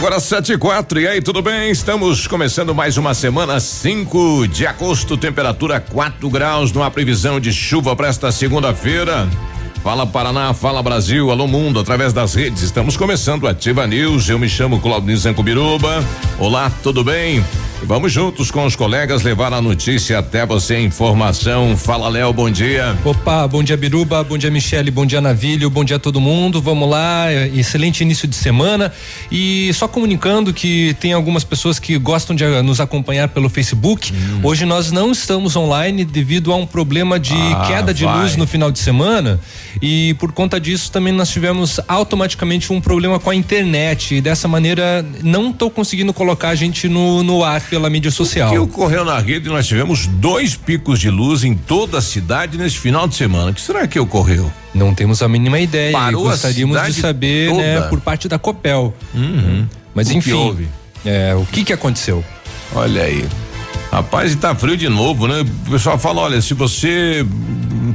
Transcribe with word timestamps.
Agora 0.00 0.18
sete 0.18 0.54
e 0.54 0.56
quatro, 0.56 0.98
e 0.98 1.06
aí, 1.06 1.20
tudo 1.20 1.42
bem? 1.42 1.70
Estamos 1.70 2.26
começando 2.26 2.74
mais 2.74 2.96
uma 2.96 3.12
semana 3.12 3.60
5 3.60 4.48
de 4.48 4.66
agosto, 4.66 5.14
temperatura 5.14 5.78
4 5.78 6.30
graus, 6.30 6.72
numa 6.72 6.90
previsão 6.90 7.38
de 7.38 7.52
chuva 7.52 7.94
para 7.94 8.08
esta 8.08 8.32
segunda-feira. 8.32 9.28
Fala 9.84 10.06
Paraná, 10.06 10.54
fala 10.54 10.82
Brasil, 10.82 11.30
alô 11.30 11.46
mundo, 11.46 11.78
através 11.78 12.14
das 12.14 12.32
redes. 12.34 12.62
Estamos 12.62 12.96
começando 12.96 13.46
Ativa 13.46 13.86
News. 13.86 14.26
Eu 14.30 14.38
me 14.38 14.48
chamo 14.48 14.80
Claudio 14.80 15.14
Zancubiruba. 15.18 16.02
Olá, 16.38 16.72
tudo 16.82 17.04
bem? 17.04 17.44
Vamos 17.82 18.12
juntos 18.12 18.50
com 18.50 18.66
os 18.66 18.76
colegas 18.76 19.22
levar 19.22 19.52
a 19.52 19.60
notícia 19.60 20.18
até 20.18 20.44
você, 20.44 20.78
informação. 20.78 21.76
Fala, 21.76 22.08
Léo, 22.08 22.32
bom 22.32 22.50
dia. 22.50 22.96
Opa, 23.04 23.48
bom 23.48 23.62
dia, 23.62 23.76
Biruba, 23.76 24.22
bom 24.22 24.36
dia, 24.36 24.50
Michele, 24.50 24.90
bom 24.90 25.06
dia, 25.06 25.20
Navilho, 25.20 25.68
bom 25.70 25.82
dia 25.82 25.96
a 25.96 25.98
todo 25.98 26.20
mundo. 26.20 26.60
Vamos 26.60 26.88
lá, 26.88 27.32
excelente 27.32 28.02
início 28.02 28.28
de 28.28 28.36
semana. 28.36 28.92
E 29.32 29.72
só 29.72 29.88
comunicando 29.88 30.52
que 30.52 30.94
tem 31.00 31.14
algumas 31.14 31.42
pessoas 31.42 31.78
que 31.78 31.96
gostam 31.98 32.36
de 32.36 32.44
nos 32.62 32.80
acompanhar 32.80 33.28
pelo 33.28 33.48
Facebook. 33.48 34.12
Hum. 34.12 34.40
Hoje 34.42 34.66
nós 34.66 34.92
não 34.92 35.10
estamos 35.10 35.56
online 35.56 36.04
devido 36.04 36.52
a 36.52 36.56
um 36.56 36.66
problema 36.66 37.18
de 37.18 37.34
ah, 37.34 37.64
queda 37.66 37.94
de 37.94 38.04
vai. 38.04 38.20
luz 38.20 38.36
no 38.36 38.46
final 38.46 38.70
de 38.70 38.78
semana. 38.78 39.40
E 39.80 40.14
por 40.14 40.32
conta 40.32 40.60
disso 40.60 40.92
também 40.92 41.12
nós 41.12 41.30
tivemos 41.30 41.80
automaticamente 41.88 42.72
um 42.72 42.80
problema 42.80 43.18
com 43.18 43.30
a 43.30 43.34
internet. 43.34 44.16
E 44.16 44.20
dessa 44.20 44.46
maneira 44.46 45.04
não 45.22 45.50
estou 45.50 45.70
conseguindo 45.70 46.12
colocar 46.12 46.50
a 46.50 46.54
gente 46.54 46.88
no, 46.88 47.22
no 47.22 47.42
ar 47.42 47.69
pela 47.70 47.88
mídia 47.88 48.10
social. 48.10 48.48
O 48.48 48.52
que 48.52 48.58
ocorreu 48.58 49.04
na 49.04 49.18
rede? 49.18 49.48
Nós 49.48 49.66
tivemos 49.66 50.06
dois 50.06 50.56
picos 50.56 50.98
de 50.98 51.08
luz 51.08 51.44
em 51.44 51.54
toda 51.54 51.98
a 51.98 52.02
cidade 52.02 52.58
nesse 52.58 52.76
final 52.76 53.06
de 53.06 53.14
semana. 53.14 53.52
O 53.52 53.54
que 53.54 53.60
será 53.60 53.86
que 53.86 53.98
ocorreu? 53.98 54.52
Não 54.74 54.92
temos 54.92 55.22
a 55.22 55.28
mínima 55.28 55.60
ideia. 55.60 55.92
Parou 55.92 56.24
Gostaríamos 56.24 56.82
de 56.82 56.92
saber, 56.94 57.52
né, 57.54 57.82
por 57.82 58.00
parte 58.00 58.28
da 58.28 58.38
Copel. 58.38 58.92
Uhum. 59.14 59.66
Mas 59.94 60.08
o 60.08 60.12
enfim, 60.12 60.68
é, 61.04 61.34
o 61.34 61.46
que 61.46 61.64
que 61.64 61.72
aconteceu? 61.72 62.24
Olha 62.74 63.02
aí. 63.02 63.24
Rapaz, 63.90 64.32
e 64.32 64.36
tá 64.36 64.54
frio 64.54 64.76
de 64.76 64.88
novo, 64.88 65.26
né? 65.26 65.40
O 65.66 65.70
pessoal 65.70 65.98
fala, 65.98 66.20
olha, 66.20 66.40
se 66.40 66.54
você 66.54 67.26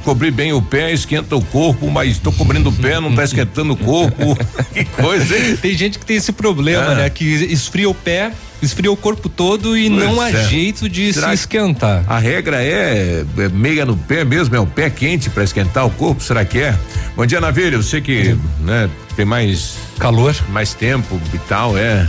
cobrir 0.03 0.31
bem 0.31 0.51
o 0.51 0.61
pé, 0.61 0.91
esquenta 0.91 1.35
o 1.35 1.41
corpo, 1.41 1.89
mas 1.89 2.19
tô 2.19 2.31
cobrindo 2.31 2.69
o 2.69 2.73
pé, 2.73 2.99
não 2.99 3.13
tá 3.15 3.23
esquentando 3.23 3.73
o 3.73 3.77
corpo. 3.77 4.37
que 4.73 4.83
coisa, 4.83 5.37
hein? 5.37 5.55
Tem 5.55 5.77
gente 5.77 5.97
que 5.97 6.05
tem 6.05 6.17
esse 6.17 6.33
problema, 6.33 6.91
ah. 6.91 6.95
né? 6.95 7.09
Que 7.09 7.23
esfria 7.23 7.89
o 7.89 7.93
pé, 7.93 8.33
esfria 8.61 8.91
o 8.91 8.97
corpo 8.97 9.29
todo 9.29 9.77
e 9.77 9.89
pois 9.89 10.03
não 10.03 10.19
há 10.19 10.29
é. 10.31 10.47
jeito 10.47 10.89
de 10.89 11.13
Será 11.13 11.29
se 11.29 11.35
esquentar. 11.35 12.03
A 12.07 12.19
regra 12.19 12.61
é, 12.61 13.23
é, 13.37 13.49
meia 13.49 13.85
no 13.85 13.95
pé 13.95 14.25
mesmo, 14.25 14.55
é 14.55 14.59
o 14.59 14.67
pé 14.67 14.89
quente 14.89 15.29
para 15.29 15.43
esquentar 15.43 15.85
o 15.85 15.89
corpo, 15.89 16.21
será 16.21 16.43
que 16.43 16.59
é? 16.59 16.77
Bom 17.15 17.25
dia, 17.25 17.39
Navilha, 17.39 17.77
você 17.77 18.01
que, 18.01 18.37
né, 18.59 18.89
tem 19.15 19.25
mais 19.25 19.77
calor, 19.97 20.35
mais 20.49 20.73
tempo 20.73 21.19
e 21.33 21.37
tal, 21.39 21.77
é 21.77 22.07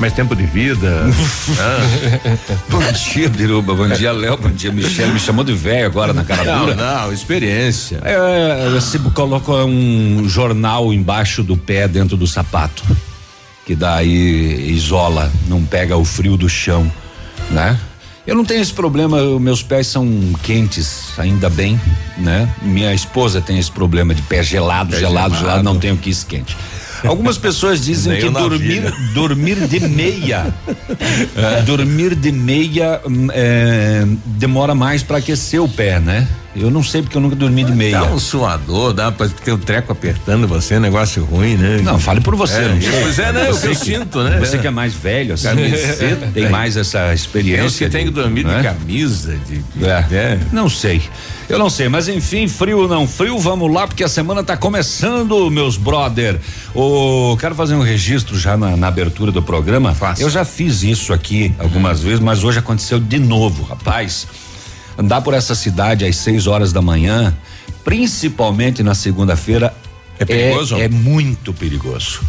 mais 0.00 0.12
tempo 0.12 0.34
de 0.34 0.46
vida. 0.46 1.04
ah. 1.58 2.56
Bom 2.68 2.80
dia, 2.92 3.28
Biruba. 3.28 3.74
Bom 3.74 3.88
dia, 3.88 4.12
Léo. 4.12 4.36
Bom 4.36 4.50
dia, 4.50 4.70
Michele. 4.70 5.12
Me 5.12 5.20
chamou 5.20 5.44
de 5.44 5.52
velho 5.52 5.86
agora 5.86 6.12
na 6.12 6.24
cara 6.24 6.44
não, 6.44 6.60
dura. 6.60 6.74
Não, 6.74 7.12
experiência. 7.12 8.00
É, 8.04 8.66
é, 8.66 8.70
você 8.70 8.98
coloca 8.98 9.52
um 9.52 10.28
jornal 10.28 10.92
embaixo 10.92 11.42
do 11.42 11.56
pé 11.56 11.88
dentro 11.88 12.16
do 12.16 12.26
sapato. 12.26 12.84
Que 13.66 13.74
daí 13.74 14.70
isola, 14.72 15.30
não 15.46 15.64
pega 15.64 15.96
o 15.96 16.04
frio 16.04 16.36
do 16.36 16.48
chão, 16.48 16.90
né? 17.50 17.78
Eu 18.26 18.34
não 18.34 18.44
tenho 18.44 18.60
esse 18.60 18.72
problema, 18.72 19.40
meus 19.40 19.62
pés 19.62 19.86
são 19.86 20.06
quentes, 20.42 21.18
ainda 21.18 21.48
bem, 21.48 21.80
né? 22.18 22.46
Minha 22.60 22.92
esposa 22.92 23.40
tem 23.40 23.58
esse 23.58 23.72
problema 23.72 24.14
de 24.14 24.20
pé 24.20 24.42
gelado, 24.42 24.90
pé 24.90 24.98
gelado, 24.98 25.34
gelado, 25.34 25.36
gelado, 25.38 25.62
não 25.62 25.78
tenho 25.78 25.96
que 25.96 26.14
quente. 26.26 26.54
Algumas 27.04 27.38
pessoas 27.38 27.80
dizem 27.80 28.18
que 28.18 28.28
dormir, 28.30 28.92
dormir 29.12 29.66
de 29.66 29.80
meia, 29.80 30.54
é. 31.36 31.62
dormir 31.62 32.14
de 32.14 32.32
meia 32.32 33.00
é, 33.32 34.04
demora 34.24 34.74
mais 34.74 35.02
para 35.02 35.18
aquecer 35.18 35.62
o 35.62 35.68
pé, 35.68 36.00
né? 36.00 36.26
Eu 36.56 36.70
não 36.70 36.82
sei 36.82 37.02
porque 37.02 37.16
eu 37.16 37.20
nunca 37.20 37.36
dormi 37.36 37.62
de 37.62 37.72
meia. 37.72 38.00
Dá 38.00 38.04
um 38.04 38.18
suador, 38.18 38.92
dá 38.92 39.12
pra 39.12 39.28
ter 39.28 39.52
o 39.52 39.58
treco 39.58 39.92
apertando 39.92 40.48
você, 40.48 40.80
negócio 40.80 41.24
ruim, 41.24 41.56
né? 41.56 41.80
Não, 41.82 42.00
fale 42.00 42.20
por 42.20 42.34
você, 42.34 42.62
é, 42.62 42.68
não 42.68 42.80
sei. 42.80 43.02
Pois 43.02 43.18
é, 43.18 43.32
né? 43.32 43.44
Você 43.46 43.66
eu, 43.66 43.70
eu 43.70 43.76
sinto, 43.76 44.22
né? 44.24 44.38
Você 44.38 44.58
que 44.58 44.66
é 44.66 44.70
mais 44.70 44.94
velho, 44.94 45.34
assim, 45.34 45.48
tem 46.34 46.48
mais 46.48 46.76
essa 46.76 47.14
experiência. 47.14 47.88
Tem 47.88 48.06
que 48.06 48.12
tem 48.12 48.14
que 48.14 48.22
dormir 48.22 48.44
de, 48.44 48.56
de 48.56 48.62
camisa, 48.62 49.36
de, 49.46 49.58
de 49.58 49.84
é. 49.84 50.06
é. 50.10 50.38
Não 50.52 50.68
sei. 50.68 51.02
Eu 51.48 51.58
não 51.58 51.70
sei, 51.70 51.88
mas 51.88 52.08
enfim, 52.08 52.46
frio 52.46 52.80
ou 52.80 52.88
não 52.88 53.08
frio, 53.08 53.38
vamos 53.38 53.72
lá, 53.72 53.86
porque 53.86 54.04
a 54.04 54.08
semana 54.08 54.44
tá 54.44 54.54
começando, 54.54 55.50
meus 55.50 55.78
brother. 55.78 56.38
O, 56.74 57.38
quero 57.40 57.54
fazer 57.54 57.74
um 57.74 57.80
registro 57.80 58.38
já 58.38 58.54
na, 58.54 58.76
na 58.76 58.88
abertura 58.88 59.32
do 59.32 59.42
programa. 59.42 59.94
Faça. 59.94 60.22
Eu 60.22 60.28
já 60.28 60.44
fiz 60.44 60.82
isso 60.82 61.10
aqui 61.10 61.54
algumas 61.58 62.02
vezes, 62.02 62.20
mas 62.20 62.44
hoje 62.44 62.58
aconteceu 62.58 63.00
de 63.00 63.18
novo, 63.18 63.62
rapaz. 63.62 64.26
Andar 64.98 65.22
por 65.22 65.32
essa 65.32 65.54
cidade 65.54 66.04
às 66.04 66.16
6 66.16 66.46
horas 66.46 66.70
da 66.70 66.82
manhã, 66.82 67.34
principalmente 67.82 68.82
na 68.82 68.94
segunda-feira, 68.94 69.72
é 70.18 70.26
perigoso? 70.26 70.76
É, 70.76 70.82
é 70.82 70.88
muito 70.88 71.54
perigoso. 71.54 72.20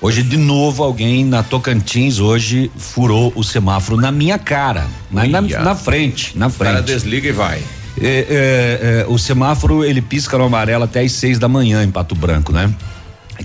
Hoje, 0.00 0.22
de 0.22 0.38
novo, 0.38 0.82
alguém 0.82 1.22
na 1.22 1.42
Tocantins 1.42 2.18
hoje 2.18 2.70
furou 2.78 3.30
o 3.36 3.42
semáforo 3.42 3.98
na 3.98 4.10
minha 4.10 4.38
cara, 4.38 4.86
na, 5.10 5.26
na, 5.26 5.40
na 5.42 5.74
frente, 5.74 6.36
na 6.36 6.48
frente. 6.48 6.70
O 6.70 6.74
cara 6.74 6.82
desliga 6.82 7.28
e 7.28 7.32
vai. 7.32 7.62
É, 8.00 8.06
é, 8.06 9.02
é, 9.02 9.06
o 9.08 9.18
semáforo 9.18 9.84
ele 9.84 10.02
pisca 10.02 10.36
no 10.36 10.44
amarelo 10.44 10.84
até 10.84 11.00
às 11.00 11.12
seis 11.12 11.38
da 11.38 11.48
manhã 11.48 11.82
em 11.84 11.90
Pato 11.90 12.14
Branco, 12.14 12.52
né? 12.52 12.72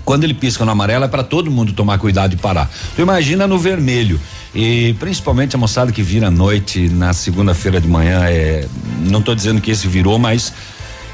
Quando 0.04 0.24
ele 0.24 0.34
pisca 0.34 0.64
no 0.64 0.70
amarelo 0.70 1.04
é 1.04 1.08
para 1.08 1.22
todo 1.22 1.50
mundo 1.50 1.72
tomar 1.72 1.98
cuidado 1.98 2.34
e 2.34 2.36
parar. 2.36 2.70
Tu 2.94 3.02
imagina 3.02 3.46
no 3.46 3.58
vermelho. 3.58 4.20
E 4.54 4.94
principalmente 4.98 5.54
a 5.54 5.58
moçada 5.58 5.92
que 5.92 6.02
vira 6.02 6.28
à 6.28 6.30
noite 6.30 6.88
na 6.88 7.12
segunda-feira 7.12 7.80
de 7.80 7.88
manhã, 7.88 8.24
é, 8.24 8.66
não 9.00 9.20
estou 9.20 9.34
dizendo 9.34 9.60
que 9.60 9.70
esse 9.70 9.86
virou, 9.86 10.18
mas 10.18 10.52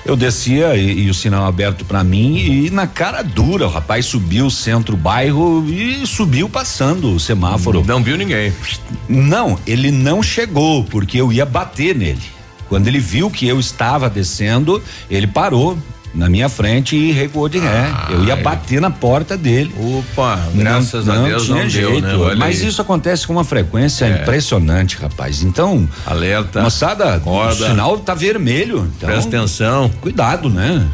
eu 0.07 0.17
descia 0.17 0.77
e, 0.77 1.05
e 1.05 1.11
o 1.11 1.15
sinal 1.15 1.45
aberto 1.45 1.85
para 1.85 2.05
mim 2.05 2.37
e 2.37 2.71
na 2.71 2.87
cara 2.87 3.23
dura, 3.23 3.67
o 3.67 3.71
rapaz 3.71 4.07
subiu 4.07 4.47
o 4.47 4.51
centro 4.51 4.97
bairro 4.97 5.67
e 5.69 6.07
subiu 6.07 6.49
passando 6.49 7.13
o 7.15 7.21
semáforo. 7.21 7.85
Não 7.85 8.03
viu 8.03 8.17
ninguém. 8.17 8.53
Não, 9.09 9.59
ele 9.67 9.91
não 9.91 10.23
chegou 10.23 10.85
porque 10.85 11.21
eu 11.21 11.33
ia 11.33 11.45
bater 11.45 11.95
nele. 11.95 12.36
Quando 12.69 12.89
ele 12.89 12.99
viu 12.99 13.31
que 13.31 13.47
eu 13.47 13.61
estava 13.61 14.11
descendo, 14.11 14.83
ele 15.11 15.27
parou, 15.27 15.79
na 16.17 16.29
minha 16.29 16.49
frente 16.49 16.97
e 16.97 17.13
recuou 17.13 17.49
de 17.49 17.59
ré. 17.59 17.93
Ah, 17.93 18.09
eu 18.11 18.25
ia 18.25 18.37
bater 18.37 18.81
na 18.81 18.91
porta 18.91 19.37
dele. 19.37 19.73
Opa, 19.79 20.41
graças 20.55 21.07
não, 21.07 21.25
a 21.25 21.29
Deus 21.29 21.45
tinha 21.45 21.63
não 21.63 21.69
jeito. 21.69 22.01
Deu, 22.01 22.29
né? 22.29 22.35
Mas 22.37 22.63
isso 22.63 22.81
acontece 22.81 23.27
com 23.27 23.35
uma 23.35 23.45
frequência 23.45 24.07
é. 24.07 24.23
impressionante, 24.23 24.97
rapaz. 24.97 25.43
Então, 25.43 25.87
alerta. 26.07 26.63
Moçada, 26.63 27.23
o 27.25 27.53
sinal 27.53 27.99
tá 27.99 28.15
vermelho. 28.15 28.91
Então, 28.97 29.09
Presta 29.09 29.37
atenção. 29.37 29.91
Cuidado, 30.01 30.49
né? 30.49 30.87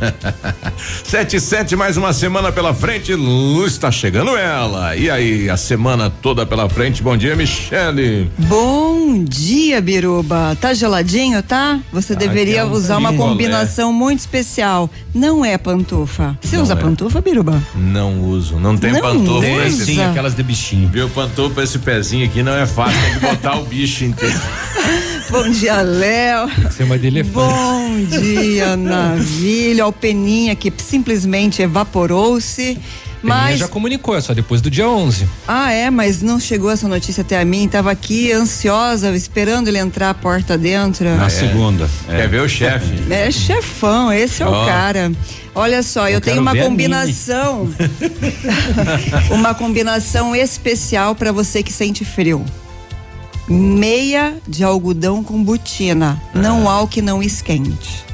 sete 1.04 1.36
e 1.36 1.40
sete, 1.40 1.76
mais 1.76 1.96
uma 1.96 2.12
semana 2.12 2.50
pela 2.50 2.74
frente. 2.74 3.14
Luz 3.14 3.72
está 3.72 3.90
chegando 3.90 4.36
ela. 4.36 4.96
E 4.96 5.08
aí, 5.08 5.48
a 5.48 5.56
semana 5.56 6.10
toda 6.10 6.44
pela 6.44 6.68
frente. 6.68 7.02
Bom 7.02 7.16
dia, 7.16 7.36
Michele. 7.36 8.30
Bom 8.38 9.22
dia, 9.22 9.80
Biruba. 9.80 10.56
Tá 10.60 10.74
geladinho, 10.74 11.42
tá? 11.42 11.80
Você 11.92 12.14
ah, 12.14 12.16
deveria 12.16 12.66
usar 12.66 12.98
uma 12.98 13.12
combinação 13.12 13.92
muito 13.92 14.20
especial 14.20 14.90
não 15.14 15.44
é 15.44 15.58
pantufa. 15.58 16.36
Você 16.40 16.56
não 16.56 16.62
usa 16.62 16.72
é. 16.74 16.76
pantufa, 16.76 17.20
Biruba? 17.20 17.62
Não 17.74 18.20
uso. 18.22 18.58
Não 18.58 18.76
tem 18.76 18.92
não 18.92 19.00
pantufa. 19.00 19.40
Tem 19.40 19.70
sim, 19.70 20.02
aquelas 20.02 20.34
de 20.34 20.42
bichinho. 20.42 20.88
Viu, 20.88 21.08
pantufa, 21.10 21.62
esse 21.62 21.78
pezinho 21.78 22.26
aqui 22.26 22.42
não 22.42 22.52
é 22.52 22.66
fácil. 22.66 23.00
Tem 23.00 23.14
que 23.14 23.20
botar 23.20 23.58
o 23.58 23.64
bicho 23.64 24.04
inteiro. 24.04 24.40
Bom 25.30 25.48
dia, 25.50 25.80
Léo. 25.82 26.48
Tem 26.48 26.64
que 26.64 26.74
ser 26.74 26.82
uma 26.84 26.98
de 26.98 27.06
elefante. 27.06 27.32
Bom 27.32 28.20
dia, 28.20 28.76
Navilha. 28.76 29.86
O 29.86 29.92
Peninha 29.92 30.54
que 30.54 30.72
simplesmente 30.78 31.62
evaporou-se. 31.62 32.78
Mas 33.22 33.60
já 33.60 33.68
comunicou, 33.68 34.16
é 34.16 34.20
só 34.20 34.34
depois 34.34 34.60
do 34.60 34.70
dia 34.70 34.88
11. 34.88 35.28
Ah, 35.46 35.72
é, 35.72 35.90
mas 35.90 36.22
não 36.22 36.40
chegou 36.40 36.70
essa 36.70 36.88
notícia 36.88 37.20
até 37.20 37.40
a 37.40 37.44
mim. 37.44 37.68
Tava 37.68 37.90
aqui 37.90 38.32
ansiosa, 38.32 39.14
esperando 39.14 39.68
ele 39.68 39.78
entrar 39.78 40.10
a 40.10 40.14
porta 40.14 40.58
dentro. 40.58 41.04
Na 41.16 41.26
é. 41.26 41.28
segunda. 41.28 41.88
É. 42.08 42.16
Quer 42.16 42.28
ver 42.28 42.40
o 42.40 42.48
chefe? 42.48 43.12
É 43.12 43.30
chefão, 43.30 44.12
esse 44.12 44.42
é 44.42 44.46
oh. 44.46 44.50
o 44.50 44.66
cara. 44.66 45.12
Olha 45.54 45.82
só, 45.82 46.08
eu, 46.08 46.14
eu 46.14 46.20
tenho 46.20 46.40
uma 46.40 46.56
combinação. 46.56 47.68
uma 49.30 49.54
combinação 49.54 50.34
especial 50.34 51.14
para 51.14 51.30
você 51.30 51.62
que 51.62 51.72
sente 51.72 52.04
frio. 52.04 52.44
Meia 53.48 54.34
de 54.48 54.64
algodão 54.64 55.22
com 55.22 55.42
botina. 55.42 56.20
Ah. 56.34 56.38
Não 56.38 56.68
há 56.68 56.80
o 56.80 56.88
que 56.88 57.02
não 57.02 57.22
esquente. 57.22 58.11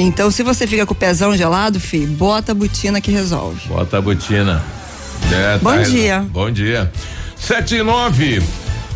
Então, 0.00 0.30
se 0.30 0.42
você 0.42 0.66
fica 0.66 0.86
com 0.86 0.92
o 0.92 0.96
pezão 0.96 1.36
gelado, 1.36 1.78
fi, 1.78 2.06
bota 2.06 2.52
a 2.52 2.54
botina 2.54 3.00
que 3.00 3.10
resolve. 3.10 3.68
Bota 3.68 3.98
a 3.98 4.00
botina. 4.00 4.62
É, 5.32 5.58
Bom 5.58 5.76
tá, 5.76 5.82
dia. 5.82 6.26
Bom 6.30 6.50
dia. 6.50 6.90
Sete 7.36 7.76
e 7.76 7.82
nove. 7.82 8.42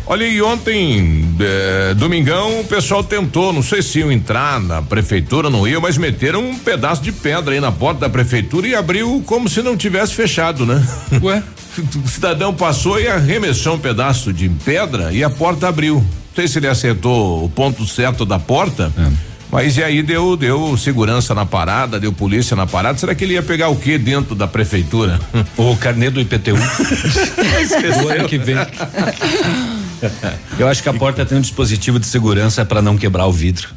Olha, 0.07 0.23
e 0.23 0.39
ontem, 0.39 1.27
é, 1.39 1.93
domingão, 1.95 2.59
o 2.59 2.63
pessoal 2.63 3.03
tentou, 3.03 3.51
não 3.51 3.63
sei 3.63 3.81
se 3.81 3.99
iam 3.99 4.11
entrar 4.11 4.61
na 4.61 4.79
prefeitura, 4.79 5.49
não 5.49 5.67
ia, 5.67 5.79
mas 5.79 5.97
meteram 5.97 6.47
um 6.47 6.59
pedaço 6.59 7.01
de 7.01 7.11
pedra 7.11 7.55
aí 7.55 7.59
na 7.59 7.71
porta 7.71 8.01
da 8.01 8.09
prefeitura 8.09 8.67
e 8.67 8.75
abriu 8.75 9.23
como 9.25 9.49
se 9.49 9.63
não 9.63 9.75
tivesse 9.75 10.13
fechado, 10.13 10.63
né? 10.63 10.85
Ué? 11.23 11.41
o 12.05 12.07
cidadão 12.07 12.53
passou 12.53 12.99
e 12.99 13.07
arremessou 13.07 13.75
um 13.75 13.79
pedaço 13.79 14.31
de 14.31 14.47
pedra 14.47 15.11
e 15.11 15.23
a 15.23 15.29
porta 15.29 15.67
abriu. 15.67 15.95
Não 15.95 16.35
sei 16.35 16.47
se 16.47 16.59
ele 16.59 16.67
acertou 16.67 17.43
o 17.43 17.49
ponto 17.49 17.85
certo 17.87 18.25
da 18.25 18.37
porta. 18.37 18.93
É. 18.97 19.24
Mas 19.55 19.77
e 19.77 19.83
aí 19.83 20.03
deu 20.03 20.35
deu 20.35 20.75
segurança 20.75 21.33
na 21.33 21.45
parada, 21.45 21.97
deu 21.97 22.11
polícia 22.11 22.57
na 22.57 22.67
parada. 22.67 22.97
Será 22.97 23.15
que 23.15 23.23
ele 23.23 23.35
ia 23.35 23.41
pegar 23.41 23.69
o 23.69 23.77
que 23.77 23.97
dentro 23.97 24.35
da 24.35 24.45
prefeitura? 24.45 25.17
O 25.55 25.77
carnê 25.77 26.09
do 26.09 26.19
IPTU. 26.19 26.55
Esqueceu. 27.61 28.09
ano 28.09 28.27
que 28.27 28.37
vem. 28.37 28.57
Eu 30.59 30.67
acho 30.67 30.83
que 30.83 30.89
a 30.89 30.93
porta 30.93 31.25
tem 31.25 31.37
um 31.37 31.41
dispositivo 31.41 31.97
de 31.99 32.05
segurança 32.05 32.65
para 32.65 32.81
não 32.81 32.97
quebrar 32.97 33.25
o 33.27 33.31
vidro. 33.31 33.69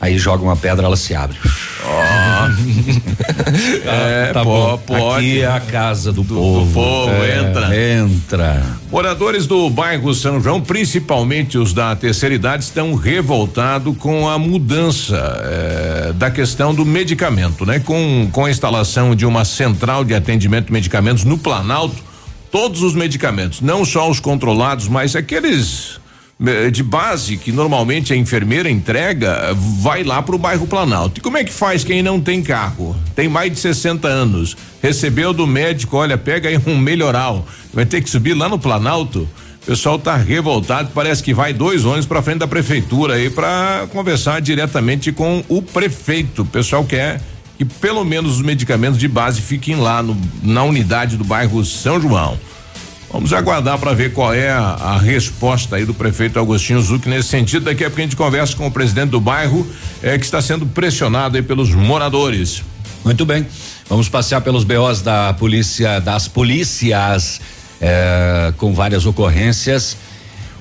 Aí 0.00 0.16
joga 0.16 0.42
uma 0.42 0.56
pedra, 0.56 0.86
ela 0.86 0.96
se 0.96 1.14
abre. 1.14 1.36
Oh. 1.84 2.40
é, 3.86 4.32
tá 4.32 4.42
pô, 4.42 4.78
pode. 4.78 5.26
Aqui 5.26 5.40
é 5.42 5.46
a 5.46 5.60
casa 5.60 6.10
do, 6.10 6.22
do 6.22 6.34
povo. 6.34 6.64
Do 6.64 6.72
povo, 6.72 7.10
é, 7.10 7.38
entra. 7.38 7.76
Entra. 7.76 8.66
Moradores 8.90 9.46
do 9.46 9.68
bairro 9.68 10.14
São 10.14 10.40
João, 10.40 10.58
principalmente 10.58 11.58
os 11.58 11.74
da 11.74 11.94
terceira 11.94 12.34
idade, 12.34 12.64
estão 12.64 12.94
revoltados 12.94 13.94
com 13.98 14.26
a 14.26 14.38
mudança 14.38 15.16
é, 15.44 16.12
da 16.14 16.30
questão 16.30 16.74
do 16.74 16.86
medicamento, 16.86 17.66
né? 17.66 17.78
Com, 17.78 18.26
com 18.32 18.46
a 18.46 18.50
instalação 18.50 19.14
de 19.14 19.26
uma 19.26 19.44
central 19.44 20.02
de 20.02 20.14
atendimento 20.14 20.66
de 20.66 20.72
medicamentos 20.72 21.24
no 21.24 21.36
Planalto, 21.36 22.02
todos 22.50 22.82
os 22.82 22.94
medicamentos, 22.94 23.60
não 23.60 23.84
só 23.84 24.08
os 24.08 24.18
controlados, 24.18 24.88
mas 24.88 25.14
aqueles 25.14 26.00
de 26.72 26.82
base 26.82 27.36
que 27.36 27.52
normalmente 27.52 28.14
a 28.14 28.16
enfermeira 28.16 28.70
entrega 28.70 29.54
vai 29.54 30.02
lá 30.02 30.22
para 30.22 30.34
o 30.34 30.38
bairro 30.38 30.66
Planalto. 30.66 31.18
E 31.18 31.20
como 31.20 31.36
é 31.36 31.44
que 31.44 31.52
faz 31.52 31.84
quem 31.84 32.02
não 32.02 32.18
tem 32.18 32.42
carro? 32.42 32.96
Tem 33.14 33.28
mais 33.28 33.52
de 33.52 33.58
60 33.58 34.08
anos, 34.08 34.56
recebeu 34.82 35.34
do 35.34 35.46
médico, 35.46 35.98
olha, 35.98 36.16
pega 36.16 36.48
aí 36.48 36.58
um 36.66 36.78
melhoral, 36.78 37.46
vai 37.74 37.84
ter 37.84 38.00
que 38.00 38.08
subir 38.08 38.32
lá 38.32 38.48
no 38.48 38.58
Planalto. 38.58 39.28
O 39.62 39.66
pessoal 39.66 39.98
tá 39.98 40.16
revoltado, 40.16 40.90
parece 40.94 41.22
que 41.22 41.34
vai 41.34 41.52
dois 41.52 41.84
ônibus 41.84 42.06
para 42.06 42.22
frente 42.22 42.38
da 42.38 42.48
prefeitura 42.48 43.14
aí 43.14 43.28
para 43.28 43.86
conversar 43.92 44.40
diretamente 44.40 45.12
com 45.12 45.44
o 45.46 45.60
prefeito. 45.60 46.42
O 46.42 46.46
pessoal 46.46 46.82
quer 46.82 47.20
que 47.58 47.64
pelo 47.66 48.02
menos 48.02 48.36
os 48.36 48.42
medicamentos 48.42 48.98
de 48.98 49.06
base 49.06 49.42
fiquem 49.42 49.76
lá 49.76 50.02
no, 50.02 50.16
na 50.42 50.64
unidade 50.64 51.18
do 51.18 51.24
bairro 51.24 51.62
São 51.62 52.00
João. 52.00 52.38
Vamos 53.12 53.32
aguardar 53.32 53.76
para 53.76 53.92
ver 53.92 54.12
qual 54.12 54.32
é 54.32 54.50
a, 54.50 54.60
a, 54.60 54.98
resposta 54.98 55.74
aí 55.74 55.84
do 55.84 55.92
prefeito 55.92 56.38
Agostinho 56.38 56.80
Zuc 56.80 57.08
nesse 57.08 57.28
sentido. 57.28 57.64
Daqui 57.64 57.84
a 57.84 57.88
pouco 57.88 58.00
a 58.00 58.04
gente 58.04 58.14
conversa 58.14 58.56
com 58.56 58.68
o 58.68 58.70
presidente 58.70 59.10
do 59.10 59.20
bairro, 59.20 59.66
é, 60.00 60.16
que 60.16 60.24
está 60.24 60.40
sendo 60.40 60.64
pressionado 60.64 61.36
aí 61.36 61.42
pelos 61.42 61.74
moradores. 61.74 62.62
Muito 63.04 63.26
bem. 63.26 63.44
Vamos 63.88 64.08
passear 64.08 64.40
pelos 64.42 64.62
BOs 64.62 65.02
da 65.02 65.34
polícia, 65.34 65.98
das 65.98 66.28
polícias, 66.28 67.40
é, 67.80 68.52
com 68.56 68.72
várias 68.72 69.04
ocorrências. 69.04 69.96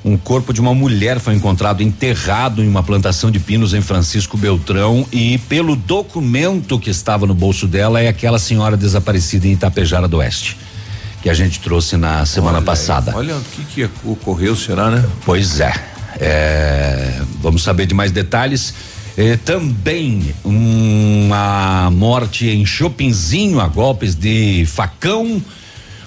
Um 0.04 0.18
corpo 0.18 0.51
de 0.51 0.60
uma 0.60 0.74
mulher 0.74 1.19
foi 1.19 1.36
encontrado 1.36 1.84
enterrado 1.84 2.63
em 2.63 2.68
uma 2.68 2.81
plantação 2.81 3.30
de 3.30 3.40
pinos 3.40 3.75
em 3.75 3.81
Francisco 3.81 4.36
Beltrão 4.38 5.06
e 5.12 5.38
pelo 5.38 5.75
documento 5.75 6.80
que 6.80 6.90
estava 6.90 7.28
no 7.28 7.36
bolso 7.36 7.68
dela 7.68 8.01
é 8.01 8.07
aquela 8.07 8.40
senhora 8.40 8.75
desaparecida 8.75 9.46
em 9.46 9.51
Itapejara 9.51 10.07
do 10.07 10.18
Oeste 10.18 10.57
que 11.21 11.30
a 11.30 11.33
gente 11.33 11.60
trouxe 11.60 11.98
na 11.98 12.25
semana 12.25 12.57
olha, 12.57 12.66
passada. 12.66 13.16
Olha 13.16 13.36
o 13.36 13.42
que, 13.42 13.63
que 13.63 13.89
ocorreu, 14.06 14.56
será, 14.56 14.89
né? 14.89 15.04
Pois 15.25 15.60
é. 15.60 15.74
é 16.19 17.21
vamos 17.42 17.63
saber 17.63 17.86
de 17.86 17.94
mais 17.94 18.12
detalhes. 18.12 18.74
É, 19.18 19.36
também 19.36 20.33
uma 20.45 21.89
morte 21.92 22.48
em 22.48 22.66
Chopinzinho 22.66 23.60
a 23.60 23.68
golpes 23.68 24.16
de 24.16 24.66
facão. 24.66 25.42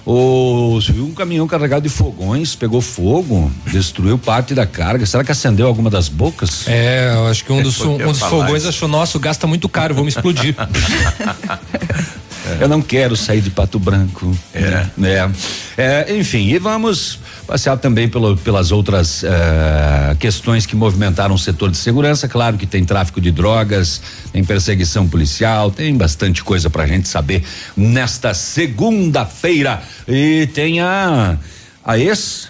O, 0.04 0.80
um 0.96 1.12
caminhão 1.14 1.46
carregado 1.46 1.82
de 1.82 1.88
fogões 1.88 2.56
pegou 2.56 2.80
fogo, 2.80 3.52
destruiu 3.66 4.18
parte 4.18 4.54
da 4.54 4.66
carga. 4.66 5.06
Será 5.06 5.22
que 5.22 5.30
acendeu 5.30 5.66
alguma 5.66 5.90
das 5.90 6.08
bocas? 6.08 6.66
É, 6.66 7.12
eu 7.14 7.28
acho 7.28 7.44
que 7.44 7.52
um 7.52 7.62
dos, 7.62 7.80
um 7.82 7.98
dos 7.98 8.18
fogões 8.18 8.64
achou, 8.64 8.88
nosso, 8.88 9.20
gasta 9.20 9.46
muito 9.46 9.68
caro, 9.68 9.94
vamos 9.94 10.16
explodir. 10.16 10.56
Eu 12.60 12.68
não 12.68 12.80
quero 12.82 13.16
sair 13.16 13.40
de 13.40 13.50
Pato 13.50 13.78
Branco. 13.78 14.36
É. 14.54 14.86
é. 15.02 15.30
é 15.76 16.16
enfim, 16.16 16.48
e 16.48 16.58
vamos 16.58 17.18
passear 17.46 17.76
também 17.76 18.08
pelo, 18.08 18.36
pelas 18.36 18.72
outras 18.72 19.22
uh, 19.22 20.16
questões 20.18 20.66
que 20.66 20.74
movimentaram 20.74 21.34
o 21.34 21.38
setor 21.38 21.70
de 21.70 21.76
segurança. 21.76 22.28
Claro 22.28 22.56
que 22.56 22.66
tem 22.66 22.84
tráfico 22.84 23.20
de 23.20 23.30
drogas, 23.30 24.00
tem 24.32 24.44
perseguição 24.44 25.08
policial, 25.08 25.70
tem 25.70 25.96
bastante 25.96 26.42
coisa 26.42 26.70
pra 26.70 26.86
gente 26.86 27.08
saber 27.08 27.44
nesta 27.76 28.34
segunda-feira. 28.34 29.82
E 30.06 30.48
tem 30.54 30.80
a, 30.80 31.38
a 31.84 31.98
ex 31.98 32.48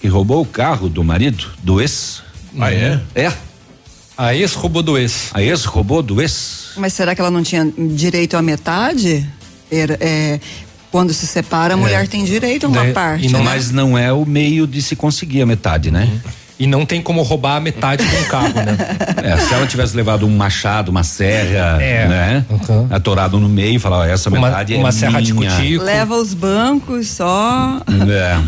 que 0.00 0.08
roubou 0.08 0.42
o 0.42 0.46
carro 0.46 0.88
do 0.88 1.04
marido, 1.04 1.46
do 1.62 1.80
ex. 1.80 2.22
Ah, 2.58 2.72
é? 2.72 3.00
É. 3.14 3.32
A 4.16 4.34
ex 4.34 4.54
roubou 4.54 4.82
do 4.82 4.98
ex. 4.98 5.30
A 5.32 5.42
ex 5.42 5.64
roubou 5.64 6.02
do 6.02 6.20
ex. 6.20 6.61
Mas 6.76 6.92
será 6.92 7.14
que 7.14 7.20
ela 7.20 7.30
não 7.30 7.42
tinha 7.42 7.70
direito 7.94 8.36
à 8.36 8.42
metade? 8.42 9.26
Era, 9.70 9.96
é, 10.00 10.40
quando 10.90 11.12
se 11.14 11.26
separa, 11.26 11.74
a 11.74 11.76
é. 11.76 11.80
mulher 11.80 12.06
tem 12.06 12.24
direito 12.24 12.66
a 12.66 12.68
uma 12.68 12.84
né? 12.84 12.92
parte. 12.92 13.28
Não, 13.28 13.40
né? 13.40 13.44
Mas 13.44 13.70
não 13.70 13.96
é 13.96 14.12
o 14.12 14.24
meio 14.26 14.66
de 14.66 14.82
se 14.82 14.94
conseguir 14.94 15.42
a 15.42 15.46
metade, 15.46 15.90
né? 15.90 16.08
Uhum. 16.12 16.30
E 16.62 16.66
não 16.68 16.86
tem 16.86 17.02
como 17.02 17.22
roubar 17.22 17.56
a 17.56 17.60
metade 17.60 18.08
de 18.08 18.16
um 18.18 18.24
carro, 18.26 18.54
né? 18.54 18.78
É, 19.20 19.36
se 19.36 19.52
ela 19.52 19.66
tivesse 19.66 19.96
levado 19.96 20.26
um 20.26 20.36
machado, 20.36 20.92
uma 20.92 21.02
serra, 21.02 21.82
é. 21.82 22.06
né? 22.06 22.46
Uhum. 22.48 22.86
Atorado 22.88 23.38
no 23.40 23.48
meio, 23.48 23.80
falar, 23.80 24.08
essa 24.08 24.28
uma, 24.28 24.48
metade 24.48 24.74
uma 24.74 24.88
é 24.88 24.92
serra 24.92 25.20
minha. 25.20 25.22
de 25.22 25.34
cutico. 25.34 25.84
Leva 25.84 26.14
os 26.16 26.34
bancos 26.34 27.08
só. 27.08 27.80
É. 28.08 28.40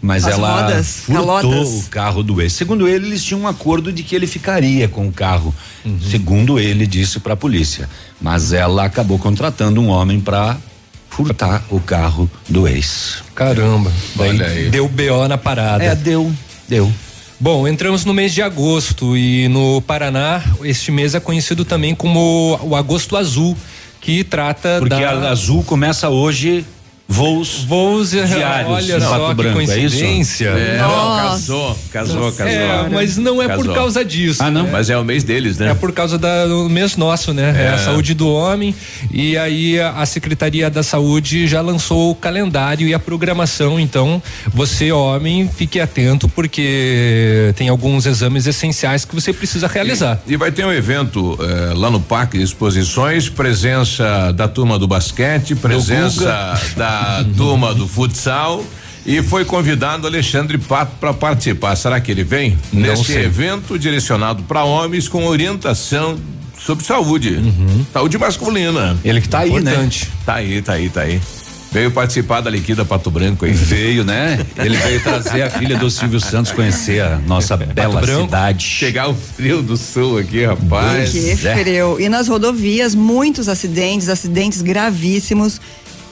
Mas 0.00 0.24
As 0.24 0.34
ela 0.34 0.62
rodas, 0.62 0.96
furtou 1.00 1.26
calotas. 1.26 1.68
o 1.68 1.88
carro 1.88 2.22
do 2.22 2.40
ex. 2.40 2.52
Segundo 2.52 2.86
ele, 2.86 3.06
eles 3.06 3.24
tinham 3.24 3.40
um 3.40 3.48
acordo 3.48 3.92
de 3.92 4.04
que 4.04 4.14
ele 4.14 4.28
ficaria 4.28 4.86
com 4.86 5.08
o 5.08 5.12
carro. 5.12 5.52
Uhum. 5.84 5.98
Segundo 6.00 6.60
ele 6.60 6.86
disse 6.86 7.18
para 7.18 7.32
a 7.32 7.36
polícia. 7.36 7.88
Mas 8.20 8.52
ela 8.52 8.84
acabou 8.84 9.18
contratando 9.18 9.80
um 9.80 9.88
homem 9.88 10.20
para 10.20 10.56
furtar 11.10 11.64
o 11.68 11.80
carro 11.80 12.30
do 12.48 12.68
ex. 12.68 13.24
Caramba. 13.34 13.92
Olha 14.16 14.46
aí. 14.46 14.70
Deu 14.70 14.88
BO 14.88 15.26
na 15.28 15.38
parada. 15.38 15.82
É, 15.82 15.94
deu, 15.96 16.32
deu. 16.68 16.92
Bom, 17.38 17.68
entramos 17.68 18.06
no 18.06 18.14
mês 18.14 18.32
de 18.32 18.40
agosto 18.40 19.14
e 19.14 19.46
no 19.48 19.82
Paraná 19.82 20.42
este 20.62 20.90
mês 20.90 21.14
é 21.14 21.20
conhecido 21.20 21.66
também 21.66 21.94
como 21.94 22.58
o 22.62 22.74
agosto 22.74 23.14
azul, 23.14 23.54
que 24.00 24.24
trata 24.24 24.76
Porque 24.78 24.94
da 24.94 25.10
a 25.10 25.30
azul 25.30 25.62
começa 25.62 26.08
hoje 26.08 26.64
voos 27.08 27.64
voos 27.64 28.10
diários 28.10 28.72
olha 28.72 29.00
só 29.00 29.28
que 29.28 29.34
Branco, 29.34 29.54
coincidência. 29.54 30.48
É. 30.48 30.76
É, 30.76 30.78
casou 30.78 31.78
casou 31.92 32.32
casou. 32.32 32.46
É, 32.48 32.88
mas 32.90 33.16
não 33.16 33.40
é 33.40 33.46
casou. 33.46 33.64
por 33.64 33.74
causa 33.74 34.04
disso 34.04 34.42
ah 34.42 34.50
não? 34.50 34.64
né? 34.64 34.70
mas 34.72 34.90
é 34.90 34.98
o 34.98 35.04
mês 35.04 35.22
deles 35.22 35.58
né? 35.58 35.70
É 35.70 35.74
por 35.74 35.92
causa 35.92 36.18
da, 36.18 36.46
do 36.46 36.68
mês 36.68 36.96
nosso 36.96 37.32
né? 37.32 37.54
É. 37.56 37.66
é. 37.66 37.68
a 37.70 37.78
saúde 37.78 38.14
do 38.14 38.28
homem. 38.28 38.74
E 39.10 39.36
aí 39.36 39.80
a, 39.80 39.90
a 39.92 40.06
secretaria 40.06 40.68
da 40.70 40.82
saúde 40.82 41.46
já 41.46 41.60
lançou 41.60 42.10
o 42.10 42.14
calendário 42.14 42.88
e 42.88 42.94
a 42.94 42.98
programação. 42.98 43.78
Então 43.78 44.22
você 44.52 44.90
homem 44.92 45.48
fique 45.48 45.80
atento 45.80 46.28
porque 46.28 47.52
tem 47.56 47.68
alguns 47.68 48.06
exames 48.06 48.46
essenciais 48.46 49.04
que 49.04 49.14
você 49.14 49.32
precisa 49.32 49.66
realizar. 49.66 50.20
E, 50.26 50.34
e 50.34 50.36
vai 50.36 50.50
ter 50.50 50.64
um 50.64 50.72
evento 50.72 51.38
eh, 51.40 51.74
lá 51.74 51.90
no 51.90 52.00
Parque 52.00 52.38
de 52.38 52.44
Exposições 52.44 53.28
presença 53.28 54.32
da 54.32 54.48
turma 54.48 54.78
do 54.78 54.86
basquete 54.86 55.54
presença 55.54 56.58
da 56.76 56.95
turma 57.36 57.74
do 57.74 57.86
futsal 57.88 58.64
e 59.06 59.22
foi 59.22 59.44
convidado 59.44 60.06
Alexandre 60.06 60.58
Pato 60.58 60.96
para 60.98 61.14
participar. 61.14 61.76
Será 61.76 62.00
que 62.00 62.10
ele 62.10 62.24
vem? 62.24 62.58
Não 62.72 62.82
Nesse 62.82 63.04
sei. 63.04 63.24
evento 63.24 63.78
direcionado 63.78 64.42
para 64.42 64.64
homens 64.64 65.08
com 65.08 65.24
orientação 65.26 66.18
sobre 66.58 66.84
saúde. 66.84 67.36
Uhum. 67.36 67.86
Saúde 67.92 68.18
masculina. 68.18 68.96
Ele 69.04 69.20
que 69.20 69.28
tá 69.28 69.40
aí, 69.40 69.60
né? 69.60 69.88
Tá 70.24 70.34
aí, 70.34 70.60
tá 70.60 70.72
aí, 70.72 70.88
tá 70.88 71.02
aí. 71.02 71.20
Veio 71.70 71.90
participar 71.90 72.40
da 72.40 72.50
Liquida 72.50 72.84
Pato 72.84 73.10
Branco 73.10 73.44
aí. 73.44 73.52
Veio, 73.54 74.02
né? 74.02 74.44
Ele 74.56 74.76
veio 74.76 75.00
trazer 75.00 75.42
a 75.42 75.50
filha 75.50 75.76
do 75.76 75.90
Silvio 75.90 76.18
Santos 76.18 76.50
conhecer 76.50 77.02
a 77.02 77.18
nossa 77.18 77.56
bela 77.56 78.02
cidade. 78.04 78.64
Chegar 78.64 79.08
o 79.08 79.14
frio 79.14 79.62
do 79.62 79.76
sul 79.76 80.18
aqui, 80.18 80.44
rapaz. 80.44 81.10
Que 81.10 81.30
é. 81.30 81.36
frio. 81.36 82.00
E 82.00 82.08
nas 82.08 82.28
rodovias, 82.28 82.94
muitos 82.94 83.48
acidentes, 83.48 84.08
acidentes 84.08 84.62
gravíssimos 84.62 85.60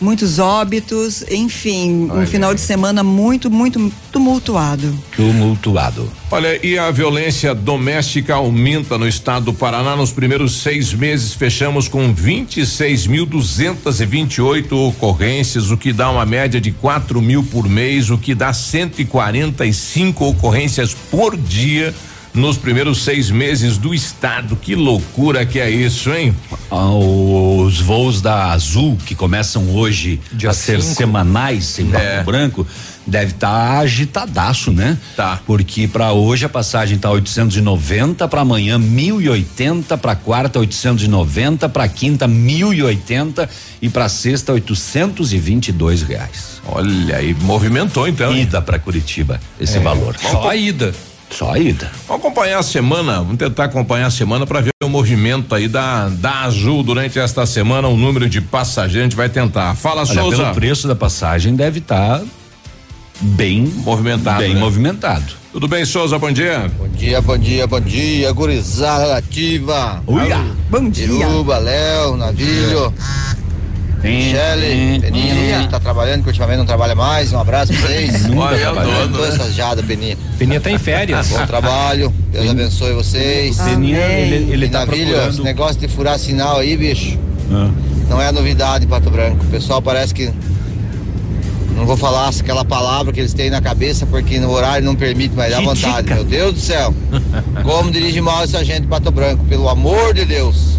muitos 0.05 0.39
óbitos, 0.39 1.25
enfim, 1.31 2.09
Olha 2.11 2.21
um 2.21 2.27
final 2.27 2.55
de 2.55 2.61
semana 2.61 3.03
muito, 3.03 3.51
muito 3.51 3.91
tumultuado. 4.13 4.95
Tumultuado. 5.17 6.13
Olha, 6.31 6.65
e 6.65 6.79
a 6.79 6.89
violência 6.91 7.55
doméstica 7.55 8.35
aumenta 8.35 8.99
no 8.99 9.09
estado 9.09 9.47
do 9.47 9.55
Paraná. 9.55 9.97
Nos 9.97 10.13
primeiros 10.13 10.63
seis 10.63 10.93
meses, 10.93 11.33
fechamos 11.33 11.89
com 11.89 12.15
26.228 12.15 14.73
ocorrências, 14.73 15.71
o 15.71 15.77
que 15.77 15.93
dá 15.93 16.11
uma 16.11 16.27
média 16.27 16.61
de 16.61 16.71
4 16.71 17.23
mil 17.23 17.43
por 17.43 17.69
mês, 17.69 18.11
o 18.11 18.19
que 18.19 18.35
dá 18.35 18.53
145 18.53 20.27
ocorrências 20.27 20.95
por 21.11 21.35
dia 21.37 21.93
nos 22.35 22.59
primeiros 22.59 23.05
seis 23.05 23.31
meses 23.31 23.79
do 23.79 23.95
estado. 23.95 24.57
Que 24.57 24.75
loucura 24.75 25.47
que 25.47 25.61
é 25.61 25.71
isso, 25.71 26.13
hein? 26.13 26.35
Ah, 26.71 26.91
os 26.93 27.81
voos 27.81 28.21
da 28.21 28.51
Azul, 28.51 28.99
que 29.07 29.15
começam 29.15 29.71
hoje 29.71 30.21
Dia 30.33 30.51
a 30.51 30.53
ser 30.53 30.83
cinco. 30.83 30.97
semanais 30.97 31.79
em 31.79 31.87
Pato 31.87 32.05
é. 32.05 32.23
Branco, 32.25 32.67
deve 33.07 33.33
estar 33.33 33.49
tá 33.49 33.79
agitadaço, 33.79 34.73
né? 34.73 34.99
Tá. 35.17 35.41
Porque 35.47 35.87
para 35.87 36.13
hoje 36.13 36.45
a 36.45 36.49
passagem 36.49 36.99
tá 36.99 37.11
890, 37.11 38.27
para 38.27 38.41
amanhã 38.41 38.79
1080, 38.79 39.97
para 39.97 40.17
quarta 40.17 40.59
890, 40.59 41.69
para 41.69 41.87
quinta 41.87 42.27
1080 42.27 43.49
e 43.81 43.89
para 43.89 44.09
sexta 44.09 44.53
822 44.53 46.03
reais. 46.03 46.61
Olha 46.67 47.17
aí, 47.17 47.35
movimentou 47.43 48.09
então. 48.09 48.35
Ida 48.35 48.61
para 48.61 48.79
Curitiba 48.79 49.41
esse 49.61 49.77
é. 49.77 49.81
valor. 49.81 50.17
Só 50.19 50.49
a 50.49 50.57
ida. 50.57 50.93
Só 51.31 51.53
a 51.53 51.59
ida. 51.59 51.91
Vamos 52.07 52.25
acompanhar 52.25 52.59
a 52.59 52.63
semana, 52.63 53.19
vamos 53.19 53.37
tentar 53.37 53.65
acompanhar 53.65 54.07
a 54.07 54.11
semana 54.11 54.47
para 54.47 54.61
ver 54.61 54.71
o 54.83 54.89
movimento 54.89 55.55
aí 55.55 55.67
da 55.67 56.09
da 56.09 56.43
Azul 56.43 56.83
durante 56.83 57.19
esta 57.19 57.45
semana, 57.47 57.89
o 57.89 57.97
número 57.97 58.29
de 58.29 58.41
passageiros, 58.41 59.01
a 59.01 59.05
gente 59.05 59.17
vai 59.17 59.29
tentar. 59.29 59.75
Fala, 59.75 60.03
Olha, 60.03 60.15
Souza. 60.15 60.37
Pelo 60.37 60.55
preço 60.55 60.87
da 60.87 60.95
passagem 60.95 61.57
deve 61.57 61.81
estar 61.81 62.21
tá 62.21 62.25
bem 63.21 63.63
movimentado. 63.63 64.41
Bem 64.41 64.55
né? 64.55 64.61
movimentado. 64.61 65.25
Tudo 65.53 65.69
bem, 65.69 65.85
Souza? 65.85 66.19
Bom 66.19 66.33
dia. 66.33 66.71
Bom 66.77 66.89
dia, 66.89 67.21
bom 67.21 67.39
dia, 67.39 67.67
bom 67.67 67.81
dia, 67.81 68.33
gurizada 68.33 69.17
ativa. 69.17 70.03
Uia. 70.07 70.45
Bom 70.69 70.89
dia. 70.89 71.07
Iruba, 71.07 71.59
Léo, 71.59 72.17
Navilho. 72.17 72.93
Michele, 74.05 75.01
Peninha, 75.01 75.69
tá 75.69 75.81
trabalhando, 75.81 76.23
que 76.23 76.29
ultimamente 76.29 76.59
não 76.59 76.67
trabalha 76.67 76.95
mais. 76.95 77.33
Um 77.33 77.39
abraço 77.39 77.73
pra 77.73 77.83
vocês. 77.83 78.27
Olha, 78.37 78.57
eu 78.57 79.13
tô 79.13 79.23
né? 79.23 79.29
estagiado, 79.31 79.83
Peninha. 79.83 80.17
Peninha 80.39 80.61
tá 80.61 80.71
em 80.71 80.79
férias. 80.79 81.29
Bom 81.29 81.47
trabalho, 81.47 82.13
Deus 82.31 82.51
abençoe 82.51 82.93
vocês. 82.93 83.59
Peninha, 83.59 83.99
ele, 83.99 84.53
ele 84.53 84.69
tá 84.69 84.87
procurando... 84.87 85.31
esse 85.31 85.43
negócio 85.43 85.81
de 85.81 85.89
furar 85.89 86.19
sinal 86.19 86.59
aí, 86.59 86.77
bicho, 86.77 87.19
ah. 87.51 87.71
não 88.09 88.21
é 88.21 88.31
novidade 88.31 88.85
em 88.85 88.89
Pato 88.89 89.11
Branco. 89.11 89.43
O 89.43 89.49
pessoal 89.49 89.81
parece 89.81 90.13
que 90.13 90.31
não 91.75 91.87
vou 91.87 91.97
falar 91.97 92.29
aquela 92.29 92.65
palavra 92.65 93.13
que 93.13 93.21
eles 93.21 93.35
têm 93.35 93.51
na 93.51 93.61
cabeça, 93.61 94.07
porque 94.07 94.39
no 94.39 94.51
horário 94.51 94.85
não 94.85 94.95
permite, 94.95 95.35
mas 95.35 95.51
dá 95.51 95.61
vontade. 95.61 96.09
Meu 96.13 96.25
Deus 96.25 96.55
do 96.55 96.61
céu. 96.61 96.95
Como 97.63 97.91
dirige 97.91 98.21
mal 98.21 98.45
essa 98.45 98.65
gente 98.65 98.83
de 98.83 98.87
Pato 98.87 99.11
Branco, 99.11 99.45
pelo 99.47 99.69
amor 99.69 100.15
de 100.15 100.25
Deus. 100.25 100.79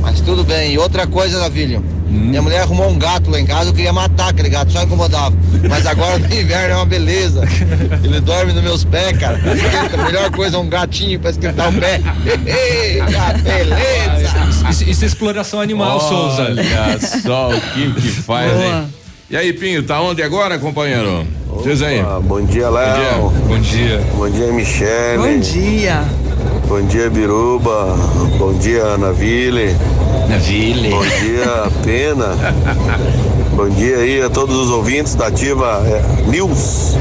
Mas 0.00 0.20
tudo 0.20 0.44
bem. 0.44 0.72
E 0.72 0.78
outra 0.78 1.06
coisa, 1.06 1.38
Navilho. 1.38 1.84
Hum. 2.08 2.28
Minha 2.30 2.42
mulher 2.42 2.62
arrumou 2.62 2.88
um 2.90 2.98
gato 2.98 3.30
lá 3.30 3.38
em 3.38 3.46
casa, 3.46 3.70
eu 3.70 3.74
queria 3.74 3.92
matar 3.92 4.30
aquele 4.30 4.48
gato, 4.48 4.72
só 4.72 4.82
incomodava. 4.82 5.32
Mas 5.68 5.86
agora 5.86 6.18
no 6.18 6.26
inverno 6.34 6.72
é 6.72 6.76
uma 6.76 6.86
beleza. 6.86 7.42
Ele 8.02 8.20
dorme 8.20 8.52
nos 8.52 8.62
meus 8.64 8.84
pés, 8.84 9.16
cara. 9.16 9.38
A 9.92 10.04
melhor 10.04 10.30
coisa 10.32 10.56
é 10.56 10.58
um 10.58 10.68
gatinho 10.68 11.20
pra 11.20 11.30
esquentar 11.30 11.68
o 11.68 11.72
pé. 11.72 12.00
beleza! 13.42 14.68
Isso, 14.70 14.90
isso, 14.90 15.04
é 15.04 15.06
exploração 15.06 15.60
animal, 15.60 15.98
Olha 15.98 16.08
Souza. 16.08 16.42
Olha 16.42 16.98
só 17.00 17.50
o 17.50 17.60
que 17.60 17.92
que 17.94 18.08
faz, 18.08 18.52
Boa. 18.52 18.64
hein? 18.64 18.84
E 19.30 19.36
aí, 19.36 19.52
Pinho, 19.52 19.84
tá 19.84 20.00
onde 20.00 20.22
agora, 20.24 20.58
companheiro? 20.58 21.24
Opa, 21.48 21.62
Diz 21.62 21.82
aí. 21.82 22.02
Bom 22.24 22.44
dia, 22.44 22.68
Léo. 22.68 23.30
Bom 23.46 23.60
dia. 23.60 24.00
Bom 24.16 24.28
dia, 24.28 24.52
Michele. 24.52 25.18
Bom 25.18 25.38
dia. 25.38 26.04
Bom 26.68 26.82
dia, 26.82 27.10
Biruba. 27.10 27.96
Bom 28.38 28.52
dia, 28.54 28.82
Ana 28.82 29.12
Ville. 29.12 29.76
Ville. 30.40 30.90
Bom 30.90 31.02
dia, 31.02 31.70
Pena. 31.82 32.36
Bom 33.54 33.68
dia 33.68 33.96
aí 33.96 34.22
a 34.22 34.30
todos 34.30 34.56
os 34.56 34.70
ouvintes 34.70 35.14
da 35.14 35.26
Ativa 35.26 35.82
é, 35.86 36.30
News 36.30 36.96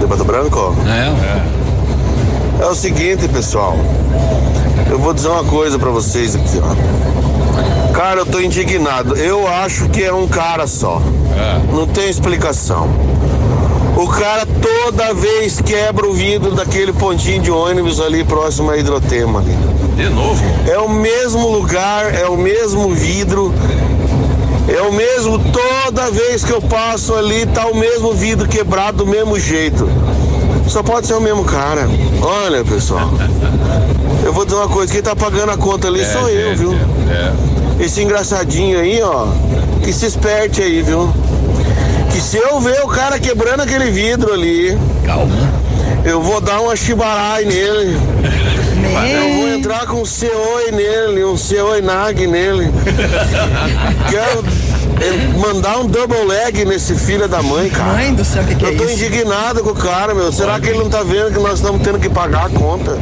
de 0.00 0.06
Pato 0.06 0.24
Branco. 0.24 0.74
É. 0.86 2.62
é 2.62 2.66
o 2.66 2.74
seguinte, 2.74 3.28
pessoal. 3.28 3.76
Eu 4.88 4.98
vou 4.98 5.12
dizer 5.12 5.28
uma 5.28 5.44
coisa 5.44 5.78
para 5.78 5.90
vocês 5.90 6.34
aqui, 6.34 6.60
ó. 6.62 7.92
Cara, 7.92 8.20
eu 8.20 8.26
tô 8.26 8.40
indignado. 8.40 9.16
Eu 9.16 9.46
acho 9.46 9.88
que 9.88 10.02
é 10.02 10.12
um 10.12 10.26
cara 10.26 10.66
só. 10.66 11.02
É. 11.36 11.74
Não 11.74 11.86
tem 11.86 12.08
explicação. 12.08 12.88
O 14.00 14.08
cara 14.08 14.46
toda 14.46 15.12
vez 15.12 15.60
quebra 15.60 16.08
o 16.08 16.14
vidro 16.14 16.52
daquele 16.52 16.90
pontinho 16.90 17.42
de 17.42 17.50
ônibus 17.50 18.00
ali 18.00 18.24
próximo 18.24 18.70
à 18.70 18.78
hidrotema. 18.78 19.40
Ali. 19.40 19.54
De 19.94 20.08
novo? 20.08 20.42
É 20.66 20.78
o 20.78 20.88
mesmo 20.88 21.46
lugar, 21.50 22.14
é 22.14 22.26
o 22.26 22.34
mesmo 22.34 22.94
vidro. 22.94 23.52
É 24.66 24.80
o 24.80 24.90
mesmo, 24.90 25.38
toda 25.38 26.10
vez 26.10 26.42
que 26.42 26.50
eu 26.50 26.62
passo 26.62 27.14
ali, 27.14 27.44
tá 27.44 27.66
o 27.66 27.76
mesmo 27.76 28.14
vidro 28.14 28.48
quebrado 28.48 29.04
do 29.04 29.06
mesmo 29.06 29.38
jeito. 29.38 29.86
Só 30.66 30.82
pode 30.82 31.06
ser 31.06 31.14
o 31.14 31.20
mesmo 31.20 31.44
cara. 31.44 31.86
Olha, 32.22 32.64
pessoal. 32.64 33.10
Eu 34.24 34.32
vou 34.32 34.46
dizer 34.46 34.56
uma 34.56 34.68
coisa, 34.68 34.90
quem 34.90 35.02
tá 35.02 35.14
pagando 35.14 35.52
a 35.52 35.58
conta 35.58 35.88
ali 35.88 36.00
é, 36.00 36.04
sou 36.06 36.26
eu, 36.26 36.56
viu? 36.56 36.72
É 36.72 37.60
esse 37.80 38.02
engraçadinho 38.02 38.78
aí, 38.78 39.02
ó, 39.02 39.26
que 39.82 39.92
se 39.92 40.04
esperte 40.04 40.60
aí, 40.60 40.82
viu? 40.82 41.10
Se 42.20 42.36
eu 42.36 42.60
ver 42.60 42.80
o 42.84 42.88
cara 42.88 43.18
quebrando 43.18 43.62
aquele 43.62 43.90
vidro 43.90 44.32
ali. 44.32 44.78
Calma. 45.04 45.34
Eu 46.04 46.22
vou 46.22 46.40
dar 46.40 46.60
uma 46.60 46.76
chibarai 46.76 47.44
nele. 47.44 47.96
Eu 49.10 49.34
vou 49.36 49.48
entrar 49.48 49.86
com 49.86 50.00
um 50.02 50.04
Seoi 50.04 50.70
nele, 50.70 51.24
um 51.24 51.36
Seoi 51.36 51.82
Nag 51.82 52.26
nele. 52.26 52.70
Quero 54.08 54.44
mandar 55.38 55.78
um 55.78 55.86
double 55.86 56.24
leg 56.24 56.64
nesse 56.64 56.94
filho 56.94 57.26
da 57.28 57.42
mãe, 57.42 57.68
cara. 57.70 57.94
Mãe 57.94 58.14
do 58.14 58.24
céu, 58.24 58.44
que, 58.44 58.54
que 58.54 58.64
Eu 58.64 58.70
é 58.70 58.74
tô 58.74 58.84
isso? 58.84 58.94
indignado 58.94 59.62
com 59.62 59.70
o 59.70 59.74
cara, 59.74 60.14
meu. 60.14 60.32
Será 60.32 60.60
que 60.60 60.68
ele 60.68 60.78
não 60.78 60.88
tá 60.88 61.02
vendo 61.02 61.32
que 61.32 61.40
nós 61.40 61.54
estamos 61.54 61.82
tendo 61.82 61.98
que 61.98 62.08
pagar 62.08 62.46
a 62.46 62.50
conta? 62.50 62.96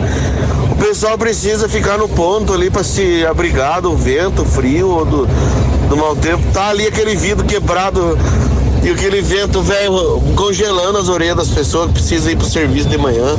O 0.70 0.76
pessoal 0.76 1.18
precisa 1.18 1.68
ficar 1.68 1.98
no 1.98 2.08
ponto 2.08 2.52
ali 2.52 2.70
para 2.70 2.82
se 2.84 3.26
abrigar 3.26 3.80
do 3.82 3.96
vento, 3.96 4.44
frio 4.44 4.88
ou 4.88 5.04
do, 5.04 5.26
do 5.88 5.96
mau 5.96 6.16
tempo. 6.16 6.42
Tá 6.52 6.68
ali 6.68 6.87
aquele 6.87 7.14
vidro 7.16 7.44
quebrado 7.44 8.16
e 8.82 8.90
aquele 8.90 9.20
vento 9.20 9.61
velho 9.62 10.20
congelando 10.35 10.99
as 10.99 11.08
orelhas 11.08 11.37
das 11.37 11.49
pessoas 11.49 11.88
que 11.88 11.94
precisam 11.94 12.32
ir 12.32 12.37
pro 12.37 12.47
serviço 12.47 12.88
de 12.88 12.99
manhã. 12.99 13.37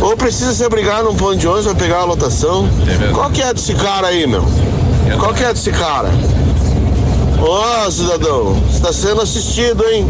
Ou 0.00 0.16
precisa 0.16 0.52
se 0.52 0.64
abrigar 0.64 1.04
num 1.04 1.14
ponto 1.14 1.36
de 1.36 1.46
ônibus 1.46 1.66
pra 1.66 1.74
pegar 1.74 1.98
a 1.98 2.04
lotação. 2.04 2.68
É 2.88 3.12
Qual 3.12 3.30
que 3.30 3.42
é 3.42 3.52
desse 3.52 3.74
cara 3.74 4.06
aí, 4.06 4.26
meu? 4.26 4.44
Qual 5.18 5.34
que 5.34 5.44
é 5.44 5.52
desse 5.52 5.70
cara? 5.70 6.10
Ó, 7.38 7.86
oh, 7.86 7.90
cidadão, 7.90 8.62
está 8.72 8.92
sendo 8.92 9.22
assistido, 9.22 9.84
hein? 9.88 10.06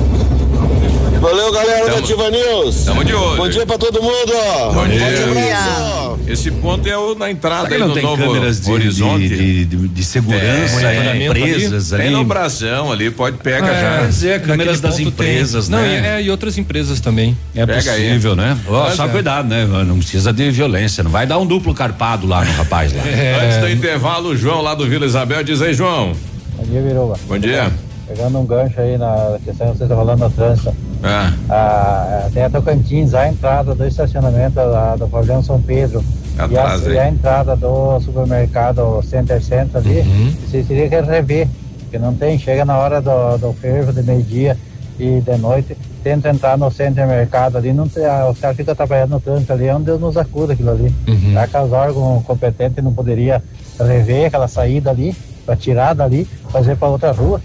Valeu, 1.20 1.52
galera 1.52 1.84
tamo, 1.84 1.92
da 1.92 1.98
Ativa 1.98 2.30
News. 2.30 2.84
Tamo 2.84 3.04
de 3.04 3.14
olho. 3.14 3.36
Bom 3.36 3.48
dia 3.48 3.66
pra 3.66 3.76
todo 3.76 4.02
mundo. 4.02 4.32
Bom 4.72 4.88
dia. 4.88 5.99
Esse 6.30 6.48
ponto 6.52 6.88
é 6.88 6.96
o 6.96 7.16
na 7.16 7.28
entrada 7.28 7.74
aí 7.74 7.80
no 7.80 7.92
tem 7.92 8.04
Novo 8.04 8.22
câmeras 8.22 8.60
de, 8.60 8.70
Horizonte. 8.70 9.28
De, 9.28 9.64
de, 9.64 9.88
de 9.88 10.04
segurança, 10.04 10.86
é, 10.86 11.26
empresas 11.26 11.92
ali. 11.92 12.04
Tem 12.04 12.12
no 12.12 12.24
brasão 12.24 12.92
ali, 12.92 13.10
pode 13.10 13.38
pegar 13.38 13.66
é, 13.66 13.80
já. 13.80 14.00
Mas 14.02 14.24
é, 14.24 14.38
câmeras 14.38 14.80
das 14.80 15.00
empresas, 15.00 15.68
tem. 15.68 15.76
né? 15.76 15.82
Não, 15.82 15.92
e, 15.92 16.06
é, 16.06 16.22
e 16.22 16.30
outras 16.30 16.56
empresas 16.56 17.00
também. 17.00 17.36
É 17.52 17.66
Pega 17.66 17.82
possível, 17.82 18.30
aí. 18.32 18.36
né? 18.36 18.58
Oh, 18.68 18.90
só 18.92 19.06
é. 19.06 19.08
cuidado, 19.08 19.48
né? 19.48 19.64
Não 19.64 19.98
precisa 19.98 20.32
de 20.32 20.48
violência, 20.52 21.02
não 21.02 21.10
vai 21.10 21.26
dar 21.26 21.36
um 21.38 21.44
duplo 21.44 21.74
carpado 21.74 22.28
lá 22.28 22.44
no 22.44 22.52
rapaz 22.52 22.92
lá. 22.92 23.02
É. 23.08 23.40
Antes 23.44 23.58
do 23.58 23.68
intervalo, 23.68 24.28
o 24.28 24.36
João 24.36 24.62
lá 24.62 24.76
do 24.76 24.86
Vila 24.88 25.06
Isabel 25.06 25.42
diz 25.42 25.60
aí, 25.60 25.74
João. 25.74 26.12
Bom 26.56 26.64
dia, 26.64 26.80
Viruba. 26.80 27.18
Bom 27.26 27.38
dia. 27.38 27.72
Pegando 28.06 28.38
um 28.38 28.46
gancho 28.46 28.80
aí 28.80 28.96
na 28.96 29.36
questão 29.44 29.72
que 29.72 29.78
você 29.78 29.84
está 29.84 29.96
falando 29.96 30.20
no 30.20 30.30
trânsito. 30.30 30.72
Ah. 31.02 31.32
Ah, 31.48 32.28
tem 32.32 32.44
a 32.44 32.50
Tocantins, 32.50 33.14
a 33.14 33.28
entrada 33.28 33.74
do 33.74 33.84
estacionamento 33.84 34.60
lá 34.60 34.94
do 34.94 35.08
pavilhão 35.08 35.42
São 35.42 35.60
Pedro. 35.60 36.04
Atrás, 36.38 36.86
e, 36.86 36.90
a, 36.90 36.92
e 36.92 36.98
a 36.98 37.08
entrada 37.08 37.56
do 37.56 38.00
supermercado 38.00 39.02
Center 39.02 39.42
Center 39.42 39.76
ali, 39.76 40.00
uhum. 40.00 40.34
você 40.46 40.62
teria 40.62 40.88
que 40.88 41.00
rever, 41.00 41.48
porque 41.80 41.98
não 41.98 42.14
tem, 42.14 42.38
chega 42.38 42.64
na 42.64 42.78
hora 42.78 43.00
do, 43.00 43.36
do 43.38 43.52
fervo 43.54 43.92
de 43.92 44.02
meio-dia 44.02 44.56
e 44.98 45.20
de 45.20 45.36
noite, 45.38 45.76
tenta 46.02 46.30
entrar 46.30 46.56
no 46.56 46.70
centro 46.70 47.06
mercado 47.06 47.58
ali, 47.58 47.72
não 47.72 47.88
tem, 47.88 48.04
o 48.04 48.34
cara 48.34 48.54
fica 48.54 48.74
trabalhando 48.74 49.10
no 49.10 49.20
trânsito 49.20 49.52
ali, 49.52 49.66
é 49.66 49.74
um 49.74 49.82
Deus 49.82 50.00
nos 50.00 50.16
acuda 50.16 50.52
aquilo 50.52 50.70
ali. 50.70 50.94
Uhum. 51.08 51.28
Será 51.28 51.46
que 51.46 51.56
os 51.56 51.72
órgãos 51.72 52.24
competentes 52.24 52.82
não 52.82 52.92
poderia 52.92 53.42
rever 53.78 54.26
aquela 54.26 54.48
saída 54.48 54.90
ali? 54.90 55.14
para 55.50 55.56
tirar 55.56 55.94
dali, 55.94 56.26
fazer 56.50 56.76
para 56.76 56.88
outra 56.88 57.10
rua. 57.10 57.40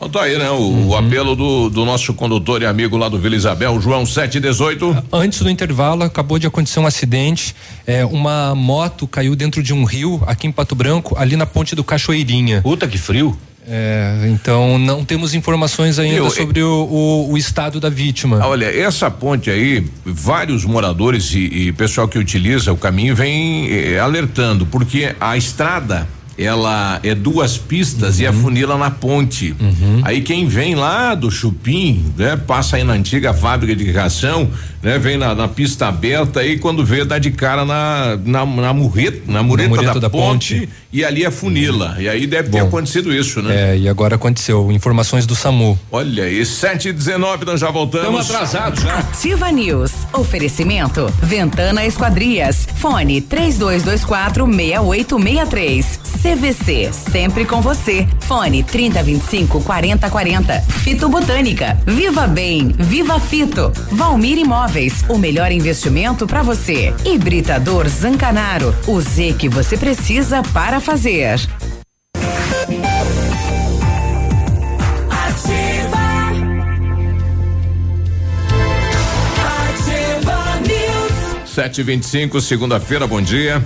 Então 0.00 0.08
tá 0.08 0.22
aí, 0.22 0.38
né? 0.38 0.48
O, 0.48 0.54
uhum. 0.54 0.88
o 0.88 0.96
apelo 0.96 1.36
do, 1.36 1.68
do, 1.68 1.84
nosso 1.84 2.14
condutor 2.14 2.62
e 2.62 2.64
amigo 2.64 2.96
lá 2.96 3.06
do 3.06 3.18
Vila 3.18 3.36
Isabel, 3.36 3.78
João 3.78 4.06
718. 4.06 5.04
Antes 5.12 5.42
do 5.42 5.50
intervalo, 5.50 6.04
acabou 6.04 6.38
de 6.38 6.46
acontecer 6.46 6.80
um 6.80 6.86
acidente. 6.86 7.54
É, 7.86 8.02
uma 8.06 8.54
moto 8.54 9.06
caiu 9.06 9.36
dentro 9.36 9.62
de 9.62 9.74
um 9.74 9.84
rio 9.84 10.22
aqui 10.26 10.46
em 10.46 10.52
Pato 10.52 10.74
Branco, 10.74 11.14
ali 11.18 11.36
na 11.36 11.44
ponte 11.44 11.74
do 11.74 11.84
Cachoeirinha. 11.84 12.62
Puta 12.62 12.88
que 12.88 12.96
frio. 12.96 13.36
É, 13.68 14.26
então 14.30 14.78
não 14.78 15.04
temos 15.04 15.34
informações 15.34 15.98
ainda 15.98 16.16
Eu, 16.16 16.30
sobre 16.30 16.62
o, 16.62 16.88
o, 16.90 17.32
o, 17.32 17.36
estado 17.36 17.78
da 17.78 17.90
vítima. 17.90 18.40
Olha, 18.44 18.64
essa 18.64 19.10
ponte 19.10 19.50
aí, 19.50 19.86
vários 20.02 20.64
moradores 20.64 21.34
e, 21.34 21.40
e 21.68 21.72
pessoal 21.72 22.08
que 22.08 22.18
utiliza 22.18 22.72
o 22.72 22.76
caminho 22.76 23.14
vem 23.14 23.70
eh, 23.70 23.98
alertando, 23.98 24.64
porque 24.64 25.14
a 25.20 25.36
estrada 25.36 26.08
ela 26.40 26.98
é 27.02 27.14
duas 27.14 27.58
pistas 27.58 28.16
uhum. 28.16 28.22
e 28.22 28.26
afunila 28.26 28.78
na 28.78 28.90
ponte. 28.90 29.54
Uhum. 29.60 30.00
Aí 30.04 30.22
quem 30.22 30.46
vem 30.46 30.74
lá 30.74 31.14
do 31.14 31.30
Chupim, 31.30 32.04
né, 32.16 32.36
passa 32.36 32.76
aí 32.76 32.84
na 32.84 32.94
antiga 32.94 33.34
fábrica 33.34 33.76
de 33.76 33.90
ração, 33.92 34.48
né, 34.82 34.98
vem 34.98 35.18
na, 35.18 35.34
na 35.34 35.46
pista 35.46 35.88
aberta 35.88 36.42
e 36.42 36.58
quando 36.58 36.84
vê 36.84 37.04
dá 37.04 37.18
de 37.18 37.30
cara 37.30 37.64
na 37.64 38.18
na, 38.24 38.46
na 38.46 38.72
murreta, 38.72 39.30
na 39.30 39.42
mureta, 39.42 39.82
da, 39.82 39.94
da, 39.94 40.10
ponte, 40.10 40.60
ponte 40.60 40.68
e 40.92 41.04
ali 41.04 41.24
afunila. 41.24 41.94
Uhum. 41.96 42.02
E 42.02 42.08
aí 42.08 42.26
deve 42.26 42.48
Bom, 42.48 42.58
ter 42.58 42.64
acontecido 42.64 43.12
isso, 43.12 43.42
né? 43.42 43.72
É, 43.72 43.78
e 43.78 43.88
agora 43.88 44.16
aconteceu. 44.16 44.70
Informações 44.72 45.26
do 45.26 45.34
SAMU. 45.34 45.78
Olha 45.90 46.24
aí, 46.24 46.44
sete 46.44 46.88
e 46.88 46.92
dezenove, 46.92 47.44
nós 47.44 47.60
já 47.60 47.70
voltamos. 47.70 48.22
Estamos 48.22 48.30
atrasados 48.30 48.82
já. 48.82 48.98
Ativa 48.98 49.50
News. 49.50 49.92
Oferecimento. 50.12 51.12
Ventana 51.22 51.84
Esquadrias. 51.84 52.66
Fone 52.76 53.20
três 53.20 53.58
dois 53.58 53.82
dois 53.82 54.04
quatro 54.04 54.46
meia 54.46 54.80
oito 54.82 55.18
meia 55.18 55.46
três. 55.46 56.00
CVC, 56.22 56.90
sempre 56.92 57.44
com 57.44 57.60
você. 57.62 58.06
Fone 58.20 58.62
3025 58.62 59.62
4040. 59.62 60.60
Fito 60.82 61.08
Botânica. 61.08 61.78
Viva 61.86 62.26
Bem, 62.26 62.74
Viva 62.78 63.18
Fito. 63.18 63.72
Valmir 63.92 64.38
Imóveis, 64.38 65.04
o 65.08 65.16
melhor 65.16 65.50
investimento 65.50 66.26
para 66.26 66.42
você. 66.42 66.92
Hibridador 67.04 67.88
Zancanaro, 67.88 68.74
o 68.86 69.00
Z 69.00 69.34
que 69.38 69.48
você 69.48 69.76
precisa 69.76 70.42
para 70.42 70.79
fazer. 70.80 71.40
Sete 81.46 81.80
e 81.80 81.84
vinte 81.84 82.04
e 82.04 82.06
cinco, 82.06 82.40
segunda-feira, 82.40 83.06
bom 83.06 83.20
dia. 83.20 83.62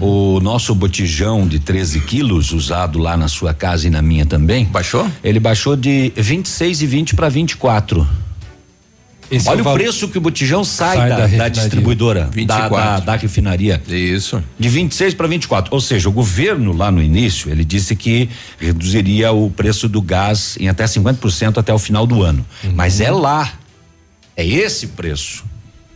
Uhum. 0.00 0.36
O 0.36 0.40
nosso 0.40 0.74
botijão 0.74 1.46
de 1.46 1.58
13 1.58 2.00
quilos, 2.00 2.52
usado 2.52 2.98
lá 2.98 3.16
na 3.16 3.28
sua 3.28 3.54
casa 3.54 3.86
e 3.86 3.90
na 3.90 4.02
minha 4.02 4.26
também. 4.26 4.66
Baixou? 4.66 5.10
Ele 5.24 5.40
baixou 5.40 5.76
de 5.76 6.12
26 6.16 6.82
e 6.82 6.86
20 6.86 7.14
para 7.14 7.28
24. 7.28 8.06
Esse 9.32 9.48
Olha 9.48 9.62
é 9.62 9.64
o, 9.64 9.70
o 9.70 9.72
preço 9.72 10.08
que 10.08 10.18
o 10.18 10.20
botijão 10.20 10.62
sai, 10.62 10.98
sai 10.98 11.08
da, 11.08 11.26
da, 11.26 11.26
da, 11.26 11.48
distribuidora, 11.48 12.28
da, 12.46 12.68
da, 12.68 13.00
da, 13.00 13.16
refinaria. 13.16 13.82
Isso. 13.88 14.44
De 14.58 14.68
26 14.68 15.14
para 15.14 15.26
24. 15.26 15.74
Ou 15.74 15.80
seja, 15.80 16.06
o 16.10 16.12
governo 16.12 16.76
lá 16.76 16.90
no 16.90 17.02
início, 17.02 17.50
ele 17.50 17.64
disse 17.64 17.96
que 17.96 18.28
reduziria 18.58 19.32
o 19.32 19.50
preço 19.50 19.88
do 19.88 20.02
gás 20.02 20.58
em 20.60 20.68
até 20.68 20.84
50% 20.84 21.56
até 21.56 21.72
o 21.72 21.78
final 21.78 22.06
do 22.06 22.22
ano. 22.22 22.44
Uhum. 22.62 22.72
Mas 22.74 23.00
é 23.00 23.10
lá. 23.10 23.54
É 24.36 24.46
esse 24.46 24.88
preço. 24.88 25.44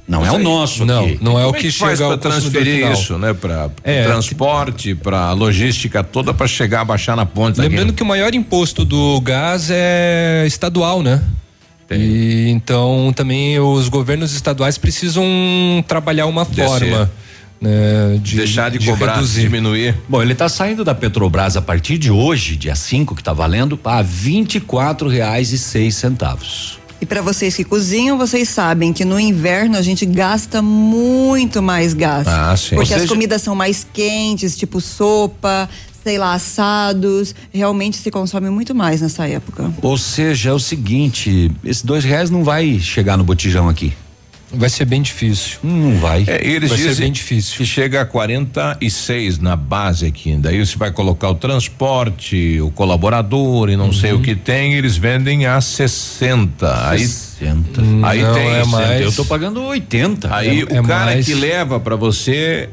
Não 0.09 0.20
Mas 0.20 0.33
é 0.33 0.37
aí, 0.37 0.40
o 0.40 0.44
nosso 0.44 0.87
não, 0.87 1.05
aqui. 1.05 1.18
Não 1.20 1.38
é 1.38 1.44
o 1.46 1.53
que, 1.53 1.62
que 1.62 1.70
chega 1.72 2.07
para 2.07 2.16
transferir 2.16 2.90
isso, 2.92 3.18
né? 3.18 3.35
Para 3.35 3.70
é, 3.83 4.05
transporte, 4.05 4.94
para 4.94 5.33
logística 5.33 6.05
toda 6.05 6.33
para 6.33 6.46
chegar 6.46 6.83
a 6.83 6.85
baixar 6.85 7.16
na 7.16 7.27
ponta. 7.27 7.61
Lembrando 7.61 7.88
aqui. 7.88 7.96
que 7.96 8.03
o 8.03 8.07
maior 8.07 8.33
imposto 8.35 8.85
do 8.85 9.20
gás 9.20 9.68
é 9.70 10.44
estadual, 10.46 11.03
né? 11.03 11.22
E, 11.90 12.49
então 12.51 13.12
também 13.14 13.59
os 13.61 13.88
governos 13.88 14.35
estaduais 14.35 14.77
precisam 14.77 15.25
trabalhar 15.87 16.27
uma 16.27 16.44
Descer. 16.44 16.66
forma. 16.66 17.11
Né, 17.59 18.18
de, 18.20 18.37
deixar 18.37 18.70
de, 18.70 18.79
de 18.79 18.87
cobrar, 18.87 19.14
reduzir. 19.14 19.40
diminuir. 19.42 19.94
Bom, 20.07 20.20
ele 20.20 20.35
está 20.35 20.46
saindo 20.46 20.85
da 20.85 20.94
Petrobras 20.94 21.57
a 21.57 21.62
partir 21.62 21.96
de 21.96 22.11
hoje, 22.11 22.55
dia 22.55 22.75
5, 22.75 23.14
que 23.14 23.22
está 23.22 23.33
valendo, 23.33 23.81
a 23.83 24.03
vinte 24.03 24.57
e 24.57 24.61
quatro 24.61 25.09
reais 25.09 25.53
e 25.53 25.59
seis 25.59 25.94
centavos. 25.94 26.79
E 27.01 27.07
para 27.07 27.20
vocês 27.20 27.55
que 27.55 27.64
cozinham, 27.64 28.16
vocês 28.16 28.49
sabem 28.49 28.92
que 28.92 29.05
no 29.05 29.20
inverno 29.20 29.77
a 29.77 29.83
gente 29.83 30.05
gasta 30.07 30.62
muito 30.62 31.62
mais 31.62 31.92
gás. 31.92 32.27
Ah, 32.27 32.55
sim. 32.57 32.75
Porque 32.75 32.92
seja... 32.92 33.05
as 33.05 33.09
comidas 33.09 33.42
são 33.42 33.55
mais 33.55 33.87
quentes, 33.90 34.57
tipo 34.57 34.81
sopa, 34.81 35.68
sei 36.07 36.19
lá, 36.19 36.35
assados, 36.35 37.35
realmente 37.53 37.97
se 37.97 38.12
consome 38.12 38.49
muito 38.49 38.73
mais 38.73 39.01
nessa 39.01 39.27
época. 39.27 39.73
Ou 39.83 39.99
seja, 39.99 40.51
é 40.51 40.53
o 40.53 40.59
seguinte, 40.61 41.51
esses 41.64 41.83
dois 41.83 42.05
reais 42.05 42.31
não 42.31 42.45
vai 42.45 42.79
chegar 42.79 43.16
no 43.16 43.25
botijão 43.25 43.69
aqui. 43.69 43.92
Vai 44.53 44.69
ser 44.69 44.85
bem 44.85 45.03
difícil. 45.03 45.59
Não 45.64 45.99
vai. 45.99 46.25
É, 46.29 46.47
eles 46.47 46.71
vai 46.71 46.79
ser 46.79 46.95
bem 46.95 47.11
difícil. 47.11 47.57
Que 47.57 47.66
chega 47.66 48.03
a 48.03 48.07
46 48.07 49.40
na 49.40 49.57
base 49.57 50.07
aqui. 50.07 50.37
Daí 50.37 50.64
você 50.64 50.79
vai 50.79 50.92
colocar 50.92 51.29
o 51.29 51.35
transporte, 51.35 52.61
o 52.61 52.71
colaborador 52.71 53.69
e 53.69 53.77
não 53.77 53.87
uhum. 53.87 53.92
sei 53.92 54.12
o 54.12 54.23
que 54.23 54.37
tem, 54.37 54.75
eles 54.75 54.97
vendem 54.97 55.45
a 55.47 55.61
60. 55.61 56.88
Aí 56.88 57.01
60. 57.01 57.81
Aí 58.05 58.23
não 58.23 58.33
tem 58.33 58.49
é 58.49 58.64
mais. 58.64 59.01
Eu 59.01 59.12
tô 59.12 59.25
pagando 59.25 59.61
80. 59.61 60.33
Aí 60.33 60.61
é, 60.61 60.64
o 60.64 60.69
é 60.69 60.83
cara 60.83 61.07
mais... 61.07 61.27
que 61.27 61.35
leva 61.35 61.81
para 61.81 61.97
você 61.97 62.71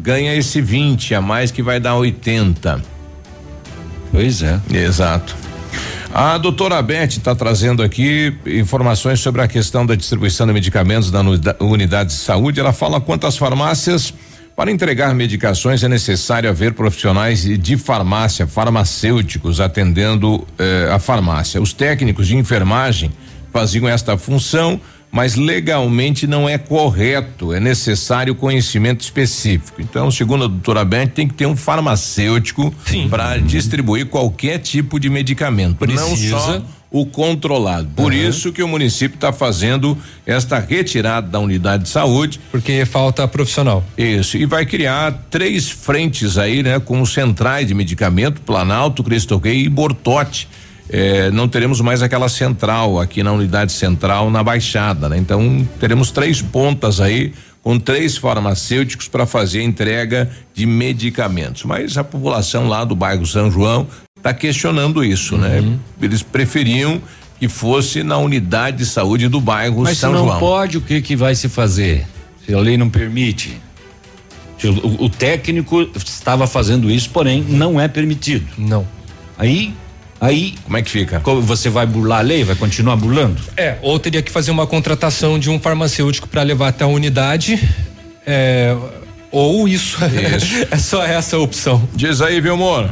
ganha 0.00 0.34
esse 0.34 0.60
20 0.60 1.14
a 1.14 1.20
mais 1.20 1.50
que 1.50 1.62
vai 1.62 1.78
dar 1.78 1.96
80. 1.96 2.82
Pois 4.10 4.42
é. 4.42 4.60
Exato. 4.72 5.36
A 6.12 6.36
doutora 6.38 6.82
Beth 6.82 7.10
está 7.10 7.34
trazendo 7.34 7.82
aqui 7.82 8.34
informações 8.44 9.20
sobre 9.20 9.42
a 9.42 9.46
questão 9.46 9.86
da 9.86 9.94
distribuição 9.94 10.46
de 10.46 10.52
medicamentos 10.52 11.10
da 11.10 11.20
unidade 11.60 12.10
de 12.10 12.16
saúde. 12.16 12.58
Ela 12.58 12.72
fala 12.72 13.00
quantas 13.00 13.36
farmácias 13.36 14.12
para 14.56 14.70
entregar 14.70 15.14
medicações 15.14 15.84
é 15.84 15.88
necessário 15.88 16.50
haver 16.50 16.74
profissionais 16.74 17.44
de 17.44 17.76
farmácia, 17.76 18.46
farmacêuticos 18.46 19.60
atendendo 19.60 20.46
eh, 20.58 20.90
a 20.92 20.98
farmácia. 20.98 21.62
Os 21.62 21.72
técnicos 21.72 22.26
de 22.26 22.36
enfermagem 22.36 23.12
faziam 23.52 23.88
esta 23.88 24.18
função 24.18 24.80
mas 25.10 25.34
legalmente 25.34 26.26
não 26.26 26.48
é 26.48 26.56
correto, 26.56 27.52
é 27.52 27.60
necessário 27.60 28.34
conhecimento 28.34 29.00
específico. 29.00 29.80
Então, 29.80 30.10
segundo 30.10 30.44
a 30.44 30.48
doutora 30.48 30.84
Beth, 30.84 31.08
tem 31.08 31.26
que 31.26 31.34
ter 31.34 31.46
um 31.46 31.56
farmacêutico 31.56 32.72
para 33.08 33.36
distribuir 33.38 34.06
qualquer 34.06 34.58
tipo 34.58 35.00
de 35.00 35.10
medicamento, 35.10 35.76
Precisa. 35.76 36.36
não 36.36 36.40
só 36.40 36.62
o 36.90 37.06
controlado. 37.06 37.88
Por 37.94 38.12
uhum. 38.12 38.18
isso 38.18 38.52
que 38.52 38.62
o 38.62 38.68
município 38.68 39.14
está 39.14 39.32
fazendo 39.32 39.96
esta 40.26 40.58
retirada 40.58 41.28
da 41.28 41.38
unidade 41.38 41.84
de 41.84 41.88
saúde. 41.88 42.40
Porque 42.50 42.84
falta 42.84 43.26
profissional. 43.28 43.84
Isso. 43.96 44.36
E 44.36 44.44
vai 44.44 44.66
criar 44.66 45.26
três 45.30 45.70
frentes 45.70 46.36
aí, 46.36 46.62
né? 46.62 46.80
Com 46.80 47.04
centrais 47.06 47.68
de 47.68 47.74
medicamento, 47.74 48.40
Planalto, 48.40 49.04
Cristo 49.04 49.38
Rei 49.38 49.64
e 49.64 49.68
Bortote. 49.68 50.48
É, 50.92 51.30
não 51.30 51.46
teremos 51.46 51.80
mais 51.80 52.02
aquela 52.02 52.28
central 52.28 52.98
aqui 53.00 53.22
na 53.22 53.30
unidade 53.30 53.70
central 53.70 54.28
na 54.28 54.42
Baixada, 54.42 55.08
né? 55.08 55.16
Então 55.16 55.66
teremos 55.78 56.10
três 56.10 56.42
pontas 56.42 57.00
aí 57.00 57.32
com 57.62 57.78
três 57.78 58.16
farmacêuticos 58.16 59.06
para 59.06 59.24
fazer 59.24 59.60
a 59.60 59.62
entrega 59.62 60.28
de 60.52 60.66
medicamentos. 60.66 61.62
Mas 61.64 61.96
a 61.96 62.02
população 62.02 62.66
lá 62.68 62.84
do 62.84 62.96
bairro 62.96 63.24
São 63.24 63.50
João 63.50 63.86
está 64.16 64.34
questionando 64.34 65.04
isso, 65.04 65.36
né? 65.36 65.60
uhum. 65.60 65.70
né? 65.70 65.78
Eles 66.02 66.22
preferiam 66.22 67.00
que 67.38 67.48
fosse 67.48 68.02
na 68.02 68.18
unidade 68.18 68.78
de 68.78 68.86
saúde 68.86 69.28
do 69.28 69.40
bairro 69.40 69.82
Mas 69.82 69.98
São 69.98 70.10
se 70.10 70.16
não 70.18 70.26
João. 70.26 70.40
pode, 70.40 70.78
o 70.78 70.80
que 70.80 71.00
que 71.00 71.14
vai 71.14 71.34
se 71.36 71.48
fazer? 71.48 72.06
Se 72.44 72.52
a 72.52 72.58
lei 72.58 72.76
não 72.76 72.90
permite. 72.90 73.60
O, 74.82 75.04
o 75.04 75.08
técnico 75.08 75.88
estava 75.94 76.46
fazendo 76.46 76.90
isso, 76.90 77.08
porém 77.10 77.42
não 77.48 77.80
é 77.80 77.86
permitido. 77.86 78.46
Não. 78.58 78.86
Aí 79.38 79.72
Aí. 80.20 80.54
Como 80.64 80.76
é 80.76 80.82
que 80.82 80.90
fica? 80.90 81.18
Você 81.20 81.70
vai 81.70 81.86
burlar 81.86 82.18
a 82.18 82.22
lei? 82.22 82.44
Vai 82.44 82.54
continuar 82.54 82.96
burlando? 82.96 83.40
É, 83.56 83.78
ou 83.80 83.98
teria 83.98 84.20
que 84.20 84.30
fazer 84.30 84.50
uma 84.50 84.66
contratação 84.66 85.38
de 85.38 85.48
um 85.48 85.58
farmacêutico 85.58 86.28
para 86.28 86.42
levar 86.42 86.68
até 86.68 86.84
a 86.84 86.86
unidade. 86.86 87.58
É, 88.26 88.76
ou 89.32 89.66
isso. 89.66 89.98
isso. 90.04 90.66
é 90.70 90.76
só 90.76 91.02
essa 91.02 91.36
a 91.36 91.40
opção. 91.40 91.88
Diz 91.94 92.20
aí, 92.20 92.38
viu, 92.40 92.52
amor? 92.52 92.90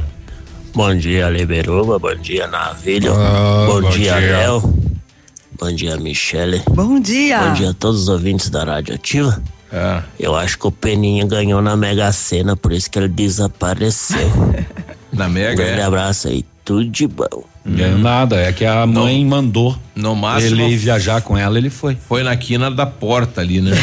Bom 0.74 0.94
dia, 0.96 1.28
Liberuba. 1.28 1.98
Bom 1.98 2.14
dia, 2.14 2.46
Navilho. 2.46 3.12
Ah, 3.12 3.66
bom, 3.66 3.82
bom, 3.82 3.90
dia, 3.90 4.14
Léo. 4.14 4.74
Bom 5.60 5.74
dia, 5.74 5.96
Michele. 5.98 6.62
Bom 6.70 6.98
dia. 6.98 7.40
Bom 7.40 7.52
dia 7.52 7.70
a 7.70 7.74
todos 7.74 8.02
os 8.02 8.08
ouvintes 8.08 8.48
da 8.48 8.64
Rádio 8.64 8.94
Ativa. 8.94 9.42
É. 9.70 10.02
Eu 10.18 10.34
acho 10.34 10.58
que 10.58 10.66
o 10.66 10.72
Peninha 10.72 11.26
ganhou 11.26 11.60
na 11.60 11.76
Mega 11.76 12.10
Sena, 12.10 12.56
por 12.56 12.72
isso 12.72 12.90
que 12.90 12.98
ele 12.98 13.08
desapareceu. 13.08 14.30
na 15.12 15.28
Mega? 15.28 15.52
Um 15.52 15.56
grande 15.56 15.80
é. 15.80 15.84
abraço 15.84 16.28
aí 16.28 16.42
tudo 16.68 16.85
de 16.85 17.07
bom. 17.07 17.44
Hum. 17.64 17.98
nada, 17.98 18.37
é 18.37 18.52
que 18.52 18.62
a 18.62 18.87
mãe 18.87 19.24
no, 19.24 19.31
mandou 19.31 19.78
no 19.96 20.14
máximo, 20.14 20.61
ele 20.61 20.76
viajar 20.76 21.22
com 21.22 21.37
ela, 21.37 21.57
ele 21.57 21.70
foi. 21.70 21.96
Foi 22.07 22.22
na 22.22 22.37
quina 22.37 22.70
da 22.70 22.85
porta 22.85 23.40
ali, 23.40 23.62
né? 23.62 23.72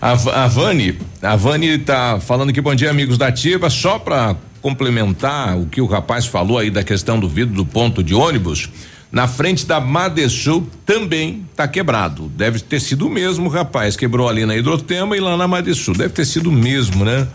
a, 0.00 0.12
a 0.12 0.46
Vani, 0.46 0.98
a 1.20 1.36
Vani 1.36 1.76
tá 1.76 2.18
falando 2.20 2.54
que 2.54 2.60
bom 2.62 2.74
dia, 2.74 2.88
amigos 2.88 3.18
da 3.18 3.26
Ativa, 3.26 3.68
só 3.68 3.98
para 3.98 4.34
complementar 4.62 5.58
o 5.58 5.66
que 5.66 5.82
o 5.82 5.86
rapaz 5.86 6.24
falou 6.24 6.56
aí 6.56 6.70
da 6.70 6.82
questão 6.82 7.20
do 7.20 7.28
vidro 7.28 7.54
do 7.54 7.66
ponto 7.66 8.02
de 8.02 8.14
ônibus, 8.14 8.70
na 9.12 9.28
frente 9.28 9.66
da 9.66 9.78
Madesul 9.78 10.66
também 10.86 11.44
tá 11.54 11.68
quebrado. 11.68 12.32
Deve 12.34 12.60
ter 12.60 12.80
sido 12.80 13.08
o 13.08 13.10
mesmo 13.10 13.50
rapaz, 13.50 13.94
quebrou 13.94 14.26
ali 14.26 14.46
na 14.46 14.56
Hidrotema 14.56 15.18
e 15.18 15.20
lá 15.20 15.36
na 15.36 15.46
Madesul. 15.46 15.94
Deve 15.94 16.14
ter 16.14 16.24
sido 16.24 16.48
o 16.48 16.52
mesmo, 16.52 17.04
né? 17.04 17.28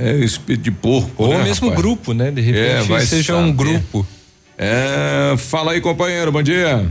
É, 0.00 0.12
espírito 0.16 0.62
de 0.62 0.70
porco. 0.70 1.24
Ou 1.24 1.28
né, 1.36 1.44
mesmo 1.44 1.68
rapaz? 1.68 1.84
grupo, 1.84 2.14
né? 2.14 2.30
De 2.30 2.40
repente 2.40 2.90
é, 2.90 3.00
seja 3.00 3.34
saber. 3.34 3.44
um 3.44 3.52
grupo. 3.52 4.06
É, 4.56 5.34
fala 5.36 5.72
aí, 5.72 5.80
companheiro, 5.82 6.32
bom 6.32 6.42
dia. 6.42 6.86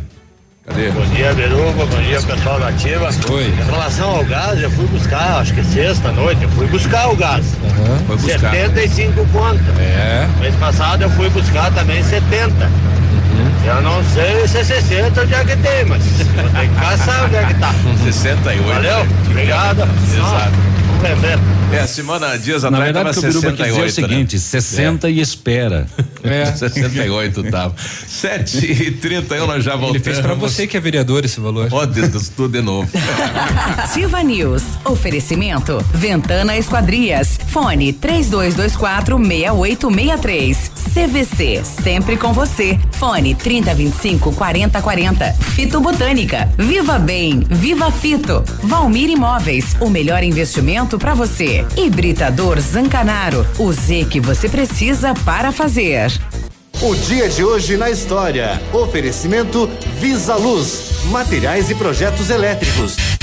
Cadê? 0.64 0.92
Bom 0.92 1.04
dia, 1.16 1.34
Beruba, 1.34 1.86
bom 1.88 2.02
dia, 2.04 2.22
pessoal 2.22 2.60
da 2.60 2.68
Ativa. 2.68 3.10
Oi. 3.32 3.46
Em 3.46 3.66
relação 3.72 4.10
ao 4.12 4.24
gás, 4.26 4.62
eu 4.62 4.70
fui 4.70 4.86
buscar, 4.86 5.40
acho 5.40 5.56
que 5.56 5.64
sexta 5.64 6.12
noite, 6.12 6.44
eu 6.44 6.50
fui 6.50 6.68
buscar 6.68 7.10
o 7.10 7.16
gás. 7.16 7.46
Uhum, 7.64 8.06
foi 8.06 8.18
buscar. 8.18 8.52
75 8.52 9.26
conto. 9.32 9.64
É. 9.80 10.28
Mês 10.40 10.54
passado 10.58 11.02
eu 11.02 11.10
fui 11.10 11.30
buscar 11.32 11.74
também 11.74 12.04
70. 12.04 12.54
Uhum. 12.54 13.66
Eu 13.66 13.82
não 13.82 14.04
sei 14.04 14.48
se 14.48 14.58
é 14.60 14.64
60 14.64 15.22
onde 15.22 15.34
é 15.34 15.46
que 15.46 15.58
tem, 15.58 15.86
mas 15.86 16.04
eu 16.20 16.50
tenho 16.52 16.70
que 16.72 16.80
caçar 16.80 17.26
onde 17.26 17.36
é 17.36 17.44
que 17.46 17.54
tá. 17.56 17.74
68. 18.06 18.64
Valeu, 18.68 19.08
obrigado. 19.32 19.82
Exato. 19.82 20.52
Vamos 20.88 21.04
rever. 21.04 21.59
É, 21.72 21.86
Simona 21.86 22.38
dias 22.38 22.64
atrás 22.64 22.80
Na 22.80 22.86
verdade, 22.86 23.06
tava 23.06 23.14
68, 23.14 23.58
quer 23.58 23.70
dizer 23.70 23.84
o 23.84 23.92
seguinte, 23.92 24.36
né? 24.36 24.42
60 24.42 25.08
é. 25.08 25.12
e 25.12 25.22
espera. 25.22 25.88
É. 26.24 26.46
68 26.52 27.44
tava. 27.52 27.76
7 27.78 28.66
e 28.66 28.92
31 28.92 29.46
nós 29.46 29.64
já 29.64 29.72
voltamos. 29.72 29.96
Ele 29.96 30.04
fez 30.04 30.20
pra 30.20 30.34
você 30.34 30.66
que 30.66 30.76
é 30.76 30.80
vereador 30.80 31.24
esse 31.24 31.40
valor. 31.40 31.70
Ó, 31.72 31.84
oh, 31.84 31.86
Deus, 31.86 32.30
tudo 32.30 32.58
de 32.58 32.62
novo. 32.62 32.90
Ativa 33.78 34.24
News. 34.24 34.64
Oferecimento. 34.84 35.84
Ventana 35.94 36.58
Esquadrias. 36.58 37.40
Fone 37.48 37.94
3224 37.94 39.18
6863. 39.18 40.72
CVC. 40.94 41.62
Sempre 41.64 42.18
com 42.18 42.34
você. 42.34 42.80
Fone 42.94 43.36
3025 43.36 44.34
4040. 44.34 45.34
Fito 45.34 45.80
Botânica. 45.80 46.50
Viva 46.58 46.98
Bem. 46.98 47.42
Viva 47.48 47.92
Fito. 47.92 48.44
Valmir 48.64 49.10
Imóveis. 49.10 49.76
O 49.80 49.90
melhor 49.90 50.24
investimento 50.24 50.98
para 50.98 51.14
você. 51.14 51.59
Hibridador 51.78 52.60
Zancanaro, 52.60 53.46
o 53.58 53.72
Z 53.72 54.06
que 54.10 54.20
você 54.20 54.48
precisa 54.50 55.14
para 55.26 55.52
fazer. 55.52 56.12
O 56.82 56.96
dia 56.96 57.28
de 57.28 57.44
hoje 57.44 57.76
na 57.76 57.90
história. 57.90 58.62
Oferecimento 58.72 59.70
Visa 60.00 60.36
Luz, 60.36 61.04
materiais 61.12 61.70
e 61.70 61.76
projetos 61.76 62.30
elétricos. 62.30 63.19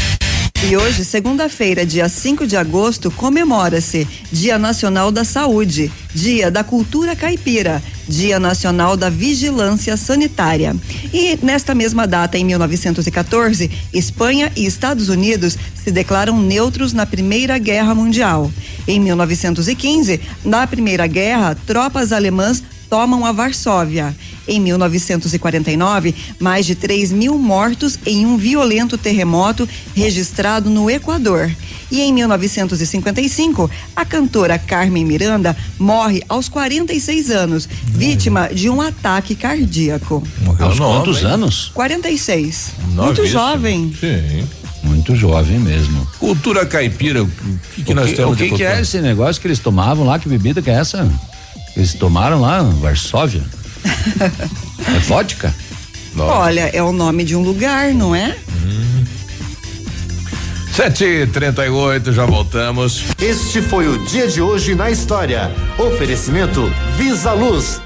E 0.68 0.76
hoje, 0.76 1.04
segunda-feira, 1.04 1.86
dia 1.86 2.08
5 2.08 2.44
de 2.44 2.56
agosto, 2.56 3.08
comemora-se 3.08 4.04
Dia 4.32 4.58
Nacional 4.58 5.12
da 5.12 5.22
Saúde, 5.22 5.92
Dia 6.12 6.50
da 6.50 6.64
Cultura 6.64 7.14
Caipira, 7.14 7.80
Dia 8.08 8.40
Nacional 8.40 8.96
da 8.96 9.08
Vigilância 9.08 9.96
Sanitária. 9.96 10.74
E 11.14 11.38
nesta 11.40 11.72
mesma 11.72 12.04
data, 12.04 12.36
em 12.36 12.44
1914, 12.44 13.70
Espanha 13.94 14.50
e 14.56 14.66
Estados 14.66 15.08
Unidos 15.08 15.56
se 15.76 15.92
declaram 15.92 16.42
neutros 16.42 16.92
na 16.92 17.06
Primeira 17.06 17.58
Guerra 17.58 17.94
Mundial. 17.94 18.50
Em 18.88 18.98
1915, 18.98 20.20
na 20.44 20.66
Primeira 20.66 21.06
Guerra, 21.06 21.56
tropas 21.64 22.10
alemãs 22.10 22.60
tomam 22.88 23.24
a 23.24 23.32
Varsóvia. 23.32 24.14
Em 24.48 24.60
1949, 24.60 26.14
mais 26.38 26.64
de 26.64 26.74
3 26.74 27.10
mil 27.12 27.36
mortos 27.36 27.98
em 28.06 28.24
um 28.24 28.36
violento 28.36 28.96
terremoto 28.96 29.68
registrado 29.94 30.70
no 30.70 30.88
Equador. 30.88 31.50
E 31.90 32.00
em 32.00 32.12
1955, 32.12 33.70
a 33.94 34.04
cantora 34.04 34.58
Carmen 34.58 35.04
Miranda 35.04 35.56
morre 35.78 36.22
aos 36.28 36.48
46 36.48 37.30
anos, 37.30 37.68
vítima 37.84 38.48
de 38.48 38.68
um 38.68 38.80
ataque 38.80 39.34
cardíaco. 39.34 40.22
Morreu 40.42 40.66
aos 40.66 40.78
quantos 40.78 41.24
anos? 41.24 41.70
46. 41.74 42.72
Muito 42.88 43.26
jovem. 43.26 43.92
Sim. 43.98 44.46
Muito 44.82 45.16
jovem 45.16 45.58
mesmo. 45.58 46.06
Cultura 46.18 46.64
caipira, 46.64 47.22
o 47.22 47.28
que, 47.74 47.82
que, 47.84 47.94
nós 47.94 48.12
temos 48.12 48.34
O 48.34 48.36
que, 48.36 48.50
que 48.50 48.64
é 48.64 48.80
esse 48.80 49.00
negócio 49.00 49.40
que 49.40 49.48
eles 49.48 49.58
tomavam 49.58 50.06
lá? 50.06 50.18
Que 50.18 50.28
bebida 50.28 50.62
que 50.62 50.70
é 50.70 50.74
essa? 50.74 51.10
Eles 51.76 51.94
tomaram 51.94 52.40
lá, 52.40 52.62
Varsóvia? 52.62 53.42
é 54.94 54.98
vodka? 55.00 55.54
Olha, 56.18 56.70
é 56.72 56.82
o 56.82 56.92
nome 56.92 57.24
de 57.24 57.36
um 57.36 57.42
lugar, 57.42 57.92
não 57.92 58.14
é? 58.14 58.36
Hum. 58.64 59.04
Sete 60.72 61.04
e 61.04 61.26
trinta 61.26 61.64
e 61.64 61.68
oito, 61.68 62.12
já 62.12 62.24
voltamos. 62.24 63.04
Este 63.20 63.60
foi 63.62 63.88
o 63.88 64.04
dia 64.06 64.26
de 64.26 64.40
hoje 64.40 64.74
na 64.74 64.90
história. 64.90 65.50
Oferecimento 65.78 66.72
Visa 66.96 67.32
Luz. 67.32 67.85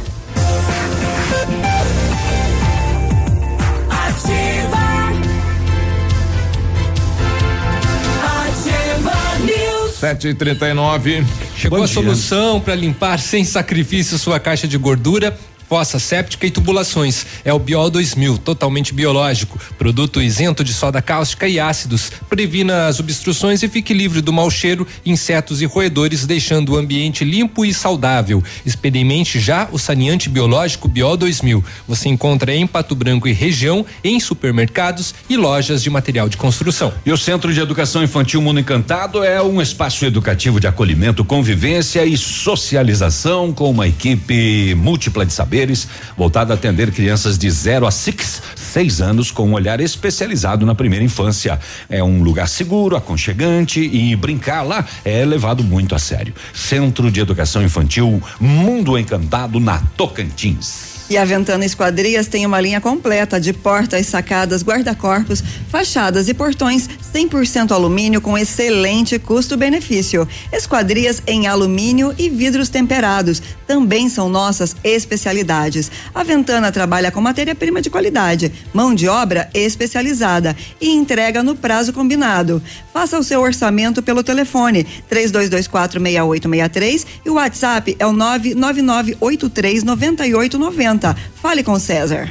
Sete 10.01 10.29
e 10.29 10.33
trinta 10.33 10.67
e 10.67 10.73
nove. 10.73 11.23
Chegou 11.55 11.77
Bom 11.77 11.83
a 11.83 11.85
dia. 11.85 11.93
solução 11.93 12.59
para 12.59 12.73
limpar 12.73 13.19
sem 13.19 13.45
sacrifício 13.45 14.17
sua 14.17 14.39
caixa 14.39 14.67
de 14.67 14.75
gordura 14.75 15.37
fossa 15.71 15.99
séptica 15.99 16.45
e 16.45 16.51
tubulações. 16.51 17.25
É 17.45 17.53
o 17.53 17.57
Biol 17.57 17.89
2000, 17.89 18.39
totalmente 18.39 18.93
biológico, 18.93 19.57
produto 19.77 20.21
isento 20.21 20.65
de 20.65 20.73
soda 20.73 21.01
cáustica 21.01 21.47
e 21.47 21.61
ácidos. 21.61 22.11
Previna 22.29 22.87
as 22.87 22.99
obstruções 22.99 23.63
e 23.63 23.69
fique 23.69 23.93
livre 23.93 24.19
do 24.19 24.33
mau 24.33 24.51
cheiro, 24.51 24.85
insetos 25.05 25.61
e 25.61 25.65
roedores, 25.65 26.25
deixando 26.25 26.73
o 26.73 26.77
ambiente 26.77 27.23
limpo 27.23 27.63
e 27.63 27.73
saudável. 27.73 28.43
Experimente 28.65 29.39
já 29.39 29.69
o 29.71 29.79
saneante 29.79 30.27
biológico 30.27 30.89
Biol 30.89 31.15
2000. 31.15 31.63
Você 31.87 32.09
encontra 32.09 32.53
em 32.53 32.67
Pato 32.67 32.93
Branco 32.93 33.29
e 33.29 33.31
região, 33.31 33.85
em 34.03 34.19
supermercados 34.19 35.15
e 35.29 35.37
lojas 35.37 35.81
de 35.81 35.89
material 35.89 36.27
de 36.27 36.35
construção. 36.35 36.93
E 37.05 37.13
o 37.13 37.17
Centro 37.17 37.53
de 37.53 37.61
Educação 37.61 38.03
Infantil 38.03 38.41
Mundo 38.41 38.59
Encantado 38.59 39.23
é 39.23 39.41
um 39.41 39.61
espaço 39.61 40.03
educativo 40.05 40.59
de 40.59 40.67
acolhimento, 40.67 41.23
convivência 41.23 42.03
e 42.03 42.17
socialização 42.17 43.53
com 43.53 43.71
uma 43.71 43.87
equipe 43.87 44.75
múltipla 44.75 45.25
de 45.25 45.31
saber 45.31 45.60
saberes, 45.61 45.87
voltado 46.17 46.51
a 46.51 46.55
atender 46.55 46.91
crianças 46.91 47.37
de 47.37 47.49
0 47.49 47.85
a 47.85 47.91
6, 47.91 48.41
6 48.55 49.01
anos 49.01 49.31
com 49.31 49.47
um 49.47 49.53
olhar 49.53 49.79
especializado 49.79 50.65
na 50.65 50.73
primeira 50.73 51.05
infância. 51.05 51.59
É 51.89 52.03
um 52.03 52.23
lugar 52.23 52.47
seguro, 52.47 52.95
aconchegante 52.95 53.79
e 53.79 54.15
brincar 54.15 54.63
lá 54.63 54.85
é 55.05 55.23
levado 55.23 55.63
muito 55.63 55.93
a 55.93 55.99
sério. 55.99 56.33
Centro 56.53 57.11
de 57.11 57.19
Educação 57.19 57.61
Infantil 57.61 58.21
Mundo 58.39 58.97
Encantado 58.97 59.59
na 59.59 59.79
Tocantins. 59.95 60.90
E 61.11 61.17
a 61.17 61.25
Ventana 61.25 61.65
Esquadrias 61.65 62.27
tem 62.27 62.45
uma 62.45 62.61
linha 62.61 62.79
completa 62.79 63.37
de 63.37 63.51
portas, 63.51 64.07
sacadas, 64.07 64.63
guarda-corpos, 64.63 65.43
fachadas 65.67 66.29
e 66.29 66.33
portões 66.33 66.87
100% 67.13 67.71
alumínio 67.71 68.21
com 68.21 68.37
excelente 68.37 69.19
custo-benefício. 69.19 70.25
Esquadrias 70.53 71.21
em 71.27 71.47
alumínio 71.47 72.15
e 72.17 72.29
vidros 72.29 72.69
temperados 72.69 73.41
também 73.67 74.07
são 74.07 74.29
nossas 74.29 74.73
especialidades. 74.85 75.91
A 76.15 76.23
Ventana 76.23 76.71
trabalha 76.71 77.11
com 77.11 77.19
matéria-prima 77.19 77.81
de 77.81 77.89
qualidade, 77.89 78.49
mão 78.73 78.95
de 78.95 79.09
obra 79.09 79.49
especializada 79.53 80.55
e 80.79 80.91
entrega 80.91 81.43
no 81.43 81.57
prazo 81.57 81.91
combinado. 81.91 82.63
Faça 82.93 83.19
o 83.19 83.23
seu 83.23 83.41
orçamento 83.41 84.01
pelo 84.01 84.23
telefone 84.23 84.87
32246863 85.11 87.05
e 87.25 87.29
o 87.29 87.33
WhatsApp 87.33 87.97
é 87.99 88.07
o 88.07 88.13
999839890. 88.13 91.00
Fale 91.41 91.63
com 91.63 91.73
o 91.73 91.79
César. 91.79 92.29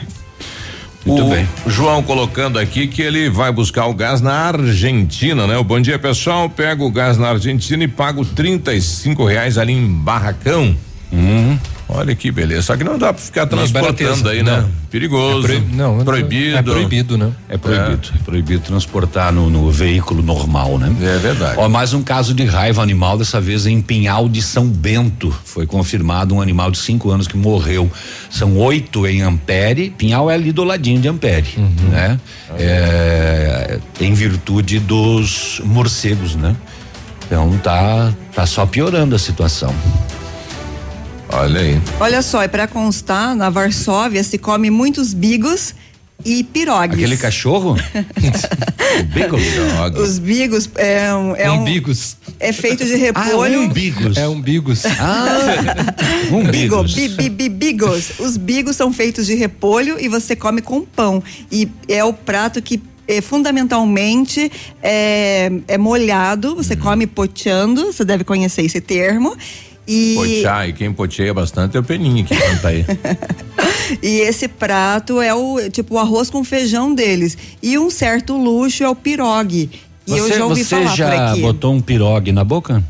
Muito 1.05 1.25
o 1.25 1.31
bem. 1.31 1.49
João 1.67 2.03
colocando 2.03 2.59
aqui 2.59 2.87
que 2.87 3.01
ele 3.01 3.31
vai 3.31 3.51
buscar 3.51 3.87
o 3.87 3.95
gás 3.95 4.21
na 4.21 4.33
Argentina, 4.33 5.47
né? 5.47 5.57
O 5.57 5.65
bom 5.65 5.81
dia 5.81 5.99
pessoal, 5.99 6.49
pego 6.49 6.85
o 6.85 6.91
gás 6.91 7.17
na 7.17 7.31
Argentina 7.31 7.83
e 7.83 7.89
pago 7.89 8.25
35 8.25 9.25
reais 9.25 9.57
ali 9.57 9.73
em 9.73 9.87
Barracão. 9.87 10.77
Uhum. 11.11 11.59
Olha 11.93 12.15
que 12.15 12.31
beleza. 12.31 12.63
Só 12.63 12.77
que 12.77 12.85
não 12.85 12.99
dá 12.99 13.13
para 13.13 13.23
ficar 13.23 13.47
transportando 13.47 14.29
aí, 14.29 14.43
né? 14.43 14.65
Perigoso. 14.91 15.47
É 15.47 15.49
proib... 15.49 15.75
não, 15.75 16.05
proibido. 16.05 16.57
É 16.57 16.63
proibido, 16.63 17.19
né? 17.19 17.33
É 17.49 17.59
proibido. 17.59 18.09
É, 18.13 18.17
é 18.17 18.23
proibido 18.23 18.63
transportar 18.63 19.33
no, 19.33 19.51
no, 19.51 19.71
veículo 19.71 20.23
normal, 20.23 20.79
né? 20.79 20.95
É 21.01 21.19
verdade. 21.19 21.55
Ó, 21.59 21.69
mais 21.69 21.93
um 21.93 22.03
caso 22.03 22.33
de 22.33 22.45
raiva 22.45 22.83
animal, 22.83 23.19
dessa 23.19 23.41
vez 23.41 23.67
em 23.67 23.81
Pinhal 23.81 24.29
de 24.29 24.41
São 24.41 24.69
Bento. 24.69 25.35
Foi 25.45 25.67
confirmado 25.67 26.35
um 26.35 26.41
animal 26.41 26.71
de 26.71 26.79
cinco 26.79 27.11
anos 27.11 27.27
que 27.27 27.37
morreu. 27.37 27.91
São 28.31 28.57
oito 28.59 29.07
em 29.07 29.23
Ampere. 29.23 29.91
Pinhal 29.91 30.31
é 30.31 30.35
ali 30.35 30.53
do 30.53 30.65
ladinho 30.65 31.01
de 31.01 31.09
Ampere, 31.09 31.49
uhum. 31.57 31.89
né? 31.91 32.21
É, 32.59 33.79
em 34.01 34.13
virtude 34.15 34.79
dos 34.79 35.61
morcegos, 35.65 36.37
né? 36.37 36.55
Então 37.27 37.57
tá, 37.59 38.13
tá 38.35 38.45
só 38.45 38.67
piorando 38.67 39.15
a 39.15 39.19
situação. 39.19 39.73
Olha 41.33 41.61
aí. 41.61 41.81
Olha 42.01 42.23
só, 42.23 42.43
e 42.43 42.49
para 42.49 42.67
constar, 42.67 43.35
na 43.35 43.51
Varsóvia 43.51 44.23
se 44.23 44.39
come 44.39 44.71
muitos 44.71 45.15
bigos 45.15 45.75
e 46.25 46.45
pirogues. 46.45 46.97
Aquele 46.97 47.17
cachorro? 47.17 47.77
bigos. 49.15 49.43
Os 49.99 50.19
bigos 50.19 50.71
é 50.77 51.15
um, 51.15 51.37
é 51.37 51.51
um 51.51 51.65
bigos. 51.65 52.17
É 52.39 52.53
feito 52.53 52.85
de 52.85 52.97
repolho. 52.97 53.61
Ah, 53.61 53.65
umbigos. 53.65 54.17
É 54.17 54.29
umbigos. 54.29 54.85
Ah, 54.87 55.27
umbigos. 56.33 56.95
Bigo, 56.95 57.17
bi, 57.17 57.29
bi, 57.29 57.49
bigos. 57.49 58.13
Os 58.19 58.37
bigos 58.37 58.77
são 58.77 58.93
feitos 58.93 59.27
de 59.27 59.35
repolho 59.35 59.99
e 59.99 60.09
você 60.09 60.37
come 60.37 60.61
com 60.61 60.83
pão. 60.83 61.23
E 61.51 61.69
é 61.89 62.05
o 62.05 62.13
prato 62.13 62.61
que 62.61 62.83
é, 63.09 63.21
fundamentalmente 63.21 64.51
é, 64.83 65.51
é 65.67 65.79
molhado, 65.79 66.55
você 66.55 66.75
hum. 66.75 66.81
come 66.81 67.07
poteando, 67.07 67.93
você 67.93 68.05
deve 68.05 68.25
conhecer 68.25 68.63
esse 68.63 68.81
termo. 68.81 69.37
E... 69.87 70.15
Pochá, 70.15 70.67
e 70.69 70.73
quem 70.73 70.93
pocheia 70.93 71.35
bastante 71.35 71.77
é 71.77 71.81
o 71.81 71.83
Peninha 71.83 72.23
que 72.23 72.37
canta 72.37 72.69
aí. 72.69 72.85
e 74.03 74.21
esse 74.21 74.47
prato 74.47 75.21
é 75.21 75.35
o 75.35 75.59
tipo 75.71 75.95
o 75.95 75.99
arroz 75.99 76.31
com 76.31 76.45
feijão 76.45 76.95
deles. 76.95 77.37
E 77.63 77.79
um 77.79 77.91
certo 77.91 78.37
luxo 78.37 78.85
é 78.85 78.89
o 78.89 78.95
pirogue. 78.95 79.71
E 80.07 80.11
você, 80.11 80.21
eu 80.21 80.39
já 80.39 80.45
ouvi 80.47 80.65
você 80.65 80.77
falar 80.77 80.97
já 80.97 81.11
por 81.11 81.15
aqui. 81.15 81.41
botou 81.41 81.73
um 81.73 81.81
pirogue 81.81 82.33
na 82.33 82.45
boca? 82.45 82.83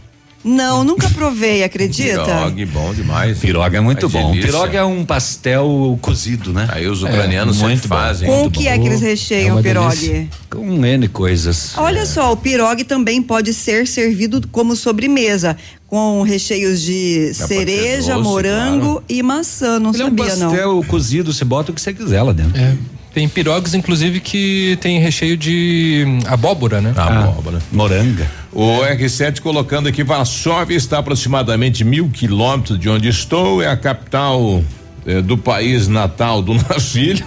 Não, 0.42 0.83
nunca 0.85 1.09
provei, 1.11 1.62
acredita? 1.62 2.24
Pirogue, 2.24 2.64
bom 2.66 2.94
demais. 2.94 3.38
Pirogue 3.38 3.76
é 3.76 3.81
muito 3.81 4.09
bom. 4.09 4.31
Delícia. 4.31 4.50
Pirogue 4.50 4.76
é 4.76 4.85
um 4.85 5.05
pastel 5.05 5.98
cozido, 6.00 6.53
né? 6.53 6.66
Aí 6.70 6.87
os 6.87 7.03
ucranianos 7.03 7.61
é, 7.61 7.62
muito 7.62 7.87
fazem. 7.87 8.26
Com 8.26 8.46
o 8.46 8.50
que 8.50 8.64
bom. 8.64 8.70
é 8.70 8.79
que 8.79 8.87
eles 8.87 9.00
recheiam 9.03 9.59
é 9.59 9.61
o 9.61 9.62
pirogue? 9.62 9.96
Delícia. 9.96 10.29
Com 10.48 10.87
N 10.87 11.09
coisas. 11.09 11.76
Olha 11.76 12.00
é. 12.00 12.07
só, 12.07 12.33
o 12.33 12.37
pirogue 12.37 12.85
também 12.85 13.20
pode 13.20 13.53
ser 13.53 13.87
servido 13.87 14.40
como 14.48 14.74
sobremesa, 14.74 15.59
com 15.87 16.22
recheios 16.22 16.81
de 16.81 17.35
cereja, 17.35 18.14
doce, 18.14 18.24
morango 18.24 18.92
claro. 18.92 19.05
e 19.11 19.22
maçã. 19.22 19.79
Não 19.79 19.90
Ele 19.90 20.05
sabia, 20.05 20.37
não. 20.37 20.46
É 20.46 20.46
um 20.46 20.50
pastel 20.50 20.74
não. 20.76 20.83
cozido, 20.85 21.35
você 21.35 21.44
bota 21.44 21.70
o 21.70 21.74
que 21.74 21.81
você 21.83 21.92
quiser 21.92 22.22
lá 22.22 22.33
dentro. 22.33 22.59
É. 22.59 22.74
Tem 23.12 23.29
pirogues, 23.29 23.75
inclusive, 23.75 24.20
que 24.20 24.79
tem 24.81 25.01
recheio 25.01 25.37
de 25.37 26.05
abóbora, 26.27 26.81
né? 26.81 26.92
Ah, 26.96 27.25
abóbora. 27.25 27.59
Moranga. 27.73 28.31
O 28.53 28.83
R7 28.83 29.40
colocando 29.40 29.88
aqui, 29.88 30.05
Varsóvia 30.05 30.77
está 30.77 30.99
aproximadamente 30.99 31.85
mil 31.85 32.09
quilômetros 32.09 32.79
de 32.79 32.88
onde 32.88 33.09
estou, 33.09 33.61
é 33.62 33.68
a 33.68 33.77
capital 33.77 34.62
é, 35.05 35.20
do 35.20 35.37
país 35.37 35.88
natal 35.88 36.40
do 36.40 36.55
nosso 36.68 36.92
filho. 36.92 37.25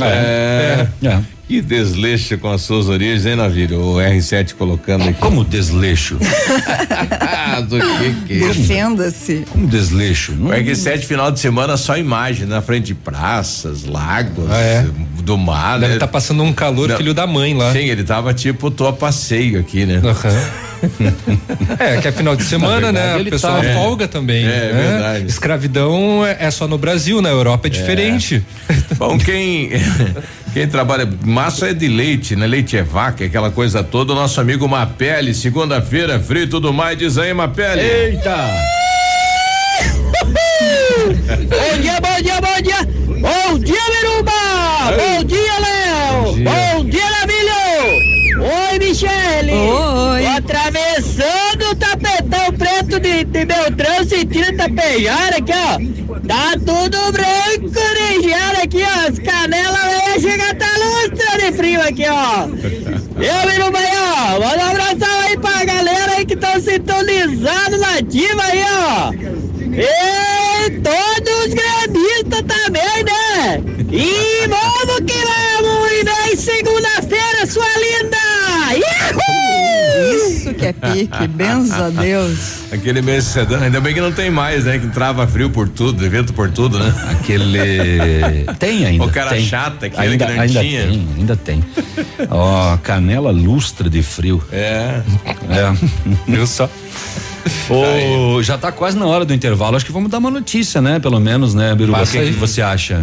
é, 0.00 0.88
é, 1.02 1.06
é. 1.06 1.22
Que 1.48 1.62
desleixo 1.62 2.36
com 2.36 2.50
as 2.50 2.60
suas 2.60 2.88
origens, 2.88 3.24
hein, 3.24 3.34
Navírio? 3.34 3.80
O 3.80 3.96
R7 3.96 4.54
colocando 4.54 5.08
aqui. 5.08 5.18
Como 5.18 5.42
desleixo? 5.42 6.18
do 7.66 7.80
que 7.80 8.26
que 8.26 8.44
é? 8.44 8.48
Defenda-se. 8.48 9.46
Como 9.50 9.66
desleixo? 9.66 10.32
O 10.32 10.48
R7 10.48 11.04
final 11.04 11.32
de 11.32 11.40
semana 11.40 11.78
só 11.78 11.96
imagem 11.96 12.46
na 12.46 12.60
frente 12.60 12.88
de 12.88 12.94
praças, 12.94 13.84
lagos, 13.84 14.44
ah, 14.50 14.60
é? 14.60 14.86
do 15.22 15.38
mar. 15.38 15.80
Deve 15.80 15.94
né? 15.94 15.98
tá 15.98 16.06
passando 16.06 16.42
um 16.42 16.52
calor 16.52 16.90
Não, 16.90 16.96
filho 16.98 17.14
da 17.14 17.26
mãe 17.26 17.54
lá. 17.54 17.72
Sim, 17.72 17.86
ele 17.86 18.04
tava 18.04 18.34
tipo, 18.34 18.70
tô 18.70 18.86
a 18.86 18.92
passeio 18.92 19.58
aqui, 19.58 19.86
né? 19.86 20.02
Uhum. 20.04 20.67
é, 21.78 22.00
que 22.00 22.08
é 22.08 22.12
final 22.12 22.36
de 22.36 22.44
semana, 22.44 22.92
né? 22.92 23.00
verdade, 23.00 23.22
né? 23.24 23.28
A 23.28 23.30
pessoa 23.30 23.62
tá, 23.62 23.74
folga 23.74 24.04
é. 24.04 24.08
também. 24.08 24.44
É, 24.44 24.72
né? 24.72 24.90
verdade. 24.90 25.26
Escravidão 25.26 26.24
é, 26.24 26.36
é, 26.40 26.50
só 26.50 26.68
no 26.68 26.78
Brasil, 26.78 27.20
na 27.20 27.28
Europa 27.28 27.66
é, 27.66 27.70
é. 27.70 27.70
diferente. 27.70 28.42
Bom, 28.96 29.18
quem 29.18 29.70
quem 30.52 30.68
trabalha 30.68 31.08
massa 31.24 31.70
é 31.70 31.74
de 31.74 31.88
leite, 31.88 32.36
né? 32.36 32.46
Leite 32.46 32.76
é 32.76 32.82
vaca, 32.82 33.24
aquela 33.24 33.50
coisa 33.50 33.82
toda. 33.82 34.12
O 34.12 34.16
nosso 34.16 34.40
amigo 34.40 34.68
Mapele, 34.68 35.34
segunda-feira, 35.34 36.18
frio 36.20 36.44
e 36.44 36.46
tudo 36.46 36.72
mais, 36.72 36.96
diz 36.98 37.18
aí, 37.18 37.32
Mapele. 37.34 37.80
Eita! 37.80 38.36
bom 41.08 41.80
dia, 41.80 42.00
bom 42.00 42.22
dia, 42.22 42.40
bom 42.40 42.62
dia! 42.62 42.98
Bom 43.20 43.58
dia, 43.58 43.80
Miruba! 43.90 44.32
Bom 44.96 45.24
dia, 45.24 45.58
Léo! 45.58 46.34
Bom 46.44 46.84
dia, 46.84 47.10
Navilho! 47.10 48.18
Oi, 48.40 48.78
Michele! 48.78 49.52
Oi! 49.52 50.22
Tô 50.22 50.28
atravessando 50.36 51.70
o 51.72 51.74
tapetão 51.74 52.52
preto 52.56 53.00
de, 53.28 53.38
de 53.38 53.44
Beltrão, 53.44 54.04
sentindo 54.04 54.56
Tapejara 54.56 55.36
aqui, 55.36 55.52
ó. 55.52 56.18
Tá 56.26 56.52
tudo 56.58 57.12
branco, 57.12 57.70
ligeiro 57.94 58.62
aqui, 58.62 58.82
ó. 58.82 59.08
As 59.08 59.18
canelas 59.18 59.80
vai 59.80 60.20
chegar 60.20 60.50
até 60.50 60.66
lustra 60.66 61.38
de 61.38 61.56
frio 61.56 61.80
aqui, 61.82 62.04
ó. 62.08 62.46
Eu, 62.46 63.72
bem, 63.72 63.90
ó. 63.94 64.40
Manda 64.40 64.64
um 64.64 64.70
abração 64.70 65.20
aí 65.20 65.36
pra 65.38 65.64
galera 65.64 66.12
aí 66.16 66.24
que 66.24 66.34
estão 66.34 66.60
sintonizados 66.60 67.80
na 67.80 68.00
diva 68.00 68.42
aí, 68.42 68.62
ó. 68.62 69.12
E 69.70 70.70
todos 70.80 71.46
os 71.46 71.54
gremistas 71.54 72.42
também, 72.42 73.04
né? 73.04 73.62
E 73.92 74.46
vamos 74.48 75.00
que 75.06 75.18
vamos! 75.24 75.92
E 75.92 76.04
daí 76.04 76.36
segunda-feira, 76.36 77.46
sua 77.46 77.66
linda! 77.78 78.07
Isso 80.14 80.54
que 80.54 80.66
é 80.66 80.72
pique, 80.72 81.26
benzo 81.28 81.74
a 81.74 81.90
Deus. 81.90 82.64
Aquele 82.72 83.02
mês 83.02 83.24
sedã, 83.24 83.60
ainda 83.60 83.80
bem 83.80 83.94
que 83.94 84.00
não 84.00 84.12
tem 84.12 84.30
mais, 84.30 84.64
né? 84.64 84.78
Que 84.78 84.86
entrava 84.86 85.26
frio 85.26 85.50
por 85.50 85.68
tudo, 85.68 86.08
vento 86.08 86.32
por 86.32 86.50
tudo, 86.50 86.78
né? 86.78 86.94
Aquele. 87.10 88.46
tem 88.58 88.84
ainda. 88.84 89.04
O 89.04 89.10
cara 89.10 89.30
tem. 89.30 89.44
chato, 89.44 89.84
aquele 89.84 90.12
ainda, 90.12 90.26
que 90.26 90.32
não 90.32 90.40
ainda 90.42 90.60
tinha. 90.60 90.86
Tem, 90.86 91.08
ainda 91.16 91.36
tem. 91.36 91.64
Ó, 92.30 92.76
canela 92.78 93.30
lustra 93.30 93.88
de 93.88 94.02
frio. 94.02 94.42
É. 94.52 95.00
É. 95.48 95.72
Viu 96.26 96.46
só? 96.46 96.68
Ô, 97.70 98.42
já 98.42 98.58
tá 98.58 98.70
quase 98.70 98.98
na 98.98 99.06
hora 99.06 99.24
do 99.24 99.32
intervalo. 99.32 99.76
Acho 99.76 99.86
que 99.86 99.92
vamos 99.92 100.10
dar 100.10 100.18
uma 100.18 100.30
notícia, 100.30 100.80
né? 100.80 100.98
Pelo 100.98 101.18
menos, 101.20 101.54
né, 101.54 101.74
Biruba? 101.74 102.02
O 102.02 102.06
que, 102.06 102.18
que 102.18 102.32
você 102.32 102.60
acha? 102.60 103.02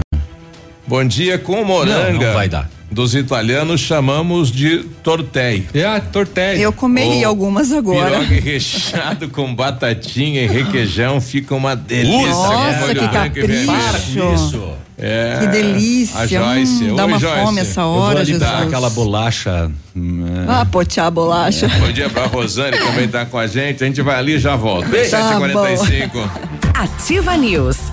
Bom 0.87 1.03
dia 1.03 1.37
com 1.37 1.63
moranga. 1.63 2.11
Não, 2.11 2.21
não 2.21 2.33
vai 2.33 2.47
dar. 2.47 2.69
Dos 2.95 3.13
italianos 3.13 3.81
chamamos 3.81 4.49
de 4.49 4.85
tortei. 5.03 5.67
É, 5.73 5.99
tortei. 5.99 6.63
Eu 6.65 6.71
comeria 6.71 7.27
Ô, 7.27 7.29
algumas 7.31 7.73
agora. 7.73 8.19
Pirogue 8.19 8.39
recheado 8.39 9.27
com 9.27 9.53
batatinha 9.53 10.43
e 10.43 10.47
requeijão 10.47 11.19
fica 11.19 11.53
uma 11.53 11.75
delícia. 11.75 12.29
Nossa, 12.29 12.79
Molho 12.79 12.99
que 13.01 13.07
capricho. 13.09 14.75
É. 14.97 15.39
Que 15.41 15.47
delícia. 15.47 16.19
A 16.19 16.25
Joyce. 16.25 16.85
Hum, 16.85 16.95
dá 16.95 17.03
Oi, 17.03 17.11
uma 17.11 17.19
Joyce. 17.19 17.41
fome 17.41 17.59
essa 17.59 17.81
Eu 17.81 17.85
vou 17.85 17.97
hora, 17.99 18.19
ali 18.19 18.31
Jesus. 18.31 18.49
dar 18.49 18.63
aquela 18.63 18.89
bolacha. 18.89 19.71
hum, 19.93 20.25
é. 20.47 20.51
Ah, 20.61 20.65
potear 20.65 21.07
a 21.07 21.11
bolacha. 21.11 21.67
Bom 21.67 21.91
dia 21.91 22.09
pra 22.09 22.27
Rosane 22.27 22.77
também 22.77 23.09
tá 23.09 23.25
com 23.25 23.37
a 23.37 23.45
gente. 23.45 23.83
A 23.83 23.87
gente 23.87 24.01
vai 24.01 24.15
ali 24.15 24.35
e 24.35 24.39
já 24.39 24.55
volta. 24.55 24.87
Tá 24.87 24.95
7h45. 24.95 26.29
Ativa 26.73 27.35
News. 27.35 27.84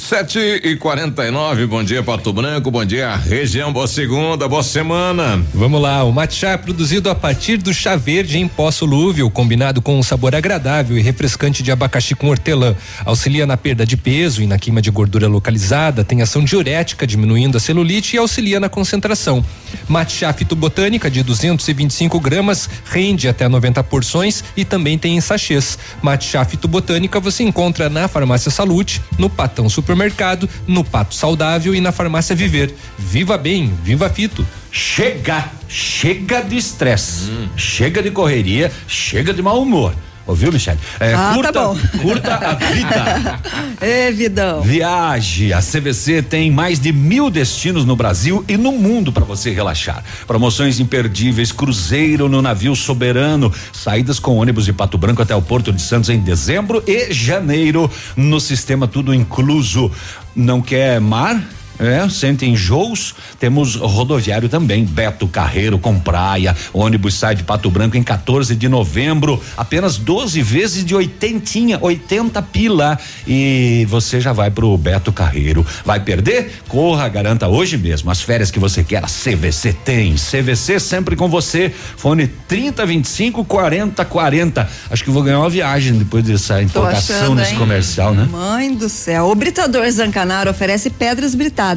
Sete 0.00 0.38
e 0.38 0.76
quarenta 0.76 1.26
e 1.26 1.30
nove, 1.30 1.66
bom 1.66 1.84
dia 1.84 2.02
Pato 2.02 2.32
Branco, 2.32 2.70
bom 2.70 2.84
dia 2.84 3.14
região, 3.16 3.70
boa 3.70 3.86
segunda, 3.86 4.48
boa 4.48 4.62
semana. 4.62 5.44
Vamos 5.52 5.80
lá, 5.80 6.02
o 6.04 6.10
matcha 6.10 6.48
é 6.48 6.56
produzido 6.56 7.10
a 7.10 7.14
partir 7.14 7.58
do 7.58 7.72
chá 7.72 7.96
verde 7.96 8.38
em 8.38 8.48
pó 8.48 8.70
solúvel, 8.70 9.30
combinado 9.30 9.82
com 9.82 9.98
um 9.98 10.02
sabor 10.02 10.34
agradável 10.34 10.96
e 10.96 11.02
refrescante 11.02 11.62
de 11.62 11.70
abacaxi 11.70 12.14
com 12.14 12.28
hortelã. 12.28 12.74
Auxilia 13.04 13.46
na 13.46 13.58
perda 13.58 13.84
de 13.84 13.96
peso 13.96 14.42
e 14.42 14.46
na 14.46 14.58
queima 14.58 14.80
de 14.80 14.90
gordura 14.90 15.28
localizada, 15.28 16.02
tem 16.02 16.22
ação 16.22 16.42
diurética, 16.42 17.06
diminuindo 17.06 17.58
a 17.58 17.60
celulite 17.60 18.16
e 18.16 18.18
auxilia 18.18 18.58
na 18.58 18.70
concentração. 18.70 19.44
Matcha 19.86 20.32
fitobotânica 20.32 21.10
de 21.10 21.22
225 21.22 22.18
gramas 22.18 22.70
rende 22.86 23.28
até 23.28 23.46
90 23.46 23.84
porções 23.84 24.42
e 24.56 24.64
também 24.64 24.96
tem 24.96 25.16
em 25.16 25.20
sachês. 25.20 25.78
Matcha 26.02 26.42
fitobotânica 26.44 27.20
você 27.20 27.42
encontra 27.42 27.90
na 27.90 28.08
Farmácia 28.08 28.50
Salute, 28.50 29.02
no 29.18 29.28
Patão 29.28 29.68
Supermercado, 29.90 30.48
no 30.68 30.84
Pato 30.84 31.16
Saudável 31.16 31.74
e 31.74 31.80
na 31.80 31.90
Farmácia 31.90 32.36
Viver. 32.36 32.72
Viva 32.96 33.36
bem, 33.36 33.72
viva 33.82 34.08
fito. 34.08 34.46
Chega, 34.70 35.50
chega 35.68 36.42
de 36.42 36.56
estresse, 36.56 37.28
chega 37.56 38.00
de 38.00 38.12
correria, 38.12 38.70
chega 38.86 39.34
de 39.34 39.42
mau 39.42 39.60
humor. 39.60 39.92
Ouviu, 40.26 40.52
Michele? 40.52 40.78
É, 41.00 41.12
Ah, 41.14 41.30
tá 41.30 41.34
curta, 41.34 41.52
bom. 41.52 41.76
curta 42.02 42.34
a 42.34 42.54
vida. 42.54 43.40
Ê, 43.82 44.12
vidão. 44.12 44.60
Viaje. 44.62 45.52
A 45.52 45.60
CVC 45.60 46.22
tem 46.22 46.50
mais 46.50 46.78
de 46.78 46.92
mil 46.92 47.30
destinos 47.30 47.84
no 47.84 47.96
Brasil 47.96 48.44
e 48.46 48.56
no 48.56 48.70
mundo 48.72 49.10
para 49.10 49.24
você 49.24 49.50
relaxar. 49.50 50.04
Promoções 50.26 50.78
imperdíveis, 50.78 51.50
cruzeiro 51.50 52.28
no 52.28 52.40
navio 52.40 52.76
soberano, 52.76 53.52
saídas 53.72 54.18
com 54.18 54.36
ônibus 54.36 54.66
de 54.66 54.72
Pato 54.72 54.96
Branco 54.98 55.22
até 55.22 55.34
o 55.34 55.42
Porto 55.42 55.72
de 55.72 55.82
Santos 55.82 56.10
em 56.10 56.20
dezembro 56.20 56.82
e 56.86 57.12
janeiro 57.12 57.90
no 58.16 58.38
sistema 58.40 58.86
tudo 58.86 59.12
incluso. 59.14 59.90
Não 60.36 60.60
quer 60.62 61.00
mar? 61.00 61.42
É, 61.80 62.06
sente 62.10 62.44
enjoos, 62.44 63.14
temos 63.38 63.74
rodoviário 63.74 64.50
também, 64.50 64.84
Beto 64.84 65.26
Carreiro 65.26 65.78
com 65.78 65.98
praia, 65.98 66.54
ônibus 66.74 67.14
sai 67.14 67.34
de 67.34 67.42
Pato 67.42 67.70
Branco 67.70 67.96
em 67.96 68.02
14 68.02 68.54
de 68.54 68.68
novembro, 68.68 69.42
apenas 69.56 69.96
12 69.96 70.42
vezes 70.42 70.84
de 70.84 70.94
oitentinha, 70.94 71.78
80 71.80 72.42
pila 72.42 72.98
e 73.26 73.86
você 73.88 74.20
já 74.20 74.30
vai 74.30 74.50
pro 74.50 74.76
Beto 74.76 75.10
Carreiro. 75.10 75.66
Vai 75.82 76.00
perder? 76.00 76.52
Corra, 76.68 77.08
garanta 77.08 77.48
hoje 77.48 77.78
mesmo 77.78 78.10
as 78.10 78.20
férias 78.20 78.50
que 78.50 78.58
você 78.58 78.84
quer, 78.84 79.02
a 79.02 79.08
CVC 79.08 79.72
tem. 79.72 80.16
CVC 80.16 80.78
sempre 80.78 81.16
com 81.16 81.28
você. 81.28 81.72
Fone 81.96 82.26
30 82.26 82.84
25 82.84 83.42
40 83.42 84.04
40. 84.04 84.68
Acho 84.90 85.02
que 85.02 85.10
vou 85.10 85.22
ganhar 85.22 85.38
uma 85.38 85.50
viagem 85.50 85.94
depois 85.94 86.24
dessa 86.24 86.62
empolgação 86.62 87.16
achando, 87.16 87.34
nesse 87.36 87.52
hein? 87.52 87.58
comercial, 87.58 88.14
né? 88.14 88.28
Mãe 88.30 88.74
do 88.74 88.88
céu. 88.88 89.28
O 89.30 89.34
Britador 89.34 89.90
Zancanaro 89.90 90.50
oferece 90.50 90.90
pedras 90.90 91.34
britadas 91.34 91.69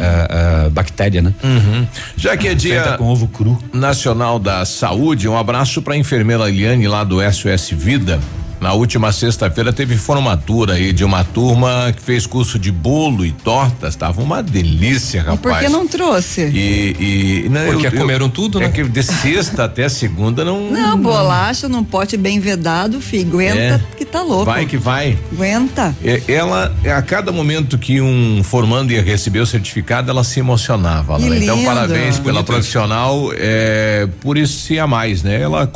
ah, 0.00 0.66
ah, 0.66 0.70
bactéria, 0.70 1.22
né? 1.22 1.32
Uhum. 1.42 1.86
Já 2.16 2.36
que 2.36 2.48
é 2.48 2.54
dia 2.54 2.82
Feita 2.82 2.98
com 2.98 3.04
ovo 3.08 3.28
cru. 3.28 3.58
nacional 3.72 4.38
da 4.38 4.64
saúde, 4.64 5.28
um 5.28 5.36
abraço 5.36 5.80
para 5.82 5.94
a 5.94 5.96
enfermeira 5.96 6.48
Eliane 6.48 6.88
lá 6.88 7.04
do 7.04 7.18
SOS 7.20 7.70
Vida. 7.70 8.20
Na 8.60 8.72
última 8.72 9.12
sexta-feira 9.12 9.72
teve 9.72 9.96
formatura 9.96 10.74
aí 10.74 10.92
de 10.92 11.04
uma 11.04 11.24
turma 11.24 11.92
que 11.94 12.02
fez 12.02 12.26
curso 12.26 12.58
de 12.58 12.72
bolo 12.72 13.24
e 13.24 13.32
tortas, 13.32 13.94
tava 13.96 14.22
uma 14.22 14.42
delícia, 14.42 15.22
rapaz. 15.22 15.38
E 15.38 15.42
por 15.42 15.58
que 15.58 15.68
não 15.68 15.86
trouxe? 15.86 16.42
E, 16.42 17.44
e 17.44 17.48
não, 17.48 17.66
porque 17.66 17.88
eu, 17.88 17.92
comeram 17.92 18.28
tudo, 18.28 18.58
é 18.58 18.62
né? 18.62 18.66
É 18.68 18.70
que 18.70 18.84
de 18.84 19.02
sexta 19.02 19.64
até 19.64 19.88
segunda 19.88 20.44
não. 20.44 20.70
Não, 20.70 20.98
bolacha 20.98 21.68
num 21.68 21.84
pote 21.84 22.16
bem 22.16 22.40
vedado, 22.40 23.00
filho, 23.00 23.28
aguenta 23.28 23.58
é, 23.58 23.80
que 23.96 24.04
tá 24.04 24.22
louco. 24.22 24.46
Vai 24.46 24.66
que 24.66 24.76
vai. 24.76 25.18
Aguenta. 25.32 25.94
É, 26.02 26.22
ela, 26.28 26.74
a 26.96 27.02
cada 27.02 27.32
momento 27.32 27.76
que 27.76 28.00
um 28.00 28.42
formando 28.42 28.92
ia 28.92 29.02
receber 29.02 29.40
o 29.40 29.46
certificado, 29.46 30.10
ela 30.10 30.24
se 30.24 30.40
emocionava. 30.40 31.16
Lá, 31.16 31.36
então, 31.36 31.62
parabéns 31.64 32.18
pela 32.18 32.42
profissional, 32.42 33.30
é, 33.34 34.08
por 34.20 34.38
isso 34.38 34.60
se 34.60 34.78
a 34.78 34.86
mais, 34.86 35.22
né? 35.22 35.40
Ela, 35.40 35.70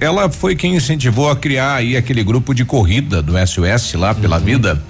ela 0.00 0.30
foi 0.30 0.54
quem 0.54 0.76
incentivou 0.76 1.30
a 1.30 1.36
criar 1.36 1.74
aí 1.74 1.96
aquele 1.96 2.17
grupo 2.24 2.54
de 2.54 2.64
corrida 2.64 3.22
do 3.22 3.34
SOS 3.46 3.94
lá 3.94 4.14
pela 4.14 4.38
uhum. 4.38 4.44
vida. 4.44 4.82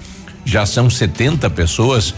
Já 0.45 0.65
são 0.65 0.89
70 0.89 1.49
pessoas. 1.49 2.13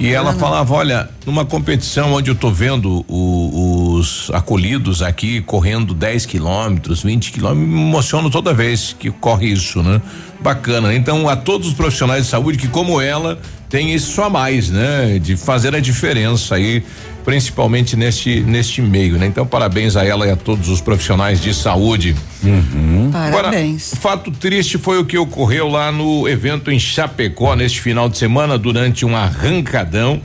E 0.00 0.08
ela 0.08 0.32
falava: 0.34 0.72
olha, 0.74 1.10
numa 1.26 1.44
competição 1.44 2.12
onde 2.14 2.30
eu 2.30 2.34
tô 2.34 2.50
vendo 2.50 3.04
o, 3.08 3.94
os 3.94 4.30
acolhidos 4.32 5.02
aqui 5.02 5.40
correndo 5.42 5.92
10 5.92 6.24
quilômetros, 6.24 7.02
20 7.02 7.32
quilômetros, 7.32 7.68
me 7.68 7.82
emociono 7.82 8.30
toda 8.30 8.54
vez 8.54 8.96
que 8.98 9.10
corre 9.10 9.48
isso, 9.48 9.82
né? 9.82 10.00
Bacana. 10.40 10.94
Então, 10.94 11.28
a 11.28 11.36
todos 11.36 11.68
os 11.68 11.74
profissionais 11.74 12.24
de 12.24 12.30
saúde 12.30 12.58
que, 12.58 12.68
como 12.68 13.00
ela, 13.00 13.38
tem 13.74 13.92
isso 13.92 14.22
a 14.22 14.30
mais, 14.30 14.70
né? 14.70 15.18
De 15.20 15.36
fazer 15.36 15.74
a 15.74 15.80
diferença 15.80 16.54
aí 16.54 16.80
principalmente 17.24 17.96
neste 17.96 18.40
neste 18.42 18.80
meio, 18.80 19.18
né? 19.18 19.26
Então 19.26 19.44
parabéns 19.44 19.96
a 19.96 20.04
ela 20.04 20.28
e 20.28 20.30
a 20.30 20.36
todos 20.36 20.68
os 20.68 20.80
profissionais 20.80 21.40
de 21.40 21.52
saúde. 21.52 22.14
Uhum. 22.44 23.10
Parabéns. 23.10 23.92
Agora, 23.92 24.00
fato 24.00 24.30
triste 24.30 24.78
foi 24.78 25.00
o 25.00 25.04
que 25.04 25.18
ocorreu 25.18 25.66
lá 25.66 25.90
no 25.90 26.28
evento 26.28 26.70
em 26.70 26.78
Chapecó 26.78 27.56
neste 27.56 27.80
final 27.80 28.08
de 28.08 28.16
semana 28.16 28.56
durante 28.56 29.04
um 29.04 29.16
arrancadão. 29.16 30.22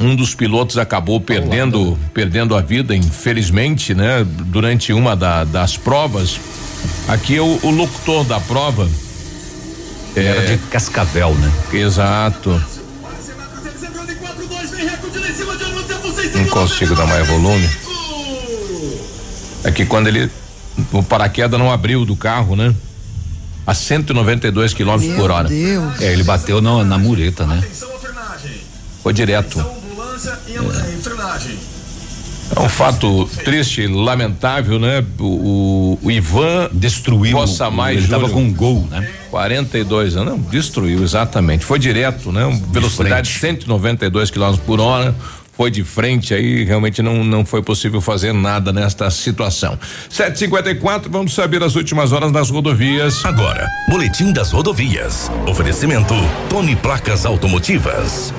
Um 0.00 0.16
dos 0.16 0.34
pilotos 0.34 0.76
acabou 0.76 1.20
perdendo 1.20 1.96
perdendo 2.12 2.56
a 2.56 2.60
vida, 2.60 2.96
infelizmente, 2.96 3.94
né? 3.94 4.26
Durante 4.46 4.92
uma 4.92 5.14
da, 5.14 5.44
das 5.44 5.76
provas. 5.76 6.40
Aqui 7.06 7.36
é 7.36 7.40
o, 7.40 7.60
o 7.62 7.70
locutor 7.70 8.24
da 8.24 8.40
prova. 8.40 8.88
Era 10.16 10.42
é, 10.42 10.56
de 10.56 10.58
Cascavel, 10.68 11.34
né? 11.34 11.52
Exato. 11.74 12.50
Não 16.34 16.46
consigo 16.46 16.94
dar 16.94 17.06
mais 17.06 17.28
volume. 17.28 17.68
É 19.62 19.70
que 19.70 19.84
quando 19.84 20.06
ele. 20.06 20.30
O 20.92 21.02
paraquedas 21.02 21.58
não 21.58 21.70
abriu 21.70 22.06
do 22.06 22.16
carro, 22.16 22.56
né? 22.56 22.74
A 23.66 23.74
192 23.74 24.72
km 24.72 25.16
por 25.16 25.30
hora. 25.30 25.48
Deus. 25.48 26.00
É, 26.00 26.12
ele 26.12 26.22
bateu 26.22 26.62
na, 26.62 26.82
na 26.82 26.96
mureta, 26.98 27.46
né? 27.46 27.62
Foi 29.02 29.12
direto. 29.12 29.60
É. 29.60 29.86
um 32.58 32.68
fato 32.68 33.28
triste, 33.44 33.86
lamentável, 33.86 34.78
né? 34.78 35.04
O, 35.18 35.98
o 36.02 36.10
Ivan 36.10 36.68
destruiu. 36.72 37.36
Possa 37.36 37.70
mais. 37.70 37.96
Ele 37.96 38.04
estava 38.04 38.28
com 38.28 38.42
um 38.42 38.52
gol, 38.52 38.86
né? 38.90 39.08
42 39.30 40.16
anos, 40.16 40.32
não, 40.32 40.38
destruiu 40.38 41.02
exatamente. 41.02 41.64
Foi 41.64 41.78
direto, 41.78 42.30
né? 42.32 42.42
Velocidade 42.70 43.28
de 43.28 43.38
192 43.38 44.30
km 44.30 44.56
por 44.64 44.80
hora 44.80 45.14
foi 45.56 45.70
de 45.70 45.82
frente 45.82 46.34
aí, 46.34 46.64
realmente 46.64 47.00
não 47.02 47.24
não 47.24 47.44
foi 47.44 47.62
possível 47.62 48.00
fazer 48.00 48.32
nada 48.34 48.72
nesta 48.72 49.10
situação. 49.10 49.78
754, 50.10 51.10
vamos 51.10 51.34
saber 51.34 51.62
as 51.62 51.74
últimas 51.76 52.12
horas 52.12 52.30
das 52.30 52.50
rodovias. 52.50 53.24
Agora, 53.24 53.66
boletim 53.88 54.32
das 54.32 54.52
rodovias. 54.52 55.30
Oferecimento 55.46 56.14
Tony 56.50 56.76
Placas 56.76 57.24
Automotivas. 57.24 58.34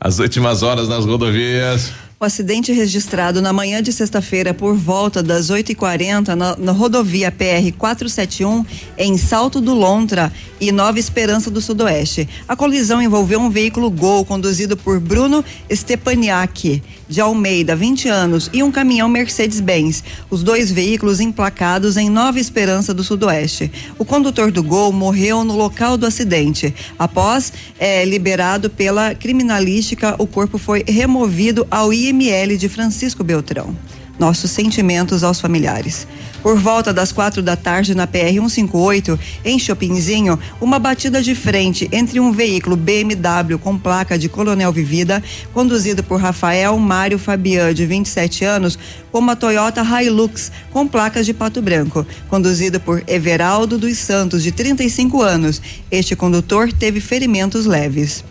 As 0.00 0.18
últimas 0.18 0.64
horas 0.64 0.88
nas 0.88 1.04
rodovias. 1.04 1.92
O 2.22 2.24
acidente 2.24 2.70
registrado 2.72 3.42
na 3.42 3.52
manhã 3.52 3.82
de 3.82 3.92
sexta-feira 3.92 4.54
por 4.54 4.76
volta 4.76 5.24
das 5.24 5.50
8h40 5.50 6.36
na, 6.36 6.56
na, 6.56 6.70
rodovia 6.70 7.32
PR 7.32 7.76
471 7.76 8.64
em 8.96 9.18
Salto 9.18 9.60
do 9.60 9.74
Lontra 9.74 10.32
e 10.60 10.70
Nova 10.70 11.00
Esperança 11.00 11.50
do 11.50 11.60
Sudoeste. 11.60 12.28
A 12.46 12.54
colisão 12.54 13.02
envolveu 13.02 13.40
um 13.40 13.50
veículo 13.50 13.90
Gol 13.90 14.24
conduzido 14.24 14.76
por 14.76 15.00
Bruno 15.00 15.44
Stepaniak 15.68 16.80
de 17.12 17.20
Almeida, 17.20 17.76
20 17.76 18.08
anos, 18.08 18.50
e 18.52 18.62
um 18.62 18.72
caminhão 18.72 19.08
Mercedes-Benz. 19.08 20.02
Os 20.30 20.42
dois 20.42 20.72
veículos 20.72 21.20
emplacados 21.20 21.96
em 21.96 22.08
Nova 22.08 22.40
Esperança 22.40 22.92
do 22.92 23.04
Sudoeste. 23.04 23.70
O 23.98 24.04
condutor 24.04 24.50
do 24.50 24.62
Gol 24.62 24.92
morreu 24.92 25.44
no 25.44 25.56
local 25.56 25.96
do 25.96 26.06
acidente. 26.06 26.74
Após 26.98 27.52
é, 27.78 28.04
liberado 28.04 28.70
pela 28.70 29.14
criminalística, 29.14 30.16
o 30.18 30.26
corpo 30.26 30.58
foi 30.58 30.82
removido 30.88 31.66
ao 31.70 31.92
IML 31.92 32.22
IML 32.22 32.56
de 32.56 32.68
Francisco 32.68 33.22
Beltrão. 33.22 33.76
Nossos 34.22 34.52
sentimentos 34.52 35.24
aos 35.24 35.40
familiares. 35.40 36.06
Por 36.44 36.56
volta 36.56 36.92
das 36.92 37.10
quatro 37.10 37.42
da 37.42 37.56
tarde 37.56 37.92
na 37.92 38.06
PR 38.06 38.30
158, 38.30 39.18
em 39.44 39.58
Chopinzinho, 39.58 40.38
uma 40.60 40.78
batida 40.78 41.20
de 41.20 41.34
frente 41.34 41.88
entre 41.90 42.20
um 42.20 42.30
veículo 42.30 42.76
BMW 42.76 43.58
com 43.60 43.76
placa 43.76 44.16
de 44.16 44.28
Coronel 44.28 44.72
Vivida, 44.72 45.20
conduzido 45.52 46.04
por 46.04 46.20
Rafael 46.20 46.78
Mário 46.78 47.18
Fabian, 47.18 47.74
de 47.74 47.84
27 47.84 48.44
anos, 48.44 48.78
com 49.10 49.18
uma 49.18 49.34
Toyota 49.34 49.82
Hilux 49.82 50.52
com 50.70 50.86
placas 50.86 51.26
de 51.26 51.34
Pato 51.34 51.60
Branco, 51.60 52.06
conduzido 52.28 52.78
por 52.78 53.02
Everaldo 53.08 53.76
dos 53.76 53.98
Santos, 53.98 54.44
de 54.44 54.52
35 54.52 55.20
anos. 55.20 55.60
Este 55.90 56.14
condutor 56.14 56.72
teve 56.72 57.00
ferimentos 57.00 57.66
leves. 57.66 58.22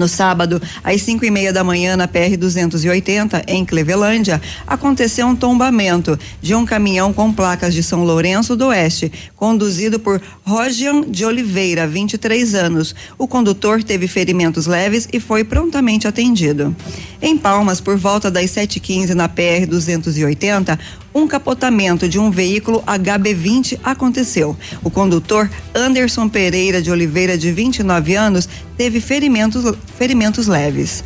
No 0.00 0.08
sábado, 0.08 0.62
às 0.82 1.02
5 1.02 1.26
e 1.26 1.30
meia 1.30 1.52
da 1.52 1.62
manhã, 1.62 1.94
na 1.94 2.08
PR 2.08 2.34
280, 2.38 3.44
em 3.46 3.66
Clevelândia, 3.66 4.40
aconteceu 4.66 5.26
um 5.26 5.36
tombamento 5.36 6.18
de 6.40 6.54
um 6.54 6.64
caminhão 6.64 7.12
com 7.12 7.30
placas 7.30 7.74
de 7.74 7.82
São 7.82 8.02
Lourenço 8.02 8.56
do 8.56 8.68
Oeste, 8.68 9.12
conduzido 9.36 10.00
por 10.00 10.18
Rogian 10.42 11.02
de 11.02 11.26
Oliveira, 11.26 11.86
23 11.86 12.54
anos. 12.54 12.94
O 13.18 13.28
condutor 13.28 13.82
teve 13.82 14.08
ferimentos 14.08 14.66
leves 14.66 15.06
e 15.12 15.20
foi 15.20 15.44
prontamente 15.44 16.08
atendido. 16.08 16.74
Em 17.20 17.36
Palmas, 17.36 17.78
por 17.78 17.98
volta 17.98 18.30
das 18.30 18.46
7h15 18.52 19.10
na 19.10 19.28
PR 19.28 19.66
280, 19.68 20.78
um 21.14 21.26
capotamento 21.26 22.08
de 22.08 22.18
um 22.18 22.30
veículo 22.30 22.82
HB20 22.82 23.78
aconteceu. 23.82 24.56
O 24.82 24.90
condutor 24.90 25.50
Anderson 25.74 26.28
Pereira 26.28 26.80
de 26.80 26.90
Oliveira, 26.90 27.36
de 27.36 27.52
29 27.52 28.14
anos, 28.14 28.48
teve 28.76 29.00
ferimentos, 29.00 29.64
ferimentos 29.96 30.46
leves. 30.46 31.04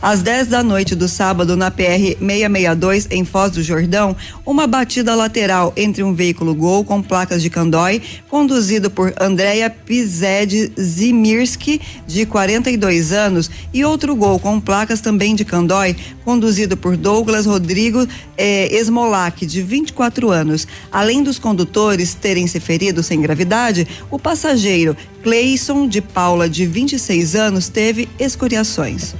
Às 0.00 0.22
10 0.22 0.48
da 0.48 0.62
noite 0.62 0.94
do 0.94 1.08
sábado, 1.08 1.56
na 1.56 1.70
PR 1.70 2.16
662, 2.18 3.08
em 3.10 3.24
Foz 3.24 3.52
do 3.52 3.62
Jordão, 3.62 4.16
uma 4.44 4.66
batida 4.66 5.14
lateral 5.14 5.72
entre 5.76 6.02
um 6.02 6.14
veículo 6.14 6.54
Gol 6.54 6.84
com 6.84 7.00
placas 7.00 7.42
de 7.42 7.48
Candói, 7.48 8.02
conduzido 8.28 8.90
por 8.90 9.12
Andréia 9.20 9.70
Pized 9.70 10.72
Zimirski, 10.80 11.80
de 12.06 12.26
42 12.26 13.12
anos, 13.12 13.50
e 13.72 13.84
outro 13.84 14.16
Gol 14.16 14.38
com 14.38 14.60
placas 14.60 15.00
também 15.00 15.34
de 15.34 15.44
Candói, 15.44 15.96
conduzido 16.24 16.76
por 16.76 16.96
Douglas 16.96 17.46
Rodrigo 17.46 18.06
eh, 18.36 18.74
Esmolac, 18.74 19.46
de 19.46 19.62
24 19.62 20.30
anos. 20.30 20.66
Além 20.90 21.22
dos 21.22 21.38
condutores 21.38 22.14
terem 22.14 22.46
se 22.46 22.58
ferido 22.58 23.02
sem 23.02 23.20
gravidade, 23.20 23.86
o 24.10 24.18
passageiro 24.18 24.96
Cleison 25.22 25.86
de 25.86 26.00
Paula, 26.00 26.48
de 26.48 26.66
26 26.66 27.36
anos, 27.36 27.68
teve 27.68 28.08
escoriações. 28.18 29.14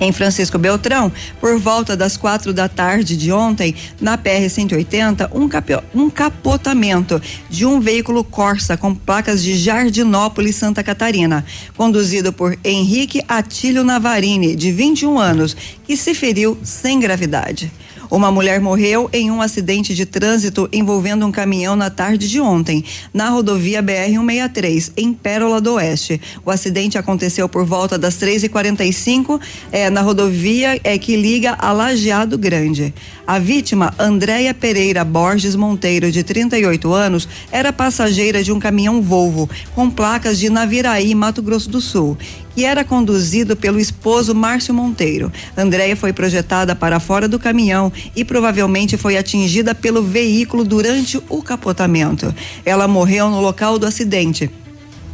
Em 0.00 0.12
Francisco 0.12 0.58
Beltrão, 0.58 1.12
por 1.40 1.58
volta 1.58 1.94
das 1.94 2.16
quatro 2.16 2.54
da 2.54 2.68
tarde 2.68 3.16
de 3.16 3.30
ontem, 3.30 3.74
na 4.00 4.16
PR-180, 4.16 5.28
um, 5.32 6.02
um 6.02 6.08
capotamento 6.08 7.20
de 7.50 7.66
um 7.66 7.78
veículo 7.80 8.24
Corsa 8.24 8.78
com 8.78 8.94
placas 8.94 9.42
de 9.42 9.56
Jardinópolis, 9.56 10.56
Santa 10.56 10.82
Catarina, 10.82 11.44
conduzido 11.76 12.32
por 12.32 12.58
Henrique 12.64 13.22
Atílio 13.28 13.84
Navarini, 13.84 14.56
de 14.56 14.72
21 14.72 15.18
anos, 15.18 15.54
que 15.84 15.96
se 15.96 16.14
feriu 16.14 16.58
sem 16.62 16.98
gravidade. 16.98 17.70
Uma 18.10 18.32
mulher 18.32 18.60
morreu 18.60 19.08
em 19.12 19.30
um 19.30 19.40
acidente 19.40 19.94
de 19.94 20.04
trânsito 20.04 20.68
envolvendo 20.72 21.24
um 21.24 21.30
caminhão 21.30 21.76
na 21.76 21.88
tarde 21.90 22.28
de 22.28 22.40
ontem, 22.40 22.84
na 23.14 23.28
rodovia 23.28 23.80
BR-163, 23.80 24.92
em 24.96 25.14
Pérola 25.14 25.60
do 25.60 25.74
Oeste. 25.74 26.20
O 26.44 26.50
acidente 26.50 26.98
aconteceu 26.98 27.48
por 27.48 27.64
volta 27.64 27.96
das 27.96 28.16
3h45 28.16 29.40
eh, 29.70 29.88
na 29.90 30.00
rodovia 30.00 30.80
eh, 30.82 30.98
que 30.98 31.14
liga 31.14 31.56
a 31.56 31.70
Lajeado 31.70 32.36
Grande. 32.36 32.92
A 33.24 33.38
vítima, 33.38 33.94
Andréia 33.96 34.52
Pereira 34.52 35.04
Borges 35.04 35.54
Monteiro, 35.54 36.10
de 36.10 36.24
38 36.24 36.92
anos, 36.92 37.28
era 37.52 37.72
passageira 37.72 38.42
de 38.42 38.50
um 38.50 38.58
caminhão 38.58 39.00
Volvo 39.00 39.48
com 39.72 39.88
placas 39.88 40.36
de 40.36 40.50
Naviraí, 40.50 41.14
Mato 41.14 41.40
Grosso 41.40 41.70
do 41.70 41.80
Sul, 41.80 42.18
que 42.54 42.64
era 42.64 42.84
conduzido 42.84 43.56
pelo 43.56 43.78
esposo 43.78 44.34
Márcio 44.34 44.74
Monteiro. 44.74 45.32
Andréia 45.56 45.96
foi 45.96 46.12
projetada 46.12 46.74
para 46.74 47.00
fora 47.00 47.28
do 47.28 47.38
caminhão 47.38 47.92
e 48.14 48.24
provavelmente 48.24 48.96
foi 48.96 49.16
atingida 49.16 49.74
pelo 49.74 50.02
veículo 50.02 50.64
durante 50.64 51.20
o 51.28 51.42
capotamento. 51.42 52.34
Ela 52.64 52.88
morreu 52.88 53.30
no 53.30 53.40
local 53.40 53.78
do 53.78 53.86
acidente. 53.86 54.50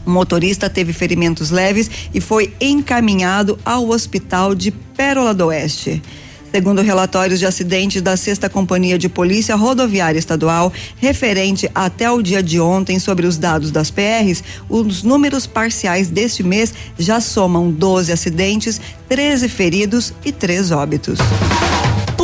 O 0.04 0.10
motorista 0.10 0.70
teve 0.70 0.92
ferimentos 0.92 1.50
leves 1.50 1.90
e 2.14 2.20
foi 2.20 2.54
encaminhado 2.60 3.58
ao 3.64 3.88
hospital 3.88 4.54
de 4.54 4.70
Pérola 4.70 5.34
do 5.34 5.46
Oeste. 5.46 6.00
Segundo 6.56 6.80
relatórios 6.80 7.38
de 7.38 7.44
acidentes 7.44 8.00
da 8.00 8.16
Sexta 8.16 8.48
Companhia 8.48 8.98
de 8.98 9.10
Polícia 9.10 9.54
Rodoviária 9.54 10.18
Estadual, 10.18 10.72
referente 10.96 11.70
até 11.74 12.10
o 12.10 12.22
dia 12.22 12.42
de 12.42 12.58
ontem 12.58 12.98
sobre 12.98 13.26
os 13.26 13.36
dados 13.36 13.70
das 13.70 13.90
PRs, 13.90 14.42
os 14.66 15.02
números 15.02 15.46
parciais 15.46 16.08
deste 16.08 16.42
mês 16.42 16.72
já 16.98 17.20
somam 17.20 17.70
12 17.70 18.10
acidentes, 18.10 18.80
13 19.06 19.50
feridos 19.50 20.14
e 20.24 20.32
3 20.32 20.70
óbitos. 20.70 21.18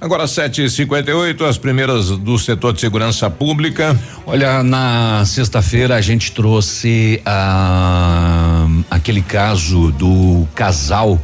Agora 0.00 0.26
7h58, 0.26 1.42
as 1.42 1.58
primeiras 1.58 2.10
do 2.10 2.38
setor 2.38 2.72
de 2.72 2.80
segurança 2.80 3.28
pública. 3.28 3.98
Olha, 4.24 4.62
na 4.62 5.24
sexta-feira 5.24 5.96
a 5.96 6.00
gente 6.00 6.30
trouxe 6.30 7.20
ah, 7.26 8.68
aquele 8.90 9.22
caso 9.22 9.90
do 9.92 10.46
casal 10.54 11.20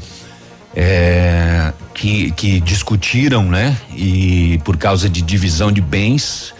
é, 0.75 1.73
que, 1.95 2.31
que 2.33 2.61
discutiram, 2.61 3.45
né? 3.45 3.77
E 3.97 4.61
por 4.65 4.77
causa 4.77 5.09
de 5.09 5.23
divisão 5.23 5.71
de 5.71 5.81
bens, 5.81 6.54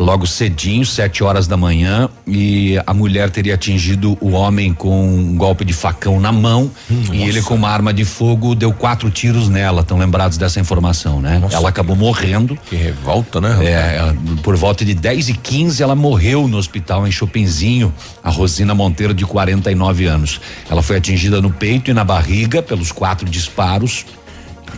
logo 0.00 0.26
cedinho, 0.26 0.84
sete 0.84 1.22
horas 1.22 1.46
da 1.46 1.56
manhã, 1.56 2.08
e 2.26 2.80
a 2.86 2.94
mulher 2.94 3.30
teria 3.30 3.54
atingido 3.54 4.16
o 4.20 4.30
homem 4.30 4.72
com 4.72 5.06
um 5.06 5.36
golpe 5.36 5.64
de 5.64 5.74
facão 5.74 6.18
na 6.18 6.32
mão 6.32 6.70
hum, 6.90 7.02
e 7.12 7.22
ele 7.22 7.42
com 7.42 7.54
uma 7.54 7.68
arma 7.68 7.92
de 7.92 8.04
fogo 8.04 8.54
deu 8.54 8.72
quatro 8.72 9.10
tiros 9.10 9.48
nela. 9.48 9.82
Estão 9.82 9.98
lembrados 9.98 10.38
dessa 10.38 10.58
informação, 10.58 11.20
né? 11.20 11.38
Nossa, 11.38 11.56
ela 11.56 11.68
acabou 11.68 11.94
morrendo. 11.94 12.58
Que 12.68 12.76
revolta, 12.76 13.40
né? 13.40 13.58
É, 13.62 14.14
por 14.42 14.56
volta 14.56 14.84
de 14.84 14.94
10 14.94 15.28
e 15.28 15.34
15 15.34 15.82
ela 15.82 15.94
morreu 15.94 16.48
no 16.48 16.56
hospital 16.56 17.06
em 17.06 17.10
Chopinzinho, 17.10 17.92
a 18.24 18.30
Rosina 18.30 18.74
Monteiro 18.74 19.12
de 19.12 19.26
49 19.26 20.06
anos. 20.06 20.40
Ela 20.70 20.82
foi 20.82 20.96
atingida 20.96 21.42
no 21.42 21.50
peito 21.50 21.90
e 21.90 21.94
na 21.94 22.04
barriga 22.04 22.62
pelos 22.62 22.90
quatro 22.90 23.28
disparos 23.28 24.06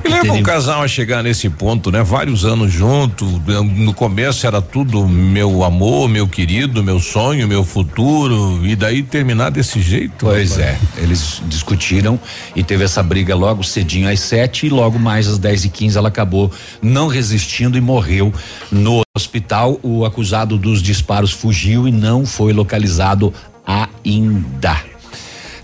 que 0.02 0.08
leva 0.08 0.32
um 0.32 0.42
casal 0.42 0.82
a 0.82 0.88
chegar 0.88 1.22
nesse 1.22 1.48
ponto, 1.48 1.90
né? 1.90 2.02
Vários 2.02 2.44
anos 2.44 2.72
junto. 2.72 3.24
No 3.24 3.94
começo 3.94 4.46
era 4.46 4.60
tudo 4.60 5.06
meu 5.06 5.62
amor, 5.62 6.08
meu 6.08 6.26
querido, 6.26 6.82
meu 6.82 6.98
sonho, 6.98 7.46
meu 7.46 7.64
futuro. 7.64 8.60
E 8.66 8.74
daí 8.74 9.02
terminar 9.02 9.50
desse 9.50 9.80
jeito. 9.80 10.26
Pois 10.26 10.58
é. 10.58 10.78
Eles 10.96 11.40
discutiram 11.46 12.18
e 12.54 12.62
teve 12.62 12.84
essa 12.84 13.02
briga 13.02 13.34
logo 13.34 13.62
cedinho 13.62 14.08
às 14.08 14.20
sete 14.20 14.66
e 14.66 14.68
logo 14.68 14.98
mais 14.98 15.28
às 15.28 15.38
dez 15.38 15.64
e 15.64 15.68
quinze 15.68 15.96
ela 15.96 16.08
acabou 16.08 16.50
não 16.82 17.06
resistindo 17.06 17.78
e 17.78 17.80
morreu 17.80 18.32
no 18.70 19.02
hospital. 19.16 19.78
O 19.82 20.04
acusado 20.04 20.58
dos 20.58 20.82
disparos 20.82 21.30
fugiu 21.30 21.86
e 21.86 21.92
não 21.92 22.26
foi 22.26 22.52
localizado 22.52 23.32
ainda. 23.64 24.91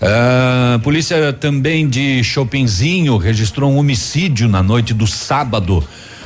Uh, 0.01 0.79
polícia 0.79 1.33
também 1.33 1.85
de 1.87 2.23
Chopinzinho 2.23 3.17
registrou 3.17 3.69
um 3.69 3.77
homicídio 3.77 4.47
na 4.47 4.63
noite 4.63 4.93
do 4.93 5.05
sábado. 5.05 5.83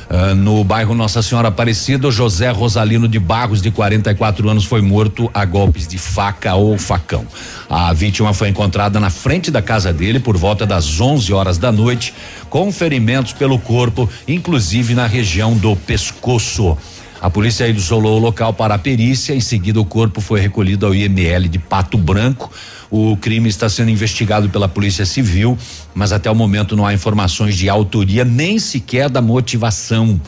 Uh, 0.08 0.34
no 0.34 0.62
bairro 0.62 0.94
Nossa 0.94 1.20
Senhora 1.22 1.48
Aparecida, 1.48 2.08
José 2.08 2.50
Rosalino 2.50 3.08
de 3.08 3.18
Barros, 3.18 3.60
de 3.60 3.72
44 3.72 4.48
anos, 4.48 4.64
foi 4.64 4.80
morto 4.80 5.28
a 5.34 5.44
golpes 5.44 5.88
de 5.88 5.98
faca 5.98 6.54
ou 6.54 6.78
facão. 6.78 7.26
A 7.68 7.92
vítima 7.92 8.32
foi 8.32 8.48
encontrada 8.48 9.00
na 9.00 9.10
frente 9.10 9.50
da 9.50 9.60
casa 9.60 9.92
dele 9.92 10.20
por 10.20 10.36
volta 10.36 10.64
das 10.64 11.00
11 11.00 11.32
horas 11.32 11.58
da 11.58 11.72
noite, 11.72 12.14
com 12.48 12.70
ferimentos 12.70 13.32
pelo 13.32 13.58
corpo, 13.58 14.08
inclusive 14.28 14.94
na 14.94 15.06
região 15.06 15.56
do 15.56 15.74
pescoço. 15.74 16.78
A 17.20 17.30
polícia 17.30 17.66
isolou 17.66 18.18
o 18.18 18.20
local 18.20 18.52
para 18.52 18.74
a 18.74 18.78
perícia, 18.78 19.34
em 19.34 19.40
seguida 19.40 19.80
o 19.80 19.84
corpo 19.84 20.20
foi 20.20 20.40
recolhido 20.40 20.84
ao 20.86 20.94
IML 20.94 21.48
de 21.48 21.58
Pato 21.58 21.96
Branco. 21.96 22.52
O 22.96 23.16
crime 23.16 23.48
está 23.48 23.68
sendo 23.68 23.90
investigado 23.90 24.48
pela 24.48 24.68
Polícia 24.68 25.04
Civil, 25.04 25.58
mas 25.92 26.12
até 26.12 26.30
o 26.30 26.34
momento 26.34 26.76
não 26.76 26.86
há 26.86 26.94
informações 26.94 27.56
de 27.56 27.68
autoria 27.68 28.24
nem 28.24 28.56
sequer 28.56 29.10
da 29.10 29.20
motivação. 29.20 30.20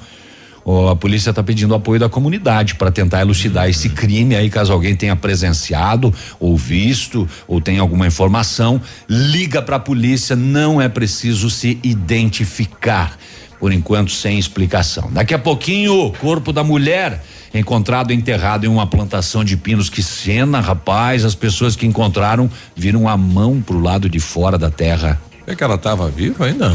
Oh, 0.64 0.88
a 0.88 0.96
polícia 0.96 1.30
está 1.30 1.44
pedindo 1.44 1.76
apoio 1.76 2.00
da 2.00 2.08
comunidade 2.08 2.74
para 2.74 2.90
tentar 2.90 3.20
elucidar 3.20 3.70
esse 3.70 3.90
crime 3.90 4.34
aí, 4.34 4.50
caso 4.50 4.72
alguém 4.72 4.96
tenha 4.96 5.14
presenciado 5.14 6.12
ou 6.40 6.56
visto 6.56 7.28
ou 7.46 7.60
tenha 7.60 7.80
alguma 7.80 8.04
informação, 8.04 8.82
liga 9.08 9.62
para 9.62 9.76
a 9.76 9.78
polícia, 9.78 10.34
não 10.34 10.82
é 10.82 10.88
preciso 10.88 11.48
se 11.48 11.78
identificar. 11.84 13.16
Por 13.60 13.72
enquanto 13.72 14.10
sem 14.10 14.40
explicação. 14.40 15.08
Daqui 15.12 15.32
a 15.32 15.38
pouquinho, 15.38 16.06
o 16.06 16.12
corpo 16.12 16.52
da 16.52 16.64
mulher 16.64 17.22
encontrado 17.58 18.12
enterrado 18.12 18.64
em 18.64 18.68
uma 18.68 18.86
plantação 18.86 19.44
de 19.44 19.56
pinos. 19.56 19.88
Que 19.88 20.02
cena, 20.02 20.60
rapaz! 20.60 21.24
As 21.24 21.34
pessoas 21.34 21.76
que 21.76 21.86
encontraram 21.86 22.50
viram 22.74 23.08
a 23.08 23.16
mão 23.16 23.60
pro 23.60 23.78
lado 23.80 24.08
de 24.08 24.20
fora 24.20 24.58
da 24.58 24.70
terra. 24.70 25.20
É 25.46 25.54
que 25.54 25.62
ela 25.62 25.76
estava 25.76 26.08
viva 26.08 26.46
ainda? 26.46 26.74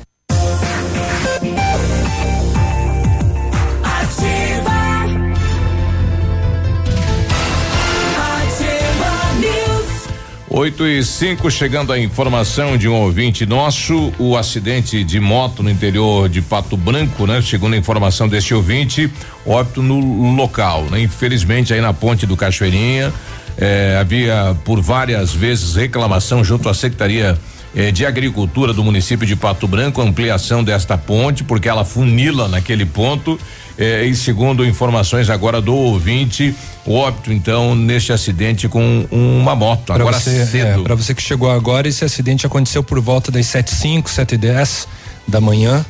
Oito 10.53 10.85
e 10.85 11.01
cinco, 11.01 11.49
chegando 11.49 11.93
a 11.93 11.97
informação 11.97 12.75
de 12.75 12.85
um 12.85 12.93
ouvinte 12.93 13.45
nosso, 13.45 14.11
o 14.19 14.35
acidente 14.35 15.01
de 15.01 15.17
moto 15.17 15.63
no 15.63 15.69
interior 15.69 16.27
de 16.27 16.41
Pato 16.41 16.75
Branco, 16.75 17.25
né? 17.25 17.41
Segundo 17.41 17.73
a 17.73 17.77
informação 17.77 18.27
deste 18.27 18.53
ouvinte, 18.53 19.09
óbito 19.45 19.81
no 19.81 20.35
local, 20.35 20.83
né? 20.91 20.99
Infelizmente 20.99 21.73
aí 21.73 21.79
na 21.79 21.93
ponte 21.93 22.25
do 22.25 22.35
Cachoeirinha, 22.35 23.13
eh, 23.57 23.97
havia 23.97 24.53
por 24.65 24.81
várias 24.81 25.33
vezes 25.33 25.75
reclamação 25.75 26.43
junto 26.43 26.67
à 26.67 26.73
Secretaria 26.73 27.39
eh, 27.73 27.89
de 27.89 28.05
Agricultura 28.05 28.73
do 28.73 28.83
município 28.83 29.25
de 29.25 29.37
Pato 29.37 29.69
Branco, 29.69 30.01
ampliação 30.01 30.61
desta 30.61 30.97
ponte, 30.97 31.45
porque 31.45 31.69
ela 31.69 31.85
funila 31.85 32.49
naquele 32.49 32.85
ponto 32.85 33.39
eh, 33.77 34.05
e 34.05 34.15
segundo 34.15 34.65
informações 34.65 35.29
agora 35.29 35.61
do 35.61 35.75
ouvinte, 35.75 36.55
o 36.85 36.93
óbito 36.93 37.31
então 37.31 37.75
neste 37.75 38.11
acidente 38.11 38.67
com 38.67 39.05
uma 39.11 39.55
moto. 39.55 39.85
Pra 39.85 39.95
agora 39.95 40.19
você, 40.19 40.45
cedo. 40.45 40.81
É, 40.81 40.83
para 40.83 40.95
você 40.95 41.13
que 41.13 41.21
chegou 41.21 41.49
agora, 41.49 41.87
esse 41.87 42.03
acidente 42.03 42.45
aconteceu 42.45 42.83
por 42.83 42.99
volta 42.99 43.31
das 43.31 43.45
sete 43.45 43.73
cinco, 43.73 44.09
sete 44.09 44.37
dez 44.37 44.87
da 45.27 45.39
manhã. 45.39 45.85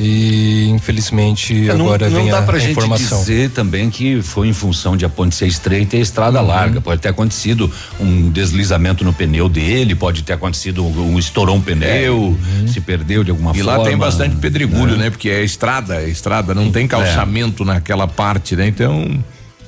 E 0.00 0.68
infelizmente 0.68 1.68
agora 1.68 2.08
não 2.08 2.20
vem 2.22 2.30
dá 2.30 2.38
a, 2.38 2.42
pra 2.42 2.56
a 2.56 2.58
gente 2.60 2.70
informação. 2.70 3.18
dizer 3.18 3.50
também 3.50 3.90
que 3.90 4.22
foi 4.22 4.46
em 4.46 4.52
função 4.52 4.96
de 4.96 5.04
a 5.04 5.08
ponte 5.08 5.34
ser 5.34 5.48
estreita 5.48 5.96
e 5.96 5.98
a 5.98 6.02
estrada 6.02 6.40
Uhum. 6.40 6.46
larga. 6.46 6.80
Pode 6.80 7.00
ter 7.02 7.08
acontecido 7.08 7.68
um 7.98 8.30
deslizamento 8.30 9.04
no 9.04 9.12
pneu 9.12 9.48
dele, 9.48 9.96
pode 9.96 10.22
ter 10.22 10.34
acontecido 10.34 10.84
um, 10.86 11.14
um 11.14 11.18
estourou 11.18 11.56
um 11.56 11.60
pneu, 11.60 12.38
se 12.72 12.80
perdeu 12.80 13.24
de 13.24 13.30
alguma 13.32 13.50
É. 13.50 13.54
E 13.58 13.62
forma. 13.64 13.78
lá 13.78 13.84
tem 13.84 13.96
bastante 13.96 14.36
pedregulho, 14.36 14.96
né? 14.96 15.10
Porque 15.10 15.28
é 15.30 15.42
estrada, 15.42 15.96
é 15.96 16.08
estrada, 16.08 16.54
não 16.54 16.70
tem 16.70 16.86
calçamento 16.86 17.64
naquela 17.64 18.06
parte, 18.06 18.54
né? 18.54 18.68
Então, 18.68 19.18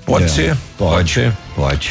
pode 0.07 0.27
É, 0.27 0.29
ser. 0.29 0.57
Pode, 0.79 1.11
ser. 1.13 1.33
Pode. 1.57 1.91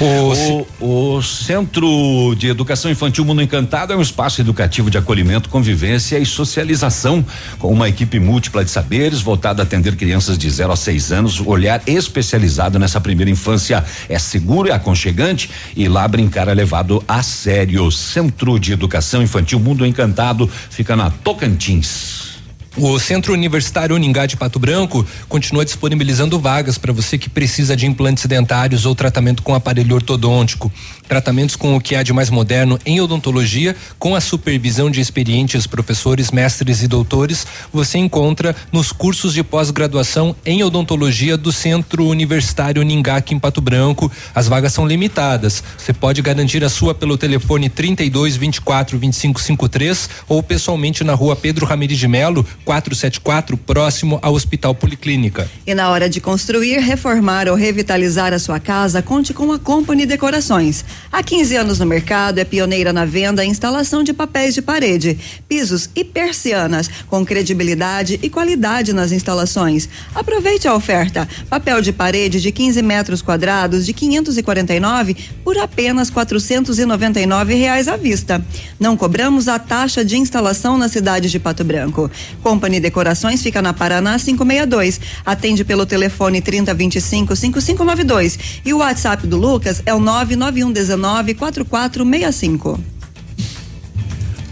O, 0.00 1.16
o, 1.16 1.22
Centro 1.22 2.34
de 2.36 2.48
Educação 2.48 2.90
Infantil 2.90 3.24
Mundo 3.24 3.40
Encantado 3.40 3.92
é 3.92 3.96
um 3.96 4.02
espaço 4.02 4.40
educativo 4.40 4.90
de 4.90 4.98
acolhimento, 4.98 5.48
convivência 5.48 6.18
e 6.18 6.26
socialização, 6.26 7.24
com 7.58 7.72
uma 7.72 7.88
equipe 7.88 8.18
múltipla 8.18 8.64
de 8.64 8.70
saberes 8.70 9.20
voltada 9.20 9.62
a 9.62 9.64
atender 9.64 9.94
crianças 9.94 10.36
de 10.36 10.50
0 10.50 10.72
a 10.72 10.76
6 10.76 11.12
anos. 11.12 11.40
Olhar 11.40 11.80
especializado 11.86 12.78
nessa 12.78 13.00
primeira 13.00 13.30
infância 13.30 13.84
é 14.08 14.18
seguro, 14.18 14.68
é 14.68 14.72
aconchegante 14.72 15.48
e 15.76 15.86
lá 15.86 16.06
brincar 16.08 16.48
é 16.48 16.54
levado 16.54 17.02
a 17.06 17.22
sério. 17.22 17.90
Centro 17.92 18.58
de 18.58 18.72
Educação 18.72 19.22
Infantil 19.22 19.60
Mundo 19.60 19.86
Encantado 19.86 20.50
fica 20.70 20.96
na 20.96 21.10
Tocantins. 21.10 22.33
O 22.76 22.98
Centro 22.98 23.32
Universitário 23.32 23.94
Uningá 23.94 24.26
de 24.26 24.36
Pato 24.36 24.58
Branco 24.58 25.06
continua 25.28 25.64
disponibilizando 25.64 26.40
vagas 26.40 26.76
para 26.76 26.92
você 26.92 27.16
que 27.16 27.30
precisa 27.30 27.76
de 27.76 27.86
implantes 27.86 28.26
dentários 28.26 28.84
ou 28.84 28.96
tratamento 28.96 29.44
com 29.44 29.54
aparelho 29.54 29.94
ortodôntico. 29.94 30.72
Tratamentos 31.06 31.54
com 31.54 31.76
o 31.76 31.80
que 31.80 31.94
há 31.94 32.02
de 32.02 32.12
mais 32.12 32.30
moderno 32.30 32.76
em 32.84 33.00
odontologia, 33.00 33.76
com 33.96 34.16
a 34.16 34.20
supervisão 34.20 34.90
de 34.90 35.00
experientes 35.00 35.68
professores, 35.68 36.32
mestres 36.32 36.82
e 36.82 36.88
doutores, 36.88 37.46
você 37.72 37.98
encontra 37.98 38.56
nos 38.72 38.90
cursos 38.90 39.32
de 39.32 39.44
pós-graduação 39.44 40.34
em 40.44 40.64
odontologia 40.64 41.36
do 41.36 41.52
Centro 41.52 42.08
Universitário 42.08 42.82
Uningá 42.82 43.16
aqui 43.16 43.34
em 43.34 43.38
Pato 43.38 43.60
Branco. 43.60 44.10
As 44.34 44.48
vagas 44.48 44.72
são 44.72 44.84
limitadas. 44.84 45.62
Você 45.78 45.92
pode 45.92 46.20
garantir 46.22 46.64
a 46.64 46.68
sua 46.68 46.92
pelo 46.92 47.16
telefone 47.16 47.68
32 47.68 48.36
24 48.36 48.98
25 48.98 49.40
53 49.40 50.10
ou 50.28 50.42
pessoalmente 50.42 51.04
na 51.04 51.14
rua 51.14 51.36
Pedro 51.36 51.66
Ramirez 51.66 52.00
de 52.00 52.08
Melo, 52.08 52.44
474, 52.64 53.56
próximo 53.56 54.18
ao 54.22 54.34
Hospital 54.34 54.74
Policlínica. 54.74 55.48
E 55.66 55.74
na 55.74 55.90
hora 55.90 56.08
de 56.08 56.20
construir, 56.20 56.78
reformar 56.78 57.48
ou 57.48 57.54
revitalizar 57.54 58.32
a 58.32 58.38
sua 58.38 58.58
casa, 58.58 59.02
conte 59.02 59.34
com 59.34 59.52
a 59.52 59.58
Company 59.58 60.06
Decorações. 60.06 60.84
Há 61.12 61.22
15 61.22 61.56
anos 61.56 61.78
no 61.78 61.86
mercado, 61.86 62.38
é 62.38 62.44
pioneira 62.44 62.92
na 62.92 63.04
venda 63.04 63.44
e 63.44 63.48
instalação 63.48 64.02
de 64.02 64.12
papéis 64.12 64.54
de 64.54 64.62
parede, 64.62 65.18
pisos 65.48 65.90
e 65.94 66.02
persianas, 66.02 66.88
com 67.08 67.24
credibilidade 67.24 68.18
e 68.22 68.30
qualidade 68.30 68.92
nas 68.92 69.12
instalações. 69.12 69.88
Aproveite 70.14 70.66
a 70.66 70.74
oferta. 70.74 71.28
Papel 71.48 71.82
de 71.82 71.92
parede 71.92 72.40
de 72.40 72.50
15 72.50 72.82
metros 72.82 73.20
quadrados 73.20 73.84
de 73.84 73.92
549 73.92 75.16
por 75.44 75.58
apenas 75.58 76.10
499 76.10 77.54
reais 77.54 77.88
à 77.88 77.96
vista. 77.96 78.44
Não 78.80 78.96
cobramos 78.96 79.48
a 79.48 79.58
taxa 79.58 80.04
de 80.04 80.16
instalação 80.16 80.78
na 80.78 80.88
cidade 80.88 81.30
de 81.30 81.38
Pato 81.38 81.64
Branco. 81.64 82.10
Company 82.54 82.78
Decorações 82.78 83.42
fica 83.42 83.60
na 83.60 83.72
Paraná 83.72 84.16
562. 84.16 85.00
Atende 85.26 85.64
pelo 85.64 85.84
telefone 85.84 86.40
3025 86.40 87.34
5592 87.34 88.38
e 88.64 88.72
o 88.72 88.78
WhatsApp 88.78 89.26
do 89.26 89.36
Lucas 89.36 89.82
é 89.84 89.92
o 89.92 89.98
991 89.98 90.70
19 90.72 91.34
4465. 91.34 92.93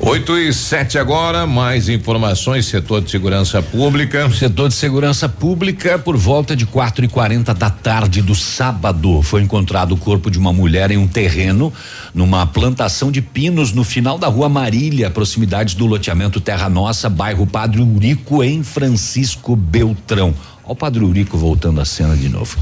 8 0.04 0.36
e 0.36 0.52
7 0.52 0.98
agora, 0.98 1.46
mais 1.46 1.88
informações, 1.88 2.66
setor 2.66 3.02
de 3.02 3.10
segurança 3.10 3.62
pública. 3.62 4.28
Setor 4.30 4.68
de 4.68 4.74
segurança 4.74 5.28
pública, 5.28 5.96
por 5.96 6.16
volta 6.16 6.56
de 6.56 6.66
4 6.66 7.04
e 7.04 7.08
40 7.08 7.54
da 7.54 7.70
tarde 7.70 8.20
do 8.20 8.34
sábado, 8.34 9.22
foi 9.22 9.42
encontrado 9.42 9.92
o 9.92 9.96
corpo 9.96 10.28
de 10.28 10.40
uma 10.40 10.52
mulher 10.52 10.90
em 10.90 10.96
um 10.96 11.06
terreno 11.06 11.72
numa 12.12 12.44
plantação 12.44 13.12
de 13.12 13.22
pinos 13.22 13.72
no 13.72 13.84
final 13.84 14.18
da 14.18 14.26
rua 14.26 14.48
Marília, 14.48 15.08
proximidades 15.08 15.74
do 15.74 15.86
loteamento 15.86 16.40
Terra 16.40 16.68
Nossa, 16.68 17.08
bairro 17.08 17.46
Padre 17.46 17.80
Urico, 17.80 18.42
em 18.42 18.64
Francisco 18.64 19.54
Beltrão. 19.54 20.34
Olha 20.64 20.72
o 20.72 20.76
Padre 20.76 21.04
Urico 21.04 21.36
voltando 21.36 21.80
à 21.80 21.84
cena 21.84 22.16
de 22.16 22.28
novo. 22.28 22.56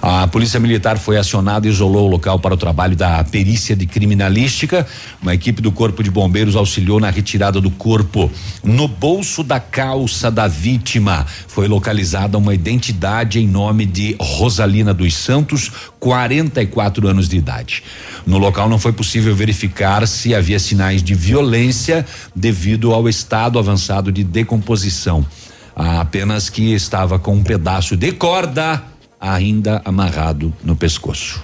A 0.00 0.26
polícia 0.26 0.58
militar 0.58 0.98
foi 0.98 1.18
acionada 1.18 1.66
e 1.66 1.70
isolou 1.70 2.06
o 2.06 2.10
local 2.10 2.38
para 2.38 2.54
o 2.54 2.56
trabalho 2.56 2.96
da 2.96 3.22
perícia 3.22 3.76
de 3.76 3.86
criminalística. 3.86 4.86
Uma 5.20 5.34
equipe 5.34 5.60
do 5.60 5.70
corpo 5.70 6.02
de 6.02 6.10
bombeiros 6.10 6.56
auxiliou 6.56 6.98
na 6.98 7.10
retirada 7.10 7.60
do 7.60 7.70
corpo. 7.70 8.30
No 8.62 8.88
bolso 8.88 9.42
da 9.42 9.60
calça 9.60 10.30
da 10.30 10.48
vítima 10.48 11.26
foi 11.46 11.68
localizada 11.68 12.38
uma 12.38 12.54
identidade 12.54 13.38
em 13.38 13.46
nome 13.46 13.84
de 13.84 14.16
Rosalina 14.18 14.94
dos 14.94 15.14
Santos, 15.14 15.70
44 16.00 17.06
anos 17.06 17.28
de 17.28 17.36
idade. 17.36 17.82
No 18.26 18.38
local 18.38 18.70
não 18.70 18.78
foi 18.78 18.92
possível 18.92 19.34
verificar 19.36 20.08
se 20.08 20.34
havia 20.34 20.58
sinais 20.58 21.02
de 21.02 21.14
violência 21.14 22.06
devido 22.34 22.94
ao 22.94 23.06
estado 23.06 23.58
avançado 23.58 24.10
de 24.10 24.24
decomposição 24.24 25.26
apenas 25.74 26.48
que 26.48 26.72
estava 26.72 27.18
com 27.18 27.34
um 27.34 27.42
pedaço 27.42 27.96
de 27.96 28.12
corda 28.12 28.82
ainda 29.20 29.80
amarrado 29.84 30.52
no 30.62 30.76
pescoço. 30.76 31.42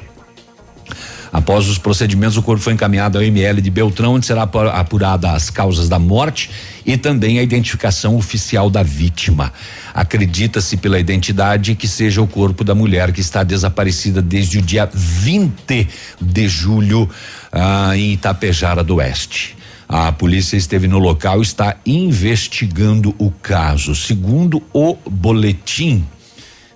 Após 1.32 1.68
os 1.68 1.78
procedimentos, 1.78 2.36
o 2.36 2.42
corpo 2.42 2.62
foi 2.62 2.72
encaminhado 2.72 3.16
ao 3.16 3.22
ML 3.22 3.62
de 3.62 3.70
Beltrão, 3.70 4.14
onde 4.14 4.26
será 4.26 4.42
apurada 4.42 5.30
as 5.30 5.48
causas 5.48 5.88
da 5.88 5.98
morte 5.98 6.50
e 6.84 6.96
também 6.96 7.38
a 7.38 7.42
identificação 7.42 8.16
oficial 8.16 8.68
da 8.68 8.82
vítima. 8.82 9.52
Acredita-se 9.94 10.76
pela 10.76 10.98
identidade 10.98 11.76
que 11.76 11.86
seja 11.86 12.20
o 12.20 12.26
corpo 12.26 12.64
da 12.64 12.74
mulher 12.74 13.12
que 13.12 13.20
está 13.20 13.44
desaparecida 13.44 14.20
desde 14.20 14.58
o 14.58 14.62
dia 14.62 14.90
20 14.92 15.88
de 16.20 16.48
julho 16.48 17.08
ah, 17.52 17.96
em 17.96 18.12
Itapejara 18.12 18.82
do 18.82 18.96
Oeste. 18.96 19.56
A 19.92 20.12
polícia 20.12 20.56
esteve 20.56 20.86
no 20.86 21.00
local 21.00 21.40
e 21.40 21.42
está 21.42 21.76
investigando 21.84 23.12
o 23.18 23.28
caso. 23.28 23.92
Segundo 23.92 24.62
o 24.72 24.96
boletim 25.10 26.06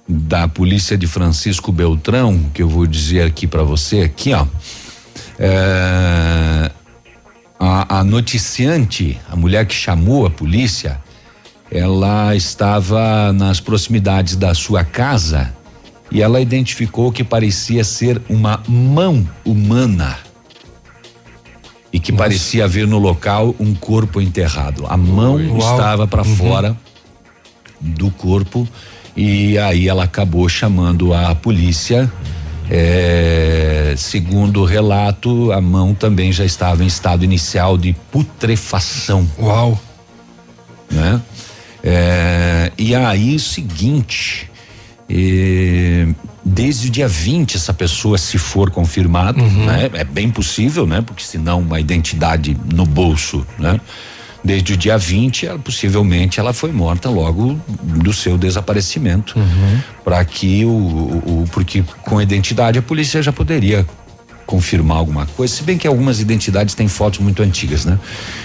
da 0.09 0.49
polícia 0.49 0.99
de 0.99 1.07
Francisco 1.07 1.71
Beltrão, 1.71 2.51
que 2.53 2.61
eu 2.61 2.69
vou 2.69 2.89
dizer 2.89 3.25
aqui 3.25 3.47
para 3.47 3.63
você, 3.63 4.01
aqui 4.01 4.35
ó, 4.35 4.45
é, 5.39 6.73
a, 7.57 8.01
a 8.01 8.03
noticiante, 8.03 9.17
a 9.31 9.37
mulher 9.37 9.65
que 9.65 9.77
chamou 9.77 10.27
a 10.27 10.31
polícia, 10.31 11.01
ela 11.71 12.35
estava 12.35 13.33
nas 13.33 13.61
proximidades 13.61 14.35
da 14.35 14.53
sua 14.55 14.83
casa 14.83 15.55
e 16.11 16.21
ela 16.21 16.41
identificou 16.41 17.13
que 17.13 17.23
parecia 17.23 17.85
ser 17.85 18.21
uma 18.29 18.61
mão 18.67 19.25
humana 19.45 20.19
e 21.95 22.01
que 22.01 22.11
Nossa. 22.11 22.25
parecia 22.25 22.65
haver 22.65 22.89
no 22.89 22.99
local 22.99 23.55
um 23.61 23.73
corpo 23.73 24.21
enterrado. 24.21 24.85
A 24.89 24.97
mão 24.97 25.37
Uau. 25.37 25.59
estava 25.59 26.09
para 26.09 26.23
uhum. 26.23 26.37
fora 26.37 26.77
do 27.81 28.11
corpo 28.11 28.67
e 29.17 29.57
aí 29.57 29.89
ela 29.89 30.03
acabou 30.03 30.49
chamando 30.49 31.15
a 31.15 31.37
polícia. 31.37 32.13
É, 32.69 33.95
segundo 33.97 34.63
o 34.63 34.65
relato, 34.65 35.53
a 35.53 35.61
mão 35.61 35.95
também 35.95 36.33
já 36.33 36.45
estava 36.45 36.83
em 36.83 36.89
estado 36.89 37.23
inicial 37.25 37.79
de 37.79 37.93
putrefação. 38.11 39.25
Uau! 39.39 39.81
Né? 40.91 41.23
É, 41.81 42.73
e 42.77 42.93
aí, 42.93 43.37
o 43.37 43.41
seguinte, 43.41 44.51
e 45.09 46.09
desde 46.45 46.89
o 46.89 46.91
dia 46.91 47.09
20 47.09 47.57
essa 47.57 47.75
pessoa 47.75 48.17
se 48.17 48.39
for 48.39 48.71
confirmado, 48.71 49.43
uhum. 49.43 49.67
né? 49.67 49.91
É 49.95 50.05
bem 50.05 50.31
possível, 50.31 50.87
né? 50.87 51.03
Porque 51.03 51.23
senão 51.23 51.61
uma 51.61 51.79
identidade 51.79 52.57
no 52.73 52.85
bolso, 52.87 53.47
né? 53.59 53.81
Desde 54.43 54.75
o 54.75 54.77
dia 54.77 54.99
20, 54.99 55.47
ela, 55.47 55.59
possivelmente 55.59 56.39
ela 56.39 56.53
foi 56.53 56.71
morta 56.71 57.09
logo 57.09 57.59
do 57.83 58.13
seu 58.13 58.37
desaparecimento. 58.37 59.39
Uhum. 59.39 59.81
Para 60.05 60.23
que 60.23 60.67
o, 60.67 60.69
o, 60.69 61.45
porque 61.51 61.83
com 62.03 62.19
a 62.19 62.23
identidade 62.23 62.79
a 62.79 62.83
polícia 62.83 63.23
já 63.23 63.33
poderia 63.33 63.87
confirmar 64.47 64.99
alguma 64.99 65.25
coisa, 65.25 65.55
se 65.55 65.63
bem 65.63 65.79
que 65.79 65.87
algumas 65.87 66.21
identidades 66.21 66.75
têm 66.75 66.87
fotos 66.89 67.21
muito 67.21 67.43
antigas, 67.43 67.87
né? 67.87 67.99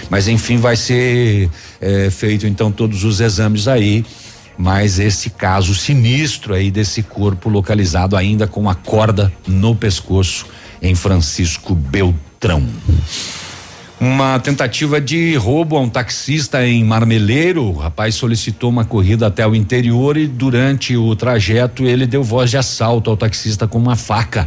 Mas 0.08 0.28
enfim, 0.28 0.56
vai 0.56 0.74
ser 0.74 1.50
é, 1.78 2.08
feito 2.10 2.46
então 2.46 2.72
todos 2.72 3.04
os 3.04 3.20
exames 3.20 3.68
aí 3.68 4.04
mas 4.60 4.98
esse 4.98 5.30
caso 5.30 5.74
sinistro 5.74 6.52
aí 6.52 6.70
desse 6.70 7.02
corpo 7.02 7.48
localizado 7.48 8.14
ainda 8.14 8.46
com 8.46 8.68
a 8.68 8.74
corda 8.74 9.32
no 9.48 9.74
pescoço 9.74 10.44
em 10.82 10.94
Francisco 10.94 11.74
Beltrão. 11.74 12.68
Uma 13.98 14.38
tentativa 14.38 15.00
de 15.00 15.34
roubo 15.36 15.78
a 15.78 15.80
um 15.80 15.88
taxista 15.88 16.66
em 16.66 16.84
Marmeleiro. 16.84 17.64
O 17.64 17.78
rapaz 17.78 18.16
solicitou 18.16 18.68
uma 18.68 18.84
corrida 18.84 19.28
até 19.28 19.46
o 19.46 19.54
interior 19.54 20.18
e 20.18 20.26
durante 20.26 20.94
o 20.94 21.16
trajeto 21.16 21.86
ele 21.86 22.06
deu 22.06 22.22
voz 22.22 22.50
de 22.50 22.58
assalto 22.58 23.08
ao 23.08 23.16
taxista 23.16 23.66
com 23.66 23.78
uma 23.78 23.96
faca. 23.96 24.46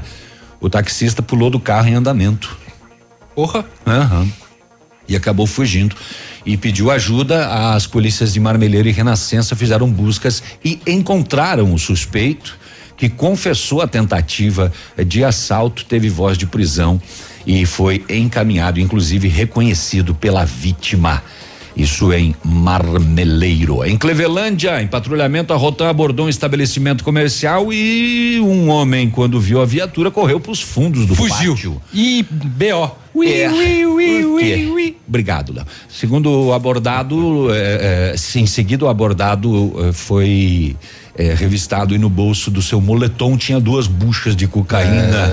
O 0.62 0.70
taxista 0.70 1.24
pulou 1.24 1.50
do 1.50 1.60
carro 1.60 1.88
em 1.88 1.96
andamento. 1.96 2.56
Porra! 3.34 3.66
Uhum. 3.88 4.32
E 5.10 5.16
acabou 5.16 5.48
fugindo 5.48 5.96
e 6.46 6.58
pediu 6.58 6.92
ajuda. 6.92 7.74
As 7.74 7.88
polícias 7.88 8.34
de 8.34 8.40
Marmeleiro 8.40 8.88
e 8.88 8.92
Renascença 8.92 9.56
fizeram 9.56 9.90
buscas 9.90 10.44
e 10.64 10.80
encontraram 10.88 11.74
o 11.74 11.80
suspeito 11.80 12.58
que 12.96 13.10
confessou 13.10 13.82
a 13.82 13.88
tentativa 13.88 14.72
de 15.06 15.24
assalto, 15.24 15.86
teve 15.86 16.10
voz 16.10 16.38
de 16.38 16.46
prisão 16.46 17.02
e 17.46 17.66
foi 17.66 18.06
encaminhado, 18.10 18.80
inclusive 18.80 19.28
reconhecido 19.28 20.16
pela 20.16 20.46
vítima. 20.46 21.22
Isso 21.76 22.14
em 22.14 22.36
Marmeleiro. 22.44 23.84
Em 23.84 23.98
Clevelândia, 23.98 24.82
em 24.82 24.88
patrulhamento, 24.88 25.54
a 25.54 25.56
Rotan 25.56 25.90
abordou 25.90 26.28
um 26.28 26.30
estabelecimento 26.30 27.04
comercial 27.04 27.74
e 27.74 28.40
um 28.42 28.70
homem, 28.70 29.10
quando 29.10 29.40
viu 29.40 29.60
a 29.62 29.66
viatura, 29.66 30.12
correu 30.12 30.40
para 30.40 30.52
os 30.52 30.62
fundos 30.62 31.06
do 31.06 31.16
Fugiu. 31.16 31.54
pátio. 31.54 31.82
E 31.94 32.24
B.O. 32.32 32.92
Ui, 33.16 33.32
É. 33.32 33.50
ui, 33.52 33.86
ui, 33.86 34.26
ui, 34.26 34.66
ui. 34.72 34.98
Obrigado, 35.08 35.54
Léo. 35.54 35.66
Segundo 35.88 36.30
o 36.48 36.54
abordado, 36.54 37.48
é, 37.54 38.12
é, 38.14 38.18
se 38.18 38.40
em 38.40 38.46
seguida 38.48 38.86
o 38.86 38.90
abordado 38.90 39.74
é, 39.88 39.94
foi 39.94 40.76
é, 41.16 41.34
revistado 41.34 41.94
e 41.94 41.98
no 41.98 42.10
bolso 42.10 42.50
do 42.50 42.62
seu 42.62 42.82
moletom 42.82 43.38
tinha 43.38 43.60
duas 43.60 43.86
buchas 43.88 44.36
de 44.36 44.48
cocaína. 44.48 45.30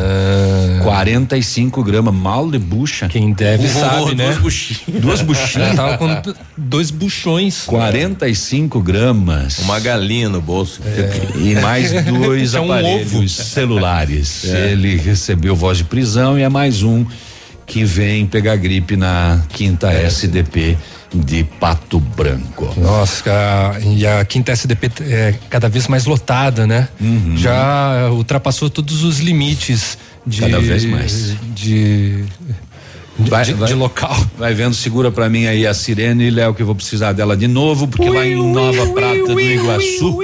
45 0.83 1.83
gramas, 1.83 2.15
mal 2.15 2.51
de 2.51 2.59
bucha. 2.59 3.09
Quem 3.09 3.33
deve 3.33 3.69
sabe, 3.69 4.15
né? 4.15 4.25
duas 4.27 4.39
buchinhas. 4.39 5.01
Duas 5.01 5.21
buchinhas. 5.23 5.75
Tava 5.77 5.99
com 5.99 6.09
dois 6.57 6.91
buchões. 6.91 7.63
45 7.67 8.81
gramas. 8.81 9.59
Uma 9.61 9.81
galinha 9.81 10.29
no 10.29 10.41
bolso. 10.41 10.81
E 11.37 11.55
mais 11.61 11.93
dois 12.05 12.55
É 12.55 12.61
um 12.61 12.65
aparelhos 12.65 13.15
ovo. 13.15 13.29
celulares. 13.29 14.45
É. 14.45 14.73
Ele 14.73 14.97
recebeu 14.97 15.55
voz 15.57 15.79
de 15.79 15.85
prisão 15.85 16.39
e 16.39 16.43
é 16.43 16.49
mais 16.49 16.83
um 16.83 17.05
que 17.67 17.85
vem 17.85 18.27
pegar 18.27 18.57
gripe 18.57 18.97
na 18.97 19.41
quinta 19.51 19.91
É. 19.93 20.05
SDP 20.07 20.77
de 21.13 21.45
Pato 21.45 21.99
Branco. 21.99 22.73
Nossa, 22.77 23.77
e 23.85 24.07
a 24.07 24.25
quinta 24.25 24.53
SDP 24.53 24.91
é 25.03 25.35
cada 25.49 25.69
vez 25.69 25.89
mais 25.89 26.05
lotada, 26.07 26.67
né? 26.67 26.89
Uhum. 27.01 27.37
Já 27.37 28.09
ultrapassou 28.13 28.71
todos 28.71 29.03
os 29.03 29.19
limites 29.19 29.99
de. 30.27 30.41
Cada 30.41 30.61
vez 30.61 30.85
mais. 30.85 31.35
De. 31.55 32.25
Vai- 33.19 33.45
de, 33.45 33.53
vai- 33.55 33.69
de 33.69 33.75
local. 33.75 34.17
Vai 34.39 34.55
vendo, 34.55 34.75
segura 34.75 35.11
pra 35.11 35.29
mim 35.29 35.45
aí 35.47 35.67
a 35.67 35.75
sirene, 35.75 36.31
Léo, 36.31 36.55
que 36.55 36.63
eu 36.63 36.67
vou 36.67 36.75
precisar 36.75 37.13
dela 37.13 37.37
de 37.37 37.47
novo, 37.47 37.87
porque 37.87 38.09
lá 38.09 38.25
em 38.27 38.35
Nova 38.53 38.87
Prata 38.93 39.25
do 39.27 39.39
Iguaçu. 39.41 40.19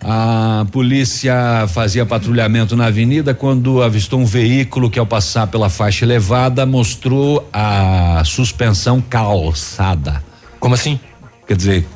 A 0.00 0.64
polícia 0.70 1.66
fazia 1.68 2.06
patrulhamento 2.06 2.76
na 2.76 2.86
avenida 2.86 3.34
quando 3.34 3.82
avistou 3.82 4.20
um 4.20 4.24
veículo 4.24 4.88
que, 4.88 4.98
ao 4.98 5.06
passar 5.06 5.46
pela 5.48 5.68
faixa 5.68 6.04
elevada, 6.04 6.64
mostrou 6.64 7.48
a 7.52 8.22
suspensão 8.24 9.00
calçada. 9.00 10.22
Como 10.60 10.74
assim? 10.74 11.00
Quer 11.46 11.56
dizer, 11.56 11.86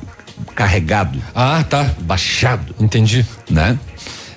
carregado. 0.55 1.17
Ah, 1.33 1.63
tá. 1.67 1.91
Baixado. 2.01 2.75
Entendi. 2.79 3.25
Né? 3.49 3.77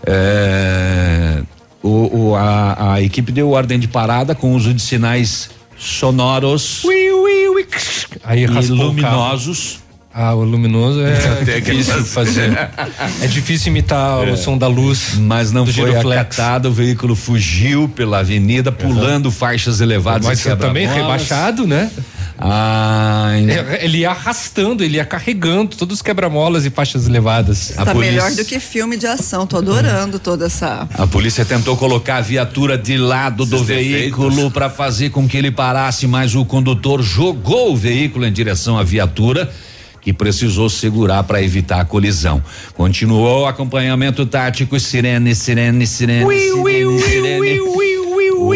É, 0.07 1.43
o, 1.83 2.29
o- 2.31 2.35
a, 2.37 2.93
a 2.95 3.03
equipe 3.03 3.33
deu 3.33 3.51
ordem 3.51 3.79
de 3.79 3.89
parada 3.89 4.35
com 4.35 4.55
uso 4.55 4.73
de 4.73 4.81
sinais 4.81 5.51
sonoros 5.77 6.83
Aí 8.25 8.43
e 8.43 8.47
raspou 8.47 8.77
o 8.77 8.79
carro. 8.79 8.89
luminosos. 8.89 9.81
Ah, 10.19 10.35
o 10.35 10.43
luminoso 10.45 11.01
é 11.03 11.45
difícil 11.61 12.05
fazer. 12.07 12.57
É 13.21 13.27
difícil 13.27 13.69
imitar 13.71 14.21
o 14.29 14.37
som 14.37 14.57
da 14.57 14.67
luz. 14.67 15.15
Mas 15.19 15.53
não 15.53 15.65
do 15.65 15.73
foi 15.73 15.89
giroflex. 15.91 16.21
acatado, 16.23 16.69
o 16.69 16.73
veículo 16.73 17.15
fugiu 17.15 17.87
pela 17.89 18.21
avenida, 18.21 18.73
pulando 18.73 19.31
faixas 19.31 19.81
elevadas. 19.81 20.27
Mas 20.27 20.43
também 20.59 20.87
rebaixado, 20.87 21.67
né? 21.67 21.91
Ah, 22.39 23.33
É, 23.35 23.85
Ele 23.85 23.99
ia 23.99 24.11
arrastando, 24.11 24.83
ele 24.85 24.97
ia 24.97 25.05
carregando 25.05 25.77
todos 25.77 25.97
os 25.97 26.03
quebra-molas 26.03 26.65
e 26.65 26.71
faixas 26.71 27.07
elevadas. 27.07 27.73
A 27.77 27.85
tá 27.85 27.93
polícia- 27.93 28.13
melhor 28.13 28.31
do 28.33 28.45
que 28.45 28.59
filme 28.61 28.97
de 28.97 29.07
ação. 29.07 29.47
Tô 29.47 29.57
adorando 29.59 30.19
toda 30.19 30.47
essa. 30.47 30.89
A 30.95 31.07
polícia 31.07 31.45
tentou 31.45 31.77
colocar 31.77 32.17
a 32.17 32.21
viatura 32.21 32.77
de 32.79 32.97
lado 32.97 33.45
do 33.45 33.57
Esses 33.57 33.67
veículo 33.67 34.51
para 34.51 34.69
fazer 34.71 35.11
com 35.11 35.27
que 35.29 35.37
ele 35.37 35.51
parasse, 35.51 36.07
mas 36.07 36.35
o 36.35 36.45
condutor 36.45 37.03
jogou 37.03 37.73
o 37.73 37.77
veículo 37.77 38.25
em 38.27 38.33
direção 38.33 38.79
à 38.79 38.83
viatura 38.83 39.51
que 40.07 40.13
precisou 40.13 40.71
segurar 40.71 41.25
para 41.25 41.43
evitar 41.43 41.81
a 41.81 41.85
colisão. 41.85 42.41
Continuou 42.75 43.43
o 43.43 43.47
acompanhamento 43.47 44.25
tático, 44.25 44.79
sirene, 44.79 45.35
sirene, 45.35 45.85
sirene, 45.85 46.39
sirene, 46.39 47.01
sirene. 47.01 47.61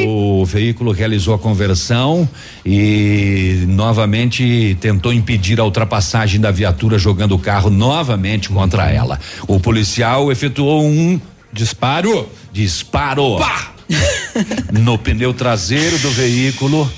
O 0.07 0.45
veículo 0.45 0.93
realizou 0.93 1.35
a 1.35 1.39
conversão 1.41 2.29
e 2.65 3.65
novamente 3.67 4.79
tentou 4.81 5.13
impedir 5.13 5.59
a 5.59 5.65
ultrapassagem 5.65 6.41
da 6.41 6.53
viatura, 6.53 6.97
jogando 6.97 7.35
o 7.35 7.39
carro 7.41 7.69
novamente 7.69 8.49
contra 8.49 8.89
ela. 8.89 9.19
O 9.49 9.59
policial 9.59 10.31
efetuou 10.31 10.85
um 10.85 11.21
disparo. 11.53 12.29
Disparo. 12.53 13.39
No 14.73 14.97
pneu 14.97 15.35
traseiro 15.35 15.99
do 15.99 16.13
veículo. 16.13 16.89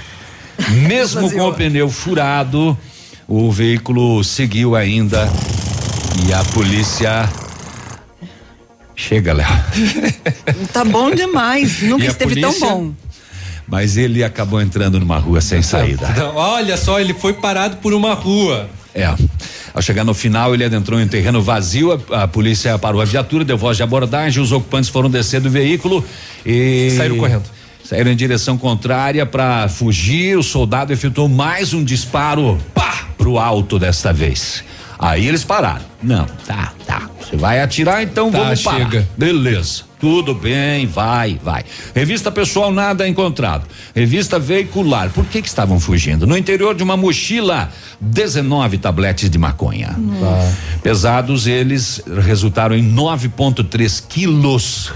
Mesmo 0.86 1.30
com 1.32 1.48
o 1.48 1.54
pneu 1.54 1.88
furado, 1.88 2.76
o 3.28 3.52
veículo 3.52 4.24
seguiu 4.24 4.74
ainda 4.74 5.30
e 6.26 6.32
a 6.32 6.42
polícia 6.46 7.28
chega 8.96 9.34
lá. 9.34 9.66
Tá 10.72 10.84
bom 10.84 11.10
demais. 11.10 11.82
Nunca 11.82 12.04
E 12.04 12.08
esteve 12.08 12.40
tão 12.40 12.58
bom. 12.58 12.92
Mas 13.66 13.96
ele 13.96 14.24
acabou 14.24 14.60
entrando 14.62 14.98
numa 14.98 15.18
rua 15.18 15.40
sem 15.40 15.60
saída. 15.60 16.08
Então, 16.10 16.34
olha 16.34 16.76
só, 16.76 16.98
ele 16.98 17.12
foi 17.12 17.34
parado 17.34 17.76
por 17.76 17.92
uma 17.92 18.14
rua. 18.14 18.68
É. 18.94 19.14
Ao 19.74 19.82
chegar 19.82 20.04
no 20.04 20.14
final, 20.14 20.54
ele 20.54 20.64
adentrou 20.64 20.98
em 20.98 21.04
um 21.04 21.08
terreno 21.08 21.42
vazio. 21.42 22.02
A, 22.10 22.22
a 22.22 22.28
polícia 22.28 22.78
parou 22.78 23.00
a 23.00 23.04
viatura, 23.04 23.44
deu 23.44 23.58
voz 23.58 23.76
de 23.76 23.82
abordagem. 23.82 24.42
Os 24.42 24.52
ocupantes 24.52 24.88
foram 24.88 25.10
descer 25.10 25.40
do 25.40 25.50
veículo 25.50 26.04
e. 26.44 26.94
Saíram 26.96 27.18
correndo. 27.18 27.44
Saíram 27.84 28.10
em 28.10 28.16
direção 28.16 28.56
contrária 28.56 29.24
para 29.26 29.68
fugir. 29.68 30.38
O 30.38 30.42
soldado 30.42 30.92
efetuou 30.92 31.28
mais 31.28 31.72
um 31.74 31.84
disparo 31.84 32.58
pá, 32.74 33.07
pro 33.28 33.38
alto 33.38 33.78
desta 33.78 34.10
vez. 34.10 34.64
Aí 34.98 35.28
eles 35.28 35.44
pararam. 35.44 35.82
Não, 36.02 36.24
tá, 36.46 36.72
tá. 36.86 37.08
Você 37.20 37.36
vai 37.36 37.60
atirar, 37.60 38.02
então 38.02 38.30
Tá, 38.32 38.38
vamos 38.38 38.62
parar. 38.62 38.78
chega. 38.90 39.08
Beleza. 39.18 39.82
Tudo 40.00 40.34
bem, 40.34 40.86
vai, 40.86 41.38
vai. 41.44 41.62
Revista 41.94 42.30
pessoal, 42.32 42.72
nada 42.72 43.06
encontrado. 43.06 43.66
Revista 43.94 44.38
veicular. 44.38 45.10
Por 45.10 45.26
que 45.26 45.42
que 45.42 45.48
estavam 45.48 45.78
fugindo? 45.78 46.26
No 46.26 46.38
interior 46.38 46.74
de 46.74 46.82
uma 46.82 46.96
mochila, 46.96 47.70
19 48.00 48.78
tabletes 48.78 49.28
de 49.28 49.36
maconha. 49.38 49.94
Pesados, 50.82 51.46
eles 51.46 52.00
resultaram 52.24 52.74
em 52.74 52.82
9,3 52.94 54.02
quilos. 54.08 54.92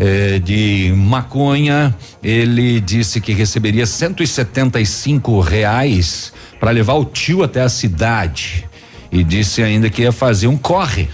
eh, 0.00 0.38
de 0.38 0.92
maconha, 0.96 1.92
ele 2.22 2.80
disse 2.80 3.20
que 3.20 3.32
receberia 3.32 3.84
175 3.84 5.40
reais 5.40 6.32
para 6.58 6.70
levar 6.70 6.94
o 6.94 7.04
tio 7.04 7.42
até 7.42 7.62
a 7.62 7.68
cidade 7.68 8.68
e 9.10 9.24
disse 9.24 9.62
ainda 9.62 9.88
que 9.88 10.02
ia 10.02 10.12
fazer 10.12 10.46
um 10.46 10.56
corre. 10.56 11.08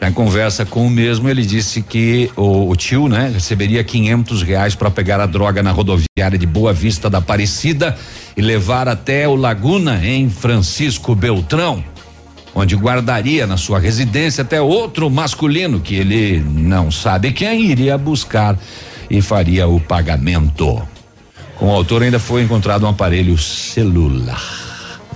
Na 0.00 0.10
conversa 0.10 0.66
com 0.66 0.84
o 0.84 0.90
mesmo, 0.90 1.28
ele 1.28 1.46
disse 1.46 1.80
que 1.80 2.28
o, 2.36 2.68
o 2.68 2.74
tio, 2.74 3.08
né, 3.08 3.30
receberia 3.32 3.84
500 3.84 4.42
reais 4.42 4.74
para 4.74 4.90
pegar 4.90 5.20
a 5.20 5.26
droga 5.26 5.62
na 5.62 5.70
rodoviária 5.70 6.36
de 6.36 6.44
Boa 6.44 6.72
Vista 6.72 7.08
da 7.08 7.18
Aparecida 7.18 7.96
e 8.36 8.42
levar 8.42 8.88
até 8.88 9.28
o 9.28 9.36
Laguna 9.36 10.04
em 10.04 10.28
Francisco 10.28 11.14
Beltrão, 11.14 11.84
onde 12.52 12.74
guardaria 12.74 13.46
na 13.46 13.56
sua 13.56 13.78
residência 13.78 14.42
até 14.42 14.60
outro 14.60 15.08
masculino 15.08 15.78
que 15.78 15.94
ele 15.94 16.40
não 16.40 16.90
sabe 16.90 17.30
quem 17.30 17.62
iria 17.62 17.96
buscar 17.96 18.58
e 19.08 19.22
faria 19.22 19.68
o 19.68 19.78
pagamento. 19.78 20.82
Com 21.62 21.68
o 21.68 21.74
autor 21.76 22.02
ainda 22.02 22.18
foi 22.18 22.42
encontrado 22.42 22.84
um 22.84 22.88
aparelho 22.88 23.38
celular. 23.38 24.42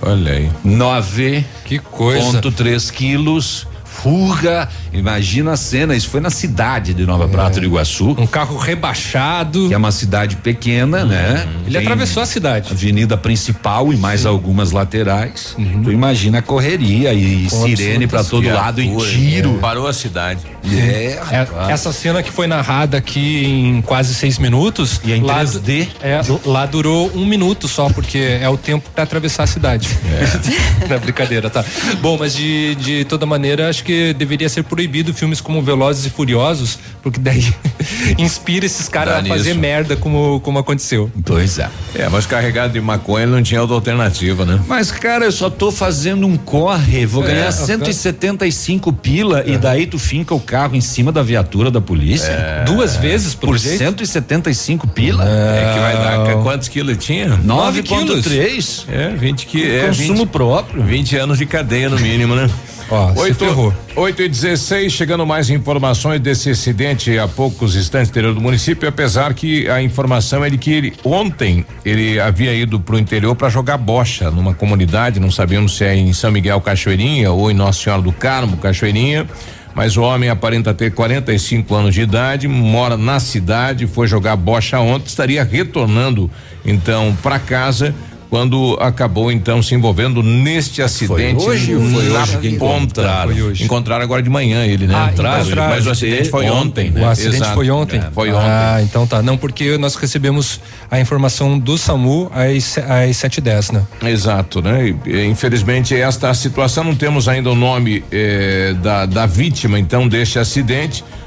Olha 0.01 0.31
aí. 0.31 0.49
Nove 0.63 1.45
Que 1.65 1.77
coisa. 1.77 2.21
ponto 2.21 2.53
três 2.53 2.89
quilos. 2.89 3.67
Fuga, 4.01 4.69
imagina 4.93 5.53
a 5.53 5.57
cena, 5.57 5.95
isso 5.95 6.09
foi 6.09 6.21
na 6.21 6.29
cidade 6.29 6.93
de 6.93 7.05
Nova 7.05 7.27
Prata 7.27 7.59
do 7.59 7.65
Iguaçu. 7.65 8.15
Um 8.17 8.27
carro 8.27 8.55
rebaixado. 8.57 9.67
Que 9.67 9.73
é 9.73 9.77
uma 9.77 9.91
cidade 9.91 10.35
pequena, 10.37 11.03
né? 11.03 11.47
Ele 11.65 11.73
Tem 11.73 11.81
atravessou 11.81 12.21
a 12.21 12.25
cidade. 12.25 12.71
Avenida 12.71 13.17
principal 13.17 13.91
e 13.91 13.97
mais 13.97 14.25
algumas 14.25 14.71
laterais. 14.71 15.55
Tu 15.83 15.91
imagina 15.91 16.39
a 16.39 16.41
correria 16.41 17.13
e 17.13 17.47
Com 17.49 17.65
sirene 17.65 18.07
pra 18.07 18.23
todo 18.23 18.41
Viatura, 18.41 18.65
lado 18.65 18.81
e 18.81 18.97
tiro. 18.97 19.55
Parou 19.59 19.87
a 19.87 19.93
cidade. 19.93 20.41
É, 20.65 21.19
É, 21.31 21.71
essa 21.71 21.91
cena 21.91 22.21
que 22.21 22.31
foi 22.31 22.45
narrada 22.45 22.97
aqui 22.97 23.45
em 23.45 23.81
quase 23.81 24.13
seis 24.13 24.37
minutos. 24.37 25.01
E 25.03 25.11
é 25.11 25.17
em 25.17 25.23
lá, 25.23 25.43
3D. 25.43 25.87
É, 26.01 26.21
lá 26.45 26.65
durou 26.65 27.11
um 27.15 27.25
minuto 27.25 27.67
só, 27.67 27.89
porque 27.89 28.37
é 28.41 28.47
o 28.49 28.57
tempo 28.57 28.89
para 28.93 29.03
atravessar 29.03 29.43
a 29.43 29.47
cidade. 29.47 29.89
Não 30.87 30.95
é 30.95 30.99
brincadeira, 30.99 31.49
tá? 31.49 31.63
Bom, 32.01 32.17
mas 32.19 32.35
de, 32.35 32.75
de 32.75 33.05
toda 33.05 33.25
maneira, 33.25 33.69
acho 33.69 33.83
que 33.83 33.86
deveria 34.17 34.49
ser 34.49 34.63
proibido 34.63 35.13
filmes 35.13 35.41
como 35.41 35.61
Velozes 35.61 36.05
e 36.05 36.09
Furiosos, 36.09 36.79
porque 37.01 37.19
daí 37.19 37.43
inspira 38.17 38.65
esses 38.65 38.87
caras 38.87 39.23
a 39.23 39.27
fazer 39.27 39.53
merda 39.53 39.95
como, 39.95 40.39
como 40.41 40.59
aconteceu. 40.59 41.11
Pois 41.25 41.59
é. 41.59 41.69
É, 41.95 42.09
mas 42.09 42.25
carregado 42.25 42.73
de 42.73 42.81
maconha 42.81 43.25
não 43.25 43.41
tinha 43.41 43.61
outra 43.61 43.75
alternativa, 43.75 44.45
né? 44.45 44.59
Mas, 44.67 44.91
cara, 44.91 45.25
eu 45.25 45.31
só 45.31 45.49
tô 45.49 45.71
fazendo 45.71 46.27
um 46.27 46.37
corre, 46.37 47.05
vou 47.05 47.23
é, 47.23 47.27
ganhar 47.27 47.51
175 47.51 48.93
pila 48.93 49.41
é. 49.41 49.51
e 49.51 49.57
daí 49.57 49.85
tu 49.85 49.97
finca 49.97 50.33
o 50.33 50.39
carro 50.39 50.75
em 50.75 50.81
cima 50.81 51.11
da 51.11 51.23
viatura 51.23 51.71
da 51.71 51.81
polícia. 51.81 52.31
É. 52.31 52.63
Duas 52.65 52.95
vezes 52.95 53.33
por, 53.33 53.49
por 53.49 53.59
175 53.59 54.87
pila? 54.87 55.23
É 55.23 55.73
que 55.73 55.79
vai 55.79 55.93
dar 55.93 56.43
quantos 56.43 56.67
quilos 56.67 56.97
tinha? 56.97 57.37
9,3. 57.37 58.85
É, 58.89 59.09
20 59.09 59.45
quilos. 59.45 59.67
É, 59.67 59.87
Consumo 59.87 60.19
20, 60.19 60.27
próprio. 60.29 60.83
20 60.83 61.15
anos 61.17 61.37
de 61.37 61.45
cadeia 61.45 61.89
no 61.89 61.99
mínimo, 61.99 62.35
né? 62.35 62.49
Ó, 62.89 63.13
8, 63.17 63.73
8 63.97 64.21
e 64.21 64.29
16, 64.29 64.93
chegando 64.93 65.25
mais 65.25 65.49
informações 65.49 66.21
desse 66.21 66.51
acidente 66.51 67.19
há 67.19 67.27
poucos 67.27 67.75
instantes 67.75 68.09
interior 68.09 68.33
do 68.33 68.39
município, 68.39 68.87
apesar 68.87 69.33
que 69.33 69.69
a 69.69 69.81
informação 69.81 70.43
é 70.43 70.49
de 70.49 70.57
que 70.57 70.71
ele 70.71 70.93
ontem 71.03 71.65
ele 71.83 72.17
havia 72.17 72.53
ido 72.53 72.79
para 72.79 72.95
o 72.95 72.99
interior 72.99 73.35
para 73.35 73.49
jogar 73.49 73.77
bocha 73.77 74.31
numa 74.31 74.53
comunidade, 74.53 75.19
não 75.19 75.29
sabemos 75.29 75.75
se 75.75 75.83
é 75.83 75.95
em 75.95 76.13
São 76.13 76.31
Miguel 76.31 76.61
Cachoeirinha 76.61 77.29
ou 77.31 77.51
em 77.51 77.53
Nossa 77.53 77.83
Senhora 77.83 78.01
do 78.01 78.11
Carmo 78.13 78.55
Cachoeirinha. 78.57 79.27
Mas 79.75 79.95
o 79.95 80.01
homem 80.01 80.27
aparenta 80.27 80.73
ter 80.73 80.91
45 80.91 81.75
anos 81.75 81.93
de 81.93 82.01
idade, 82.01 82.47
mora 82.47 82.97
na 82.97 83.19
cidade, 83.19 83.85
foi 83.85 84.07
jogar 84.07 84.35
bocha 84.35 84.79
ontem, 84.79 85.05
estaria 85.05 85.43
retornando 85.43 86.31
então 86.65 87.15
para 87.21 87.37
casa 87.37 87.93
quando 88.29 88.77
acabou 88.79 89.31
então 89.31 89.61
se 89.61 89.73
envolvendo 89.73 90.21
neste 90.21 90.81
acidente 90.81 91.43
foi 91.43 91.55
hoje, 91.55 91.73
na 91.73 91.79
foi 91.79 92.09
hoje 92.09 92.37
que 92.37 92.57
ponta. 92.57 93.23
Foi 93.23 93.41
hoje. 93.41 93.63
Encontraram 93.63 94.03
agora 94.03 94.21
de 94.21 94.29
manhã 94.29 94.65
ele, 94.65 94.87
né? 94.87 94.93
Ah, 94.95 95.05
encontraram, 95.05 95.69
mas 95.69 95.87
o 95.87 95.91
acidente 95.91 96.29
foi 96.29 96.49
ontem. 96.49 96.91
Né? 96.91 97.01
O 97.01 97.09
acidente 97.09 97.37
Exato. 97.37 97.53
foi 97.55 97.69
ontem. 97.69 97.99
É, 97.99 98.11
foi 98.11 98.31
ontem. 98.31 98.47
Ah, 98.47 98.81
então 98.81 99.07
tá. 99.07 99.21
Não, 99.21 99.37
porque 99.37 99.77
nós 99.77 99.95
recebemos 99.95 100.59
a 100.91 100.99
informação 100.99 101.57
do 101.57 101.77
SAMU 101.77 102.31
às 102.33 102.77
às 102.77 103.17
sete 103.17 103.39
dez, 103.39 103.71
né? 103.71 103.83
Exato, 104.03 104.61
né? 104.61 104.93
E, 105.05 105.25
infelizmente 105.25 105.95
esta 105.95 106.33
situação 106.33 106.83
não 106.83 106.95
temos 106.95 107.27
ainda 107.27 107.49
o 107.49 107.55
nome 107.55 108.03
eh, 108.11 108.75
da 108.81 109.05
da 109.05 109.25
vítima 109.25 109.79
então 109.79 110.07
deste 110.07 110.39
acidente 110.39 111.03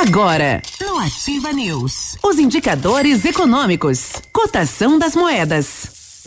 Agora, 0.00 0.62
no 0.80 0.96
Ativa 1.00 1.52
News, 1.52 2.16
os 2.22 2.38
indicadores 2.38 3.24
econômicos, 3.24 4.12
cotação 4.32 4.96
das 4.96 5.16
moedas. 5.16 6.22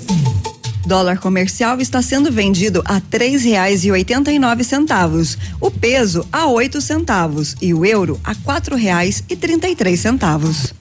Dólar 0.86 1.20
comercial 1.20 1.80
está 1.80 2.02
sendo 2.02 2.30
vendido 2.30 2.84
a 2.84 3.00
três 3.00 3.46
reais 3.46 3.86
e 3.86 3.92
oitenta 3.92 4.30
e 4.30 4.38
nove 4.38 4.66
centavos, 4.66 5.38
o 5.62 5.72
peso 5.72 6.28
a 6.34 6.48
oito 6.48 6.82
centavos 6.82 7.56
e 7.62 7.74
o 7.74 7.86
euro 7.86 8.20
a 8.26 8.36
quatro 8.36 8.76
reais 8.76 9.24
e 9.30 9.38
trinta 9.38 9.70
e 9.70 9.76
três 9.76 10.02
centavos. 10.02 10.74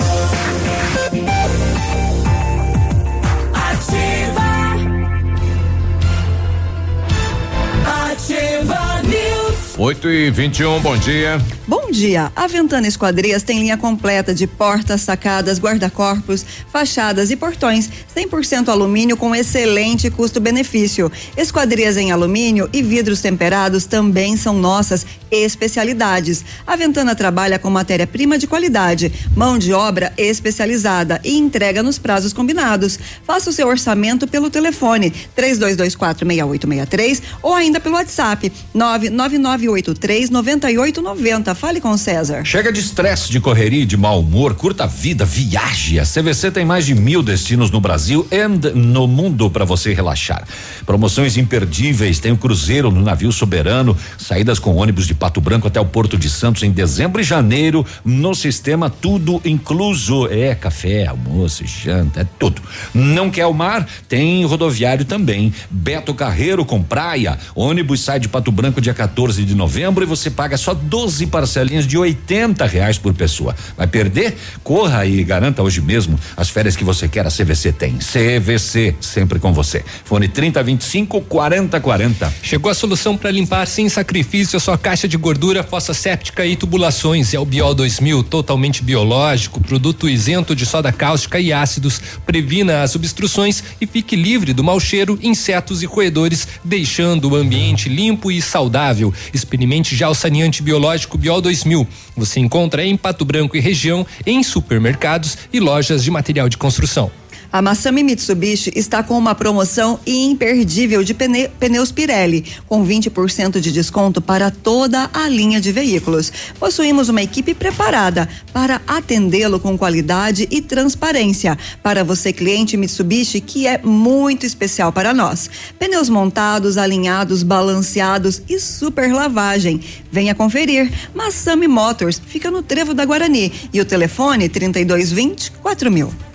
8 9.78 10.08
e 10.10 10.30
21 10.30 10.80
bom 10.80 10.96
dia. 10.96 11.40
Bom 11.70 11.88
dia. 11.92 12.32
A 12.34 12.48
Ventana 12.48 12.88
Esquadrias 12.88 13.44
tem 13.44 13.60
linha 13.60 13.76
completa 13.76 14.34
de 14.34 14.44
portas, 14.44 15.02
sacadas, 15.02 15.60
guarda-corpos, 15.60 16.44
fachadas 16.68 17.30
e 17.30 17.36
portões, 17.36 17.88
100% 18.12 18.68
alumínio 18.68 19.16
com 19.16 19.32
excelente 19.32 20.10
custo-benefício. 20.10 21.12
Esquadrias 21.36 21.96
em 21.96 22.10
alumínio 22.10 22.68
e 22.72 22.82
vidros 22.82 23.20
temperados 23.20 23.86
também 23.86 24.36
são 24.36 24.54
nossas 24.58 25.06
especialidades. 25.30 26.44
A 26.66 26.74
Ventana 26.74 27.14
trabalha 27.14 27.56
com 27.56 27.70
matéria-prima 27.70 28.36
de 28.36 28.48
qualidade, 28.48 29.12
mão 29.36 29.56
de 29.56 29.72
obra 29.72 30.12
especializada 30.18 31.20
e 31.22 31.38
entrega 31.38 31.84
nos 31.84 32.00
prazos 32.00 32.32
combinados. 32.32 32.98
Faça 33.24 33.48
o 33.48 33.52
seu 33.52 33.68
orçamento 33.68 34.26
pelo 34.26 34.50
telefone 34.50 35.12
32246863 35.36 37.22
ou 37.40 37.54
ainda 37.54 37.78
pelo 37.78 37.94
WhatsApp 37.94 38.50
999 38.74 39.38
983 39.38 40.30
9890. 40.30 41.59
Fale 41.60 41.78
com 41.78 41.90
o 41.90 41.98
César. 41.98 42.42
Chega 42.42 42.72
de 42.72 42.80
estresse, 42.80 43.30
de 43.30 43.38
correria 43.38 43.84
de 43.84 43.94
mau 43.94 44.20
humor. 44.20 44.54
Curta 44.54 44.84
a 44.84 44.86
vida, 44.86 45.26
viaje. 45.26 46.00
A 46.00 46.04
CVC 46.04 46.50
tem 46.50 46.64
mais 46.64 46.86
de 46.86 46.94
mil 46.94 47.22
destinos 47.22 47.70
no 47.70 47.82
Brasil 47.82 48.26
e 48.30 48.48
no 48.48 49.06
mundo 49.06 49.50
para 49.50 49.62
você 49.62 49.92
relaxar. 49.92 50.42
Promoções 50.86 51.36
imperdíveis. 51.36 52.18
Tem 52.18 52.32
o 52.32 52.36
cruzeiro 52.38 52.90
no 52.90 53.02
navio 53.02 53.30
soberano, 53.30 53.94
saídas 54.16 54.58
com 54.58 54.74
ônibus 54.74 55.06
de 55.06 55.12
Pato 55.12 55.38
Branco 55.38 55.68
até 55.68 55.78
o 55.78 55.84
Porto 55.84 56.16
de 56.16 56.30
Santos 56.30 56.62
em 56.62 56.70
dezembro 56.70 57.20
e 57.20 57.24
janeiro. 57.24 57.84
No 58.02 58.34
sistema, 58.34 58.88
tudo 58.88 59.42
incluso. 59.44 60.28
É 60.28 60.54
café, 60.54 61.08
almoço, 61.08 61.66
janta, 61.66 62.22
é 62.22 62.26
tudo. 62.38 62.62
Não 62.94 63.30
quer 63.30 63.44
o 63.44 63.52
mar? 63.52 63.86
Tem 64.08 64.46
rodoviário 64.46 65.04
também. 65.04 65.52
Beto 65.70 66.14
Carreiro 66.14 66.64
com 66.64 66.82
praia. 66.82 67.38
Ônibus 67.54 68.00
sai 68.00 68.18
de 68.18 68.30
Pato 68.30 68.50
Branco 68.50 68.80
dia 68.80 68.94
14 68.94 69.44
de 69.44 69.54
novembro 69.54 70.02
e 70.02 70.06
você 70.06 70.30
paga 70.30 70.56
só 70.56 70.72
12 70.72 71.26
parcelinhas 71.40 71.86
de 71.86 71.96
80 71.96 72.66
reais 72.66 72.98
por 72.98 73.14
pessoa. 73.14 73.56
Vai 73.74 73.86
perder? 73.86 74.36
Corra 74.62 75.06
e 75.06 75.24
garanta 75.24 75.62
hoje 75.62 75.80
mesmo 75.80 76.20
as 76.36 76.50
férias 76.50 76.76
que 76.76 76.84
você 76.84 77.08
quer. 77.08 77.26
A 77.26 77.30
CVC 77.30 77.72
tem. 77.72 77.96
CVC, 77.96 78.94
sempre 79.00 79.38
com 79.38 79.50
você. 79.50 79.82
Fone 80.04 80.28
3025 80.28 81.22
4040. 81.22 82.34
Chegou 82.42 82.70
a 82.70 82.74
solução 82.74 83.16
para 83.16 83.30
limpar 83.30 83.66
sem 83.66 83.88
sacrifício 83.88 84.58
a 84.58 84.60
sua 84.60 84.76
caixa 84.76 85.08
de 85.08 85.16
gordura, 85.16 85.62
fossa 85.62 85.94
séptica 85.94 86.44
e 86.44 86.56
tubulações. 86.56 87.32
É 87.32 87.38
o 87.38 87.44
Biol 87.46 87.74
2000, 87.74 88.22
totalmente 88.24 88.84
biológico, 88.84 89.62
produto 89.62 90.10
isento 90.10 90.54
de 90.54 90.66
soda 90.66 90.92
cáustica 90.92 91.40
e 91.40 91.54
ácidos. 91.54 92.02
Previna 92.26 92.82
as 92.82 92.94
obstruções 92.94 93.64
e 93.80 93.86
fique 93.86 94.14
livre 94.14 94.52
do 94.52 94.62
mau 94.62 94.78
cheiro, 94.78 95.18
insetos 95.22 95.82
e 95.82 95.86
roedores, 95.86 96.46
deixando 96.62 97.30
o 97.30 97.36
ambiente 97.36 97.88
limpo 97.88 98.30
e 98.30 98.42
saudável. 98.42 99.14
Experimente 99.32 99.96
já 99.96 100.10
o 100.10 100.14
saneante 100.14 100.62
biológico 100.62 101.16
Biol 101.16 101.29
2000. 101.38 101.86
Você 102.16 102.40
encontra 102.40 102.82
em 102.82 102.96
Pato 102.96 103.26
Branco 103.26 103.58
e 103.58 103.60
região, 103.60 104.06
em 104.24 104.42
supermercados 104.42 105.36
e 105.52 105.60
lojas 105.60 106.02
de 106.02 106.10
material 106.10 106.48
de 106.48 106.56
construção. 106.56 107.10
A 107.52 107.60
Massami 107.60 108.04
Mitsubishi 108.04 108.70
está 108.76 109.02
com 109.02 109.18
uma 109.18 109.34
promoção 109.34 109.98
imperdível 110.06 111.02
de 111.02 111.12
pne 111.12 111.48
pneus 111.58 111.90
Pirelli, 111.90 112.44
com 112.68 112.86
20% 112.86 113.58
de 113.58 113.72
desconto 113.72 114.20
para 114.20 114.52
toda 114.52 115.10
a 115.12 115.28
linha 115.28 115.60
de 115.60 115.72
veículos. 115.72 116.32
Possuímos 116.60 117.08
uma 117.08 117.22
equipe 117.22 117.52
preparada 117.52 118.28
para 118.52 118.80
atendê-lo 118.86 119.58
com 119.58 119.76
qualidade 119.76 120.46
e 120.48 120.62
transparência. 120.62 121.58
Para 121.82 122.04
você, 122.04 122.32
cliente 122.32 122.76
Mitsubishi, 122.76 123.40
que 123.40 123.66
é 123.66 123.78
muito 123.78 124.46
especial 124.46 124.92
para 124.92 125.12
nós. 125.12 125.50
Pneus 125.76 126.08
montados, 126.08 126.78
alinhados, 126.78 127.42
balanceados 127.42 128.42
e 128.48 128.60
super 128.60 129.12
lavagem. 129.12 129.80
Venha 130.12 130.36
conferir. 130.36 130.88
Massami 131.12 131.66
Motors 131.66 132.22
fica 132.24 132.48
no 132.48 132.62
Trevo 132.62 132.94
da 132.94 133.04
Guarani 133.04 133.52
e 133.72 133.80
o 133.80 133.84
telefone 133.84 134.48
3220 134.48 135.50
4000. 135.60 136.29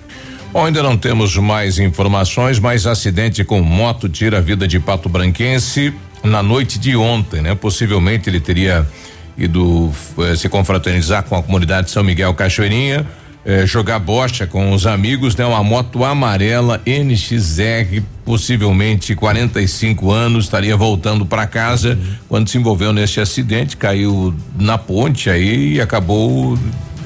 Ainda 0.63 0.81
não 0.81 0.95
temos 0.95 1.35
mais 1.35 1.79
informações, 1.79 2.59
mas 2.59 2.87
acidente 2.87 3.43
com 3.43 3.61
moto 3.61 4.07
tira 4.07 4.37
a 4.37 4.41
vida 4.41 4.65
de 4.65 4.79
Pato 4.79 5.09
Branquense 5.09 5.93
na 6.23 6.41
noite 6.41 6.79
de 6.79 6.95
ontem, 6.95 7.41
né? 7.41 7.53
Possivelmente 7.53 8.29
ele 8.29 8.39
teria 8.39 8.87
ido 9.37 9.91
eh, 10.17 10.33
se 10.37 10.47
confraternizar 10.47 11.23
com 11.23 11.35
a 11.35 11.43
comunidade 11.43 11.87
de 11.87 11.91
São 11.91 12.05
Miguel 12.05 12.33
Cachoeirinha, 12.33 13.05
eh, 13.43 13.65
jogar 13.65 13.99
bocha 13.99 14.47
com 14.47 14.71
os 14.71 14.87
amigos, 14.87 15.35
né? 15.35 15.45
Uma 15.45 15.61
moto 15.61 16.05
amarela 16.05 16.81
NXR, 16.85 18.01
possivelmente 18.23 19.13
45 19.13 20.09
anos, 20.09 20.45
estaria 20.45 20.77
voltando 20.77 21.25
para 21.25 21.45
casa 21.45 21.99
uhum. 22.01 22.15
quando 22.29 22.49
se 22.49 22.57
envolveu 22.57 22.93
nesse 22.93 23.19
acidente, 23.19 23.75
caiu 23.75 24.33
na 24.57 24.77
ponte 24.77 25.29
aí 25.29 25.73
e 25.73 25.81
acabou 25.81 26.57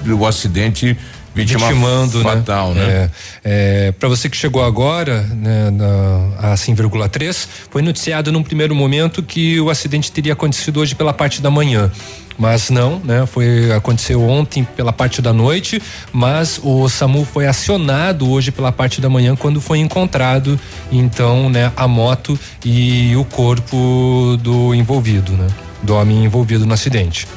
o 0.07 0.25
acidente 0.27 0.95
vítima 1.33 1.67
vitimando, 1.67 2.17
né? 2.19 2.23
fatal, 2.23 2.73
né? 2.73 2.85
né? 2.85 3.11
É, 3.43 3.87
é, 3.87 3.91
para 3.91 4.09
você 4.09 4.29
que 4.29 4.37
chegou 4.37 4.63
agora, 4.63 5.21
né, 5.21 5.69
na, 5.69 6.51
a 6.51 6.55
100,3, 6.55 7.47
foi 7.69 7.81
noticiado 7.81 8.31
num 8.31 8.43
primeiro 8.43 8.75
momento 8.75 9.21
que 9.23 9.59
o 9.59 9.69
acidente 9.69 10.11
teria 10.11 10.33
acontecido 10.33 10.79
hoje 10.79 10.95
pela 10.95 11.13
parte 11.13 11.41
da 11.41 11.49
manhã 11.49 11.91
mas 12.39 12.69
não, 12.69 13.01
né? 13.03 13.25
Foi 13.25 13.69
aconteceu 13.73 14.23
ontem 14.23 14.63
pela 14.63 14.93
parte 14.93 15.21
da 15.21 15.33
noite, 15.33 15.81
mas 16.13 16.57
o 16.63 16.87
SAMU 16.87 17.25
foi 17.25 17.45
acionado 17.45 18.31
hoje 18.31 18.49
pela 18.49 18.71
parte 18.71 19.01
da 19.01 19.09
manhã 19.09 19.35
quando 19.35 19.59
foi 19.59 19.79
encontrado 19.79 20.57
então, 20.89 21.49
né, 21.49 21.69
a 21.75 21.85
moto 21.85 22.39
e 22.63 23.13
o 23.17 23.25
corpo 23.25 24.37
do 24.41 24.73
envolvido, 24.73 25.33
né? 25.33 25.47
Do 25.83 25.95
homem 25.95 26.23
envolvido 26.23 26.65
no 26.65 26.73
acidente. 26.73 27.27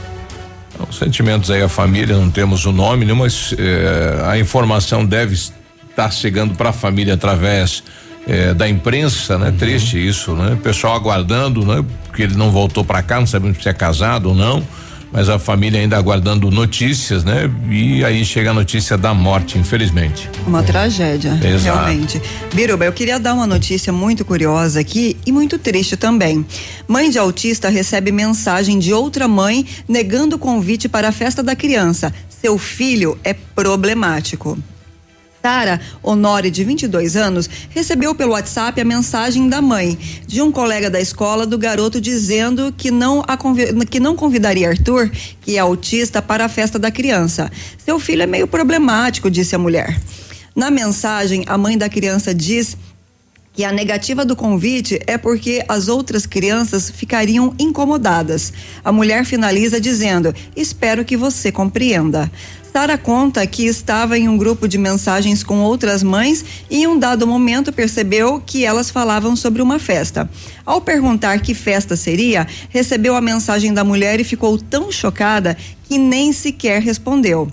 Os 0.89 0.99
sentimentos 0.99 1.51
aí 1.51 1.63
a 1.63 1.69
família, 1.69 2.17
não 2.17 2.31
temos 2.31 2.65
o 2.67 2.73
nome, 2.73 3.05
né, 3.05 3.13
mas 3.13 3.55
eh, 3.59 4.23
a 4.27 4.39
informação 4.39 5.05
deve 5.05 5.35
estar 5.35 6.11
chegando 6.11 6.55
para 6.55 6.71
a 6.71 6.73
família 6.73 7.15
através 7.15 7.83
eh, 8.27 8.55
da 8.55 8.69
imprensa, 8.69 9.39
né? 9.39 9.49
Uhum. 9.49 9.57
Triste 9.57 10.07
isso, 10.07 10.33
né? 10.35 10.59
Pessoal 10.63 10.95
aguardando, 10.95 11.65
né? 11.65 11.85
Porque 12.07 12.23
ele 12.23 12.35
não 12.35 12.51
voltou 12.51 12.85
para 12.85 13.03
cá, 13.03 13.19
não 13.19 13.27
sabemos 13.27 13.63
se 13.63 13.69
é 13.69 13.73
casado 13.73 14.31
ou 14.31 14.35
não 14.35 14.63
mas 15.13 15.29
a 15.29 15.39
família 15.39 15.79
ainda 15.79 15.97
aguardando 15.97 16.51
notícias, 16.51 17.23
né? 17.23 17.51
E 17.71 18.05
aí 18.05 18.25
chega 18.25 18.51
a 18.51 18.55
notícia 18.55 18.97
da 18.97 19.13
morte, 19.13 19.59
infelizmente. 19.59 20.29
Uma 20.47 20.61
é. 20.61 20.63
tragédia, 20.63 21.39
Exato. 21.45 21.85
realmente. 21.85 22.23
Biruba, 22.55 22.87
eu 22.87 22.93
queria 22.93 23.21
dar 23.21 23.35
uma 23.35 23.47
notícia 23.47 23.93
muito 23.93 24.25
curiosa 24.25 24.81
aqui 24.81 25.17
e 25.27 25.31
muito 25.31 25.59
triste 25.59 25.97
também. 25.97 26.45
Mãe 26.89 27.11
de 27.11 27.19
autista 27.19 27.69
recebe 27.69 28.11
mensagem 28.11 28.79
de 28.79 28.93
outra 28.95 29.29
mãe 29.29 29.67
negando 29.87 30.37
o 30.37 30.39
convite 30.39 30.89
para 30.89 31.09
a 31.09 31.13
festa 31.13 31.43
da 31.43 31.55
criança. 31.55 32.13
Seu 32.29 32.57
filho 32.57 33.19
é 33.23 33.35
problemático. 33.35 34.59
Sara 35.43 35.81
Honore, 36.05 36.53
de 36.53 36.63
22 36.63 37.17
anos, 37.17 37.51
recebeu 37.71 38.15
pelo 38.15 38.33
WhatsApp 38.33 38.81
a 38.81 38.85
mensagem 38.85 39.49
da 39.49 39.61
mãe 39.61 39.99
de 40.25 40.41
um 40.41 40.53
colega 40.53 40.89
da 40.89 41.01
escola 41.01 41.45
do 41.45 41.59
garoto 41.59 42.01
dizendo 42.01 42.73
que 42.77 42.93
não, 42.93 43.25
que 43.91 43.99
não 43.99 44.15
convidaria 44.15 44.69
Arthur, 44.69 45.11
que 45.41 45.57
é 45.57 45.59
autista, 45.59 46.23
para 46.23 46.45
a 46.45 46.49
festa 46.49 46.79
da 46.79 46.93
criança. 46.93 47.51
Seu 47.85 47.99
filho 47.99 48.23
é 48.23 48.27
meio 48.27 48.47
problemático, 48.47 49.29
disse 49.29 49.57
a 49.57 49.59
mulher. 49.59 50.01
Na 50.55 50.71
mensagem, 50.71 51.45
a 51.49 51.59
mãe 51.59 51.77
da 51.77 51.89
criança 51.89 52.33
diz 52.33 52.77
que 53.53 53.65
a 53.65 53.73
negativa 53.73 54.25
do 54.25 54.35
convite 54.35 54.99
é 55.07 55.19
porque 55.19 55.65
as 55.69 55.89
outras 55.89 56.25
crianças 56.25 56.91
ficariam 56.91 57.55
incomodadas. 57.59 58.53
A 58.85 58.91
mulher 58.91 59.25
finaliza 59.25 59.81
dizendo: 59.81 60.35
Espero 60.57 61.05
que 61.05 61.17
você 61.17 61.53
compreenda. 61.53 62.31
Sara 62.73 62.97
conta 62.97 63.47
que 63.47 63.67
estava 63.67 64.17
em 64.17 64.31
um 64.31 64.39
grupo 64.39 64.67
de 64.67 64.79
mensagens 64.79 65.45
com 65.45 65.61
outras 65.61 66.03
mães 66.03 66.43
e 66.71 66.85
em 66.85 66.87
um 66.87 66.99
dado 66.99 67.27
momento 67.27 67.71
percebeu 67.71 68.41
que 68.41 68.65
elas 68.65 68.91
falavam 68.91 69.37
sobre 69.37 69.61
uma 69.61 69.79
festa. 69.79 70.29
Ao 70.65 70.81
perguntar 70.81 71.39
que 71.41 71.53
festa 71.53 71.97
seria, 71.97 72.47
recebeu 72.71 73.15
a 73.15 73.21
mensagem 73.21 73.75
da 73.75 73.85
mulher 73.85 74.21
e 74.21 74.25
ficou 74.25 74.57
tão 74.57 74.91
chocada 74.91 75.55
que 75.85 75.99
nem 75.99 76.33
sequer 76.33 76.81
respondeu. 76.81 77.53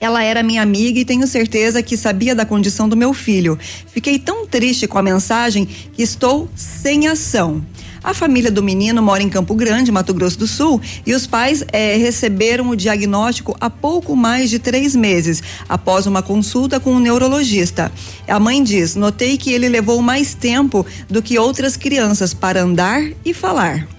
Ela 0.00 0.22
era 0.22 0.44
minha 0.44 0.62
amiga 0.62 1.00
e 1.00 1.04
tenho 1.04 1.26
certeza 1.26 1.82
que 1.82 1.96
sabia 1.96 2.32
da 2.32 2.46
condição 2.46 2.88
do 2.88 2.96
meu 2.96 3.12
filho. 3.12 3.58
Fiquei 3.88 4.16
tão 4.16 4.46
triste 4.46 4.86
com 4.86 4.96
a 4.96 5.02
mensagem 5.02 5.66
que 5.66 6.02
estou 6.02 6.48
sem 6.54 7.08
ação. 7.08 7.64
A 8.02 8.14
família 8.14 8.50
do 8.50 8.62
menino 8.62 9.02
mora 9.02 9.24
em 9.24 9.28
Campo 9.28 9.56
Grande, 9.56 9.90
Mato 9.90 10.14
Grosso 10.14 10.38
do 10.38 10.46
Sul, 10.46 10.80
e 11.04 11.12
os 11.14 11.26
pais 11.26 11.64
eh, 11.72 11.96
receberam 11.96 12.68
o 12.68 12.76
diagnóstico 12.76 13.56
há 13.60 13.68
pouco 13.68 14.14
mais 14.14 14.48
de 14.48 14.60
três 14.60 14.94
meses, 14.94 15.42
após 15.68 16.06
uma 16.06 16.22
consulta 16.22 16.78
com 16.78 16.92
um 16.92 17.00
neurologista. 17.00 17.90
A 18.28 18.38
mãe 18.38 18.62
diz: 18.62 18.94
notei 18.94 19.36
que 19.36 19.52
ele 19.52 19.68
levou 19.68 20.00
mais 20.00 20.32
tempo 20.32 20.86
do 21.10 21.20
que 21.20 21.40
outras 21.40 21.76
crianças 21.76 22.32
para 22.32 22.62
andar 22.62 23.02
e 23.24 23.34
falar. 23.34 23.97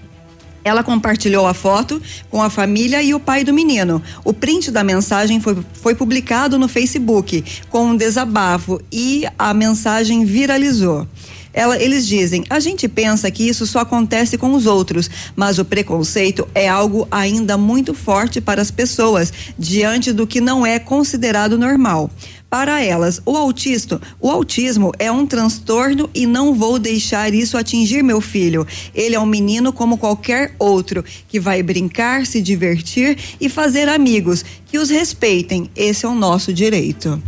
Ela 0.64 0.82
compartilhou 0.82 1.46
a 1.46 1.54
foto 1.54 2.00
com 2.30 2.42
a 2.42 2.50
família 2.50 3.02
e 3.02 3.14
o 3.14 3.20
pai 3.20 3.44
do 3.44 3.52
menino. 3.52 4.02
O 4.24 4.32
print 4.32 4.70
da 4.70 4.84
mensagem 4.84 5.40
foi, 5.40 5.56
foi 5.74 5.94
publicado 5.94 6.58
no 6.58 6.68
Facebook 6.68 7.44
com 7.68 7.86
um 7.86 7.96
desabafo 7.96 8.80
e 8.92 9.24
a 9.38 9.54
mensagem 9.54 10.24
viralizou. 10.24 11.06
Ela, 11.52 11.82
eles 11.82 12.06
dizem: 12.06 12.44
a 12.48 12.60
gente 12.60 12.86
pensa 12.88 13.30
que 13.30 13.48
isso 13.48 13.66
só 13.66 13.80
acontece 13.80 14.38
com 14.38 14.52
os 14.54 14.66
outros, 14.66 15.10
mas 15.34 15.58
o 15.58 15.64
preconceito 15.64 16.46
é 16.54 16.68
algo 16.68 17.08
ainda 17.10 17.56
muito 17.56 17.92
forte 17.92 18.40
para 18.40 18.62
as 18.62 18.70
pessoas 18.70 19.32
diante 19.58 20.12
do 20.12 20.26
que 20.26 20.40
não 20.40 20.64
é 20.64 20.78
considerado 20.78 21.58
normal. 21.58 22.10
Para 22.50 22.82
elas, 22.82 23.22
o 23.24 23.36
autista, 23.36 24.00
o 24.20 24.28
autismo 24.28 24.90
é 24.98 25.10
um 25.10 25.24
transtorno 25.24 26.10
e 26.12 26.26
não 26.26 26.52
vou 26.52 26.80
deixar 26.80 27.32
isso 27.32 27.56
atingir 27.56 28.02
meu 28.02 28.20
filho. 28.20 28.66
Ele 28.92 29.14
é 29.14 29.20
um 29.20 29.24
menino 29.24 29.72
como 29.72 29.96
qualquer 29.96 30.52
outro, 30.58 31.04
que 31.28 31.38
vai 31.38 31.62
brincar, 31.62 32.26
se 32.26 32.42
divertir 32.42 33.16
e 33.40 33.48
fazer 33.48 33.88
amigos, 33.88 34.44
que 34.66 34.78
os 34.78 34.90
respeitem. 34.90 35.70
Esse 35.76 36.04
é 36.04 36.08
o 36.08 36.14
nosso 36.14 36.52
direito. 36.52 37.22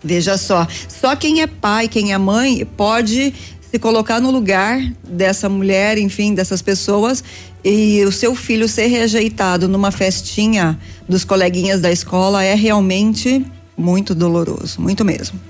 Veja 0.00 0.38
só, 0.38 0.68
só 0.88 1.16
quem 1.16 1.42
é 1.42 1.48
pai, 1.48 1.88
quem 1.88 2.12
é 2.12 2.18
mãe, 2.18 2.64
pode 2.76 3.34
se 3.68 3.78
colocar 3.80 4.20
no 4.20 4.30
lugar 4.30 4.80
dessa 5.02 5.48
mulher, 5.48 5.98
enfim, 5.98 6.32
dessas 6.32 6.62
pessoas 6.62 7.24
e 7.64 8.04
o 8.04 8.12
seu 8.12 8.36
filho 8.36 8.68
ser 8.68 8.86
rejeitado 8.86 9.66
numa 9.66 9.90
festinha 9.90 10.78
dos 11.08 11.24
coleguinhas 11.24 11.80
da 11.80 11.90
escola 11.90 12.44
é 12.44 12.54
realmente 12.54 13.44
muito 13.76 14.14
doloroso, 14.14 14.80
muito 14.80 15.04
mesmo. 15.04 15.40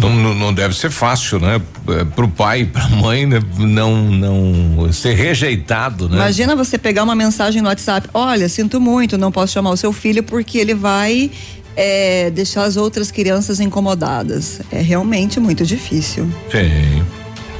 Não, 0.00 0.34
não 0.34 0.54
deve 0.54 0.74
ser 0.74 0.90
fácil, 0.90 1.40
né? 1.40 1.60
É, 1.88 2.04
Para 2.04 2.24
o 2.24 2.28
pai 2.28 2.60
e 2.60 2.66
para 2.66 2.84
a 2.84 2.88
mãe, 2.88 3.26
né? 3.26 3.40
não, 3.58 3.96
não 4.06 4.92
ser 4.92 5.14
rejeitado, 5.14 6.08
né? 6.08 6.16
Imagina 6.16 6.54
você 6.54 6.78
pegar 6.78 7.02
uma 7.02 7.14
mensagem 7.14 7.60
no 7.60 7.68
WhatsApp: 7.68 8.08
Olha, 8.14 8.48
sinto 8.48 8.80
muito, 8.80 9.18
não 9.18 9.32
posso 9.32 9.52
chamar 9.52 9.70
o 9.70 9.76
seu 9.76 9.92
filho 9.92 10.22
porque 10.22 10.58
ele 10.58 10.74
vai 10.74 11.30
é, 11.76 12.30
deixar 12.30 12.64
as 12.64 12.76
outras 12.76 13.10
crianças 13.10 13.60
incomodadas. 13.60 14.60
É 14.70 14.80
realmente 14.80 15.40
muito 15.40 15.66
difícil. 15.66 16.30
Sim. 16.50 17.04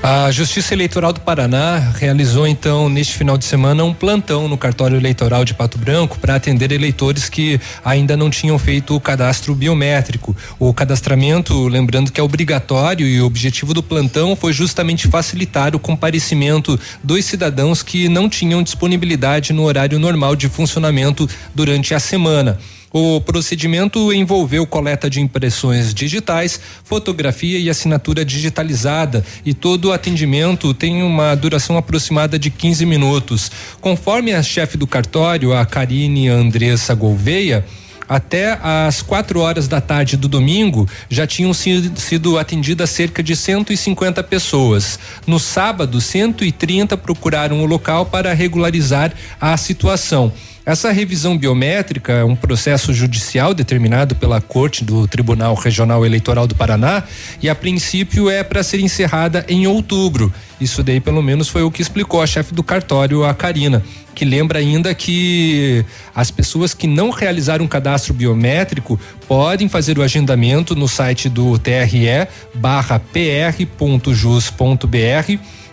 A 0.06 0.30
Justiça 0.30 0.74
Eleitoral 0.74 1.14
do 1.14 1.20
Paraná 1.20 1.78
realizou 1.78 2.46
então 2.46 2.90
neste 2.90 3.14
final 3.14 3.38
de 3.38 3.46
semana 3.46 3.84
um 3.84 3.94
plantão 3.94 4.46
no 4.46 4.58
cartório 4.58 4.98
eleitoral 4.98 5.46
de 5.46 5.54
Pato 5.54 5.78
Branco 5.78 6.18
para 6.18 6.34
atender 6.34 6.72
eleitores 6.72 7.30
que 7.30 7.58
ainda 7.82 8.14
não 8.14 8.28
tinham 8.28 8.58
feito 8.58 8.94
o 8.94 9.00
cadastro 9.00 9.54
biométrico. 9.54 10.36
O 10.58 10.74
cadastramento, 10.74 11.68
lembrando 11.68 12.12
que 12.12 12.20
é 12.20 12.22
obrigatório 12.22 13.06
e 13.06 13.18
o 13.18 13.24
objetivo 13.24 13.72
do 13.72 13.82
plantão 13.82 14.36
foi 14.36 14.52
justamente 14.52 15.08
facilitar 15.08 15.74
o 15.74 15.78
comparecimento 15.78 16.78
dos 17.02 17.24
cidadãos 17.24 17.82
que 17.82 18.06
não 18.06 18.28
tinham 18.28 18.62
disponibilidade 18.62 19.54
no 19.54 19.62
horário 19.62 19.98
normal 19.98 20.36
de 20.36 20.50
funcionamento 20.50 21.26
durante 21.54 21.94
a 21.94 21.98
semana. 21.98 22.58
O 22.96 23.20
procedimento 23.20 24.12
envolveu 24.12 24.64
coleta 24.64 25.10
de 25.10 25.20
impressões 25.20 25.92
digitais, 25.92 26.60
fotografia 26.84 27.58
e 27.58 27.68
assinatura 27.68 28.24
digitalizada 28.24 29.24
e 29.44 29.52
todo 29.52 29.86
o 29.86 29.92
atendimento 29.92 30.72
tem 30.72 31.02
uma 31.02 31.34
duração 31.34 31.76
aproximada 31.76 32.38
de 32.38 32.50
15 32.50 32.86
minutos. 32.86 33.50
Conforme 33.80 34.32
a 34.32 34.44
chefe 34.44 34.78
do 34.78 34.86
cartório, 34.86 35.52
a 35.52 35.66
Karine 35.66 36.28
Andressa 36.28 36.94
Gouveia, 36.94 37.66
até 38.08 38.60
às 38.62 39.02
quatro 39.02 39.40
horas 39.40 39.66
da 39.66 39.80
tarde 39.80 40.16
do 40.16 40.28
domingo 40.28 40.88
já 41.08 41.26
tinham 41.26 41.52
sido 41.52 42.38
atendidas 42.38 42.90
cerca 42.90 43.24
de 43.24 43.34
150 43.34 44.22
pessoas. 44.22 45.00
No 45.26 45.40
sábado, 45.40 46.00
130 46.00 46.96
procuraram 46.96 47.60
o 47.60 47.66
local 47.66 48.06
para 48.06 48.32
regularizar 48.32 49.12
a 49.40 49.56
situação. 49.56 50.32
Essa 50.66 50.90
revisão 50.90 51.36
biométrica 51.36 52.12
é 52.12 52.24
um 52.24 52.34
processo 52.34 52.90
judicial 52.94 53.52
determinado 53.52 54.14
pela 54.14 54.40
Corte 54.40 54.82
do 54.82 55.06
Tribunal 55.06 55.54
Regional 55.54 56.06
Eleitoral 56.06 56.46
do 56.46 56.54
Paraná 56.54 57.02
e 57.42 57.50
a 57.50 57.54
princípio 57.54 58.30
é 58.30 58.42
para 58.42 58.62
ser 58.62 58.80
encerrada 58.80 59.44
em 59.46 59.66
outubro. 59.66 60.32
Isso 60.58 60.82
daí 60.82 61.00
pelo 61.00 61.22
menos 61.22 61.50
foi 61.50 61.62
o 61.62 61.70
que 61.70 61.82
explicou 61.82 62.22
a 62.22 62.26
chefe 62.26 62.54
do 62.54 62.62
cartório, 62.62 63.26
a 63.26 63.34
Karina, 63.34 63.82
que 64.14 64.24
lembra 64.24 64.58
ainda 64.58 64.94
que 64.94 65.84
as 66.14 66.30
pessoas 66.30 66.72
que 66.72 66.86
não 66.86 67.10
realizaram 67.10 67.66
um 67.66 67.68
cadastro 67.68 68.14
biométrico 68.14 68.98
podem 69.28 69.68
fazer 69.68 69.98
o 69.98 70.02
agendamento 70.02 70.74
no 70.74 70.88
site 70.88 71.28
do 71.28 71.58
TRE 71.58 72.26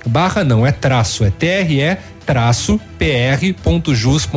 barra 0.06 0.44
não, 0.44 0.66
é 0.66 0.72
traço, 0.72 1.24
é 1.24 1.30
TRE 1.30 1.98
traço 2.26 2.80
pr.jus.br 2.98 4.32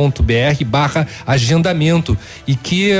barra 0.65 1.07
agendamento 1.25 2.17
e 2.47 2.55
que 2.55 2.91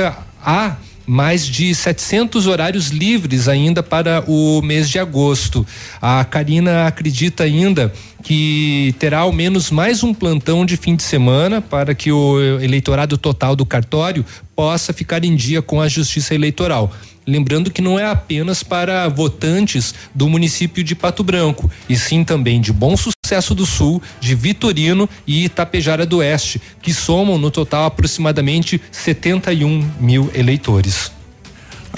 há 0.42 0.76
mais 1.06 1.46
de 1.46 1.72
700 1.72 2.46
horários 2.46 2.88
livres 2.88 3.48
ainda 3.48 3.82
para 3.82 4.24
o 4.26 4.60
mês 4.60 4.90
de 4.90 4.98
agosto. 4.98 5.64
A 6.02 6.24
Karina 6.24 6.86
acredita 6.86 7.44
ainda 7.44 7.92
que 8.22 8.92
terá 8.98 9.20
ao 9.20 9.32
menos 9.32 9.70
mais 9.70 10.02
um 10.02 10.12
plantão 10.12 10.66
de 10.66 10.76
fim 10.76 10.96
de 10.96 11.04
semana 11.04 11.62
para 11.62 11.94
que 11.94 12.10
o 12.10 12.60
eleitorado 12.60 13.16
total 13.16 13.54
do 13.54 13.64
cartório 13.64 14.24
possa 14.56 14.92
ficar 14.92 15.24
em 15.24 15.36
dia 15.36 15.62
com 15.62 15.80
a 15.80 15.86
Justiça 15.86 16.34
Eleitoral. 16.34 16.92
Lembrando 17.26 17.70
que 17.70 17.82
não 17.82 17.98
é 17.98 18.06
apenas 18.06 18.62
para 18.62 19.08
votantes 19.08 19.94
do 20.14 20.28
município 20.28 20.84
de 20.84 20.94
Pato 20.94 21.24
Branco, 21.24 21.70
e 21.88 21.96
sim 21.96 22.22
também 22.22 22.60
de 22.60 22.72
Bom 22.72 22.94
Sucesso 22.96 23.54
do 23.54 23.66
Sul, 23.66 24.00
de 24.20 24.34
Vitorino 24.34 25.08
e 25.26 25.44
Itapejara 25.44 26.06
do 26.06 26.18
Oeste, 26.18 26.60
que 26.80 26.94
somam 26.94 27.36
no 27.36 27.50
total 27.50 27.86
aproximadamente 27.86 28.80
71 28.92 29.90
mil 29.98 30.30
eleitores. 30.34 31.10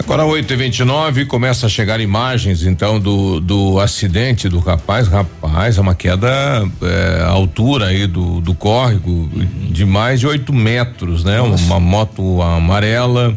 Agora 0.01 0.24
8 0.24 0.53
e 0.53 0.57
29 0.57 1.24
começa 1.26 1.66
a 1.66 1.68
chegar 1.68 2.01
imagens 2.01 2.62
então 2.62 3.01
do, 3.01 3.41
do 3.41 3.81
acidente 3.81 4.49
do 4.49 4.61
rapaz. 4.61 5.09
Rapaz, 5.09 5.76
é 5.76 5.81
uma 5.81 5.95
queda 5.95 6.29
é, 6.81 7.22
altura 7.24 7.87
aí 7.87 8.07
do, 8.07 8.41
do 8.41 8.55
córrego 8.55 9.29
de 9.70 9.85
mais 9.85 10.20
de 10.20 10.26
8 10.26 10.53
metros, 10.53 11.24
né? 11.24 11.39
Nossa. 11.39 11.64
Uma 11.64 11.81
moto 11.81 12.41
amarela. 12.41 13.37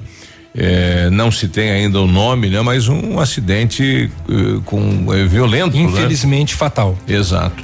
É, 0.55 1.09
não 1.09 1.31
se 1.31 1.47
tem 1.47 1.71
ainda 1.71 1.99
o 2.01 2.07
nome, 2.07 2.49
né? 2.49 2.61
Mas 2.61 2.87
um 2.89 3.19
acidente 3.19 4.11
eh, 4.29 4.59
com 4.65 5.13
é, 5.13 5.23
violento, 5.25 5.77
né? 5.77 5.83
infelizmente 5.83 6.53
né? 6.53 6.57
fatal. 6.57 6.97
Exato. 7.07 7.63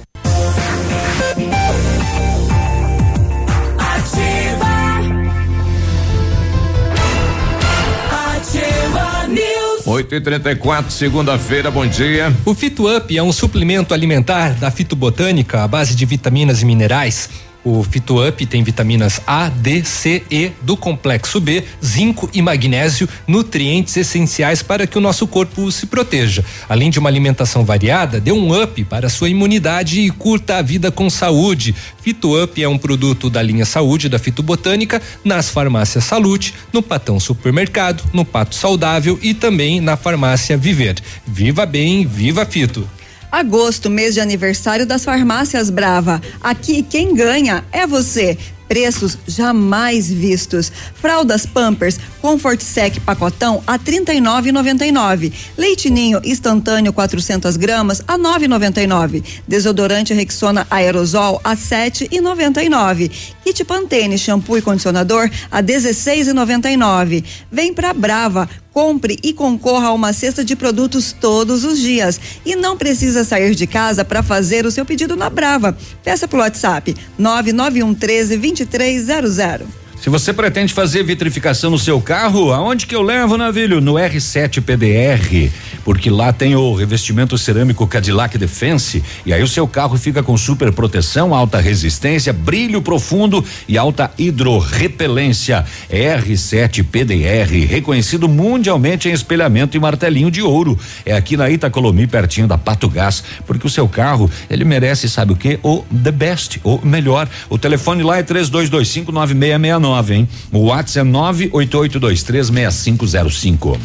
8 9.91 10.15
e 10.15 10.21
34 10.21 10.89
segunda-feira, 10.89 11.69
bom 11.69 11.85
dia. 11.85 12.33
O 12.45 12.55
Fito 12.55 12.87
Up 12.87 13.17
é 13.17 13.21
um 13.21 13.33
suplemento 13.33 13.93
alimentar 13.93 14.53
da 14.53 14.71
fitobotânica 14.71 15.65
à 15.65 15.67
base 15.67 15.95
de 15.95 16.05
vitaminas 16.05 16.61
e 16.61 16.65
minerais 16.65 17.29
o 17.63 17.83
FitoUp 17.83 18.45
tem 18.45 18.63
vitaminas 18.63 19.21
A, 19.25 19.49
D, 19.49 19.83
C, 19.83 20.23
E 20.31 20.51
do 20.61 20.75
complexo 20.75 21.39
B, 21.39 21.63
zinco 21.83 22.29
e 22.33 22.41
magnésio, 22.41 23.07
nutrientes 23.27 23.95
essenciais 23.95 24.63
para 24.63 24.87
que 24.87 24.97
o 24.97 25.01
nosso 25.01 25.27
corpo 25.27 25.71
se 25.71 25.85
proteja. 25.85 26.43
Além 26.67 26.89
de 26.89 26.99
uma 26.99 27.09
alimentação 27.09 27.63
variada, 27.63 28.19
dê 28.19 28.31
um 28.31 28.61
up 28.61 28.83
para 28.85 29.07
a 29.07 29.09
sua 29.09 29.29
imunidade 29.29 30.01
e 30.01 30.09
curta 30.09 30.57
a 30.57 30.61
vida 30.61 30.91
com 30.91 31.09
saúde. 31.09 31.75
FitoUp 32.01 32.61
é 32.61 32.67
um 32.67 32.77
produto 32.77 33.29
da 33.29 33.41
linha 33.41 33.65
Saúde 33.65 34.09
da 34.09 34.17
Fitobotânica 34.17 35.01
nas 35.23 35.49
farmácias 35.49 36.03
Salute, 36.03 36.53
no 36.73 36.81
Patão 36.81 37.19
Supermercado, 37.19 38.03
no 38.11 38.25
Pato 38.25 38.55
Saudável 38.55 39.19
e 39.21 39.33
também 39.33 39.79
na 39.79 39.95
farmácia 39.95 40.57
Viver. 40.57 40.95
Viva 41.27 41.65
bem, 41.65 42.05
viva 42.05 42.45
Fito! 42.45 42.87
Agosto, 43.31 43.89
mês 43.89 44.13
de 44.13 44.19
aniversário 44.19 44.85
das 44.85 45.05
farmácias 45.05 45.69
Brava. 45.69 46.21
Aqui 46.41 46.83
quem 46.83 47.15
ganha 47.15 47.63
é 47.71 47.87
você 47.87 48.37
preços 48.71 49.17
jamais 49.27 50.09
vistos. 50.09 50.71
Fraldas 50.95 51.45
Pampers 51.45 51.99
Comfort 52.21 52.61
Sec 52.61 53.01
pacotão 53.01 53.61
a 53.67 53.77
39,99. 53.77 55.33
Leite 55.57 55.89
Ninho 55.89 56.21
instantâneo 56.23 56.93
400 56.93 57.57
gramas 57.57 58.01
a 58.07 58.17
9,99. 58.17 59.25
Desodorante 59.45 60.13
Rexona 60.13 60.65
aerosol 60.69 61.41
a 61.43 61.53
7,99. 61.53 63.11
Kit 63.43 63.65
Pantene 63.65 64.17
shampoo 64.17 64.57
e 64.57 64.61
condicionador 64.61 65.29
a 65.51 65.61
16,99. 65.61 67.25
Vem 67.51 67.73
pra 67.73 67.93
Brava 67.93 68.47
Compre 68.73 69.17
e 69.21 69.33
concorra 69.33 69.87
a 69.87 69.93
uma 69.93 70.13
cesta 70.13 70.45
de 70.45 70.55
produtos 70.55 71.11
todos 71.11 71.63
os 71.63 71.79
dias. 71.79 72.19
E 72.45 72.55
não 72.55 72.77
precisa 72.77 73.23
sair 73.23 73.53
de 73.53 73.67
casa 73.67 74.05
para 74.05 74.23
fazer 74.23 74.65
o 74.65 74.71
seu 74.71 74.85
pedido 74.85 75.15
na 75.15 75.29
Brava. 75.29 75.77
Peça 76.03 76.27
pelo 76.27 76.41
WhatsApp 76.41 76.95
991 77.17 77.93
13 77.93 78.37
2300. 78.37 79.81
Se 80.01 80.09
você 80.09 80.33
pretende 80.33 80.73
fazer 80.73 81.03
vitrificação 81.03 81.69
no 81.69 81.77
seu 81.77 82.01
carro, 82.01 82.51
aonde 82.51 82.87
que 82.87 82.95
eu 82.95 83.03
levo, 83.03 83.37
Navilho? 83.37 83.79
No 83.79 83.93
R7 83.93 84.59
PDR, 84.59 85.51
porque 85.85 86.09
lá 86.09 86.33
tem 86.33 86.55
o 86.55 86.73
revestimento 86.73 87.37
cerâmico 87.37 87.85
Cadillac 87.85 88.35
Defense 88.35 89.03
e 89.23 89.31
aí 89.31 89.43
o 89.43 89.47
seu 89.47 89.67
carro 89.67 89.95
fica 89.99 90.23
com 90.23 90.35
super 90.35 90.73
proteção, 90.73 91.35
alta 91.35 91.59
resistência, 91.59 92.33
brilho 92.33 92.81
profundo 92.81 93.45
e 93.67 93.77
alta 93.77 94.09
hidrorrepelência. 94.17 95.63
R7 95.91 96.83
PDR, 96.83 97.67
reconhecido 97.69 98.27
mundialmente 98.27 99.07
em 99.07 99.11
espelhamento 99.11 99.77
e 99.77 99.79
martelinho 99.79 100.31
de 100.31 100.41
ouro. 100.41 100.79
É 101.05 101.13
aqui 101.13 101.37
na 101.37 101.47
Itacolomi, 101.47 102.07
pertinho 102.07 102.47
da 102.47 102.57
Pato 102.57 102.89
Gás, 102.89 103.23
porque 103.45 103.67
o 103.67 103.69
seu 103.69 103.87
carro, 103.87 104.31
ele 104.49 104.65
merece, 104.65 105.07
sabe 105.07 105.33
o 105.33 105.35
que? 105.35 105.59
O 105.61 105.85
the 106.03 106.11
best, 106.11 106.59
o 106.63 106.83
melhor. 106.83 107.29
O 107.51 107.59
telefone 107.59 108.01
lá 108.01 108.17
é 108.17 108.23
3225 108.23 109.11
9669 109.11 109.90
nove, 109.91 110.15
hein? 110.15 110.29
O 110.51 110.67
WhatsApp 110.67 111.07
é 111.07 111.11
nove 111.11 111.49
oito 111.51 111.77
oito 111.77 111.99
dois 111.99 112.23
três 112.23 112.49
cinco 112.71 113.05
zero 113.05 113.29
cinco. 113.29 113.77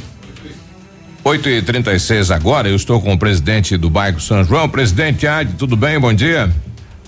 8 1.24 1.48
e 1.48 1.60
36 1.60 2.30
agora, 2.30 2.68
eu 2.68 2.76
estou 2.76 3.00
com 3.00 3.12
o 3.12 3.18
presidente 3.18 3.76
do 3.76 3.90
bairro 3.90 4.20
São 4.20 4.44
João. 4.44 4.68
Presidente 4.68 5.26
Adi, 5.26 5.54
tudo 5.54 5.76
bem? 5.76 5.98
Bom 5.98 6.14
dia. 6.14 6.48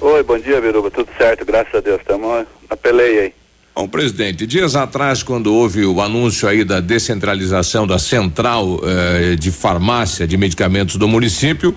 Oi, 0.00 0.22
bom 0.24 0.36
dia, 0.36 0.60
Biruba. 0.60 0.90
Tudo 0.90 1.08
certo, 1.16 1.44
graças 1.44 1.72
a 1.72 1.80
Deus. 1.80 2.00
Estamos 2.00 2.44
na 2.68 2.76
peleia 2.76 3.22
aí. 3.22 3.32
Bom, 3.76 3.86
presidente, 3.86 4.44
dias 4.44 4.74
atrás, 4.74 5.22
quando 5.22 5.54
houve 5.54 5.86
o 5.86 6.00
anúncio 6.00 6.48
aí 6.48 6.64
da 6.64 6.80
descentralização 6.80 7.86
da 7.86 7.96
central 7.96 8.80
eh, 8.82 9.36
de 9.36 9.52
farmácia 9.52 10.26
de 10.26 10.36
medicamentos 10.36 10.96
do 10.96 11.06
município, 11.06 11.72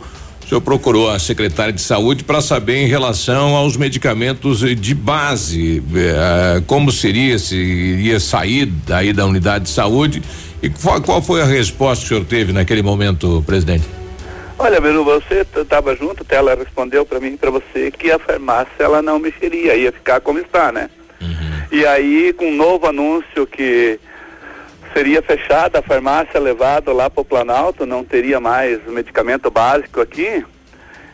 senhor 0.52 0.62
procurou 0.62 1.10
a 1.10 1.18
secretária 1.18 1.72
de 1.72 1.80
saúde 1.80 2.26
para 2.26 2.42
saber 2.42 2.76
em 2.76 2.86
relação 2.86 3.56
aos 3.56 3.78
medicamentos 3.78 4.60
de 4.60 4.94
base, 4.94 5.82
eh, 5.96 6.62
como 6.68 6.92
seria, 6.92 7.40
se 7.40 7.56
iria 7.56 8.20
sair 8.20 8.66
daí 8.66 9.14
da 9.14 9.26
unidade 9.26 9.64
de 9.64 9.70
saúde 9.70 10.22
e 10.62 10.70
qual, 10.70 11.02
qual 11.02 11.22
foi 11.22 11.42
a 11.42 11.46
resposta 11.46 12.02
que 12.02 12.14
o 12.14 12.18
senhor 12.18 12.28
teve 12.28 12.52
naquele 12.52 12.82
momento, 12.82 13.42
presidente? 13.48 13.86
Olha, 14.60 14.82
Beru, 14.82 15.06
você 15.06 15.48
estava 15.56 15.96
junto, 15.96 16.22
até 16.24 16.36
ela 16.36 16.54
respondeu 16.54 17.06
para 17.06 17.22
mim, 17.22 17.38
para 17.38 17.50
você, 17.50 17.90
que 17.90 18.12
a 18.12 18.20
farmácia 18.20 18.72
ela 18.78 19.02
não 19.02 19.20
mexeria, 19.20 19.74
ia 19.78 19.94
ficar 19.94 20.20
como 20.20 20.40
está, 20.40 20.70
né? 20.70 20.90
Uhum. 21.22 21.62
E 21.72 21.86
aí, 21.86 22.34
com 22.34 22.48
um 22.48 22.56
novo 22.58 22.88
anúncio 22.88 23.48
que 23.48 23.98
seria 24.94 25.22
fechada 25.22 25.80
a 25.80 25.82
farmácia 25.82 26.40
levada 26.40 26.92
lá 26.92 27.10
para 27.10 27.22
o 27.22 27.26
Planalto, 27.26 27.86
não 27.86 28.04
teria 28.04 28.40
mais 28.40 28.84
medicamento 28.86 29.50
básico 29.50 30.02
aqui. 30.02 30.46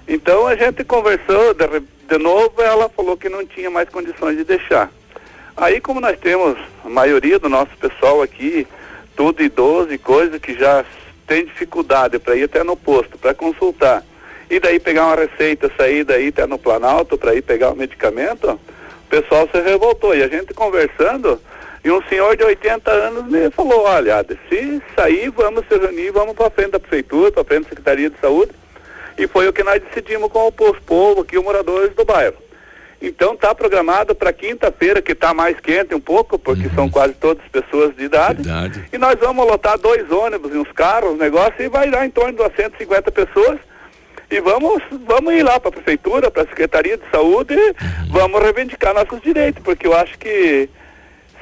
Então 0.07 0.47
a 0.47 0.55
gente 0.55 0.83
conversou 0.83 1.53
de, 1.53 1.79
de 2.07 2.17
novo, 2.17 2.61
ela 2.61 2.89
falou 2.89 3.17
que 3.17 3.29
não 3.29 3.45
tinha 3.45 3.69
mais 3.69 3.89
condições 3.89 4.37
de 4.37 4.43
deixar. 4.43 4.91
Aí 5.55 5.81
como 5.81 5.99
nós 5.99 6.17
temos 6.19 6.57
a 6.85 6.89
maioria 6.89 7.39
do 7.39 7.49
nosso 7.49 7.75
pessoal 7.77 8.21
aqui, 8.21 8.67
tudo 9.15 9.43
idoso 9.43 9.91
e 9.91 9.97
coisa 9.97 10.39
que 10.39 10.53
já 10.53 10.85
tem 11.25 11.45
dificuldade 11.45 12.19
para 12.19 12.35
ir 12.35 12.43
até 12.43 12.63
no 12.63 12.77
posto 12.77 13.17
para 13.17 13.33
consultar. 13.33 14.03
E 14.49 14.59
daí 14.59 14.79
pegar 14.79 15.07
uma 15.07 15.15
receita, 15.15 15.69
sair 15.75 16.05
daí 16.05 16.29
até 16.29 16.45
no 16.45 16.57
Planalto 16.57 17.17
para 17.17 17.35
ir 17.35 17.41
pegar 17.41 17.71
o 17.71 17.75
medicamento, 17.75 18.51
o 18.51 19.09
pessoal 19.09 19.49
se 19.51 19.59
revoltou. 19.59 20.15
E 20.15 20.23
a 20.23 20.27
gente 20.27 20.53
conversando, 20.53 21.41
e 21.87 21.91
um 21.91 22.01
senhor 22.09 22.35
de 22.35 22.43
80 22.43 22.91
anos 22.91 23.23
me 23.27 23.49
falou, 23.49 23.85
olha, 23.85 24.25
se 24.49 24.81
sair, 24.93 25.29
vamos 25.29 25.63
se 25.69 25.77
reunir, 25.77 26.11
vamos 26.11 26.35
para 26.35 26.49
frente 26.49 26.71
da 26.71 26.81
prefeitura, 26.81 27.31
para 27.31 27.45
frente 27.45 27.63
da 27.63 27.69
Secretaria 27.69 28.09
de 28.09 28.19
Saúde. 28.19 28.51
E 29.17 29.25
foi 29.25 29.47
o 29.47 29.53
que 29.53 29.63
nós 29.63 29.81
decidimos 29.81 30.29
com 30.29 30.47
o 30.47 30.51
povo 30.51 31.21
aqui, 31.21 31.37
os 31.37 31.43
moradores 31.45 31.95
do 31.95 32.03
bairro. 32.03 32.35
Então 33.01 33.35
está 33.35 33.55
programado 33.55 34.13
para 34.13 34.33
quinta-feira, 34.33 35.01
que 35.01 35.13
está 35.13 35.33
mais 35.33 35.57
quente 35.61 35.95
um 35.95 35.99
pouco, 36.01 36.37
porque 36.37 36.67
uhum. 36.67 36.75
são 36.75 36.89
quase 36.89 37.13
todas 37.13 37.41
pessoas 37.47 37.95
de 37.95 38.03
idade. 38.03 38.43
Verdade. 38.43 38.83
E 38.91 38.97
nós 38.97 39.15
vamos 39.17 39.47
lotar 39.47 39.77
dois 39.77 40.11
ônibus 40.11 40.53
e 40.53 40.57
uns 40.57 40.71
carros, 40.73 41.11
um 41.11 41.15
negócio, 41.17 41.55
e 41.57 41.69
vai 41.69 41.89
dar 41.89 42.05
em 42.05 42.09
torno 42.09 42.33
de 42.33 42.53
150 42.53 43.11
pessoas. 43.13 43.59
E 44.29 44.41
vamos, 44.41 44.83
vamos 45.05 45.33
ir 45.35 45.43
lá 45.43 45.57
para 45.57 45.69
a 45.69 45.71
prefeitura, 45.71 46.29
para 46.29 46.43
a 46.43 46.47
Secretaria 46.47 46.97
de 46.97 47.09
Saúde, 47.09 47.55
uhum. 47.55 48.09
vamos 48.09 48.41
reivindicar 48.41 48.93
nossos 48.93 49.21
direitos, 49.21 49.63
porque 49.63 49.87
eu 49.87 49.95
acho 49.95 50.19
que 50.19 50.69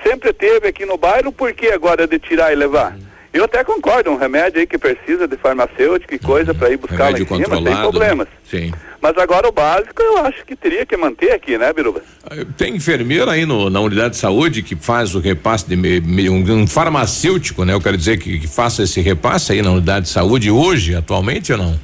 sempre 0.05 0.31
teve 0.33 0.67
aqui 0.67 0.85
no 0.85 0.97
bairro, 0.97 1.31
por 1.31 1.51
que 1.53 1.67
agora 1.67 2.05
de 2.05 2.19
tirar 2.19 2.51
e 2.51 2.55
levar? 2.55 2.95
Eu 3.33 3.43
até 3.43 3.65
concordo, 3.65 4.11
um 4.11 4.17
remédio 4.17 4.61
aí 4.61 4.67
que 4.67 4.77
precisa 4.77 5.27
de 5.27 5.35
farmacêutico 5.35 6.13
e 6.13 6.19
coisa 6.19 6.53
para 6.53 6.69
ir 6.69 6.77
buscar 6.77 7.07
Remédio 7.07 7.27
lá 7.29 7.37
em 7.37 7.43
cima, 7.43 7.61
sem 7.61 7.81
problemas. 7.81 8.27
Sim. 8.49 8.71
Mas 9.01 9.17
agora 9.17 9.47
o 9.47 9.51
básico 9.51 10.01
eu 10.01 10.19
acho 10.19 10.45
que 10.45 10.55
teria 10.55 10.85
que 10.85 10.95
manter 10.95 11.33
aqui, 11.33 11.57
né, 11.57 11.73
Biruba? 11.73 12.01
Tem 12.55 12.75
enfermeira 12.75 13.31
aí 13.31 13.45
no, 13.45 13.69
na 13.69 13.81
unidade 13.81 14.11
de 14.11 14.17
saúde 14.17 14.63
que 14.63 14.75
faz 14.77 15.13
o 15.15 15.19
repasse 15.19 15.67
de 15.67 15.75
um, 16.29 16.61
um, 16.61 16.65
farmacêutico, 16.65 17.65
né? 17.65 17.73
Eu 17.73 17.81
quero 17.81 17.97
dizer 17.97 18.17
que, 18.17 18.39
que, 18.39 18.47
faça 18.47 18.83
esse 18.83 19.01
repasse 19.01 19.51
aí 19.51 19.61
na 19.61 19.71
unidade 19.71 20.05
de 20.05 20.11
saúde 20.11 20.49
hoje, 20.49 20.95
atualmente 20.95 21.51
ou 21.51 21.57
não? 21.57 21.79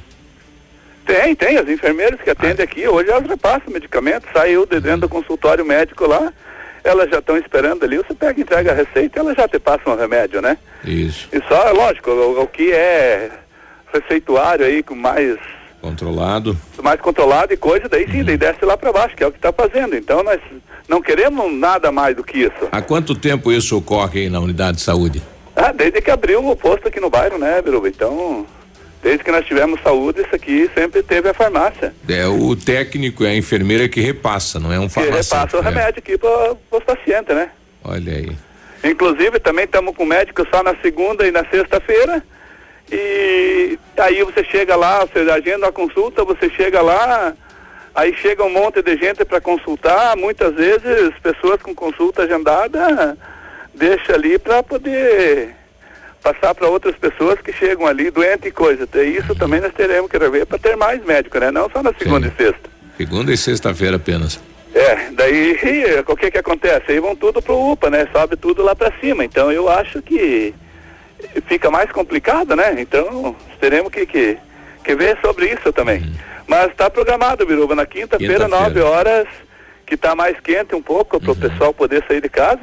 Tem, 1.04 1.34
tem. 1.34 1.58
As 1.58 1.68
enfermeiras 1.68 2.18
que 2.20 2.30
atendem 2.30 2.62
ah. 2.62 2.64
aqui, 2.64 2.88
hoje 2.88 3.10
elas 3.10 3.28
repassam 3.28 3.70
medicamentos, 3.70 4.26
saiu 4.32 4.64
de 4.64 4.80
dentro 4.80 5.02
do 5.02 5.08
consultório 5.08 5.66
médico 5.66 6.06
lá, 6.06 6.32
elas 6.84 7.10
já 7.10 7.18
estão 7.18 7.36
esperando 7.36 7.84
ali, 7.84 7.96
você 7.96 8.14
pega, 8.14 8.40
entrega 8.40 8.72
a 8.72 8.74
receita, 8.74 9.20
elas 9.20 9.36
já 9.36 9.48
te 9.48 9.58
passam 9.58 9.92
o 9.92 9.96
remédio, 9.96 10.40
né? 10.40 10.58
Isso. 10.84 11.28
E 11.32 11.40
só, 11.48 11.72
lógico, 11.72 12.10
o, 12.10 12.42
o 12.42 12.46
que 12.46 12.72
é 12.72 13.30
receituário 13.92 14.64
aí 14.64 14.82
com 14.82 14.94
mais 14.94 15.38
Controlado. 15.82 16.56
Mais 16.80 17.00
controlado 17.00 17.52
e 17.52 17.56
coisa, 17.56 17.88
daí 17.88 18.08
sim, 18.08 18.20
uhum. 18.20 18.24
daí 18.24 18.36
desce 18.36 18.64
lá 18.64 18.76
para 18.76 18.92
baixo, 18.92 19.16
que 19.16 19.24
é 19.24 19.26
o 19.26 19.32
que 19.32 19.38
está 19.38 19.52
fazendo. 19.52 19.96
Então 19.96 20.22
nós 20.22 20.40
não 20.88 21.02
queremos 21.02 21.52
nada 21.52 21.90
mais 21.90 22.14
do 22.14 22.22
que 22.22 22.38
isso. 22.38 22.68
Há 22.70 22.80
quanto 22.80 23.16
tempo 23.16 23.50
isso 23.50 23.76
ocorre 23.76 24.20
aí 24.20 24.30
na 24.30 24.38
unidade 24.38 24.76
de 24.76 24.82
saúde? 24.84 25.20
Ah, 25.56 25.72
desde 25.72 26.00
que 26.00 26.10
abriu 26.10 26.48
o 26.48 26.56
posto 26.56 26.86
aqui 26.86 27.00
no 27.00 27.10
bairro, 27.10 27.36
né, 27.36 27.60
Biruba? 27.60 27.88
Então, 27.88 28.46
desde 29.02 29.24
que 29.24 29.30
nós 29.30 29.44
tivemos 29.44 29.80
saúde, 29.82 30.20
isso 30.22 30.34
aqui 30.34 30.70
sempre 30.74 31.02
teve 31.02 31.28
a 31.28 31.34
farmácia. 31.34 31.92
É 32.08 32.26
o 32.26 32.54
técnico, 32.54 33.24
é 33.24 33.30
a 33.30 33.36
enfermeira 33.36 33.88
que 33.88 34.00
repassa, 34.00 34.60
não 34.60 34.72
é 34.72 34.78
um 34.78 34.88
farmacêutico. 34.88 35.28
Que 35.28 35.34
repassa 35.34 35.56
o 35.56 35.60
é. 35.60 35.64
remédio 35.64 35.98
aqui 35.98 36.16
para 36.16 36.56
os 36.78 36.84
pacientes, 36.84 37.34
né? 37.34 37.50
Olha 37.84 38.12
aí. 38.12 38.36
Inclusive, 38.84 39.38
também 39.40 39.64
estamos 39.64 39.96
com 39.96 40.04
médico 40.04 40.46
só 40.50 40.62
na 40.62 40.74
segunda 40.76 41.26
e 41.26 41.30
na 41.30 41.44
sexta-feira. 41.44 42.22
E 42.90 43.78
aí 43.96 44.22
você 44.22 44.44
chega 44.44 44.76
lá, 44.76 45.04
você 45.04 45.20
agenda 45.30 45.66
a 45.66 45.72
consulta, 45.72 46.24
você 46.24 46.48
chega 46.50 46.80
lá, 46.82 47.34
aí 47.94 48.14
chega 48.14 48.44
um 48.44 48.52
monte 48.52 48.82
de 48.82 48.96
gente 48.96 49.24
para 49.24 49.40
consultar, 49.40 50.16
muitas 50.16 50.54
vezes 50.54 51.12
pessoas 51.22 51.60
com 51.62 51.74
consulta 51.74 52.22
agendada 52.22 53.16
deixa 53.74 54.14
ali 54.14 54.38
para 54.38 54.62
poder 54.62 55.54
passar 56.22 56.54
para 56.54 56.68
outras 56.68 56.94
pessoas 56.96 57.40
que 57.40 57.52
chegam 57.52 57.86
ali 57.86 58.10
doente 58.10 58.48
e 58.48 58.52
coisa. 58.52 58.88
E 58.94 59.16
isso 59.16 59.34
também 59.34 59.60
nós 59.60 59.72
teremos 59.74 60.10
que 60.10 60.18
ver 60.18 60.46
para 60.46 60.58
ter 60.58 60.76
mais 60.76 61.04
médico, 61.04 61.38
né? 61.38 61.50
Não 61.50 61.68
só 61.70 61.82
na 61.82 61.92
segunda 61.94 62.28
Sim. 62.28 62.34
e 62.34 62.42
sexta. 62.42 62.70
Segunda 62.96 63.32
e 63.32 63.36
sexta-feira 63.36 63.96
apenas. 63.96 64.40
É, 64.74 65.10
daí 65.10 65.58
o 66.06 66.16
que 66.16 66.30
que 66.30 66.38
acontece? 66.38 66.92
Aí 66.92 67.00
vão 67.00 67.14
tudo 67.14 67.42
pro 67.42 67.72
UPA, 67.72 67.90
né? 67.90 68.08
Sobe 68.12 68.36
tudo 68.36 68.62
lá 68.62 68.74
para 68.74 68.92
cima. 69.00 69.24
Então 69.24 69.50
eu 69.50 69.68
acho 69.68 70.00
que 70.00 70.54
fica 71.46 71.70
mais 71.70 71.90
complicado, 71.90 72.56
né? 72.56 72.74
Então, 72.78 73.36
teremos 73.60 73.92
que, 73.92 74.06
que, 74.06 74.38
que 74.84 74.94
ver 74.94 75.18
sobre 75.20 75.52
isso 75.52 75.72
também. 75.72 76.02
Uhum. 76.02 76.12
Mas 76.46 76.70
está 76.70 76.90
programado, 76.90 77.46
Biruba, 77.46 77.74
na 77.74 77.86
quinta-feira, 77.86 78.44
quinta 78.44 78.48
9 78.48 78.80
horas, 78.80 79.26
que 79.86 79.94
está 79.94 80.14
mais 80.14 80.38
quente 80.40 80.74
um 80.74 80.82
pouco 80.82 81.20
para 81.20 81.30
o 81.30 81.34
uhum. 81.34 81.40
pessoal 81.40 81.72
poder 81.74 82.04
sair 82.06 82.20
de 82.20 82.28
casa. 82.28 82.60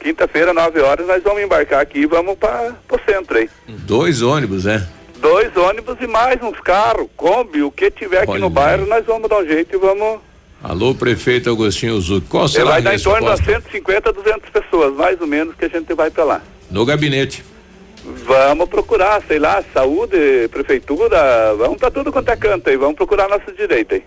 Quinta-feira, 0.00 0.54
9 0.54 0.80
horas, 0.80 1.06
nós 1.06 1.22
vamos 1.22 1.42
embarcar 1.42 1.80
aqui 1.80 2.00
e 2.00 2.06
vamos 2.06 2.36
para 2.38 2.74
o 2.90 2.98
centro 3.10 3.36
aí. 3.36 3.50
Dois 3.68 4.22
ônibus, 4.22 4.64
né? 4.64 4.88
Dois 5.18 5.54
ônibus 5.54 5.96
e 6.00 6.06
mais 6.06 6.42
uns 6.42 6.58
carros, 6.60 7.06
Kombi, 7.14 7.62
o 7.62 7.70
que 7.70 7.90
tiver 7.90 8.22
aqui 8.22 8.32
Olha 8.32 8.40
no 8.40 8.48
bairro, 8.48 8.86
nós 8.86 9.04
vamos 9.04 9.28
dar 9.28 9.38
um 9.38 9.46
jeito 9.46 9.76
e 9.76 9.78
vamos. 9.78 10.20
Alô, 10.62 10.94
prefeito 10.94 11.50
Agostinho 11.50 12.00
Zuc. 12.00 12.26
Qual 12.28 12.48
será 12.48 12.62
Ele 12.62 12.70
vai 12.70 12.82
dar 12.82 12.94
em 12.94 12.98
torno 12.98 13.34
de 13.34 13.44
150, 13.44 14.12
200 14.12 14.50
pessoas, 14.50 14.94
mais 14.94 15.20
ou 15.20 15.26
menos, 15.26 15.54
que 15.54 15.66
a 15.66 15.68
gente 15.68 15.92
vai 15.92 16.10
para 16.10 16.24
lá. 16.24 16.42
No 16.70 16.86
gabinete. 16.86 17.44
Vamos 18.02 18.70
procurar, 18.70 19.22
sei 19.28 19.38
lá, 19.38 19.62
saúde, 19.74 20.48
prefeitura, 20.50 21.54
vamos 21.58 21.76
para 21.76 21.90
tudo 21.90 22.10
quanto 22.10 22.30
é 22.30 22.36
canto 22.36 22.70
aí, 22.70 22.76
vamos 22.78 22.96
procurar 22.96 23.28
nosso 23.28 23.52
direito 23.52 23.94
aí. 23.94 24.02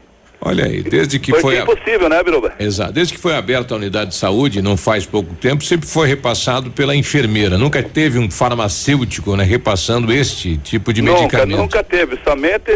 Olha 0.45 0.65
aí, 0.65 0.84
desde 0.84 1.20
que 1.20 1.32
foi. 1.32 1.56
Foi 1.56 1.60
impossível, 1.60 2.10
né, 2.10 2.22
Biruba? 2.22 2.53
Exato. 2.60 2.91
Desde 2.91 3.14
que 3.14 3.20
foi 3.20 3.34
aberta 3.34 3.74
a 3.74 3.78
unidade 3.78 4.10
de 4.10 4.18
saúde, 4.18 4.61
não 4.61 4.76
faz 4.76 5.06
pouco 5.06 5.34
tempo, 5.36 5.64
sempre 5.64 5.88
foi 5.88 6.06
repassado 6.06 6.70
pela 6.70 6.94
enfermeira. 6.94 7.57
Nunca 7.57 7.82
teve 7.82 8.20
um 8.20 8.30
farmacêutico, 8.30 9.38
né, 9.38 9.44
repassando 9.45 10.11
este 10.11 10.57
tipo 10.57 10.91
de 10.91 11.02
nunca, 11.02 11.22
medicamento. 11.22 11.57
Nunca 11.57 11.82
teve. 11.82 12.20
Somente 12.26 12.72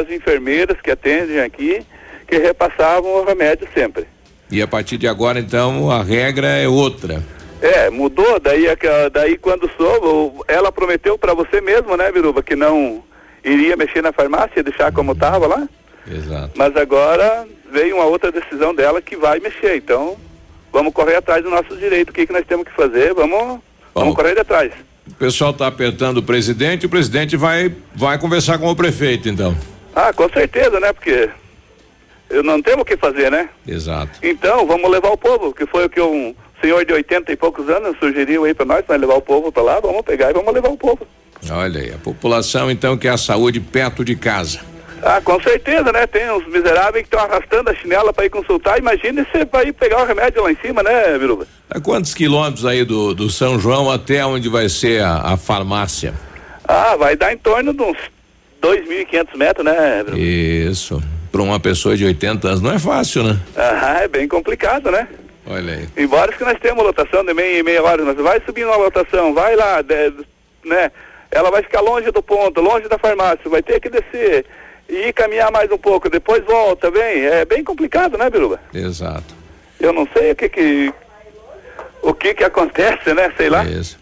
as 0.00 0.10
enfermeiras 0.10 0.80
que 0.82 0.90
atendem 0.90 1.40
aqui 1.40 1.84
que 2.26 2.38
repassavam 2.38 3.10
o 3.10 3.24
remédio 3.24 3.68
sempre. 3.74 4.06
E 4.50 4.62
a 4.62 4.66
partir 4.66 4.96
de 4.96 5.06
agora, 5.06 5.38
então, 5.38 5.90
a 5.90 6.02
regra 6.02 6.46
é 6.46 6.66
outra. 6.66 7.22
É, 7.60 7.90
mudou, 7.90 8.40
daí, 8.40 8.64
daí 9.12 9.36
quando 9.36 9.70
soube, 9.76 10.42
ela 10.48 10.72
prometeu 10.72 11.18
para 11.18 11.34
você 11.34 11.60
mesmo, 11.60 11.94
né, 11.94 12.10
Biruba, 12.10 12.42
que 12.42 12.56
não 12.56 13.02
iria 13.44 13.76
mexer 13.76 14.02
na 14.02 14.12
farmácia, 14.12 14.62
deixar 14.62 14.90
como 14.92 15.12
estava 15.12 15.46
lá. 15.46 15.68
Exato. 16.10 16.52
Mas 16.56 16.76
agora 16.76 17.46
veio 17.70 17.96
uma 17.96 18.04
outra 18.04 18.30
decisão 18.30 18.74
dela 18.74 19.00
que 19.00 19.16
vai 19.16 19.40
mexer, 19.40 19.76
então 19.76 20.16
vamos 20.72 20.92
correr 20.92 21.16
atrás 21.16 21.42
do 21.42 21.50
nosso 21.50 21.76
direito, 21.76 22.10
o 22.10 22.12
que, 22.12 22.26
que 22.26 22.32
nós 22.32 22.46
temos 22.46 22.66
que 22.66 22.74
fazer, 22.74 23.14
vamos, 23.14 23.38
Bom, 23.38 23.60
vamos 23.94 24.14
correr 24.14 24.38
atrás. 24.38 24.72
O 25.06 25.14
pessoal 25.14 25.50
está 25.50 25.66
apertando 25.66 26.18
o 26.18 26.22
presidente, 26.22 26.86
o 26.86 26.88
presidente 26.88 27.36
vai, 27.36 27.74
vai 27.94 28.18
conversar 28.18 28.58
com 28.58 28.68
o 28.68 28.76
prefeito, 28.76 29.28
então. 29.28 29.56
Ah, 29.94 30.12
com 30.12 30.28
certeza, 30.30 30.80
né, 30.80 30.92
porque 30.92 31.28
eu 32.30 32.42
não 32.42 32.62
temos 32.62 32.82
o 32.82 32.84
que 32.84 32.96
fazer, 32.96 33.30
né? 33.30 33.48
Exato. 33.66 34.18
Então, 34.22 34.66
vamos 34.66 34.90
levar 34.90 35.10
o 35.10 35.18
povo, 35.18 35.52
que 35.52 35.66
foi 35.66 35.84
o 35.84 35.90
que 35.90 36.00
um 36.00 36.34
senhor 36.62 36.84
de 36.84 36.92
80 36.92 37.32
e 37.32 37.36
poucos 37.36 37.68
anos 37.68 37.98
sugeriu 37.98 38.44
aí 38.44 38.54
para 38.54 38.64
nós, 38.64 38.84
para 38.84 38.96
levar 38.96 39.14
o 39.14 39.20
povo 39.20 39.52
para 39.52 39.62
lá, 39.62 39.80
vamos 39.80 40.02
pegar 40.02 40.30
e 40.30 40.32
vamos 40.32 40.54
levar 40.54 40.70
o 40.70 40.76
povo. 40.76 41.06
Olha 41.50 41.80
aí, 41.80 41.92
a 41.92 41.98
população 41.98 42.70
então 42.70 42.96
quer 42.96 43.10
a 43.10 43.18
saúde 43.18 43.60
perto 43.60 44.04
de 44.04 44.14
casa. 44.14 44.60
Ah, 45.02 45.20
com 45.20 45.40
certeza, 45.42 45.90
né? 45.90 46.06
Tem 46.06 46.30
uns 46.30 46.46
miseráveis 46.46 47.04
que 47.06 47.14
estão 47.14 47.18
arrastando 47.18 47.68
a 47.70 47.74
chinela 47.74 48.12
para 48.12 48.24
ir 48.24 48.30
consultar. 48.30 48.78
Imagine 48.78 49.26
você 49.26 49.44
vai 49.44 49.66
ir 49.66 49.72
pegar 49.72 50.02
o 50.02 50.06
remédio 50.06 50.40
lá 50.44 50.52
em 50.52 50.56
cima, 50.56 50.80
né, 50.80 51.18
Biruba? 51.18 51.44
A 51.68 51.80
quantos 51.80 52.14
quilômetros 52.14 52.64
aí 52.64 52.84
do, 52.84 53.12
do 53.12 53.28
São 53.28 53.58
João 53.58 53.90
até 53.90 54.24
onde 54.24 54.48
vai 54.48 54.68
ser 54.68 55.02
a, 55.02 55.32
a 55.32 55.36
farmácia? 55.36 56.14
Ah, 56.66 56.94
vai 56.94 57.16
dar 57.16 57.32
em 57.32 57.36
torno 57.36 57.74
de 57.74 57.82
uns 57.82 57.98
2.500 58.62 59.36
metros, 59.36 59.64
né, 59.64 60.04
Biruba? 60.04 60.20
Isso. 60.20 61.02
Para 61.32 61.42
uma 61.42 61.58
pessoa 61.58 61.96
de 61.96 62.04
80 62.04 62.46
anos 62.46 62.60
não 62.60 62.72
é 62.72 62.78
fácil, 62.78 63.24
né? 63.24 63.40
Ah, 63.56 64.02
é 64.02 64.08
bem 64.08 64.28
complicado, 64.28 64.88
né? 64.92 65.08
Olha 65.44 65.74
aí. 65.74 65.88
Embora 65.96 66.30
que 66.30 66.44
nós 66.44 66.58
temos 66.60 66.84
lotação 66.84 67.24
de 67.24 67.34
meia 67.34 67.58
e 67.58 67.62
meia 67.64 67.82
hora, 67.82 68.04
nós 68.04 68.16
vai 68.16 68.40
subindo 68.46 68.70
a 68.70 68.76
lotação, 68.76 69.34
vai 69.34 69.56
lá, 69.56 69.82
de, 69.82 70.12
né? 70.64 70.92
Ela 71.28 71.50
vai 71.50 71.62
ficar 71.62 71.80
longe 71.80 72.08
do 72.12 72.22
ponto, 72.22 72.60
longe 72.60 72.88
da 72.88 72.98
farmácia, 72.98 73.50
vai 73.50 73.62
ter 73.62 73.80
que 73.80 73.88
descer 73.88 74.44
e 74.92 75.12
caminhar 75.12 75.50
mais 75.50 75.70
um 75.70 75.78
pouco, 75.78 76.10
depois 76.10 76.44
volta, 76.44 76.90
bem, 76.90 77.24
é 77.24 77.44
bem 77.44 77.64
complicado, 77.64 78.18
né, 78.18 78.28
Biruba? 78.28 78.60
Exato. 78.74 79.34
Eu 79.80 79.92
não 79.92 80.06
sei 80.16 80.32
o 80.32 80.36
que 80.36 80.48
que 80.48 80.94
o 82.02 82.12
que 82.12 82.34
que 82.34 82.44
acontece, 82.44 83.14
né, 83.14 83.32
sei 83.36 83.48
lá. 83.48 83.64
Isso. 83.64 83.98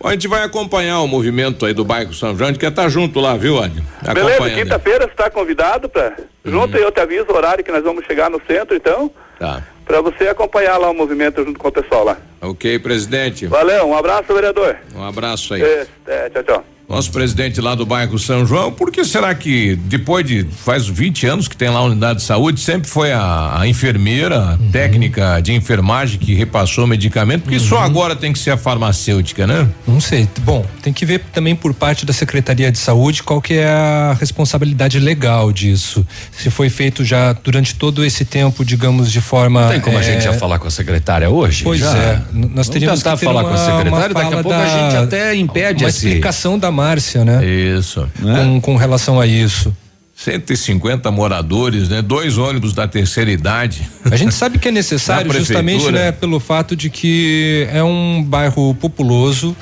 Bom, 0.00 0.08
a 0.08 0.12
gente 0.12 0.26
vai 0.26 0.42
acompanhar 0.42 1.00
o 1.00 1.06
movimento 1.06 1.66
aí 1.66 1.74
do 1.74 1.84
bairro 1.84 2.14
São 2.14 2.34
João, 2.34 2.48
a 2.48 2.52
gente 2.52 2.60
quer 2.60 2.70
estar 2.70 2.84
tá 2.84 2.88
junto 2.88 3.20
lá, 3.20 3.36
viu, 3.36 3.62
Adi? 3.62 3.82
Beleza, 4.14 4.50
quinta-feira 4.50 5.04
você 5.04 5.10
está 5.10 5.30
convidado 5.30 5.88
para 5.88 6.16
junto 6.44 6.74
uhum. 6.74 6.80
e 6.80 6.84
eu 6.84 6.90
te 6.90 7.00
aviso 7.00 7.26
o 7.28 7.36
horário 7.36 7.62
que 7.62 7.70
nós 7.70 7.82
vamos 7.82 8.04
chegar 8.06 8.30
no 8.30 8.40
centro, 8.46 8.74
então. 8.74 9.10
Tá 9.38 9.62
para 9.90 10.00
você 10.00 10.28
acompanhar 10.28 10.76
lá 10.76 10.88
o 10.88 10.94
movimento 10.94 11.44
junto 11.44 11.58
com 11.58 11.66
o 11.66 11.72
pessoal 11.72 12.04
lá. 12.04 12.16
Ok, 12.40 12.78
presidente. 12.78 13.48
Valeu, 13.48 13.88
um 13.88 13.96
abraço, 13.96 14.32
vereador. 14.32 14.76
Um 14.94 15.02
abraço 15.02 15.52
aí. 15.52 15.62
É, 15.62 15.86
é, 16.06 16.30
tchau, 16.30 16.44
tchau. 16.44 16.64
Nosso 16.90 17.12
presidente 17.12 17.60
lá 17.60 17.76
do 17.76 17.86
bairro 17.86 18.18
São 18.18 18.44
João, 18.44 18.72
por 18.72 18.90
que 18.90 19.04
será 19.04 19.32
que 19.32 19.76
depois 19.76 20.26
de 20.26 20.44
faz 20.64 20.88
20 20.88 21.24
anos 21.24 21.46
que 21.46 21.56
tem 21.56 21.68
lá 21.68 21.78
a 21.78 21.84
unidade 21.84 22.18
de 22.18 22.24
saúde, 22.24 22.60
sempre 22.60 22.90
foi 22.90 23.12
a, 23.12 23.60
a 23.60 23.68
enfermeira, 23.68 24.58
uhum. 24.60 24.70
técnica 24.72 25.40
de 25.40 25.52
enfermagem 25.52 26.18
que 26.18 26.34
repassou 26.34 26.84
o 26.84 26.88
medicamento, 26.88 27.42
porque 27.42 27.58
uhum. 27.58 27.64
só 27.64 27.78
agora 27.78 28.16
tem 28.16 28.32
que 28.32 28.40
ser 28.40 28.50
a 28.50 28.56
farmacêutica, 28.56 29.46
né? 29.46 29.68
Não 29.86 30.00
sei. 30.00 30.28
Bom, 30.40 30.66
tem 30.82 30.92
que 30.92 31.06
ver 31.06 31.20
também 31.32 31.54
por 31.54 31.72
parte 31.72 32.04
da 32.04 32.12
Secretaria 32.12 32.72
de 32.72 32.78
Saúde 32.78 33.22
qual 33.22 33.40
que 33.40 33.54
é 33.54 33.68
a 33.68 34.16
responsabilidade 34.18 34.98
legal 34.98 35.52
disso. 35.52 36.04
Se 36.32 36.50
foi 36.50 36.68
feito 36.68 37.04
já 37.04 37.32
durante 37.32 37.76
todo 37.76 38.04
esse 38.04 38.24
tempo, 38.24 38.64
digamos, 38.64 39.12
de 39.12 39.20
forma. 39.20 39.62
Não 39.62 39.70
tem 39.70 39.80
como 39.80 39.96
é... 39.96 40.00
a 40.00 40.02
gente 40.02 40.24
já 40.24 40.32
falar 40.32 40.58
com 40.58 40.66
a 40.66 40.70
secretária 40.72 41.30
hoje? 41.30 41.62
Pois 41.62 41.78
já? 41.78 41.96
é. 41.96 42.22
Nós 42.32 42.68
teríamos 42.68 43.00
que 43.00 43.16
falar 43.16 43.42
uma, 43.42 43.48
com 43.48 43.54
a 43.54 43.58
secretária, 43.58 44.14
daqui 44.14 44.34
a 44.34 44.42
pouco 44.42 44.48
da, 44.48 44.62
a 44.64 44.66
gente 44.66 44.96
até 44.96 45.36
impede 45.36 45.84
uma 45.84 45.88
esse... 45.88 46.08
explicação 46.08 46.58
da 46.58 46.79
Márcia, 46.80 47.24
né? 47.24 47.44
Isso. 47.44 48.08
Com, 48.20 48.60
com 48.60 48.76
relação 48.76 49.20
a 49.20 49.26
isso. 49.26 49.74
150 50.14 51.10
moradores, 51.10 51.88
né? 51.88 52.00
Dois 52.00 52.38
ônibus 52.38 52.72
da 52.72 52.88
terceira 52.88 53.30
idade. 53.30 53.88
A 54.10 54.16
gente 54.16 54.34
sabe 54.34 54.58
que 54.58 54.68
é 54.68 54.70
necessário 54.72 55.30
justamente, 55.32 55.90
né, 55.90 56.10
pelo 56.10 56.40
fato 56.40 56.74
de 56.74 56.88
que 56.88 57.66
é 57.70 57.82
um 57.82 58.22
bairro 58.22 58.74
populoso 58.74 59.54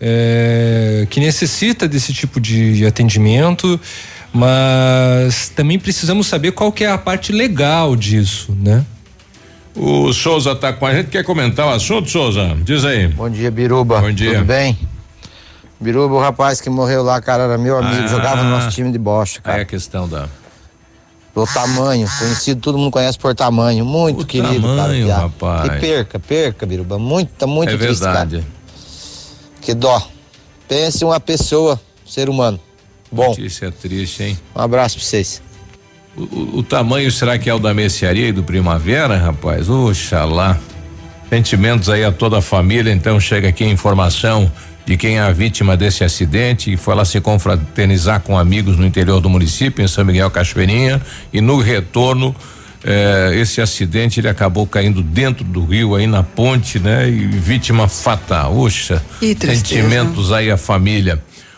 é, 0.00 1.06
que 1.10 1.20
necessita 1.20 1.86
desse 1.88 2.12
tipo 2.12 2.40
de 2.40 2.84
atendimento, 2.86 3.78
mas 4.32 5.50
também 5.50 5.78
precisamos 5.78 6.26
saber 6.26 6.52
qual 6.52 6.72
que 6.72 6.84
é 6.84 6.90
a 6.90 6.98
parte 6.98 7.32
legal 7.32 7.96
disso, 7.96 8.56
né? 8.58 8.84
O 9.74 10.10
Souza 10.12 10.52
está 10.52 10.72
com 10.72 10.86
a 10.86 10.94
gente, 10.94 11.08
quer 11.08 11.22
comentar 11.22 11.66
o 11.66 11.70
assunto, 11.70 12.10
Souza? 12.10 12.56
Diz 12.64 12.82
aí. 12.84 13.08
Bom 13.08 13.28
dia, 13.28 13.50
Biruba. 13.50 14.00
Bom 14.00 14.12
dia. 14.12 14.38
Tudo 14.38 14.46
bem? 14.46 14.76
Biruba, 15.78 16.14
o 16.14 16.20
rapaz 16.20 16.60
que 16.60 16.70
morreu 16.70 17.02
lá, 17.02 17.20
cara, 17.20 17.44
era 17.44 17.58
meu 17.58 17.76
amigo, 17.76 18.04
ah, 18.04 18.06
jogava 18.06 18.42
no 18.42 18.50
nosso 18.50 18.70
time 18.70 18.90
de 18.90 18.98
bocha, 18.98 19.40
cara. 19.42 19.58
É 19.58 19.62
a 19.62 19.64
questão 19.64 20.08
da. 20.08 20.28
Do 21.34 21.46
tamanho, 21.46 22.08
conhecido, 22.18 22.62
todo 22.62 22.78
mundo 22.78 22.90
conhece 22.90 23.18
por 23.18 23.34
tamanho, 23.34 23.84
muito 23.84 24.22
o 24.22 24.26
querido, 24.26 24.74
tamanho, 24.74 25.08
cara. 25.08 25.20
rapaz. 25.20 25.62
Que 25.70 25.80
perca, 25.80 26.18
perca, 26.18 26.64
Biruba, 26.64 26.98
muito, 26.98 27.46
muito 27.46 27.74
é 27.74 27.76
triste, 27.76 28.02
verdade. 28.02 28.36
Cara. 28.38 28.48
Que 29.60 29.74
dó. 29.74 30.02
Pense 30.66 31.04
uma 31.04 31.20
pessoa, 31.20 31.78
ser 32.06 32.30
humano. 32.30 32.58
Bom. 33.12 33.28
Notícia 33.28 33.70
triste, 33.70 34.22
hein? 34.22 34.38
Um 34.54 34.62
abraço 34.62 34.96
pra 34.96 35.04
vocês. 35.04 35.42
O, 36.16 36.22
o, 36.22 36.58
o, 36.58 36.62
tamanho 36.62 37.10
será 37.12 37.38
que 37.38 37.50
é 37.50 37.54
o 37.54 37.58
da 37.58 37.74
mercearia 37.74 38.28
e 38.28 38.32
do 38.32 38.42
Primavera, 38.42 39.18
rapaz? 39.18 39.68
Oxalá. 39.68 40.58
Sentimentos 41.28 41.90
aí 41.90 42.02
a 42.02 42.10
toda 42.10 42.38
a 42.38 42.42
família, 42.42 42.92
então 42.92 43.20
chega 43.20 43.48
aqui 43.48 43.64
a 43.64 43.68
informação 43.68 44.50
de 44.86 44.96
quem 44.96 45.18
é 45.18 45.20
a 45.20 45.32
vítima 45.32 45.76
desse 45.76 46.04
acidente 46.04 46.72
e 46.72 46.76
foi 46.76 46.94
lá 46.94 47.04
se 47.04 47.20
confraternizar 47.20 48.20
com 48.20 48.38
amigos 48.38 48.76
no 48.78 48.86
interior 48.86 49.20
do 49.20 49.28
município, 49.28 49.84
em 49.84 49.88
São 49.88 50.04
Miguel 50.04 50.30
Cachoeirinha, 50.30 51.02
e 51.32 51.40
no 51.40 51.60
retorno 51.60 52.34
eh, 52.84 53.32
esse 53.34 53.60
acidente 53.60 54.20
ele 54.20 54.28
acabou 54.28 54.64
caindo 54.64 55.02
dentro 55.02 55.44
do 55.44 55.64
rio 55.64 55.96
aí 55.96 56.06
na 56.06 56.22
ponte, 56.22 56.78
né? 56.78 57.08
E 57.08 57.26
vítima 57.26 57.88
fatal. 57.88 58.56
Oxa, 58.56 59.02
sentimentos 59.20 60.30
aí 60.30 60.52
a 60.52 60.56
família. 60.56 61.20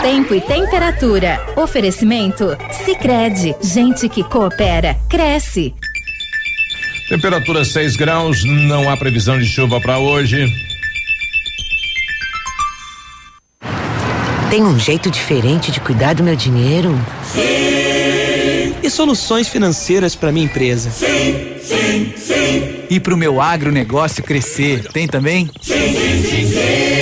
Tempo 0.00 0.34
e 0.34 0.40
temperatura. 0.40 1.40
Oferecimento? 1.56 2.56
Sicredi 2.84 3.54
Gente 3.62 4.08
que 4.08 4.24
coopera, 4.24 4.96
cresce. 5.08 5.74
Temperatura 7.08 7.64
6 7.64 7.96
graus, 7.96 8.42
não 8.44 8.88
há 8.88 8.96
previsão 8.96 9.38
de 9.38 9.46
chuva 9.46 9.80
para 9.80 9.98
hoje. 9.98 10.46
Tem 14.50 14.62
um 14.62 14.78
jeito 14.78 15.10
diferente 15.10 15.70
de 15.70 15.80
cuidar 15.80 16.14
do 16.14 16.22
meu 16.22 16.36
dinheiro? 16.36 16.98
Sim. 17.24 18.74
E 18.82 18.90
soluções 18.90 19.48
financeiras 19.48 20.16
para 20.16 20.32
minha 20.32 20.46
empresa? 20.46 20.90
Sim, 20.90 21.54
sim, 21.62 22.12
sim. 22.16 22.84
E 22.90 22.98
para 22.98 23.14
o 23.14 23.16
meu 23.16 23.40
agronegócio 23.40 24.22
crescer? 24.22 24.84
Tem 24.92 25.06
também? 25.06 25.48
Sim, 25.60 25.74
sim, 25.74 26.22
sim, 26.22 26.46
sim. 26.48 27.01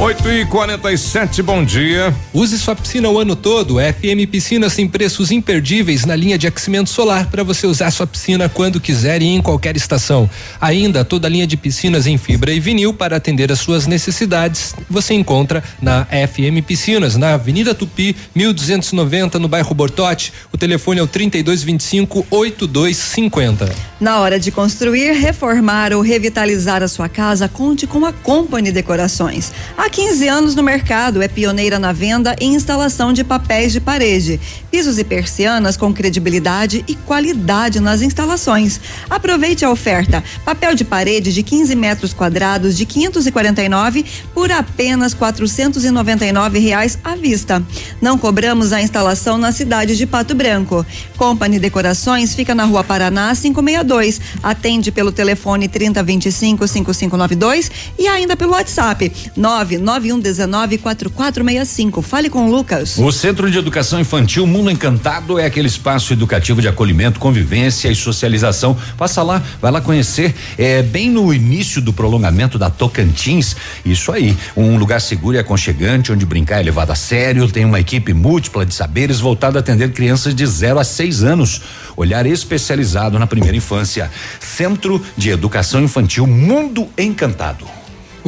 8 0.00 0.30
e 0.30 0.46
47 0.46 1.42
bom 1.42 1.64
dia. 1.64 2.14
Use 2.32 2.56
sua 2.56 2.76
piscina 2.76 3.08
o 3.08 3.18
ano 3.18 3.34
todo. 3.34 3.78
FM 3.80 4.30
Piscinas 4.30 4.76
tem 4.76 4.86
preços 4.86 5.32
imperdíveis 5.32 6.04
na 6.04 6.14
linha 6.14 6.38
de 6.38 6.46
aquecimento 6.46 6.88
solar 6.88 7.26
para 7.26 7.42
você 7.42 7.66
usar 7.66 7.90
sua 7.90 8.06
piscina 8.06 8.48
quando 8.48 8.80
quiser 8.80 9.20
e 9.22 9.26
em 9.26 9.42
qualquer 9.42 9.76
estação. 9.76 10.30
Ainda 10.60 11.04
toda 11.04 11.26
a 11.26 11.30
linha 11.30 11.48
de 11.48 11.56
piscinas 11.56 12.06
em 12.06 12.16
fibra 12.16 12.52
e 12.52 12.60
vinil 12.60 12.94
para 12.94 13.16
atender 13.16 13.50
às 13.50 13.58
suas 13.58 13.88
necessidades. 13.88 14.72
Você 14.88 15.14
encontra 15.14 15.64
na 15.82 16.04
FM 16.04 16.64
Piscinas, 16.64 17.16
na 17.16 17.34
Avenida 17.34 17.74
Tupi, 17.74 18.14
1290, 18.36 19.40
no 19.40 19.48
bairro 19.48 19.74
Bortote. 19.74 20.32
O 20.52 20.56
telefone 20.56 21.00
é 21.00 21.02
o 21.02 21.08
3225 21.08 22.24
8250. 22.30 23.88
Na 24.00 24.20
hora 24.20 24.38
de 24.38 24.52
construir, 24.52 25.10
reformar 25.14 25.92
ou 25.92 26.00
revitalizar 26.02 26.84
a 26.84 26.88
sua 26.88 27.08
casa, 27.08 27.48
conte 27.48 27.84
com 27.84 28.06
a 28.06 28.12
Company 28.12 28.70
Decorações. 28.70 29.50
A 29.76 29.87
Há 29.88 29.90
15 29.90 30.28
anos 30.28 30.54
no 30.54 30.62
mercado, 30.62 31.22
é 31.22 31.28
pioneira 31.28 31.78
na 31.78 31.92
venda 31.92 32.36
e 32.38 32.44
instalação 32.44 33.10
de 33.10 33.24
papéis 33.24 33.72
de 33.72 33.80
parede, 33.80 34.38
pisos 34.70 34.98
e 34.98 35.02
persianas 35.02 35.78
com 35.78 35.94
credibilidade 35.94 36.84
e 36.86 36.94
qualidade 36.94 37.80
nas 37.80 38.02
instalações. 38.02 38.78
Aproveite 39.08 39.64
a 39.64 39.70
oferta: 39.70 40.22
papel 40.44 40.74
de 40.74 40.84
parede 40.84 41.32
de 41.32 41.42
15 41.42 41.74
metros 41.74 42.12
quadrados 42.12 42.76
de 42.76 42.84
549 42.84 44.04
por 44.34 44.52
apenas 44.52 45.14
499 45.14 46.58
reais 46.58 46.98
à 47.02 47.16
vista. 47.16 47.62
Não 47.98 48.18
cobramos 48.18 48.74
a 48.74 48.82
instalação 48.82 49.38
na 49.38 49.52
cidade 49.52 49.96
de 49.96 50.04
Pato 50.04 50.34
Branco. 50.34 50.84
Company 51.16 51.58
Decorações 51.58 52.34
fica 52.34 52.54
na 52.54 52.66
Rua 52.66 52.84
Paraná 52.84 53.34
562. 53.34 54.20
Atende 54.42 54.92
pelo 54.92 55.10
telefone 55.10 55.66
3025 55.66 56.68
5592 56.68 57.70
e 57.98 58.06
ainda 58.06 58.36
pelo 58.36 58.52
WhatsApp 58.52 59.10
9 59.34 59.77
991194465. 59.80 62.02
Fale 62.02 62.28
com 62.30 62.48
o 62.48 62.50
Lucas. 62.50 62.98
O 62.98 63.12
Centro 63.12 63.48
de 63.50 63.58
Educação 63.58 64.00
Infantil 64.00 64.46
Mundo 64.46 64.70
Encantado 64.70 65.38
é 65.38 65.44
aquele 65.46 65.68
espaço 65.68 66.12
educativo 66.12 66.60
de 66.60 66.68
acolhimento, 66.68 67.20
convivência 67.20 67.88
e 67.88 67.94
socialização. 67.94 68.76
Passa 68.96 69.22
lá, 69.22 69.42
vai 69.60 69.70
lá 69.70 69.80
conhecer. 69.80 70.34
É 70.56 70.82
bem 70.82 71.10
no 71.10 71.32
início 71.32 71.80
do 71.80 71.92
prolongamento 71.92 72.58
da 72.58 72.70
Tocantins. 72.70 73.54
Isso 73.84 74.10
aí, 74.12 74.36
um 74.56 74.76
lugar 74.76 75.00
seguro 75.00 75.36
e 75.36 75.40
aconchegante 75.40 76.12
onde 76.12 76.26
brincar 76.26 76.60
é 76.60 76.62
levado 76.62 76.90
a 76.90 76.94
sério. 76.94 77.50
Tem 77.50 77.64
uma 77.64 77.80
equipe 77.80 78.12
múltipla 78.12 78.66
de 78.66 78.74
saberes 78.74 79.20
voltada 79.20 79.58
a 79.58 79.60
atender 79.60 79.92
crianças 79.92 80.34
de 80.34 80.46
0 80.46 80.78
a 80.78 80.84
6 80.84 81.24
anos. 81.24 81.62
Olhar 81.96 82.26
especializado 82.26 83.18
na 83.18 83.26
primeira 83.26 83.56
infância. 83.56 84.10
Centro 84.40 85.02
de 85.16 85.30
Educação 85.30 85.82
Infantil 85.82 86.26
Mundo 86.26 86.88
Encantado. 86.96 87.77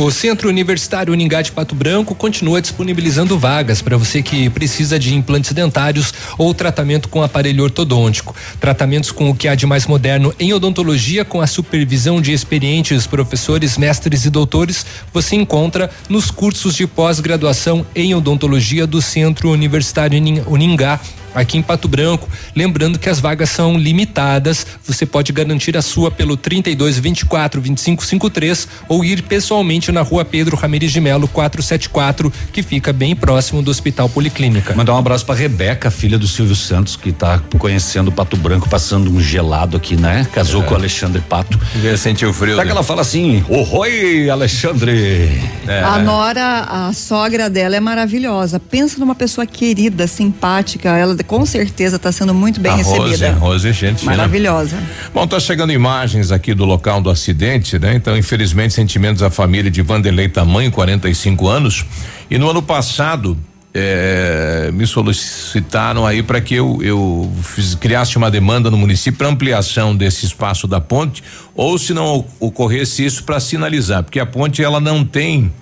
O 0.03 0.11
Centro 0.11 0.49
Universitário 0.49 1.13
Uningá 1.13 1.43
de 1.43 1.53
Pato 1.53 1.75
Branco 1.75 2.15
continua 2.15 2.63
disponibilizando 2.63 3.39
vagas 3.39 3.83
para 3.83 3.99
você 3.99 4.23
que 4.23 4.49
precisa 4.49 4.99
de 4.99 5.15
implantes 5.15 5.53
dentários 5.53 6.15
ou 6.39 6.55
tratamento 6.55 7.07
com 7.11 7.23
aparelho 7.23 7.65
ortodôntico. 7.65 8.35
Tratamentos 8.59 9.13
com 9.13 9.29
o 9.29 9.35
que 9.35 9.47
há 9.47 9.55
de 9.55 9.67
mais 9.67 9.87
moderno 9.87 10.35
em 10.41 10.55
odontologia, 10.55 11.23
com 11.23 11.43
a 11.43 11.47
supervisão 11.47 12.19
de 12.19 12.33
experientes 12.33 13.07
professores, 13.07 13.77
mestres 13.77 14.25
e 14.25 14.31
doutores, 14.31 14.87
você 15.13 15.37
encontra 15.37 15.91
nos 16.09 16.31
cursos 16.31 16.75
de 16.77 16.87
pós-graduação 16.87 17.85
em 17.95 18.15
odontologia 18.15 18.87
do 18.87 19.03
Centro 19.03 19.51
Universitário 19.51 20.19
Uningá 20.47 20.99
aqui 21.35 21.59
em 21.59 21.63
Pato 21.63 21.89
Branco. 21.89 22.29
Lembrando 22.55 22.99
que 22.99 23.09
as 23.09 23.21
vagas 23.21 23.51
são 23.51 23.77
limitadas. 23.77 24.67
Você 24.85 25.07
pode 25.07 25.33
garantir 25.33 25.77
a 25.77 25.83
sua 25.83 26.11
pelo 26.11 26.37
32 26.37 26.99
24 26.99 27.61
25 27.61 28.05
53 28.05 28.69
ou 28.89 29.05
ir 29.05 29.23
pessoalmente 29.23 29.93
na 29.93 30.03
rua 30.03 30.25
Pedro 30.25 30.57
Ramirez 30.57 30.93
de 30.93 31.01
Melo 31.01 31.29
474, 31.29 32.33
que 32.53 32.63
fica 32.63 32.93
bem 32.93 33.15
próximo 33.15 33.63
do 33.63 33.71
Hospital 33.71 34.09
Policlínica. 34.09 34.75
Mandar 34.75 34.95
um 34.95 34.99
abraço 34.99 35.25
para 35.25 35.35
Rebeca, 35.35 35.91
filha 35.91 36.19
do 36.19 36.27
Silvio 36.27 36.57
Santos, 36.57 36.97
que 36.97 37.11
está 37.11 37.41
conhecendo 37.59 38.11
Pato 38.11 38.37
Branco, 38.37 38.69
passando 38.69 39.11
um 39.11 39.21
gelado 39.21 39.77
aqui, 39.77 39.97
né? 39.97 40.27
Casou 40.33 40.63
é. 40.63 40.67
com 40.67 40.75
o 40.75 40.77
Alexandre 40.77 41.21
Pato. 41.21 41.59
Sentiu 41.97 42.33
frio. 42.33 42.57
Sabe 42.57 42.67
né? 42.67 42.73
que 42.73 42.77
ela 42.77 42.83
fala 42.83 43.03
assim: 43.03 43.45
Oi, 43.49 44.29
Alexandre. 44.31 45.41
É. 45.67 45.83
A 45.83 45.99
Nora, 45.99 46.61
a 46.69 46.93
sogra 46.93 47.49
dela 47.49 47.77
é 47.77 47.81
maravilhosa. 47.81 48.59
Pensa 48.59 48.99
numa 48.99 49.15
pessoa 49.15 49.47
querida, 49.47 50.07
simpática. 50.07 50.97
Ela 50.97 51.15
com 51.23 51.45
certeza 51.45 51.97
está 51.97 52.11
sendo 52.13 52.35
muito 52.35 52.61
bem 52.61 52.73
a 52.73 52.77
recebida. 52.77 53.33
Rose, 53.33 53.67
Rose, 53.67 53.73
gente 53.73 54.05
Maravilhosa. 54.05 54.77
Fina. 54.77 54.91
Bom, 55.15 55.27
tá 55.27 55.39
chegando 55.41 55.73
imagens 55.73 56.33
aqui 56.33 56.55
do 56.55 56.65
local 56.65 57.01
do 57.01 57.11
acidente, 57.11 57.79
né? 57.79 57.95
Então, 57.95 58.17
infelizmente, 58.17 58.75
sentimentos 58.75 59.21
da 59.21 59.31
família 59.31 59.71
de 59.71 59.83
Vanderlei 59.83 60.29
Tamanho, 60.29 60.71
45 60.71 61.49
anos. 61.49 61.85
E 62.31 62.39
no 62.39 62.49
ano 62.49 62.63
passado, 62.63 63.37
é, 63.73 64.71
me 64.73 64.87
solicitaram 64.87 66.05
aí 66.05 66.23
para 66.23 66.41
que 66.41 66.55
eu, 66.55 66.83
eu 66.83 67.31
fiz, 67.43 67.75
criasse 67.75 68.17
uma 68.17 68.31
demanda 68.31 68.71
no 68.71 68.77
município 68.77 69.19
para 69.19 69.29
ampliação 69.29 69.95
desse 69.95 70.27
espaço 70.27 70.67
da 70.67 70.81
ponte, 70.81 71.23
ou 71.55 71.79
se 71.79 71.95
não 71.95 72.25
ocorresse 72.41 73.05
isso 73.05 73.23
para 73.25 73.39
sinalizar, 73.39 74.03
porque 74.03 74.19
a 74.19 74.27
ponte 74.27 74.63
ela 74.63 74.81
não 74.81 75.05
tem 75.05 75.53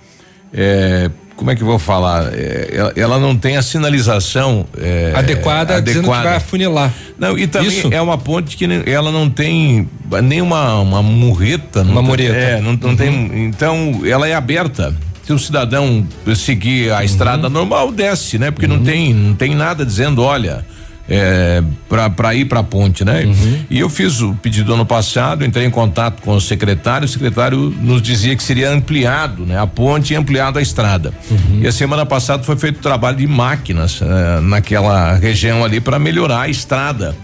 é, 0.53 1.09
como 1.39 1.51
é 1.51 1.55
que 1.55 1.61
eu 1.61 1.67
vou 1.67 1.79
falar? 1.79 2.33
É, 2.33 2.69
ela, 2.73 2.93
ela, 2.97 3.19
não 3.19 3.33
tem 3.33 3.55
a 3.55 3.61
sinalização 3.61 4.65
é, 4.77 5.13
adequada, 5.15 5.77
adequada, 5.77 5.81
dizendo 5.81 6.03
que 6.03 6.09
vai 6.09 6.35
afunilar. 6.35 6.93
Não, 7.17 7.37
e 7.37 7.47
também 7.47 7.69
Isso. 7.69 7.87
é 7.93 8.01
uma 8.01 8.17
ponte 8.17 8.57
que 8.57 8.65
ela 8.85 9.09
não 9.09 9.29
tem 9.29 9.87
nem 10.21 10.41
uma, 10.41 10.81
uma 10.81 11.01
murreta. 11.01 11.81
Uma 11.81 12.01
mureta. 12.01 12.33
É, 12.33 12.59
não, 12.59 12.73
não 12.73 12.89
uhum. 12.89 12.95
tem. 12.97 13.45
Então, 13.45 14.01
ela 14.05 14.27
é 14.27 14.35
aberta 14.35 14.93
se 15.23 15.31
o 15.31 15.39
cidadão 15.39 16.05
seguir 16.35 16.91
a 16.91 16.97
uhum. 16.97 17.03
estrada 17.03 17.47
normal, 17.47 17.89
desce, 17.89 18.37
né? 18.37 18.51
Porque 18.51 18.65
uhum. 18.65 18.75
não 18.75 18.83
tem 18.83 19.13
não 19.13 19.33
tem 19.33 19.55
nada 19.55 19.85
dizendo, 19.85 20.21
olha, 20.21 20.65
é, 21.09 21.63
para 21.89 22.35
ir 22.35 22.45
para 22.45 22.59
a 22.59 22.63
ponte, 22.63 23.03
né? 23.03 23.23
Uhum. 23.25 23.65
E 23.67 23.79
eu 23.79 23.89
fiz 23.89 24.21
o 24.21 24.35
pedido 24.35 24.73
ano 24.75 24.85
passado, 24.85 25.43
entrei 25.43 25.65
em 25.65 25.69
contato 25.71 26.21
com 26.21 26.35
o 26.35 26.39
secretário, 26.39 27.05
o 27.05 27.07
secretário 27.07 27.73
nos 27.81 27.99
dizia 28.01 28.35
que 28.35 28.43
seria 28.43 28.69
ampliado, 28.69 29.43
né? 29.43 29.59
A 29.59 29.65
ponte 29.65 30.13
e 30.13 30.15
ampliado 30.15 30.59
a 30.59 30.61
estrada. 30.61 31.11
Uhum. 31.31 31.61
E 31.63 31.67
a 31.67 31.71
semana 31.71 32.05
passada 32.05 32.43
foi 32.43 32.55
feito 32.57 32.79
trabalho 32.79 33.17
de 33.17 33.25
máquinas 33.25 33.99
é, 34.01 34.39
naquela 34.41 35.15
região 35.15 35.65
ali 35.65 35.81
para 35.81 35.97
melhorar 35.97 36.41
a 36.41 36.47
estrada. 36.47 37.17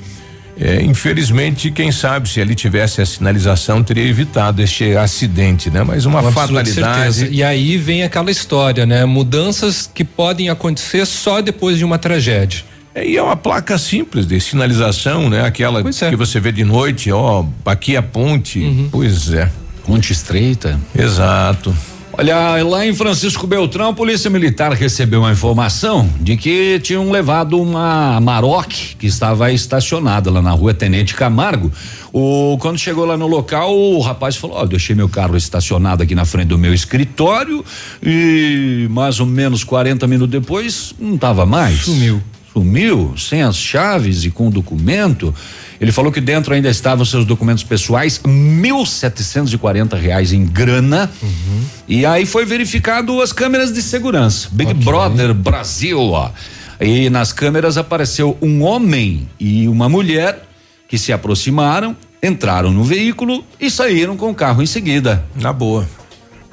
É, 0.59 0.81
infelizmente, 0.81 1.69
quem 1.69 1.91
sabe 1.91 2.29
se 2.29 2.39
ali 2.39 2.55
tivesse 2.55 3.01
a 3.01 3.05
sinalização 3.05 3.83
teria 3.83 4.07
evitado 4.07 4.61
este 4.61 4.95
acidente, 4.95 5.69
né? 5.69 5.83
Mas 5.83 6.05
uma, 6.05 6.21
uma 6.21 6.31
fatalidade. 6.31 7.27
E 7.29 7.43
aí 7.43 7.77
vem 7.77 8.03
aquela 8.03 8.31
história, 8.31 8.85
né? 8.85 9.05
Mudanças 9.05 9.89
que 9.93 10.03
podem 10.03 10.49
acontecer 10.49 11.05
só 11.05 11.41
depois 11.41 11.77
de 11.77 11.83
uma 11.83 11.99
tragédia. 11.99 12.63
É, 12.95 13.05
e 13.05 13.17
é 13.17 13.21
uma 13.21 13.35
placa 13.35 13.77
simples 13.77 14.25
de 14.25 14.39
sinalização, 14.39 15.29
né? 15.29 15.45
Aquela 15.45 15.81
é. 15.81 16.09
que 16.09 16.15
você 16.15 16.39
vê 16.39 16.53
de 16.53 16.63
noite, 16.63 17.11
ó, 17.11 17.43
aqui 17.65 17.95
é 17.95 17.97
a 17.97 18.03
ponte. 18.03 18.59
Uhum. 18.59 18.87
Pois 18.89 19.33
é. 19.33 19.51
Ponte 19.85 20.13
estreita. 20.13 20.79
Exato. 20.97 21.75
Olha, 22.17 22.63
lá 22.63 22.87
em 22.87 22.93
Francisco 22.93 23.45
Beltrão, 23.45 23.89
a 23.89 23.93
Polícia 23.93 24.29
Militar 24.29 24.71
recebeu 24.71 25.19
uma 25.19 25.33
informação 25.33 26.09
de 26.21 26.37
que 26.37 26.79
tinham 26.79 27.11
levado 27.11 27.61
uma 27.61 28.21
Maroc 28.21 28.71
que 28.97 29.05
estava 29.05 29.51
estacionada 29.51 30.31
lá 30.31 30.41
na 30.41 30.51
rua 30.51 30.73
Tenente 30.73 31.13
Camargo. 31.13 31.69
O, 32.13 32.57
quando 32.61 32.79
chegou 32.79 33.03
lá 33.03 33.17
no 33.17 33.27
local, 33.27 33.77
o 33.77 33.99
rapaz 33.99 34.37
falou: 34.37 34.55
Ó, 34.55 34.63
oh, 34.63 34.65
deixei 34.65 34.95
meu 34.95 35.09
carro 35.09 35.35
estacionado 35.35 36.01
aqui 36.03 36.15
na 36.15 36.23
frente 36.23 36.47
do 36.47 36.57
meu 36.57 36.73
escritório 36.73 37.65
e 38.01 38.87
mais 38.89 39.19
ou 39.19 39.25
menos 39.25 39.65
40 39.65 40.07
minutos 40.07 40.31
depois 40.31 40.95
não 40.97 41.15
estava 41.15 41.45
mais. 41.45 41.81
Sumiu. 41.81 42.23
Sumiu, 42.55 43.13
sem 43.17 43.41
as 43.41 43.57
chaves 43.57 44.23
e 44.23 44.31
com 44.31 44.47
o 44.47 44.49
documento. 44.49 45.35
Ele 45.79 45.91
falou 45.91 46.09
que 46.09 46.21
dentro 46.21 46.53
ainda 46.53 46.69
estavam 46.69 47.03
seus 47.03 47.25
documentos 47.25 47.65
pessoais, 47.65 48.21
mil 48.25 48.85
setecentos 48.85 49.51
e 49.51 49.57
quarenta 49.57 49.97
reais 49.97 50.31
em 50.31 50.45
grana. 50.45 51.11
Uhum. 51.21 51.63
E 51.85 52.05
aí 52.05 52.25
foi 52.25 52.45
verificado 52.45 53.21
as 53.21 53.33
câmeras 53.33 53.73
de 53.73 53.81
segurança. 53.81 54.47
Big 54.53 54.71
okay. 54.71 54.83
Brother 54.85 55.33
Brasil, 55.33 55.99
ó. 55.99 56.31
E 56.79 57.09
nas 57.09 57.33
câmeras 57.33 57.77
apareceu 57.77 58.37
um 58.41 58.63
homem 58.63 59.27
e 59.37 59.67
uma 59.67 59.89
mulher 59.89 60.47
que 60.87 60.97
se 60.97 61.11
aproximaram, 61.11 61.93
entraram 62.23 62.71
no 62.71 62.85
veículo 62.85 63.43
e 63.59 63.69
saíram 63.69 64.15
com 64.15 64.29
o 64.29 64.35
carro 64.35 64.63
em 64.63 64.65
seguida. 64.65 65.25
Na 65.35 65.51
boa. 65.51 65.85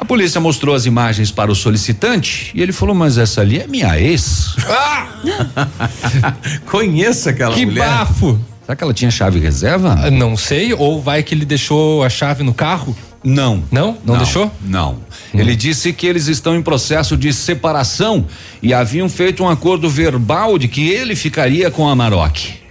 A 0.03 0.05
polícia 0.05 0.41
mostrou 0.41 0.75
as 0.75 0.85
imagens 0.85 1.31
para 1.31 1.53
o 1.53 1.55
solicitante 1.55 2.51
e 2.57 2.61
ele 2.61 2.73
falou: 2.73 2.93
Mas 2.93 3.19
essa 3.19 3.41
ali 3.41 3.61
é 3.61 3.69
minha 3.69 3.97
ex. 4.01 4.57
Ah! 4.69 5.07
Conheço 6.67 7.29
aquela 7.29 7.55
que 7.55 7.65
mulher. 7.65 7.85
Que 7.85 7.89
bafo! 7.89 8.41
Será 8.63 8.75
que 8.75 8.83
ela 8.83 8.93
tinha 8.93 9.13
chave 9.13 9.39
reserva? 9.39 9.97
Ah, 9.97 10.11
não 10.11 10.37
sei, 10.37 10.75
ou 10.75 11.01
vai 11.01 11.23
que 11.23 11.33
ele 11.33 11.45
deixou 11.45 12.03
a 12.03 12.11
chave 12.11 12.43
no 12.43 12.53
carro? 12.53 12.97
Não. 13.23 13.63
Não? 13.71 13.87
Não, 13.93 13.99
não 14.05 14.17
deixou? 14.17 14.51
Não. 14.61 14.95
Hum. 15.33 15.39
Ele 15.39 15.55
disse 15.55 15.93
que 15.93 16.09
eles 16.09 16.27
estão 16.27 16.57
em 16.57 16.63
processo 16.63 17.17
de 17.17 17.33
separação 17.33 18.27
e 18.61 18.75
haviam 18.75 19.09
feito 19.09 19.45
um 19.45 19.49
acordo 19.49 19.89
verbal 19.89 20.59
de 20.59 20.67
que 20.67 20.91
ele 20.91 21.15
ficaria 21.15 21.71
com 21.71 21.89
a 21.89 21.95
Maroc. 21.95 22.62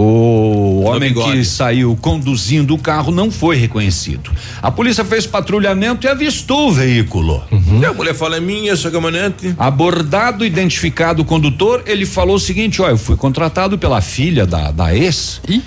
O 0.00 0.82
homem 0.84 1.12
que 1.12 1.44
saiu 1.44 1.98
conduzindo 2.00 2.72
o 2.72 2.78
carro 2.78 3.10
não 3.10 3.32
foi 3.32 3.56
reconhecido. 3.56 4.30
A 4.62 4.70
polícia 4.70 5.04
fez 5.04 5.26
patrulhamento 5.26 6.06
e 6.06 6.08
avistou 6.08 6.68
o 6.68 6.72
veículo. 6.72 7.42
Uhum. 7.50 7.80
E 7.82 7.84
a 7.84 7.92
mulher 7.92 8.14
fala: 8.14 8.36
é 8.36 8.40
minha 8.40 8.72
essa 8.72 8.92
caminhonete. 8.92 9.56
Abordado, 9.58 10.44
identificado 10.44 11.22
o 11.22 11.24
condutor, 11.24 11.82
ele 11.84 12.06
falou 12.06 12.36
o 12.36 12.38
seguinte: 12.38 12.80
ó, 12.80 12.88
eu 12.88 12.96
fui 12.96 13.16
contratado 13.16 13.76
pela 13.76 14.00
filha 14.00 14.46
da, 14.46 14.70
da 14.70 14.94
ex. 14.94 15.40
E? 15.48 15.60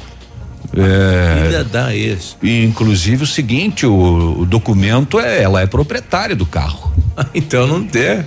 É, 0.77 1.43
filha 1.43 1.63
da 1.65 1.93
ex. 1.93 2.37
E 2.41 2.63
inclusive 2.63 3.23
o 3.23 3.27
seguinte: 3.27 3.85
o, 3.85 4.39
o 4.39 4.45
documento 4.45 5.19
é, 5.19 5.43
ela 5.43 5.59
é 5.59 5.67
proprietária 5.67 6.37
do 6.37 6.45
carro. 6.45 6.93
então 7.35 7.67
não 7.67 7.83
tem. 7.83 8.23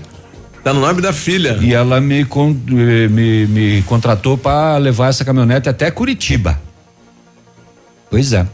Tá 0.65 0.73
no 0.73 0.81
nome 0.81 1.03
da 1.03 1.13
filha. 1.13 1.59
E 1.61 1.75
ela 1.75 2.01
me, 2.01 2.23
eh, 2.23 3.09
me, 3.09 3.47
me 3.47 3.83
contratou 3.83 4.39
para 4.39 4.79
levar 4.79 5.11
essa 5.11 5.23
caminhonete 5.23 5.69
até 5.69 5.91
Curitiba. 5.91 6.59
Pois 8.15 8.33
é. 8.33 8.47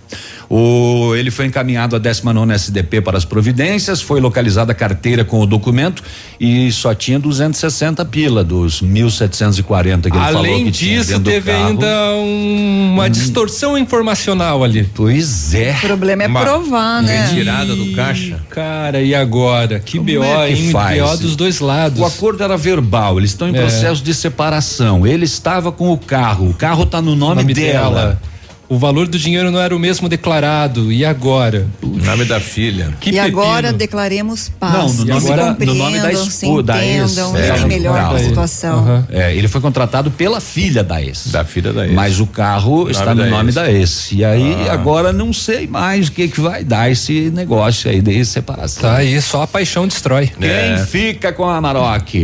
O, 0.48 1.14
ele 1.14 1.30
foi 1.30 1.44
encaminhado 1.44 1.94
à 1.94 1.98
19 1.98 2.54
SDP 2.54 3.02
para 3.02 3.18
as 3.18 3.26
providências, 3.26 4.00
foi 4.00 4.22
localizada 4.22 4.72
a 4.72 4.74
carteira 4.74 5.22
com 5.22 5.38
o 5.38 5.46
documento 5.46 6.02
e 6.40 6.72
só 6.72 6.94
tinha 6.94 7.18
260 7.20 8.02
pila 8.06 8.42
dos 8.42 8.82
1.740 8.82 10.00
que 10.00 10.08
ele 10.08 10.16
Além 10.16 10.32
falou. 10.32 10.44
Além 10.46 10.70
disso, 10.70 11.20
teve 11.20 11.52
ainda 11.52 11.86
um, 12.14 12.94
uma 12.94 13.04
hum. 13.04 13.10
distorção 13.10 13.76
informacional 13.76 14.64
ali. 14.64 14.88
Pois 14.94 15.52
é. 15.52 15.72
O 15.72 15.80
problema 15.82 16.22
é 16.22 16.26
uma 16.26 16.40
provar, 16.40 17.02
né? 17.02 17.26
Retirada 17.26 17.76
do 17.76 17.92
caixa. 17.92 18.40
Cara, 18.48 19.02
e 19.02 19.14
agora? 19.14 19.78
Que 19.78 19.98
Como 19.98 20.10
BO, 20.10 20.24
é 20.24 20.46
que 20.46 20.52
hein? 20.54 20.70
Faz? 20.70 21.02
BO 21.02 21.16
dos 21.18 21.36
dois 21.36 21.60
lados. 21.60 22.00
O 22.00 22.04
acordo 22.06 22.42
era 22.42 22.56
verbal, 22.56 23.18
eles 23.18 23.32
estão 23.32 23.46
em 23.46 23.54
é. 23.54 23.60
processo 23.60 24.02
de 24.02 24.14
separação. 24.14 25.06
Ele 25.06 25.26
estava 25.26 25.70
com 25.70 25.92
o 25.92 25.98
carro, 25.98 26.48
o 26.48 26.54
carro 26.54 26.84
está 26.84 27.02
no 27.02 27.14
nome, 27.14 27.42
nome 27.42 27.52
dela. 27.52 27.90
dela. 27.90 28.30
O 28.70 28.78
valor 28.78 29.08
do 29.08 29.18
dinheiro 29.18 29.50
não 29.50 29.60
era 29.60 29.74
o 29.74 29.80
mesmo 29.80 30.08
declarado. 30.08 30.92
E 30.92 31.04
agora? 31.04 31.66
O 31.82 31.88
nome 31.88 32.24
da 32.24 32.38
filha. 32.38 32.94
Que 33.00 33.10
e 33.10 33.14
pepino. 33.14 33.26
agora 33.26 33.72
declaremos 33.72 34.48
paz. 34.48 34.72
Não, 34.98 35.06
no 35.06 35.20
nome, 35.20 35.36
da, 35.36 35.66
no 35.66 35.74
nome 35.74 35.98
da 35.98 36.12
esposa 36.12 36.62
da 36.62 36.86
ex. 36.86 37.18
É, 37.18 37.66
melhor 37.66 37.98
a 37.98 38.16
situação. 38.20 38.84
Uhum. 38.86 39.04
É, 39.10 39.34
ele 39.34 39.48
foi 39.48 39.60
contratado 39.60 40.08
pela 40.12 40.40
filha 40.40 40.84
da 40.84 41.02
ex. 41.02 41.32
Da 41.32 41.44
filha 41.44 41.72
da 41.72 41.84
ex. 41.84 41.92
Mas 41.92 42.20
o 42.20 42.26
carro 42.28 42.88
está 42.88 43.12
no 43.12 43.26
nome 43.26 43.48
ex. 43.48 43.54
da 43.56 43.72
ex. 43.72 44.12
E 44.12 44.24
aí 44.24 44.54
ah. 44.68 44.74
agora 44.74 45.12
não 45.12 45.32
sei 45.32 45.66
mais 45.66 46.06
o 46.06 46.12
que 46.12 46.28
que 46.28 46.40
vai 46.40 46.62
dar 46.62 46.88
esse 46.88 47.28
negócio 47.34 47.90
aí 47.90 48.00
de 48.00 48.24
separação. 48.24 48.82
Tá 48.82 48.98
aí, 48.98 49.20
só 49.20 49.42
a 49.42 49.46
paixão 49.48 49.88
destrói. 49.88 50.28
Quem 50.38 50.48
é. 50.48 50.86
fica 50.86 51.32
com 51.32 51.44
a 51.44 51.60
Maroc? 51.60 52.14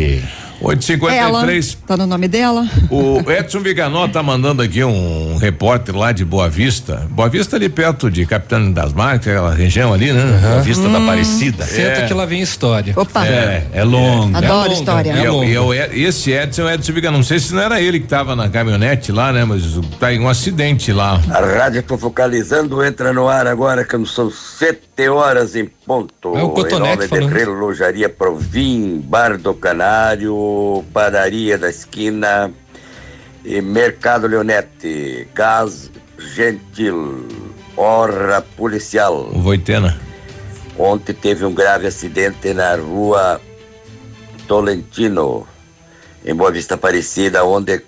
853. 0.61 1.79
Tá 1.87 1.97
no 1.97 2.07
nome 2.07 2.29
dela. 2.29 2.67
O 2.91 3.31
Edson 3.31 3.61
Viganó 3.61 4.09
tá 4.09 4.23
mandando 4.23 4.63
aqui 4.63 4.83
um 4.83 5.37
repórter 5.37 5.95
lá 5.95 6.13
de 6.13 6.25
Boa 6.25 6.49
Vista. 6.49 7.07
Boa 7.11 7.29
Vista 7.29 7.57
ali 7.57 7.69
perto 7.69 8.11
de 8.11 8.25
Capitão 8.25 8.73
das 8.73 8.93
Marcas, 8.93 9.29
aquela 9.29 9.55
região 9.55 9.93
ali, 9.93 10.13
né? 10.13 10.23
Uhum. 10.23 10.41
Boa 10.41 10.63
Vista 10.63 10.89
hum. 10.89 10.93
da 10.93 10.99
Aparecida. 10.99 11.65
Senta 11.65 12.01
é. 12.01 12.07
que 12.07 12.15
lá 12.15 12.25
vem 12.25 12.41
história. 12.41 12.95
Opa. 12.97 13.27
É, 13.27 13.67
é 13.73 13.85
longa. 13.85 14.39
Adoro 14.39 14.71
é 14.71 14.75
história. 14.75 15.11
É 15.11 15.25
e, 15.25 15.95
e, 15.95 16.01
e, 16.01 16.05
esse 16.05 16.33
Edson, 16.33 16.63
o 16.65 16.71
Edson 16.71 16.93
Viganó, 16.93 17.17
não 17.19 17.25
sei 17.25 17.39
se 17.39 17.55
não 17.55 17.63
era 17.63 17.81
ele 17.81 18.01
que 18.01 18.07
tava 18.07 18.35
na 18.35 18.49
caminhonete 18.49 19.13
lá, 19.13 19.33
né? 19.33 19.45
Mas 19.45 19.63
tá 20.01 20.13
em 20.13 20.21
um 20.21 20.29
acidente 20.29 20.93
lá. 20.93 21.21
A 21.31 21.41
rádio 21.41 21.83
tô 21.83 21.99
focalizando, 21.99 22.85
entra 22.85 23.13
no 23.13 23.29
ar 23.29 23.47
agora 23.47 23.85
que 23.85 23.97
não 23.97 24.07
são 24.07 24.31
sete 24.31 25.09
horas 25.09 25.55
em 25.55 25.67
ponto. 25.87 26.37
É 26.37 26.43
o 26.43 26.51
Cotonete 26.51 27.05
em 27.05 27.21
nome 27.21 27.29
de 27.29 27.35
Relojaria 27.35 28.09
Provim, 28.09 29.01
Bar 29.07 29.39
do 29.39 29.55
Canário, 29.55 30.46
Padaria 30.93 31.57
da 31.59 31.69
Esquina 31.69 32.53
e 33.45 33.61
Mercado 33.61 34.27
Leonete, 34.27 35.29
Gás 35.35 35.91
Gentil, 36.19 37.27
Horra 37.77 38.43
Policial. 38.57 39.31
Voitena. 39.33 40.01
Ontem 40.79 41.15
teve 41.15 41.45
um 41.45 41.55
grave 41.55 41.87
acidente 41.87 42.53
na 42.53 42.75
rua 42.77 43.41
Tolentino, 44.47 45.47
em 46.25 46.35
Boa 46.35 46.51
Vista 46.51 46.75
Aparecida, 46.75 47.45
onde 47.45 47.83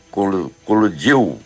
coludiu. 0.64 1.38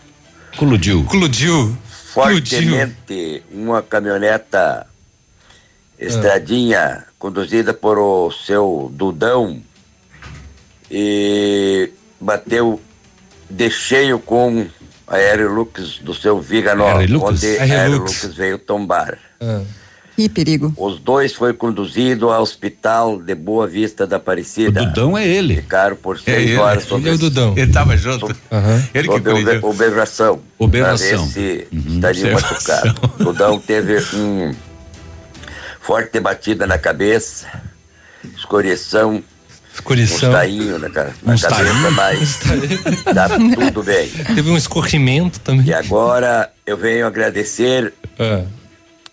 Coludiu. 0.56 1.04
Coludiu. 1.04 1.76
Fortemente 2.12 3.42
uma 3.50 3.82
caminhoneta 3.82 4.86
estradinha 5.98 7.04
conduzida 7.18 7.72
por 7.72 7.98
o 7.98 8.30
seu 8.30 8.90
Dudão 8.92 9.62
e 10.92 11.90
bateu 12.20 12.78
de 13.48 13.70
cheio 13.70 14.18
com 14.18 14.66
a 15.06 15.16
Aerolux 15.16 15.98
do 15.98 16.12
seu 16.12 16.38
Viganó, 16.38 16.98
onde 17.22 17.58
a 17.58 17.62
Aerolux 17.62 18.26
veio 18.36 18.58
tombar. 18.58 19.18
Ah. 19.40 19.62
Que 20.14 20.28
perigo. 20.28 20.74
Os 20.76 21.00
dois 21.00 21.32
foi 21.32 21.54
conduzido 21.54 22.30
ao 22.30 22.42
hospital 22.42 23.18
de 23.18 23.34
Boa 23.34 23.66
Vista 23.66 24.06
da 24.06 24.16
Aparecida. 24.16 24.82
O 24.82 24.86
Dudão 24.86 25.16
é 25.16 25.26
ele. 25.26 25.56
Ficaram 25.56 25.96
por 25.96 26.16
é 26.16 26.18
seis 26.18 26.50
é 26.50 26.58
horas 26.58 26.84
sobre. 26.84 27.04
Ele 27.04 27.10
é 27.10 27.14
o 27.14 27.18
Dudão. 27.18 27.52
Ele 27.56 27.62
estava 27.62 27.96
junto. 27.96 28.20
Sob, 28.20 28.34
uhum. 28.50 28.84
Ele 28.92 29.08
que 29.08 29.14
sobre. 30.06 30.42
Para 30.70 30.96
ver 30.96 31.18
se 31.18 31.66
uhum. 31.72 31.94
estaria 31.94 32.32
machucado. 32.34 32.94
O 33.18 33.24
Dudão 33.24 33.58
teve 33.58 33.98
um 34.14 34.54
forte 35.80 36.20
batida 36.20 36.66
na 36.66 36.78
cabeça, 36.78 37.46
escoriação 38.36 39.24
Escorição. 39.74 40.30
Um 40.30 40.32
tainho 40.32 40.78
na, 40.78 40.88
na 40.88 41.04
um 41.34 41.38
cabeça, 41.38 41.90
mas 41.90 42.38
tá 43.04 43.28
tudo 43.28 43.82
bem. 43.82 44.08
Teve 44.34 44.50
um 44.50 44.56
escorrimento 44.56 45.40
também. 45.40 45.66
E 45.66 45.72
agora 45.72 46.52
eu 46.66 46.76
venho 46.76 47.06
agradecer 47.06 47.92
ah. 48.18 48.44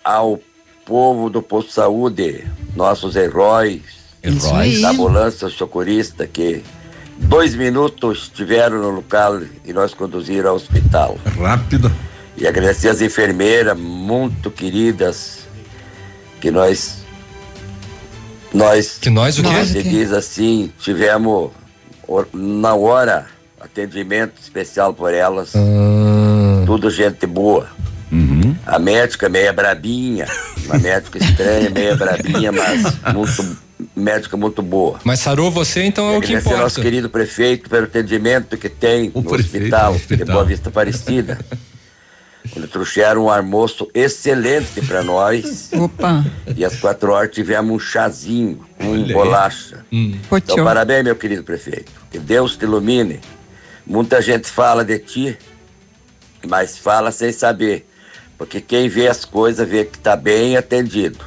ao 0.04 0.40
povo 0.86 1.30
do 1.30 1.42
Posto 1.42 1.72
Saúde, 1.72 2.46
nossos 2.76 3.16
heróis, 3.16 3.82
heróis 4.22 4.82
da 4.82 4.90
ambulância 4.90 5.48
socorrista 5.50 6.28
que 6.28 6.64
dois 7.18 7.56
minutos 7.56 8.24
estiveram 8.24 8.80
no 8.80 8.90
local 8.90 9.40
e 9.66 9.72
nós 9.72 9.94
conduziram 9.94 10.50
ao 10.52 10.56
hospital. 10.56 11.18
Rápido. 11.38 11.92
E 12.36 12.48
agradecer 12.48 12.90
às 12.90 13.02
enfermeiras 13.02 13.78
muito 13.78 14.50
queridas 14.50 15.40
que 16.40 16.50
nós 16.50 16.99
nós 18.54 18.98
que 19.00 19.10
nós 19.10 19.38
o 19.38 19.44
quê? 19.44 19.66
Se 19.66 19.84
diz 19.84 20.12
assim, 20.12 20.72
tivemos 20.80 21.52
na 22.34 22.74
hora 22.74 23.28
atendimento 23.60 24.42
especial 24.42 24.94
por 24.94 25.14
elas. 25.14 25.54
Ah. 25.56 26.64
Tudo 26.66 26.90
gente 26.90 27.26
boa. 27.26 27.68
Uhum. 28.12 28.56
A 28.66 28.80
médica 28.80 29.30
meia 29.30 29.54
brabinha, 29.54 30.28
uma 30.66 30.80
médica 30.80 31.20
estranha, 31.20 31.70
meia 31.70 31.96
brabinha, 31.96 32.52
mas 32.52 32.82
muito 33.14 33.58
médica 33.96 34.36
muito 34.36 34.62
boa. 34.64 35.00
Mas 35.04 35.20
sarou 35.20 35.52
você, 35.52 35.84
então 35.84 36.10
é 36.12 36.18
o 36.18 36.22
que 36.22 36.34
importa. 36.34 36.62
nosso 36.62 36.82
querido 36.82 37.10
prefeito 37.10 37.70
pelo 37.70 37.86
atendimento 37.86 38.58
que 38.58 38.68
tem 38.68 39.12
o 39.14 39.22
no 39.22 39.34
hospital, 39.34 39.94
hospital 39.94 40.26
de 40.26 40.32
Boa 40.32 40.44
Vista 40.44 40.70
Aparecida. 40.70 41.38
Quando 42.52 42.68
trouxeram 42.68 43.26
um 43.26 43.30
almoço 43.30 43.88
excelente 43.94 44.82
para 44.86 45.04
nós. 45.04 45.70
Opa! 45.74 46.26
E 46.56 46.66
às 46.66 46.78
quatro 46.80 47.12
horas 47.12 47.32
tivemos 47.32 47.72
um 47.76 47.80
chazinho 47.80 48.66
com 48.78 48.92
um 48.92 49.04
bolacha. 49.12 49.86
Hum. 49.92 50.18
Então, 50.32 50.64
parabéns, 50.64 51.04
meu 51.04 51.16
querido 51.16 51.44
prefeito. 51.44 51.92
Que 52.10 52.18
Deus 52.18 52.58
te 52.58 52.64
ilumine. 52.64 53.20
Muita 53.86 54.22
gente 54.22 54.48
fala 54.48 54.84
de 54.84 55.00
ti, 55.00 55.38
mas 56.48 56.78
fala 56.78 57.12
sem 57.12 57.32
saber. 57.32 57.88
Porque 58.38 58.62
quem 58.62 58.88
vê 58.88 59.08
as 59.08 59.26
coisas 59.26 59.68
vê 59.68 59.86
que 59.86 59.98
está 59.98 60.16
bem 60.16 60.56
atendido. 60.56 61.20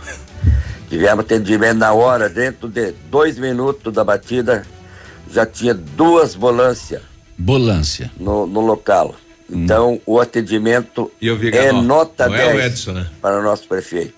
Tivemos 0.89 1.25
atendimento 1.25 1.79
na 1.79 1.93
hora, 1.93 2.29
dentro 2.29 2.69
de 2.69 2.93
dois 3.11 3.39
minutos 3.39 3.93
da 3.93 4.05
batida, 4.05 4.67
já 5.31 5.47
tinha 5.47 5.73
duas 5.73 6.35
volâncias. 6.35 7.03
Bolância. 7.39 8.11
No, 8.19 8.47
no 8.47 8.61
local. 8.61 9.15
Então, 9.53 9.95
hum. 9.95 10.01
o 10.07 10.21
atendimento 10.21 11.13
é 11.53 11.73
nota 11.73 12.27
Não 12.27 12.37
10 12.37 12.59
é 12.59 12.67
Edson, 12.67 12.93
né? 12.93 13.07
para 13.21 13.39
o 13.39 13.43
nosso 13.43 13.69
prefeito, 13.69 14.15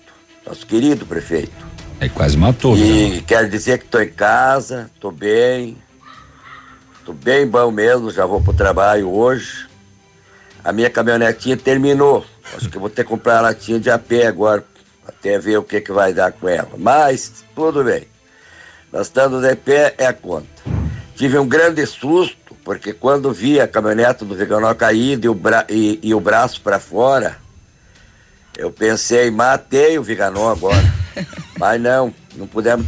nosso 0.47 0.65
querido 0.65 1.05
prefeito. 1.05 1.51
É 1.99 2.07
quase 2.07 2.37
matou. 2.37 2.77
E 2.77 3.09
né? 3.09 3.23
quero 3.27 3.49
dizer 3.49 3.79
que 3.79 3.85
estou 3.85 4.01
em 4.01 4.09
casa, 4.09 4.89
estou 4.95 5.11
bem, 5.11 5.77
estou 6.99 7.13
bem 7.13 7.45
bom 7.45 7.69
mesmo, 7.69 8.09
já 8.11 8.25
vou 8.25 8.41
para 8.41 8.51
o 8.51 8.55
trabalho 8.55 9.09
hoje. 9.11 9.67
A 10.63 10.71
minha 10.71 10.89
caminhonetinha 10.89 11.57
terminou. 11.57 12.25
Acho 12.55 12.69
que 12.69 12.77
vou 12.77 12.89
ter 12.89 13.03
que 13.03 13.09
comprar 13.09 13.39
a 13.39 13.41
latinha 13.41 13.79
de 13.79 13.89
AP 13.89 14.11
agora, 14.25 14.63
até 15.05 15.37
ver 15.37 15.57
o 15.57 15.63
que, 15.63 15.81
que 15.81 15.91
vai 15.91 16.13
dar 16.13 16.31
com 16.31 16.47
ela. 16.47 16.71
Mas, 16.77 17.43
tudo 17.53 17.83
bem. 17.83 18.07
Nós 18.91 19.07
estando 19.07 19.41
de 19.41 19.55
pé, 19.55 19.93
é 19.97 20.05
a 20.05 20.13
conta. 20.13 20.74
Tive 21.15 21.37
um 21.37 21.47
grande 21.47 21.85
susto 21.85 22.55
porque 22.63 22.93
quando 22.93 23.31
vi 23.31 23.59
a 23.59 23.67
caminhonete 23.67 24.25
do 24.25 24.35
Veganó 24.35 24.73
caída 24.73 25.27
e 25.27 25.29
o, 25.29 25.35
bra 25.35 25.65
e, 25.69 25.99
e 26.01 26.13
o 26.13 26.19
braço 26.19 26.59
para 26.61 26.79
fora, 26.79 27.37
eu 28.57 28.71
pensei, 28.71 29.29
matei 29.29 29.99
o 29.99 30.03
Viganó 30.03 30.51
agora. 30.51 30.93
Mas 31.57 31.79
não, 31.79 32.13
não 32.35 32.47
pudemos 32.47 32.85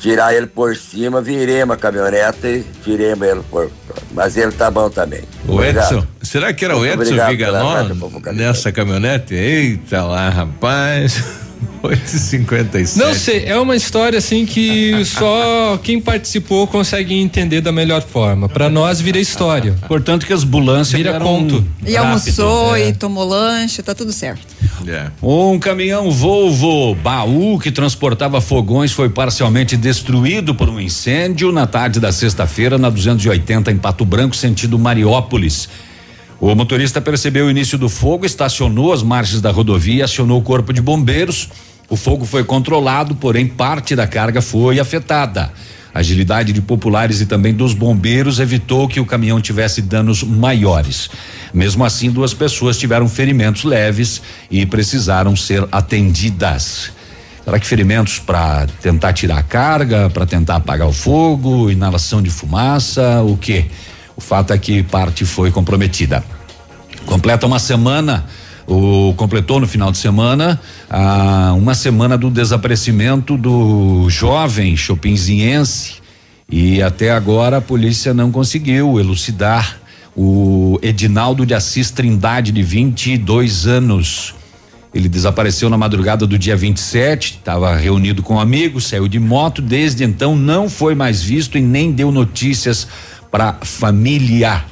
tirar 0.00 0.34
ele 0.34 0.46
por 0.46 0.74
cima, 0.74 1.20
viremos 1.20 1.76
a 1.76 1.78
caminhonete 1.78 2.46
e 2.46 2.66
tiremos 2.82 3.28
ele 3.28 3.42
por. 3.48 3.70
Mas 4.12 4.36
ele 4.36 4.50
tá 4.52 4.70
bom 4.70 4.90
também. 4.90 5.22
O 5.46 5.54
obrigado. 5.54 5.92
Edson, 5.92 6.06
será 6.22 6.52
que 6.52 6.64
era 6.64 6.74
Muito 6.74 6.98
o 6.98 7.02
Edson 7.02 7.26
Viganó 7.26 7.84
nessa 8.32 8.72
caminhonete? 8.72 9.34
Eita 9.34 10.02
lá, 10.02 10.30
rapaz. 10.30 11.22
8h57. 11.82 12.96
Não 12.96 13.14
sei, 13.14 13.44
é 13.44 13.58
uma 13.58 13.74
história 13.74 14.18
assim 14.18 14.46
que 14.46 15.04
só 15.04 15.78
quem 15.82 16.00
participou 16.00 16.66
consegue 16.66 17.14
entender 17.14 17.60
da 17.60 17.72
melhor 17.72 18.02
forma. 18.02 18.48
Para 18.48 18.70
nós 18.70 19.00
vira 19.00 19.18
história. 19.18 19.74
Portanto 19.88 20.26
que 20.26 20.32
as 20.32 20.44
ambulâncias 20.44 20.96
vira 20.96 21.18
conto. 21.18 21.64
E 21.84 21.96
almoçou 21.96 22.76
é. 22.76 22.88
e 22.88 22.92
tomou 22.92 23.24
lanche, 23.24 23.82
tá 23.82 23.94
tudo 23.94 24.12
certo. 24.12 24.46
É. 24.86 25.10
Um 25.22 25.58
caminhão 25.58 26.10
Volvo 26.10 26.94
baú 26.94 27.58
que 27.58 27.70
transportava 27.70 28.40
fogões 28.40 28.92
foi 28.92 29.08
parcialmente 29.08 29.76
destruído 29.76 30.54
por 30.54 30.68
um 30.68 30.80
incêndio 30.80 31.50
na 31.52 31.66
tarde 31.66 31.98
da 31.98 32.12
sexta-feira 32.12 32.78
na 32.78 32.90
280 32.90 33.70
em 33.72 33.76
Pato 33.76 34.04
Branco, 34.04 34.36
sentido 34.36 34.78
Mariópolis. 34.78 35.68
O 36.42 36.52
motorista 36.56 37.00
percebeu 37.00 37.46
o 37.46 37.50
início 37.52 37.78
do 37.78 37.88
fogo, 37.88 38.26
estacionou 38.26 38.92
as 38.92 39.00
margens 39.00 39.40
da 39.40 39.52
rodovia 39.52 40.06
acionou 40.06 40.40
o 40.40 40.42
corpo 40.42 40.72
de 40.72 40.82
bombeiros. 40.82 41.48
O 41.88 41.94
fogo 41.94 42.24
foi 42.24 42.42
controlado, 42.42 43.14
porém 43.14 43.46
parte 43.46 43.94
da 43.94 44.08
carga 44.08 44.42
foi 44.42 44.80
afetada. 44.80 45.52
A 45.94 46.00
agilidade 46.00 46.52
de 46.52 46.60
populares 46.60 47.20
e 47.20 47.26
também 47.26 47.54
dos 47.54 47.74
bombeiros 47.74 48.40
evitou 48.40 48.88
que 48.88 48.98
o 48.98 49.06
caminhão 49.06 49.40
tivesse 49.40 49.80
danos 49.80 50.24
maiores. 50.24 51.10
Mesmo 51.54 51.84
assim, 51.84 52.10
duas 52.10 52.34
pessoas 52.34 52.76
tiveram 52.76 53.08
ferimentos 53.08 53.62
leves 53.62 54.20
e 54.50 54.66
precisaram 54.66 55.36
ser 55.36 55.64
atendidas. 55.70 56.90
Será 57.44 57.56
que 57.60 57.66
ferimentos 57.68 58.18
para 58.18 58.66
tentar 58.82 59.12
tirar 59.12 59.38
a 59.38 59.42
carga, 59.44 60.10
para 60.10 60.26
tentar 60.26 60.56
apagar 60.56 60.88
o 60.88 60.92
fogo, 60.92 61.70
inalação 61.70 62.20
de 62.20 62.30
fumaça, 62.30 63.22
o 63.22 63.36
que? 63.36 63.66
O 64.16 64.20
fato 64.20 64.52
é 64.52 64.58
que 64.58 64.82
parte 64.82 65.24
foi 65.24 65.50
comprometida. 65.50 66.24
Completa 67.06 67.46
uma 67.46 67.58
semana 67.58 68.24
o 68.66 69.12
completou 69.16 69.58
no 69.58 69.66
final 69.66 69.90
de 69.90 69.98
semana 69.98 70.60
uma 71.56 71.74
semana 71.74 72.16
do 72.16 72.30
desaparecimento 72.30 73.36
do 73.36 74.08
jovem 74.08 74.76
chopinziense 74.76 75.94
e 76.48 76.82
até 76.82 77.10
agora 77.10 77.56
a 77.58 77.60
polícia 77.60 78.14
não 78.14 78.30
conseguiu 78.30 79.00
elucidar 79.00 79.80
o 80.14 80.78
Edinaldo 80.82 81.46
de 81.46 81.54
Assis 81.54 81.90
Trindade 81.90 82.52
de 82.52 82.62
22 82.62 83.66
anos. 83.66 84.34
Ele 84.94 85.08
desapareceu 85.08 85.70
na 85.70 85.78
madrugada 85.78 86.26
do 86.26 86.38
dia 86.38 86.54
27, 86.54 87.38
estava 87.38 87.74
reunido 87.74 88.22
com 88.22 88.38
amigos, 88.38 88.88
saiu 88.88 89.08
de 89.08 89.18
moto, 89.18 89.62
desde 89.62 90.04
então 90.04 90.36
não 90.36 90.68
foi 90.68 90.94
mais 90.94 91.22
visto 91.22 91.56
e 91.56 91.62
nem 91.62 91.90
deu 91.90 92.12
notícias 92.12 92.86
para 93.32 93.54
família. 93.62 94.62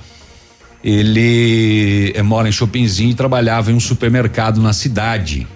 Ele 0.84 2.12
é, 2.14 2.22
mora 2.22 2.48
em 2.48 2.52
Chopinzinho 2.52 3.10
e 3.10 3.14
trabalhava 3.14 3.72
em 3.72 3.74
um 3.74 3.80
supermercado 3.80 4.60
na 4.60 4.74
cidade. 4.74 5.46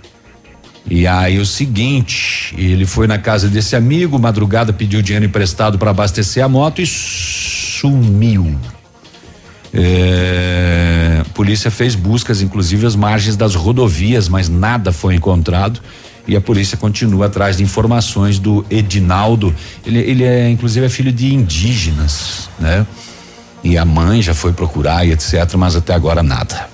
E 0.90 1.06
aí 1.06 1.38
o 1.38 1.46
seguinte, 1.46 2.54
ele 2.58 2.84
foi 2.84 3.06
na 3.06 3.18
casa 3.18 3.48
desse 3.48 3.76
amigo, 3.76 4.18
madrugada 4.18 4.72
pediu 4.72 5.00
dinheiro 5.00 5.24
emprestado 5.24 5.78
para 5.78 5.90
abastecer 5.90 6.44
a 6.44 6.48
moto 6.48 6.80
e 6.80 6.86
sumiu. 6.86 8.58
É, 9.72 11.22
a 11.22 11.24
polícia 11.32 11.70
fez 11.70 11.94
buscas, 11.94 12.42
inclusive 12.42 12.86
as 12.86 12.94
margens 12.94 13.36
das 13.36 13.54
rodovias, 13.54 14.28
mas 14.28 14.48
nada 14.48 14.92
foi 14.92 15.14
encontrado. 15.14 15.80
E 16.26 16.36
a 16.36 16.40
polícia 16.40 16.76
continua 16.76 17.26
atrás 17.26 17.58
de 17.58 17.62
informações 17.62 18.38
do 18.38 18.64
Edinaldo. 18.70 19.54
Ele, 19.84 19.98
ele 19.98 20.24
é, 20.24 20.48
inclusive, 20.48 20.86
é 20.86 20.88
filho 20.88 21.12
de 21.12 21.34
indígenas, 21.34 22.48
né? 22.58 22.86
e 23.64 23.78
a 23.78 23.84
mãe 23.84 24.20
já 24.20 24.34
foi 24.34 24.52
procurar 24.52 25.06
e 25.06 25.12
etc, 25.12 25.54
mas 25.56 25.74
até 25.74 25.94
agora 25.94 26.22
nada. 26.22 26.73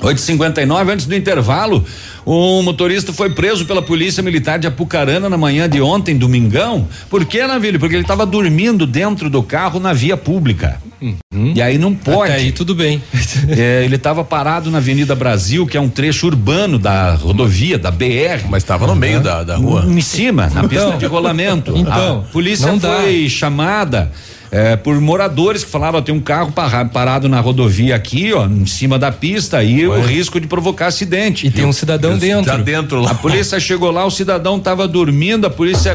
8:59 0.00 0.92
antes 0.92 1.06
do 1.06 1.14
intervalo, 1.14 1.84
um 2.26 2.62
motorista 2.62 3.12
foi 3.12 3.30
preso 3.30 3.64
pela 3.64 3.82
polícia 3.82 4.22
militar 4.22 4.58
de 4.58 4.66
Apucarana 4.66 5.28
na 5.28 5.36
manhã 5.36 5.68
de 5.68 5.80
ontem, 5.80 6.16
domingão. 6.16 6.86
Por 7.08 7.24
que, 7.24 7.44
Navilho? 7.46 7.80
Porque 7.80 7.94
ele 7.94 8.02
estava 8.02 8.26
dormindo 8.26 8.86
dentro 8.86 9.28
do 9.28 9.42
carro 9.42 9.80
na 9.80 9.92
via 9.92 10.16
pública. 10.16 10.80
Uhum. 11.00 11.52
E 11.54 11.62
aí 11.62 11.78
não 11.78 11.94
pode. 11.94 12.32
Até 12.32 12.40
aí 12.40 12.52
tudo 12.52 12.74
bem. 12.74 13.02
é, 13.48 13.84
ele 13.84 13.96
estava 13.96 14.24
parado 14.24 14.70
na 14.70 14.78
Avenida 14.78 15.14
Brasil, 15.14 15.66
que 15.66 15.76
é 15.76 15.80
um 15.80 15.88
trecho 15.88 16.26
urbano 16.26 16.78
da 16.78 17.14
rodovia, 17.14 17.78
da 17.78 17.90
BR. 17.90 18.46
Mas 18.48 18.62
estava 18.62 18.86
no 18.86 18.94
meio 18.94 19.20
da, 19.20 19.42
da 19.42 19.56
rua. 19.56 19.84
Em 19.86 20.00
cima, 20.00 20.48
na 20.48 20.64
então, 20.64 20.68
pista 20.68 20.96
de 20.96 21.06
rolamento. 21.06 21.72
Então, 21.76 22.26
a 22.28 22.32
polícia 22.32 22.68
foi 22.78 23.24
dá. 23.24 23.28
chamada 23.28 24.12
é, 24.50 24.76
por 24.76 24.98
moradores 25.00 25.64
que 25.64 25.70
falaram, 25.70 25.98
ó, 25.98 26.02
tem 26.02 26.14
um 26.14 26.20
carro 26.20 26.52
parado 26.52 27.28
na 27.28 27.40
rodovia 27.40 27.94
aqui, 27.94 28.32
ó, 28.32 28.46
em 28.46 28.66
cima 28.66 28.98
da 28.98 29.12
pista 29.12 29.62
e 29.62 29.86
Ué. 29.86 29.98
o 29.98 30.02
risco 30.02 30.40
de 30.40 30.46
provocar 30.46 30.86
acidente. 30.86 31.46
E 31.46 31.50
tem 31.50 31.64
um 31.64 31.72
cidadão 31.72 32.16
dentro. 32.16 32.50
Tá 32.50 32.56
dentro 32.56 33.00
lá. 33.00 33.10
A 33.10 33.14
polícia 33.14 33.60
chegou 33.60 33.90
lá, 33.90 34.04
o 34.04 34.10
cidadão 34.10 34.56
estava 34.56 34.88
dormindo, 34.88 35.46
a 35.46 35.50
polícia 35.50 35.94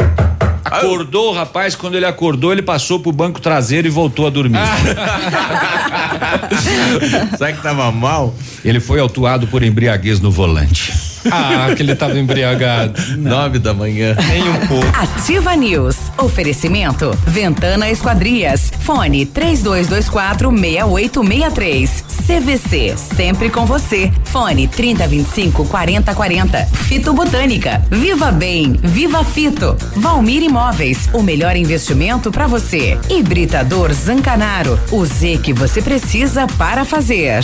acordou 0.64 1.32
o 1.32 1.34
rapaz, 1.34 1.76
quando 1.76 1.96
ele 1.96 2.06
acordou, 2.06 2.52
ele 2.52 2.62
passou 2.62 3.00
pro 3.00 3.12
banco 3.12 3.42
traseiro 3.42 3.88
e 3.88 3.92
voltou 3.92 4.28
a 4.28 4.30
dormir. 4.30 4.60
Será 7.38 7.54
que 7.54 7.62
tava 7.62 7.92
mal? 7.92 8.34
Ele 8.64 8.80
foi 8.80 9.00
autuado 9.00 9.48
por 9.48 9.64
embriaguez 9.64 10.20
no 10.20 10.32
volante. 10.32 11.13
Ah, 11.32 11.74
que 11.76 11.82
ele 11.82 11.94
estava 11.94 12.18
embriagado. 12.20 12.94
Nove 13.18 13.58
da 13.60 13.74
manhã. 13.74 14.16
Nem 14.28 14.44
um 14.50 14.68
pouco. 14.68 14.86
Ativa 14.96 15.56
News. 15.56 15.98
Oferecimento. 16.18 17.12
Ventana 17.26 17.90
Esquadrias. 17.90 18.72
Fone 18.82 19.26
3224 19.26 20.50
6863. 20.52 22.04
CVC. 22.28 22.96
Sempre 22.98 23.50
com 23.50 23.66
você. 23.66 24.12
Fone 24.26 24.68
3025 24.68 25.66
4040. 25.66 26.66
Fito 26.88 27.14
Botânica. 27.14 27.82
Viva 27.90 28.32
Bem. 28.32 28.74
Viva 28.82 29.24
Fito. 29.24 29.76
Valmir 29.96 30.44
Imóveis. 30.44 31.10
O 31.14 31.22
melhor 31.24 31.56
investimento 31.56 32.32
para 32.32 32.48
você. 32.48 32.98
Hibridador 33.10 33.92
Zancanaro. 33.94 34.80
O 34.92 35.06
Z 35.06 35.40
que 35.42 35.54
você 35.54 35.82
precisa 35.82 36.48
para 36.58 36.86
fazer. 36.86 37.44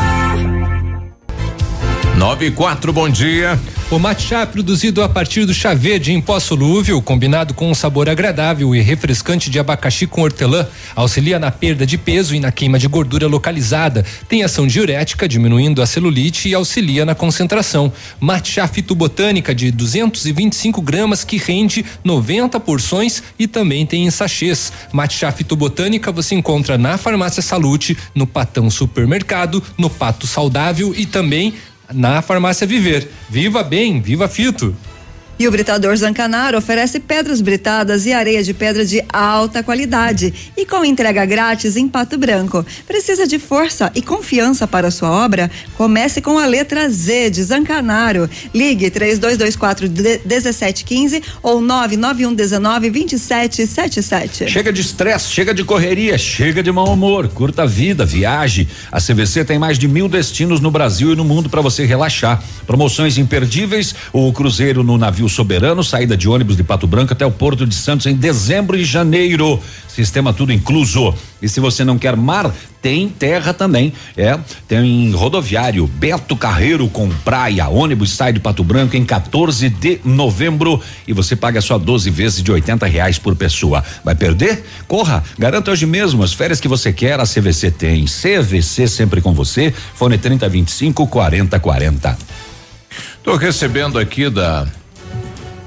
94, 2.21 2.93
bom 2.93 3.09
dia. 3.09 3.59
O 3.89 3.97
mate 3.97 4.27
chá 4.27 4.41
é 4.41 4.45
produzido 4.45 5.01
a 5.01 5.09
partir 5.09 5.43
do 5.43 5.55
chá 5.55 5.73
verde 5.73 6.13
em 6.13 6.21
pó 6.21 6.39
solúvel, 6.39 7.01
combinado 7.01 7.51
com 7.55 7.69
um 7.69 7.73
sabor 7.73 8.07
agradável 8.07 8.75
e 8.75 8.79
refrescante 8.79 9.49
de 9.49 9.57
abacaxi 9.57 10.05
com 10.05 10.21
hortelã, 10.21 10.67
auxilia 10.95 11.39
na 11.39 11.49
perda 11.49 11.83
de 11.83 11.97
peso 11.97 12.35
e 12.35 12.39
na 12.39 12.51
queima 12.51 12.77
de 12.77 12.87
gordura 12.87 13.27
localizada, 13.27 14.05
tem 14.29 14.43
ação 14.43 14.67
diurética, 14.67 15.27
diminuindo 15.27 15.81
a 15.81 15.87
celulite 15.87 16.47
e 16.47 16.53
auxilia 16.53 17.05
na 17.05 17.15
concentração. 17.15 17.91
Mate 18.19 18.51
chá 18.51 18.67
fitobotânica 18.67 19.53
de 19.53 19.71
225 19.71 20.79
gramas 20.79 21.23
que 21.23 21.37
rende 21.37 21.83
90 22.03 22.59
porções 22.59 23.23
e 23.37 23.47
também 23.47 23.83
tem 23.83 24.05
em 24.05 24.11
sachês. 24.11 24.71
Mate 24.93 25.17
chá 25.17 25.31
fitobotânica 25.31 26.11
você 26.11 26.35
encontra 26.35 26.77
na 26.77 26.99
Farmácia 26.99 27.41
Salute, 27.41 27.97
no 28.13 28.27
Patão 28.27 28.69
Supermercado, 28.69 29.61
no 29.75 29.89
Pato 29.89 30.27
Saudável 30.27 30.93
e 30.95 31.07
também 31.07 31.55
na 31.93 32.21
Farmácia 32.21 32.67
Viver. 32.67 33.07
Viva 33.29 33.63
bem, 33.63 34.01
viva 34.01 34.27
Fito! 34.27 34.75
E 35.41 35.47
o 35.47 35.51
Britador 35.51 35.97
Zancanaro 35.97 36.55
oferece 36.55 36.99
pedras 36.99 37.41
britadas 37.41 38.05
e 38.05 38.13
areia 38.13 38.43
de 38.43 38.53
pedra 38.53 38.85
de 38.85 39.03
alta 39.11 39.63
qualidade 39.63 40.31
e 40.55 40.67
com 40.67 40.85
entrega 40.85 41.25
grátis 41.25 41.75
em 41.75 41.87
Pato 41.87 42.15
Branco. 42.15 42.63
Precisa 42.85 43.25
de 43.25 43.39
força 43.39 43.91
e 43.95 44.03
confiança 44.03 44.67
para 44.67 44.91
sua 44.91 45.09
obra? 45.09 45.49
Comece 45.75 46.21
com 46.21 46.37
a 46.37 46.45
letra 46.45 46.87
Z 46.87 47.31
de 47.31 47.41
Zancanaro. 47.41 48.29
Ligue 48.53 48.91
3224 48.91 49.89
1715 49.89 51.23
ou 51.41 51.59
991 51.59 52.35
19 52.35 52.91
2777. 52.91 54.47
Chega 54.47 54.71
de 54.71 54.81
estresse, 54.81 55.31
chega 55.31 55.55
de 55.55 55.63
correria, 55.63 56.19
chega 56.19 56.61
de 56.61 56.71
mau 56.71 56.93
humor, 56.93 57.27
curta 57.29 57.63
a 57.63 57.65
vida, 57.65 58.05
viaje. 58.05 58.67
A 58.91 59.01
CVC 59.01 59.43
tem 59.43 59.57
mais 59.57 59.79
de 59.79 59.87
mil 59.87 60.07
destinos 60.07 60.59
no 60.59 60.69
Brasil 60.69 61.13
e 61.13 61.15
no 61.15 61.25
mundo 61.25 61.49
para 61.49 61.61
você 61.61 61.83
relaxar. 61.83 62.43
Promoções 62.67 63.17
imperdíveis, 63.17 63.95
o 64.13 64.31
cruzeiro 64.31 64.83
no 64.83 64.99
navio 64.99 65.30
Soberano, 65.31 65.83
saída 65.83 66.15
de 66.15 66.29
ônibus 66.29 66.55
de 66.55 66.63
Pato 66.63 66.85
Branco 66.85 67.13
até 67.13 67.25
o 67.25 67.31
Porto 67.31 67.65
de 67.65 67.73
Santos 67.73 68.05
em 68.05 68.15
dezembro 68.15 68.77
e 68.77 68.83
janeiro. 68.83 69.59
Sistema 69.87 70.31
tudo 70.33 70.53
incluso. 70.53 71.13
E 71.41 71.49
se 71.49 71.59
você 71.59 71.83
não 71.83 71.97
quer 71.97 72.15
mar, 72.15 72.53
tem 72.81 73.09
terra 73.09 73.53
também. 73.53 73.91
É, 74.15 74.37
tem 74.67 75.11
rodoviário 75.11 75.85
Beto 75.87 76.35
Carreiro 76.35 76.87
com 76.87 77.09
praia. 77.09 77.67
Ônibus 77.67 78.11
sai 78.11 78.31
de 78.31 78.39
Pato 78.39 78.63
Branco 78.63 78.95
em 78.95 79.03
14 79.03 79.69
de 79.69 79.99
novembro 80.05 80.81
e 81.07 81.13
você 81.13 81.35
paga 81.35 81.61
só 81.61 81.77
12 81.77 82.09
vezes 82.09 82.43
de 82.43 82.51
80 82.51 82.85
reais 82.85 83.17
por 83.17 83.35
pessoa. 83.35 83.83
Vai 84.03 84.15
perder? 84.15 84.63
Corra! 84.87 85.23
Garanta 85.37 85.71
hoje 85.71 85.85
mesmo 85.85 86.23
as 86.23 86.33
férias 86.33 86.59
que 86.59 86.67
você 86.67 86.93
quer. 86.93 87.19
A 87.19 87.25
CVC 87.25 87.71
tem. 87.71 88.05
CVC 88.05 88.87
sempre 88.87 89.21
com 89.21 89.33
você. 89.33 89.73
Fone 89.95 90.17
3025 90.17 91.07
4040. 91.07 92.17
Estou 93.17 93.35
recebendo 93.35 93.99
aqui 93.99 94.29
da 94.29 94.67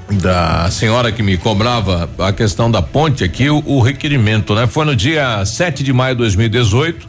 da 0.09 0.69
senhora 0.69 1.11
que 1.11 1.23
me 1.23 1.37
cobrava 1.37 2.09
a 2.19 2.31
questão 2.31 2.69
da 2.69 2.81
ponte 2.81 3.23
aqui, 3.23 3.49
o, 3.49 3.63
o 3.65 3.81
requerimento, 3.81 4.53
né? 4.53 4.67
Foi 4.67 4.85
no 4.85 4.95
dia 4.95 5.43
7 5.45 5.83
de 5.83 5.91
maio 5.91 6.15
de 6.15 6.19
2018. 6.19 7.07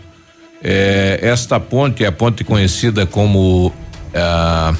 É, 0.62 1.20
esta 1.22 1.60
ponte 1.60 2.02
é 2.02 2.06
a 2.06 2.12
ponte 2.12 2.42
conhecida 2.42 3.04
como 3.06 3.72
ah, 4.14 4.74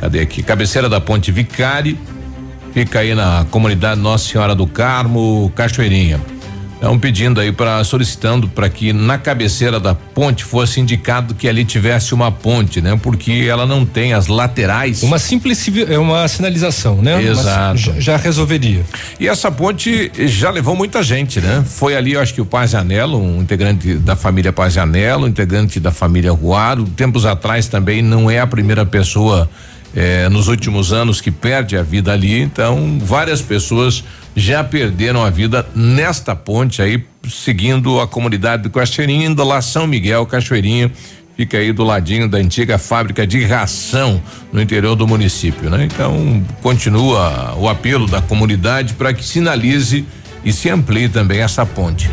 cadê 0.00 0.20
aqui? 0.20 0.42
Cabeceira 0.42 0.88
da 0.88 1.00
Ponte 1.00 1.30
Vicari, 1.30 1.98
fica 2.72 2.98
aí 2.98 3.14
na 3.14 3.46
comunidade 3.50 4.00
Nossa 4.00 4.28
Senhora 4.28 4.54
do 4.54 4.66
Carmo, 4.66 5.52
Cachoeirinha. 5.54 6.20
Estão 6.74 6.98
pedindo 6.98 7.40
aí 7.40 7.50
para 7.50 7.82
solicitando 7.82 8.48
para 8.48 8.68
que 8.68 8.92
na 8.92 9.16
cabeceira 9.16 9.80
da 9.80 9.94
ponte 9.94 10.44
fosse 10.44 10.80
indicado 10.80 11.34
que 11.34 11.48
ali 11.48 11.64
tivesse 11.64 12.12
uma 12.12 12.30
ponte, 12.30 12.80
né? 12.80 12.98
Porque 13.02 13.46
ela 13.48 13.64
não 13.64 13.86
tem 13.86 14.12
as 14.12 14.26
laterais. 14.26 15.02
Uma 15.02 15.18
simples 15.18 15.66
é 15.88 15.98
uma 15.98 16.28
sinalização, 16.28 17.00
né? 17.00 17.22
Exato. 17.22 17.78
Já, 17.78 17.92
já 18.00 18.16
resolveria. 18.16 18.84
E 19.18 19.26
essa 19.26 19.50
ponte 19.50 20.12
já 20.26 20.50
levou 20.50 20.76
muita 20.76 21.02
gente, 21.02 21.40
né? 21.40 21.64
Foi 21.66 21.96
ali, 21.96 22.12
eu 22.12 22.20
acho 22.20 22.34
que 22.34 22.40
o 22.40 22.46
Pazianello, 22.46 23.18
um 23.18 23.40
integrante 23.40 23.94
da 23.94 24.14
família 24.14 24.52
Pazianello, 24.52 25.24
um 25.24 25.28
integrante 25.28 25.80
da 25.80 25.90
família 25.90 26.32
Ruaro, 26.32 26.84
tempos 26.84 27.24
atrás 27.24 27.66
também 27.66 28.02
não 28.02 28.30
é 28.30 28.40
a 28.40 28.46
primeira 28.46 28.84
pessoa 28.84 29.48
eh, 29.94 30.28
nos 30.28 30.48
últimos 30.48 30.92
anos 30.92 31.20
que 31.20 31.30
perde 31.30 31.76
a 31.76 31.82
vida 31.82 32.12
ali, 32.12 32.40
então 32.40 32.98
várias 33.00 33.40
pessoas 33.40 34.04
já 34.36 34.64
perderam 34.64 35.24
a 35.24 35.30
vida 35.30 35.66
nesta 35.74 36.34
ponte 36.34 36.82
aí, 36.82 37.04
seguindo 37.28 38.00
a 38.00 38.06
comunidade 38.06 38.64
do 38.64 38.70
Cachoeirinha, 38.70 39.26
indo 39.26 39.44
lá 39.44 39.62
São 39.62 39.86
Miguel, 39.86 40.26
Cachoeirinha, 40.26 40.90
fica 41.36 41.58
aí 41.58 41.72
do 41.72 41.84
ladinho 41.84 42.28
da 42.28 42.38
antiga 42.38 42.76
fábrica 42.78 43.26
de 43.26 43.44
ração 43.44 44.20
no 44.52 44.60
interior 44.60 44.96
do 44.96 45.06
município, 45.06 45.70
né? 45.70 45.84
Então, 45.84 46.44
continua 46.62 47.54
o 47.56 47.68
apelo 47.68 48.06
da 48.06 48.20
comunidade 48.20 48.94
para 48.94 49.12
que 49.12 49.24
sinalize 49.24 50.04
e 50.44 50.52
se 50.52 50.68
amplie 50.68 51.08
também 51.08 51.40
essa 51.40 51.64
ponte. 51.64 52.10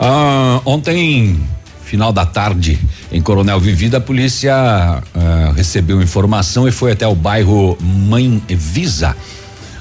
Ah, 0.00 0.60
ontem, 0.64 1.40
final 1.84 2.12
da 2.12 2.26
tarde, 2.26 2.78
em 3.10 3.22
Coronel 3.22 3.58
Vivida, 3.58 3.98
a 3.98 4.00
polícia 4.00 4.54
ah, 4.54 5.52
recebeu 5.56 6.02
informação 6.02 6.68
e 6.68 6.72
foi 6.72 6.92
até 6.92 7.06
o 7.06 7.14
bairro 7.14 7.78
Mãe 7.80 8.42
Visa 8.48 9.16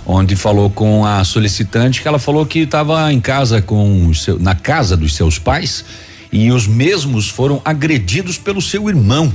onde 0.07 0.37
falou 0.37 0.69
com 0.69 1.05
a 1.05 1.23
solicitante 1.25 2.01
que 2.01 2.07
ela 2.07 2.17
falou 2.17 2.45
que 2.45 2.59
estava 2.59 3.11
em 3.11 3.19
casa 3.19 3.61
com 3.61 4.13
seu, 4.13 4.39
na 4.39 4.55
casa 4.55 4.95
dos 4.95 5.13
seus 5.13 5.37
pais 5.37 5.83
e 6.31 6.49
os 6.49 6.65
mesmos 6.65 7.27
foram 7.27 7.61
agredidos 7.65 8.37
pelo 8.37 8.61
seu 8.61 8.87
irmão, 8.87 9.31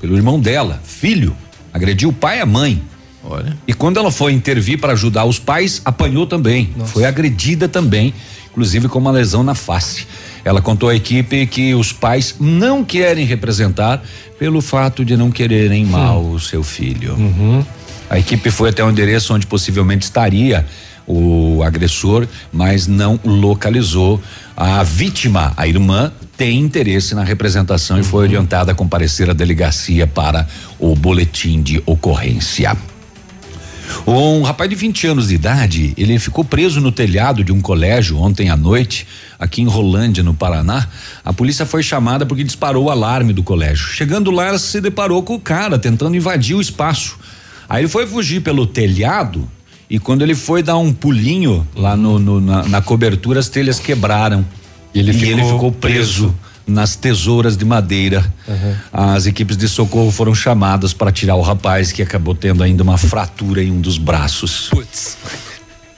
pelo 0.00 0.14
irmão 0.14 0.38
dela, 0.38 0.80
filho, 0.84 1.34
agrediu 1.72 2.10
o 2.10 2.12
pai 2.12 2.38
e 2.38 2.40
a 2.42 2.46
mãe. 2.46 2.82
Olha. 3.24 3.56
E 3.66 3.72
quando 3.72 3.98
ela 3.98 4.10
foi 4.10 4.32
intervir 4.32 4.78
para 4.78 4.92
ajudar 4.92 5.24
os 5.24 5.38
pais, 5.38 5.80
apanhou 5.84 6.26
também, 6.26 6.70
Nossa. 6.76 6.92
foi 6.92 7.04
agredida 7.04 7.68
também, 7.68 8.12
inclusive 8.50 8.88
com 8.88 8.98
uma 8.98 9.10
lesão 9.10 9.42
na 9.42 9.54
face. 9.54 10.06
Ela 10.44 10.60
contou 10.60 10.88
à 10.88 10.94
equipe 10.94 11.46
que 11.46 11.74
os 11.74 11.92
pais 11.92 12.34
não 12.40 12.84
querem 12.84 13.24
representar 13.24 14.02
pelo 14.38 14.60
fato 14.60 15.04
de 15.04 15.16
não 15.16 15.30
quererem 15.30 15.86
mal 15.86 16.22
hum. 16.22 16.32
o 16.32 16.40
seu 16.40 16.62
filho. 16.62 17.14
Uhum. 17.14 17.64
A 18.12 18.18
equipe 18.18 18.50
foi 18.50 18.68
até 18.68 18.84
o 18.84 18.90
endereço 18.90 19.32
onde 19.32 19.46
possivelmente 19.46 20.04
estaria 20.04 20.66
o 21.06 21.62
agressor, 21.62 22.28
mas 22.52 22.86
não 22.86 23.18
localizou. 23.24 24.20
A 24.54 24.82
vítima, 24.82 25.54
a 25.56 25.66
irmã, 25.66 26.12
tem 26.36 26.60
interesse 26.60 27.14
na 27.14 27.24
representação 27.24 27.98
e 27.98 28.04
foi 28.04 28.24
orientada 28.24 28.72
a 28.72 28.74
comparecer 28.74 29.30
à 29.30 29.32
delegacia 29.32 30.06
para 30.06 30.46
o 30.78 30.94
boletim 30.94 31.62
de 31.62 31.82
ocorrência. 31.86 32.76
Um 34.06 34.42
rapaz 34.42 34.68
de 34.68 34.76
20 34.76 35.06
anos 35.06 35.28
de 35.28 35.34
idade, 35.34 35.94
ele 35.96 36.18
ficou 36.18 36.44
preso 36.44 36.82
no 36.82 36.92
telhado 36.92 37.42
de 37.42 37.50
um 37.50 37.62
colégio 37.62 38.18
ontem 38.18 38.50
à 38.50 38.56
noite, 38.56 39.06
aqui 39.38 39.62
em 39.62 39.66
Rolândia, 39.66 40.22
no 40.22 40.34
Paraná. 40.34 40.86
A 41.24 41.32
polícia 41.32 41.64
foi 41.64 41.82
chamada 41.82 42.26
porque 42.26 42.44
disparou 42.44 42.84
o 42.84 42.90
alarme 42.90 43.32
do 43.32 43.42
colégio. 43.42 43.86
Chegando 43.86 44.30
lá, 44.30 44.58
se 44.58 44.82
deparou 44.82 45.22
com 45.22 45.34
o 45.34 45.40
cara 45.40 45.78
tentando 45.78 46.14
invadir 46.14 46.54
o 46.54 46.60
espaço. 46.60 47.21
Aí 47.68 47.82
ele 47.82 47.88
foi 47.88 48.06
fugir 48.06 48.40
pelo 48.40 48.66
telhado 48.66 49.48
e 49.88 49.98
quando 49.98 50.22
ele 50.22 50.34
foi 50.34 50.62
dar 50.62 50.78
um 50.78 50.92
pulinho 50.92 51.66
lá 51.76 51.96
no, 51.96 52.18
no 52.18 52.40
na, 52.40 52.66
na, 52.66 52.80
cobertura, 52.80 53.40
as 53.40 53.48
telhas 53.48 53.78
quebraram. 53.78 54.42
E 54.94 54.98
ele, 54.98 55.10
e 55.10 55.14
ficou, 55.14 55.32
ele 55.32 55.44
ficou 55.44 55.72
preso. 55.72 56.28
preso 56.28 56.34
nas 56.66 56.96
tesouras 56.96 57.56
de 57.56 57.64
madeira. 57.64 58.24
Uhum. 58.48 58.74
As 58.92 59.26
equipes 59.26 59.56
de 59.56 59.68
socorro 59.68 60.10
foram 60.10 60.34
chamadas 60.34 60.92
para 60.92 61.12
tirar 61.12 61.34
o 61.34 61.42
rapaz 61.42 61.92
que 61.92 62.02
acabou 62.02 62.34
tendo 62.34 62.62
ainda 62.62 62.82
uma 62.82 62.96
fratura 62.96 63.62
em 63.62 63.70
um 63.70 63.80
dos 63.80 63.98
braços. 63.98 64.68
Putz. 64.70 65.18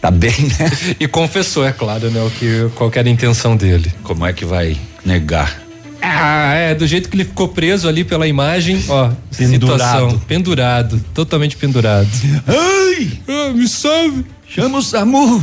Tá 0.00 0.10
bem, 0.10 0.34
né? 0.58 0.96
E 1.00 1.08
confessou, 1.08 1.64
é 1.64 1.72
claro, 1.72 2.10
né? 2.10 2.20
O 2.22 2.30
que 2.30 2.68
qual 2.74 2.90
era 2.94 3.08
a 3.08 3.10
intenção 3.10 3.56
dele. 3.56 3.92
Como 4.02 4.26
é 4.26 4.32
que 4.32 4.44
vai 4.44 4.76
negar? 5.04 5.63
Ah, 6.06 6.54
é, 6.54 6.74
do 6.74 6.86
jeito 6.86 7.08
que 7.08 7.16
ele 7.16 7.24
ficou 7.24 7.48
preso 7.48 7.88
ali 7.88 8.04
pela 8.04 8.28
imagem, 8.28 8.82
ó, 8.88 9.10
pendurado. 9.36 9.52
situação, 9.52 10.18
pendurado, 10.20 11.04
totalmente 11.14 11.56
pendurado. 11.56 12.08
Ai! 12.46 13.10
Ah, 13.26 13.52
me 13.52 13.66
salve! 13.66 14.24
Chama 14.54 14.78
o 14.78 14.82
SAMU. 14.82 15.42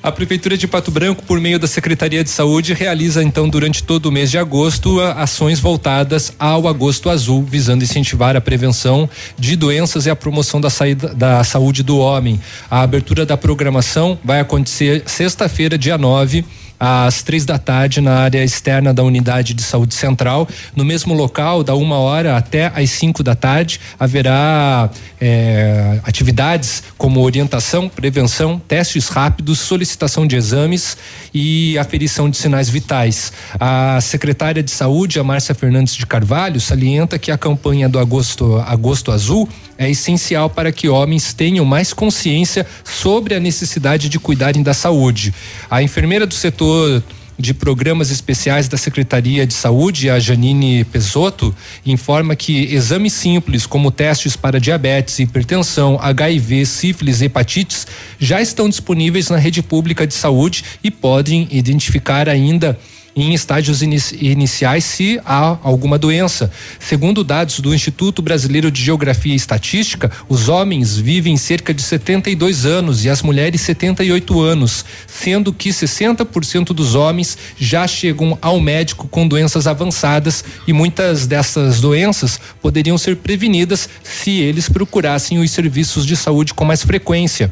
A 0.00 0.12
Prefeitura 0.12 0.56
de 0.56 0.68
Pato 0.68 0.90
Branco, 0.90 1.22
por 1.24 1.40
meio 1.40 1.58
da 1.58 1.66
Secretaria 1.66 2.22
de 2.22 2.30
Saúde, 2.30 2.74
realiza 2.74 3.20
então 3.20 3.48
durante 3.48 3.82
todo 3.82 4.06
o 4.06 4.12
mês 4.12 4.30
de 4.30 4.38
agosto 4.38 5.00
ações 5.00 5.58
voltadas 5.58 6.32
ao 6.38 6.68
Agosto 6.68 7.10
Azul, 7.10 7.42
visando 7.42 7.82
incentivar 7.82 8.36
a 8.36 8.40
prevenção 8.40 9.10
de 9.36 9.56
doenças 9.56 10.06
e 10.06 10.10
a 10.10 10.14
promoção 10.14 10.60
da, 10.60 10.70
saída, 10.70 11.12
da 11.12 11.42
saúde 11.42 11.82
do 11.82 11.98
homem. 11.98 12.40
A 12.70 12.82
abertura 12.82 13.26
da 13.26 13.36
programação 13.36 14.16
vai 14.24 14.38
acontecer 14.38 15.02
sexta-feira, 15.06 15.76
dia 15.76 15.98
9 15.98 16.44
às 16.78 17.22
três 17.22 17.44
da 17.44 17.58
tarde 17.58 18.00
na 18.00 18.18
área 18.20 18.44
externa 18.44 18.92
da 18.92 19.02
unidade 19.02 19.54
de 19.54 19.62
saúde 19.62 19.94
central. 19.94 20.48
No 20.74 20.84
mesmo 20.84 21.14
local, 21.14 21.62
da 21.62 21.74
uma 21.74 21.98
hora 21.98 22.36
até 22.36 22.72
às 22.74 22.90
cinco 22.90 23.22
da 23.22 23.34
tarde, 23.34 23.80
haverá 23.98 24.90
é, 25.20 26.00
atividades 26.04 26.82
como 26.98 27.20
orientação, 27.20 27.88
prevenção, 27.88 28.58
testes 28.58 29.08
rápidos, 29.08 29.58
solicitação 29.58 30.26
de 30.26 30.36
exames 30.36 30.96
e 31.32 31.78
aferição 31.78 32.28
de 32.28 32.36
sinais 32.36 32.68
vitais. 32.68 33.32
A 33.58 33.98
secretária 34.00 34.62
de 34.62 34.70
saúde, 34.70 35.18
a 35.18 35.24
Márcia 35.24 35.54
Fernandes 35.54 35.94
de 35.94 36.06
Carvalho, 36.06 36.60
salienta 36.60 37.18
que 37.18 37.30
a 37.30 37.38
campanha 37.38 37.88
do 37.88 37.98
Agosto, 37.98 38.56
Agosto 38.66 39.10
Azul 39.10 39.48
é 39.78 39.90
essencial 39.90 40.48
para 40.48 40.72
que 40.72 40.88
homens 40.88 41.32
tenham 41.32 41.64
mais 41.64 41.92
consciência 41.92 42.66
sobre 42.84 43.34
a 43.34 43.40
necessidade 43.40 44.08
de 44.08 44.18
cuidarem 44.18 44.62
da 44.62 44.74
saúde. 44.74 45.34
A 45.70 45.82
enfermeira 45.82 46.26
do 46.26 46.34
setor 46.34 47.02
de 47.38 47.52
programas 47.52 48.10
especiais 48.10 48.66
da 48.68 48.78
Secretaria 48.78 49.46
de 49.46 49.52
Saúde, 49.52 50.08
a 50.08 50.18
Janine 50.18 50.84
Pesotto, 50.84 51.54
informa 51.84 52.34
que 52.34 52.74
exames 52.74 53.12
simples 53.12 53.66
como 53.66 53.90
testes 53.90 54.36
para 54.36 54.58
diabetes, 54.58 55.18
hipertensão, 55.18 55.98
HIV, 56.00 56.64
sífilis 56.64 57.20
e 57.20 57.26
hepatites 57.26 57.86
já 58.18 58.40
estão 58.40 58.68
disponíveis 58.68 59.28
na 59.28 59.36
rede 59.36 59.62
pública 59.62 60.06
de 60.06 60.14
saúde 60.14 60.64
e 60.82 60.90
podem 60.90 61.46
identificar 61.50 62.28
ainda 62.28 62.78
em 63.16 63.32
estágios 63.32 63.80
iniciais 63.80 64.84
se 64.84 65.18
há 65.24 65.56
alguma 65.62 65.98
doença. 65.98 66.50
Segundo 66.78 67.24
dados 67.24 67.60
do 67.60 67.74
Instituto 67.74 68.20
Brasileiro 68.20 68.70
de 68.70 68.82
Geografia 68.82 69.32
e 69.32 69.36
Estatística, 69.36 70.12
os 70.28 70.50
homens 70.50 70.98
vivem 70.98 71.36
cerca 71.38 71.72
de 71.72 71.80
72 71.80 72.66
anos 72.66 73.06
e 73.06 73.08
as 73.08 73.22
mulheres 73.22 73.62
78 73.62 74.40
anos, 74.40 74.84
sendo 75.06 75.50
que 75.50 75.70
60% 75.70 76.74
dos 76.74 76.94
homens 76.94 77.38
já 77.58 77.86
chegam 77.86 78.36
ao 78.42 78.60
médico 78.60 79.08
com 79.08 79.26
doenças 79.26 79.66
avançadas 79.66 80.44
e 80.66 80.72
muitas 80.74 81.26
dessas 81.26 81.80
doenças 81.80 82.38
poderiam 82.60 82.98
ser 82.98 83.16
prevenidas 83.16 83.88
se 84.02 84.32
eles 84.32 84.68
procurassem 84.68 85.38
os 85.38 85.50
serviços 85.50 86.04
de 86.04 86.16
saúde 86.16 86.52
com 86.52 86.66
mais 86.66 86.82
frequência. 86.82 87.50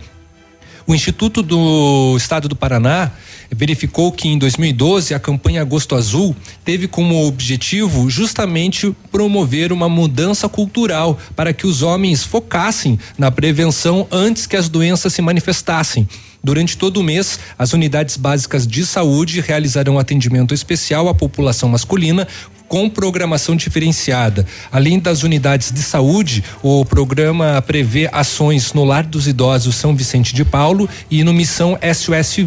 O 0.86 0.94
Instituto 0.94 1.42
do 1.42 2.14
Estado 2.16 2.46
do 2.46 2.54
Paraná 2.54 3.10
verificou 3.50 4.12
que 4.12 4.28
em 4.28 4.36
2012 4.36 5.14
a 5.14 5.18
campanha 5.18 5.62
Agosto 5.62 5.94
Azul 5.94 6.36
teve 6.62 6.86
como 6.86 7.26
objetivo 7.26 8.10
justamente 8.10 8.94
promover 9.10 9.72
uma 9.72 9.88
mudança 9.88 10.46
cultural 10.46 11.18
para 11.34 11.54
que 11.54 11.66
os 11.66 11.80
homens 11.80 12.22
focassem 12.22 12.98
na 13.16 13.30
prevenção 13.30 14.06
antes 14.10 14.46
que 14.46 14.56
as 14.56 14.68
doenças 14.68 15.14
se 15.14 15.22
manifestassem. 15.22 16.06
Durante 16.42 16.76
todo 16.76 16.98
o 16.98 17.02
mês, 17.02 17.40
as 17.58 17.72
unidades 17.72 18.18
básicas 18.18 18.66
de 18.66 18.84
saúde 18.84 19.40
realizarão 19.40 19.98
atendimento 19.98 20.52
especial 20.52 21.08
à 21.08 21.14
população 21.14 21.70
masculina 21.70 22.28
com 22.74 22.90
programação 22.90 23.54
diferenciada. 23.54 24.44
Além 24.72 24.98
das 24.98 25.22
unidades 25.22 25.70
de 25.70 25.80
saúde, 25.80 26.42
o 26.60 26.84
programa 26.84 27.62
prevê 27.62 28.10
ações 28.10 28.72
no 28.72 28.82
Lar 28.82 29.04
dos 29.04 29.28
Idosos 29.28 29.76
São 29.76 29.94
Vicente 29.94 30.34
de 30.34 30.44
Paulo 30.44 30.88
e 31.08 31.22
no 31.22 31.32
Missão 31.32 31.78
SOS, 31.80 32.38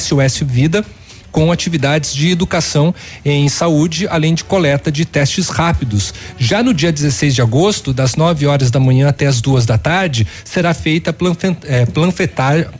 SOS 0.00 0.40
Vida 0.46 0.82
com 1.30 1.52
atividades 1.52 2.14
de 2.14 2.30
educação 2.30 2.94
em 3.22 3.46
saúde, 3.50 4.08
além 4.08 4.32
de 4.32 4.44
coleta 4.44 4.90
de 4.90 5.04
testes 5.04 5.50
rápidos. 5.50 6.14
Já 6.38 6.62
no 6.62 6.72
dia 6.72 6.90
16 6.90 7.34
de 7.34 7.42
agosto, 7.42 7.92
das 7.92 8.16
9 8.16 8.46
horas 8.46 8.70
da 8.70 8.80
manhã 8.80 9.08
até 9.08 9.26
as 9.26 9.42
duas 9.42 9.66
da 9.66 9.76
tarde, 9.76 10.26
será 10.42 10.72
feita 10.72 11.12
planfetar, 11.12 11.86
planfetar, 11.92 12.72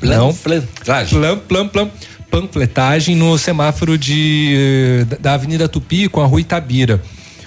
não, 0.00 0.32
plan, 0.32 1.38
plan, 1.38 1.68
plan, 1.68 1.90
panfletagem 2.30 3.16
no 3.16 3.36
semáforo 3.38 3.98
de, 3.98 5.06
da 5.20 5.34
Avenida 5.34 5.68
Tupi 5.68 6.08
com 6.08 6.20
a 6.20 6.26
Rua 6.26 6.40
Itabira. 6.40 7.02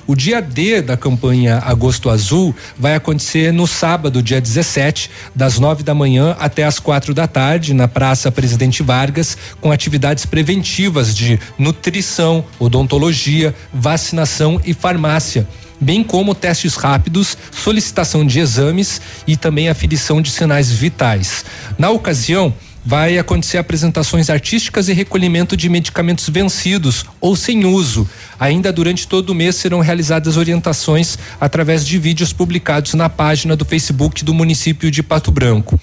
O 0.08 0.16
dia 0.16 0.42
D 0.42 0.82
da 0.82 0.98
campanha 0.98 1.62
Agosto 1.64 2.10
Azul 2.10 2.54
vai 2.78 2.96
acontecer 2.96 3.54
no 3.54 3.66
sábado, 3.66 4.22
dia 4.22 4.42
17, 4.42 5.10
das 5.34 5.60
9 5.60 5.84
da 5.84 5.94
manhã 5.94 6.36
até 6.40 6.64
as 6.64 6.80
quatro 6.80 7.14
da 7.14 7.28
tarde, 7.28 7.74
na 7.74 7.88
Praça 7.88 8.32
Presidente 8.32 8.84
Vargas, 8.84 9.38
com 9.62 9.72
atividades 9.72 10.26
preventivas 10.26 11.16
de 11.16 11.40
nutrição, 11.58 12.44
odontologia, 12.60 13.56
vacinação 13.74 14.60
e 14.66 14.74
farmácia 14.74 15.48
bem 15.84 16.04
como 16.04 16.36
testes 16.36 16.76
rápidos, 16.76 17.36
solicitação 17.52 18.24
de 18.24 18.40
exames 18.40 19.02
e 19.26 19.36
também 19.36 19.68
aferição 19.68 20.22
de 20.22 20.30
sinais 20.30 20.72
vitais. 20.72 21.44
Na 21.76 21.90
ocasião, 21.90 22.54
vai 22.84 23.18
acontecer 23.18 23.58
apresentações 23.58 24.30
artísticas 24.30 24.90
e 24.90 24.94
recolhimento 24.94 25.56
de 25.56 25.70
medicamentos 25.70 26.28
vencidos 26.30 27.06
ou 27.20 27.36
sem 27.36 27.66
uso. 27.66 28.10
Ainda 28.40 28.72
durante 28.72 29.08
todo 29.08 29.30
o 29.30 29.36
mês 29.36 29.56
serão 29.56 29.80
realizadas 29.80 30.38
orientações 30.38 31.18
através 31.40 31.86
de 31.86 31.98
vídeos 31.98 32.34
publicados 32.34 32.94
na 32.94 33.10
página 33.10 33.56
do 33.56 33.66
Facebook 33.66 34.24
do 34.24 34.34
município 34.34 34.90
de 34.90 35.04
Pato 35.04 35.32
Branco. 35.32 35.80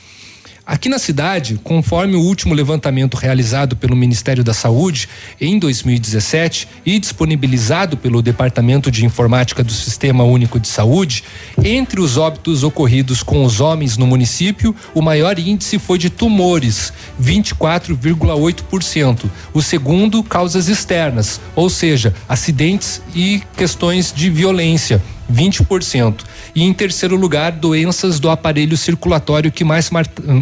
Aqui 0.70 0.90
na 0.90 0.98
cidade, 0.98 1.58
conforme 1.64 2.14
o 2.14 2.20
último 2.20 2.52
levantamento 2.52 3.14
realizado 3.14 3.74
pelo 3.74 3.96
Ministério 3.96 4.44
da 4.44 4.52
Saúde 4.52 5.08
em 5.40 5.58
2017 5.58 6.68
e 6.84 6.98
disponibilizado 6.98 7.96
pelo 7.96 8.20
Departamento 8.20 8.90
de 8.90 9.02
Informática 9.02 9.64
do 9.64 9.72
Sistema 9.72 10.24
Único 10.24 10.60
de 10.60 10.68
Saúde, 10.68 11.24
entre 11.64 12.02
os 12.02 12.18
óbitos 12.18 12.64
ocorridos 12.64 13.22
com 13.22 13.46
os 13.46 13.62
homens 13.62 13.96
no 13.96 14.06
município, 14.06 14.76
o 14.94 15.00
maior 15.00 15.38
índice 15.38 15.78
foi 15.78 15.96
de 15.96 16.10
tumores, 16.10 16.92
24,8%. 17.18 19.24
O 19.54 19.62
segundo, 19.62 20.22
causas 20.22 20.68
externas, 20.68 21.40
ou 21.56 21.70
seja, 21.70 22.14
acidentes 22.28 23.00
e 23.14 23.42
questões 23.56 24.12
de 24.14 24.28
violência, 24.28 25.02
20%. 25.32 26.20
E 26.54 26.62
em 26.62 26.72
terceiro 26.72 27.16
lugar, 27.16 27.52
doenças 27.52 28.18
do 28.18 28.30
aparelho 28.30 28.76
circulatório 28.76 29.52
que 29.52 29.64
mais, 29.64 29.90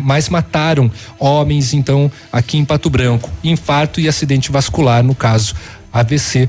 mais 0.03 0.29
mataram 0.29 0.91
homens, 1.19 1.75
então, 1.75 2.11
aqui 2.33 2.59
em 2.59 2.65
Pato 2.65 2.89
Branco. 2.89 3.31
Infarto 3.43 4.01
e 4.01 4.09
acidente 4.09 4.51
vascular, 4.51 5.03
no 5.03 5.15
caso. 5.15 5.55
AVC 6.01 6.49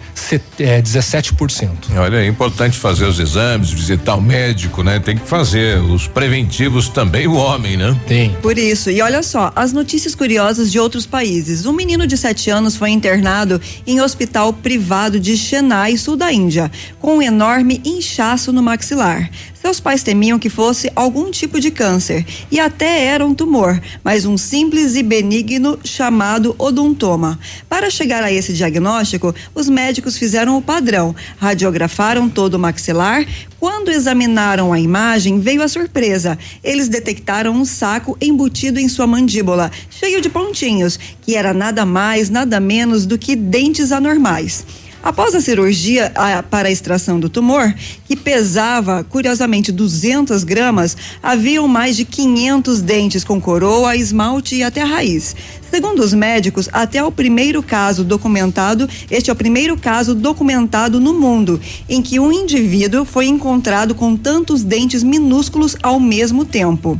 é, 0.59 0.81
17%. 0.81 1.69
Olha, 1.97 2.17
é 2.17 2.27
importante 2.27 2.77
fazer 2.77 3.05
os 3.05 3.19
exames, 3.19 3.71
visitar 3.71 4.15
o 4.15 4.21
médico, 4.21 4.83
né? 4.83 4.99
Tem 4.99 5.17
que 5.17 5.27
fazer 5.27 5.79
os 5.79 6.07
preventivos 6.07 6.89
também 6.89 7.27
o 7.27 7.33
homem, 7.33 7.77
né? 7.77 7.97
Tem. 8.07 8.31
Por 8.41 8.57
isso, 8.57 8.89
e 8.89 9.01
olha 9.01 9.23
só, 9.23 9.51
as 9.55 9.73
notícias 9.73 10.15
curiosas 10.15 10.71
de 10.71 10.79
outros 10.79 11.05
países. 11.05 11.65
Um 11.65 11.73
menino 11.73 12.05
de 12.05 12.17
7 12.17 12.49
anos 12.49 12.75
foi 12.75 12.89
internado 12.89 13.61
em 13.85 14.01
hospital 14.01 14.53
privado 14.53 15.19
de 15.19 15.37
Chennai, 15.37 15.97
sul 15.97 16.15
da 16.15 16.31
Índia, 16.31 16.71
com 16.99 17.17
um 17.17 17.21
enorme 17.21 17.81
inchaço 17.85 18.51
no 18.51 18.61
maxilar. 18.61 19.29
Seus 19.61 19.79
pais 19.79 20.03
temiam 20.03 20.37
que 20.37 20.49
fosse 20.49 20.89
algum 20.95 21.31
tipo 21.31 21.59
de 21.59 21.71
câncer 21.71 22.25
e 22.51 22.59
até 22.59 23.05
era 23.05 23.25
um 23.25 23.33
tumor, 23.33 23.81
mas 24.03 24.25
um 24.25 24.37
simples 24.37 24.95
e 24.95 25.03
benigno 25.03 25.79
chamado 25.83 26.55
odontoma. 26.57 27.39
Para 27.67 27.89
chegar 27.89 28.23
a 28.23 28.31
esse 28.31 28.53
diagnóstico, 28.53 29.33
os 29.53 29.67
médicos 29.67 30.17
fizeram 30.17 30.57
o 30.57 30.61
padrão, 30.61 31.15
radiografaram 31.37 32.29
todo 32.29 32.53
o 32.53 32.59
maxilar. 32.59 33.25
Quando 33.59 33.89
examinaram 33.89 34.71
a 34.71 34.79
imagem, 34.79 35.39
veio 35.39 35.63
a 35.63 35.67
surpresa. 35.67 36.37
Eles 36.63 36.87
detectaram 36.87 37.53
um 37.53 37.65
saco 37.65 38.15
embutido 38.21 38.79
em 38.79 38.87
sua 38.87 39.07
mandíbula, 39.07 39.71
cheio 39.89 40.21
de 40.21 40.29
pontinhos, 40.29 40.99
que 41.21 41.35
era 41.35 41.53
nada 41.53 41.85
mais, 41.85 42.29
nada 42.29 42.59
menos 42.59 43.05
do 43.05 43.17
que 43.17 43.35
dentes 43.35 43.91
anormais. 43.91 44.63
Após 45.07 45.33
a 45.33 45.39
cirurgia 45.39 46.11
a, 46.15 46.43
para 46.43 46.67
a 46.67 46.71
extração 46.71 47.17
do 47.17 47.29
tumor, 47.29 47.73
que 48.05 48.13
pesava 48.13 49.05
curiosamente 49.05 49.71
200 49.71 50.43
gramas, 50.43 50.97
haviam 51.23 51.65
mais 51.65 51.95
de 51.95 52.03
500 52.03 52.81
dentes 52.81 53.23
com 53.23 53.39
coroa, 53.39 53.95
esmalte 53.95 54.55
e 54.55 54.63
até 54.63 54.83
raiz. 54.83 55.33
Segundo 55.71 56.01
os 56.01 56.13
médicos, 56.13 56.67
até 56.73 57.01
o 57.01 57.09
primeiro 57.09 57.63
caso 57.63 58.03
documentado, 58.03 58.89
este 59.09 59.29
é 59.29 59.33
o 59.33 59.35
primeiro 59.35 59.77
caso 59.77 60.13
documentado 60.13 60.99
no 60.99 61.13
mundo 61.13 61.57
em 61.87 62.01
que 62.01 62.19
um 62.19 62.29
indivíduo 62.29 63.05
foi 63.05 63.27
encontrado 63.27 63.95
com 63.95 64.13
tantos 64.17 64.61
dentes 64.61 65.03
minúsculos 65.03 65.77
ao 65.81 66.01
mesmo 66.01 66.43
tempo. 66.43 66.99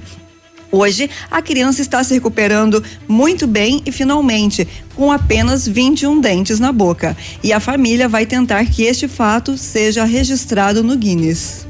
Hoje, 0.72 1.10
a 1.31 1.41
criança 1.41 1.81
está 1.81 2.03
se 2.03 2.14
recuperando 2.14 2.84
muito 3.07 3.48
bem 3.48 3.81
e 3.85 3.91
finalmente 3.91 4.68
com 4.95 5.11
apenas 5.11 5.68
21 5.68 6.19
dentes 6.19 6.60
na 6.60 6.72
boca. 6.72 7.15
E 7.44 7.53
a 7.53 7.60
família 7.60 8.10
vai 8.10 8.26
tentar 8.26 8.65
que 8.65 8.84
este 8.84 9.07
fato 9.07 9.57
seja 9.57 10.03
registrado 10.03 10.84
no 10.84 10.98
Guinness. 10.98 11.68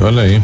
Olha 0.00 0.22
aí. 0.22 0.42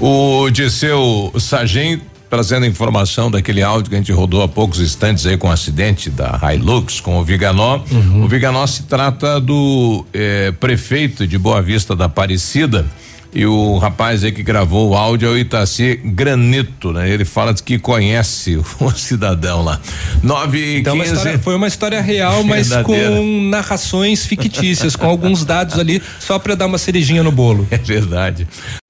O 0.00 0.50
Disseu 0.50 1.32
Sargento 1.38 2.12
trazendo 2.32 2.64
informação 2.64 3.30
daquele 3.30 3.62
áudio 3.62 3.90
que 3.90 3.94
a 3.94 3.98
gente 3.98 4.10
rodou 4.10 4.42
há 4.42 4.48
poucos 4.48 4.80
instantes 4.80 5.26
aí 5.26 5.36
com 5.36 5.48
o 5.48 5.50
acidente 5.50 6.08
da 6.08 6.40
Hilux 6.54 6.98
com 6.98 7.18
o 7.18 7.22
Viganó. 7.24 7.82
Uhum. 7.90 8.24
O 8.24 8.26
Viganó 8.26 8.66
se 8.66 8.84
trata 8.84 9.38
do 9.38 10.02
eh, 10.14 10.50
prefeito 10.58 11.26
de 11.26 11.36
Boa 11.36 11.60
Vista 11.60 11.94
da 11.94 12.06
Aparecida 12.06 12.86
e 13.34 13.46
o 13.46 13.78
rapaz 13.78 14.22
aí 14.24 14.30
que 14.30 14.42
gravou 14.42 14.90
o 14.90 14.94
áudio 14.94 15.28
é 15.28 15.32
o 15.32 15.38
Itaci 15.38 15.98
Granito, 16.04 16.92
né? 16.92 17.08
Ele 17.08 17.24
fala 17.24 17.54
que 17.54 17.78
conhece 17.78 18.56
o 18.78 18.90
cidadão 18.90 19.62
lá. 19.62 19.80
Nove 20.22 20.78
então, 20.78 20.94
15. 20.94 21.08
Uma 21.08 21.16
história, 21.16 21.38
foi 21.38 21.54
uma 21.54 21.66
história 21.66 22.00
real, 22.00 22.44
mas 22.44 22.68
com 22.84 23.48
narrações 23.48 24.26
fictícias, 24.26 24.94
com 24.94 25.06
alguns 25.06 25.44
dados 25.44 25.78
ali, 25.78 26.02
só 26.20 26.38
para 26.38 26.54
dar 26.54 26.66
uma 26.66 26.78
cerejinha 26.78 27.22
no 27.22 27.32
bolo. 27.32 27.66
É 27.72 27.78
verdade. 27.78 28.46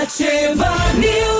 Ativa 0.00 0.92
News. 0.94 1.37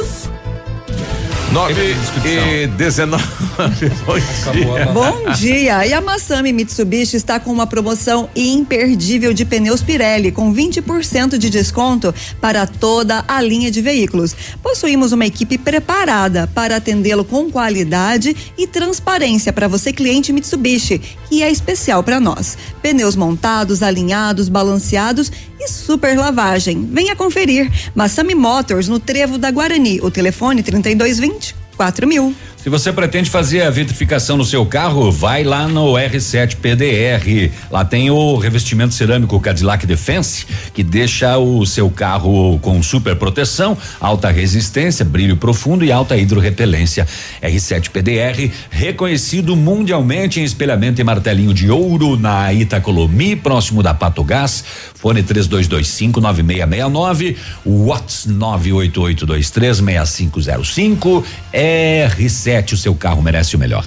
9 1.52 1.96
e 2.26 2.66
19. 2.66 3.24
Bom 4.92 5.32
dia. 5.32 5.86
E 5.86 5.92
a 5.94 6.00
Massami 6.00 6.52
Mitsubishi 6.52 7.16
está 7.16 7.40
com 7.40 7.50
uma 7.50 7.66
promoção 7.66 8.28
imperdível 8.36 9.32
de 9.32 9.46
pneus 9.46 9.82
Pirelli, 9.82 10.30
com 10.30 10.54
20% 10.54 11.38
de 11.38 11.48
desconto 11.48 12.14
para 12.38 12.66
toda 12.66 13.24
a 13.26 13.40
linha 13.40 13.70
de 13.70 13.80
veículos. 13.80 14.36
Possuímos 14.62 15.12
uma 15.12 15.24
equipe 15.24 15.56
preparada 15.56 16.46
para 16.54 16.76
atendê-lo 16.76 17.24
com 17.24 17.50
qualidade 17.50 18.36
e 18.56 18.66
transparência 18.66 19.50
para 19.50 19.68
você, 19.68 19.90
cliente 19.90 20.32
Mitsubishi, 20.32 21.00
que 21.30 21.42
é 21.42 21.50
especial 21.50 22.02
para 22.02 22.20
nós. 22.20 22.58
Pneus 22.82 23.16
montados, 23.16 23.82
alinhados, 23.82 24.50
balanceados 24.50 25.32
e 25.58 25.66
super 25.66 26.16
lavagem. 26.16 26.88
Venha 26.92 27.16
conferir. 27.16 27.70
Massami 27.94 28.34
Motors, 28.34 28.86
no 28.86 29.00
Trevo 29.00 29.38
da 29.38 29.50
Guarani. 29.50 29.98
O 30.02 30.10
telefone 30.10 30.62
3220 30.62 31.47
quatro 31.78 32.08
mil. 32.08 32.34
Se 32.60 32.68
você 32.68 32.92
pretende 32.92 33.30
fazer 33.30 33.62
a 33.62 33.70
vitrificação 33.70 34.36
no 34.36 34.44
seu 34.44 34.66
carro, 34.66 35.12
vai 35.12 35.44
lá 35.44 35.68
no 35.68 35.92
R7 35.92 36.56
PDR. 36.56 37.52
Lá 37.70 37.84
tem 37.84 38.10
o 38.10 38.36
revestimento 38.36 38.94
cerâmico 38.94 39.38
Cadillac 39.38 39.86
Defense, 39.86 40.44
que 40.74 40.82
deixa 40.82 41.38
o 41.38 41.64
seu 41.64 41.88
carro 41.88 42.58
com 42.58 42.82
super 42.82 43.14
proteção, 43.14 43.78
alta 44.00 44.28
resistência, 44.30 45.04
brilho 45.04 45.36
profundo 45.36 45.84
e 45.84 45.92
alta 45.92 46.16
hidrorrepelência. 46.16 47.06
R7 47.40 47.90
PDR, 47.90 48.50
reconhecido 48.70 49.54
mundialmente 49.54 50.40
em 50.40 50.44
espelhamento 50.44 51.00
e 51.00 51.04
martelinho 51.04 51.54
de 51.54 51.70
ouro 51.70 52.18
na 52.18 52.52
Itacolomi, 52.52 53.36
próximo 53.36 53.84
da 53.84 53.94
Pato 53.94 54.24
Gás. 54.24 54.64
Fone 54.96 55.22
3225 55.22 56.20
9669, 56.20 57.36
Watts 57.64 58.26
988236505. 58.26 61.22
R7, 61.54 62.47
o 62.72 62.76
seu 62.76 62.94
carro 62.94 63.22
merece 63.22 63.56
o 63.56 63.58
melhor. 63.58 63.86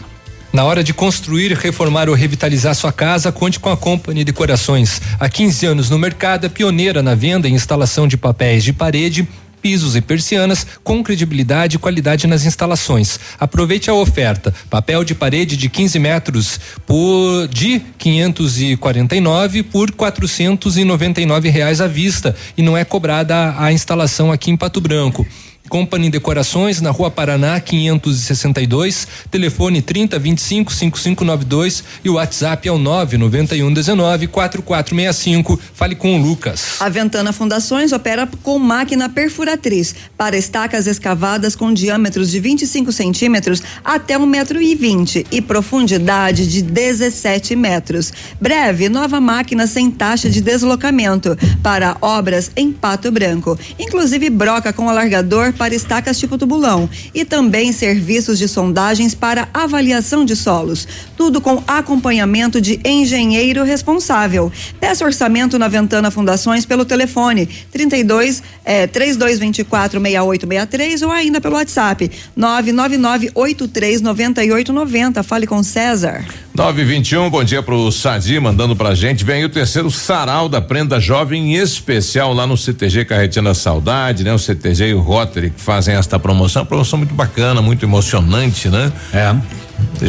Na 0.54 0.66
hora 0.66 0.84
de 0.84 0.94
construir, 0.94 1.54
reformar 1.54 2.10
ou 2.10 2.16
revitalizar 2.16 2.76
sua 2.76 2.92
casa, 2.92 3.32
conte 3.32 3.60
com 3.60 3.70
a 3.70 3.78
Company 3.78 4.24
Decorações. 4.24 5.02
Há 5.20 5.30
15 5.30 5.66
anos 5.66 5.90
no 5.90 5.98
mercado, 5.98 6.46
é 6.46 6.50
pioneira 6.50 7.02
na 7.02 7.16
venda 7.16 7.48
e 7.48 7.52
instalação 7.52 8.08
de 8.08 8.18
papéis 8.18 8.64
de 8.64 8.74
parede 8.74 9.28
pisos 9.62 9.96
e 9.96 10.02
persianas 10.02 10.66
com 10.84 11.04
credibilidade 11.04 11.76
e 11.76 11.80
qualidade 11.80 12.28
nas 12.28 12.46
instalações. 12.46 13.20
Aproveite 13.40 13.90
a 13.90 13.94
oferta: 13.94 14.54
papel 14.70 15.04
de 15.04 15.14
parede 15.14 15.56
de 15.56 15.70
15 15.70 16.00
metros 16.00 16.60
por 16.86 17.48
de 17.48 17.82
549 17.98 19.64
por 19.64 19.92
499 19.92 21.50
reais 21.50 21.80
à 21.80 21.88
vista 21.88 22.36
e 22.58 22.62
não 22.62 22.76
é 22.76 22.84
cobrada 22.84 23.36
a, 23.36 23.66
a 23.66 23.72
instalação 23.72 24.32
aqui 24.32 24.50
em 24.52 24.58
Pato 24.58 24.82
Branco. 24.82 25.26
Company 25.72 26.10
Decorações, 26.10 26.82
na 26.82 26.92
Rua 26.92 27.10
Paraná, 27.10 27.58
562, 27.58 29.08
telefone 29.32 29.82
30 29.82 30.20
25 30.20 30.74
5592 30.74 31.84
e 32.04 32.10
o 32.10 32.16
WhatsApp 32.16 32.68
é 32.68 32.72
o 32.74 32.78
991 32.78 33.74
19 33.74 34.28
4465. 34.28 35.58
Fale 35.74 35.96
com 35.96 36.20
o 36.20 36.22
Lucas. 36.22 36.76
A 36.82 36.90
Ventana 36.90 37.32
Fundações 37.32 37.94
opera 37.94 38.28
com 38.44 38.60
máquina 38.60 39.08
perfuratriz 39.08 39.96
para 40.18 40.36
estacas 40.36 40.88
escavadas 40.88 41.56
com 41.56 41.74
diâmetros 41.74 42.30
de 42.30 42.42
25 42.42 42.92
centímetros 42.92 43.64
até 43.82 44.18
um 44.18 44.26
metro 44.26 44.62
e 44.62 44.76
vinte 44.76 45.26
e 45.32 45.42
profundidade 45.42 46.48
de 46.48 46.62
17 46.62 47.56
metros. 47.56 48.12
Breve, 48.42 48.90
nova 48.90 49.22
máquina 49.22 49.66
sem 49.68 49.90
taxa 49.90 50.30
de 50.30 50.42
deslocamento 50.42 51.38
para 51.64 51.96
obras 52.02 52.52
em 52.58 52.74
Pato 52.74 53.10
Branco, 53.10 53.58
inclusive 53.80 54.30
broca 54.30 54.74
com 54.74 54.90
alargador 54.90 55.54
para 55.62 55.76
estacas 55.76 56.18
tipo 56.18 56.40
tubulão 56.40 56.90
e 57.14 57.24
também 57.24 57.72
serviços 57.72 58.40
de 58.40 58.48
sondagens 58.48 59.14
para 59.14 59.48
avaliação 59.54 60.26
de 60.26 60.36
solos. 60.36 60.88
Tudo 61.16 61.40
com 61.40 61.62
acompanhamento 61.68 62.60
de 62.60 62.80
engenheiro 62.84 63.64
responsável. 63.64 64.52
Peça 64.80 65.06
orçamento 65.06 65.60
na 65.60 65.68
Ventana 65.68 66.10
Fundações 66.10 66.66
pelo 66.66 66.84
telefone 66.84 67.48
32 67.72 68.42
é, 68.66 68.88
3224 68.88 70.02
6863 70.02 71.04
ou 71.04 71.12
ainda 71.12 71.40
pelo 71.40 71.54
WhatsApp 71.54 72.10
999 72.36 73.30
83 73.36 74.02
9890. 74.02 75.22
Fale 75.22 75.46
com 75.46 75.62
César. 75.62 76.26
921, 76.54 77.30
bom 77.30 77.44
dia 77.46 77.64
pro 77.64 77.90
Sadi 77.94 78.38
mandando 78.38 78.76
pra 78.76 78.94
gente. 78.94 79.24
Vem 79.24 79.38
aí 79.38 79.46
o 79.46 79.50
terceiro 79.50 79.90
sarau 79.90 80.50
da 80.50 80.60
Prenda 80.60 81.00
Jovem 81.00 81.56
especial 81.56 82.34
lá 82.34 82.46
no 82.46 82.58
CTG 82.58 83.06
Carretinha 83.06 83.44
da 83.44 83.54
Saudade, 83.54 84.26
né? 84.26 84.34
O 84.34 84.38
CTG 84.38 84.90
e 84.90 84.94
o 84.94 85.00
Rotary 85.00 85.52
que 85.52 85.62
fazem 85.62 85.96
esta 85.96 86.20
promoção. 86.20 86.66
Promoção 86.66 86.98
muito 86.98 87.14
bacana, 87.14 87.62
muito 87.62 87.86
emocionante, 87.86 88.68
né? 88.68 88.92
É. 89.14 89.34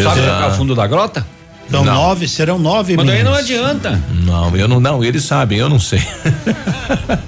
Sabe 0.03 0.21
é 0.21 0.47
o 0.49 0.51
fundo 0.53 0.75
da 0.75 0.85
grota? 0.87 1.25
São 1.71 1.85
não. 1.85 1.95
nove, 1.95 2.29
serão 2.29 2.59
nove. 2.59 2.97
Mas 2.97 3.07
daí 3.07 3.23
não 3.23 3.35
adianta. 3.35 4.03
Não, 4.25 4.55
eu 4.57 4.69
não, 4.69 4.79
não, 4.79 5.05
eles 5.05 5.25
sabem, 5.25 5.59
eu 5.59 5.69
não 5.69 5.81
sei. 5.81 6.03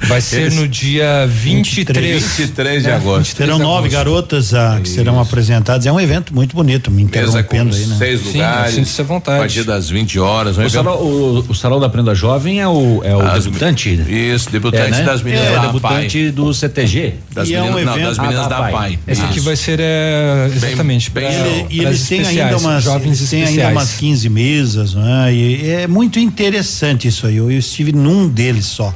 Vai 0.07 0.21
ser 0.21 0.43
eles, 0.43 0.57
no 0.57 0.69
dia 0.69 1.27
23. 1.27 2.23
23 2.23 2.83
de 2.83 2.91
é, 2.91 2.95
agosto. 2.95 3.37
Serão 3.37 3.59
nove 3.59 3.89
garotas 3.89 4.53
ah, 4.53 4.79
que 4.83 4.89
serão 4.89 5.19
apresentadas. 5.21 5.87
É 5.87 5.93
um 5.93 5.99
evento 5.99 6.35
muito 6.35 6.55
bonito, 6.55 6.91
me 6.91 7.03
interrompendo 7.03 7.75
aí, 7.75 7.87
né? 7.87 7.97
Seis 7.97 8.23
lugares. 8.25 8.75
Sim, 8.75 8.85
sinta 8.85 9.05
vontade. 9.05 9.39
A 9.39 9.41
partir 9.41 9.65
das 9.65 9.89
20 9.89 10.19
horas. 10.19 10.59
Um 10.59 10.65
o, 10.65 10.71
salão, 10.71 10.97
o, 10.97 11.39
o, 11.49 11.55
salão 11.55 11.81
da 11.81 11.89
Prenda 11.89 12.15
Jovem 12.15 12.61
é 12.61 12.69
o, 12.69 13.03
é 13.03 13.17
o 13.17 13.21
As, 13.21 13.45
debutante? 13.45 13.91
Isso, 14.09 14.51
debutante 14.51 14.89
é, 14.89 14.91
né? 14.91 15.03
das 15.03 15.23
meninas 15.23 15.47
é, 15.47 15.53
da 15.53 15.67
debutante 15.67 16.19
PAI. 16.19 16.31
do 16.33 16.55
CTG. 16.55 17.15
Das 17.33 17.49
e 17.49 17.53
meninas, 17.53 17.77
é 17.77 17.81
um 17.81 17.85
não, 17.85 18.03
das 18.03 18.19
meninas 18.19 18.47
ah, 18.47 18.49
da, 18.49 18.61
da 18.61 18.71
PAI. 18.71 18.99
Esse 19.07 19.23
aqui 19.23 19.41
vai 19.41 19.57
ser 19.57 19.81
é, 19.81 20.51
exatamente. 20.55 21.11
Bem, 21.11 21.29
bem 21.29 21.67
e, 21.71 21.81
eles 21.81 22.07
têm 22.07 22.27
ainda 22.27 22.57
umas, 22.59 22.85
jovens 22.85 23.31
têm 23.31 23.45
ainda 23.45 23.69
umas 23.69 23.95
15 23.95 24.24
mesas, 24.29 24.95
né? 24.95 25.35
E 25.35 25.71
é 25.71 25.87
muito 25.87 26.19
interessante 26.19 27.09
isso 27.09 27.27
aí. 27.27 27.37
Eu, 27.37 27.51
eu 27.51 27.59
estive 27.59 27.93
num 27.93 28.29
deles 28.29 28.67
só. 28.67 28.95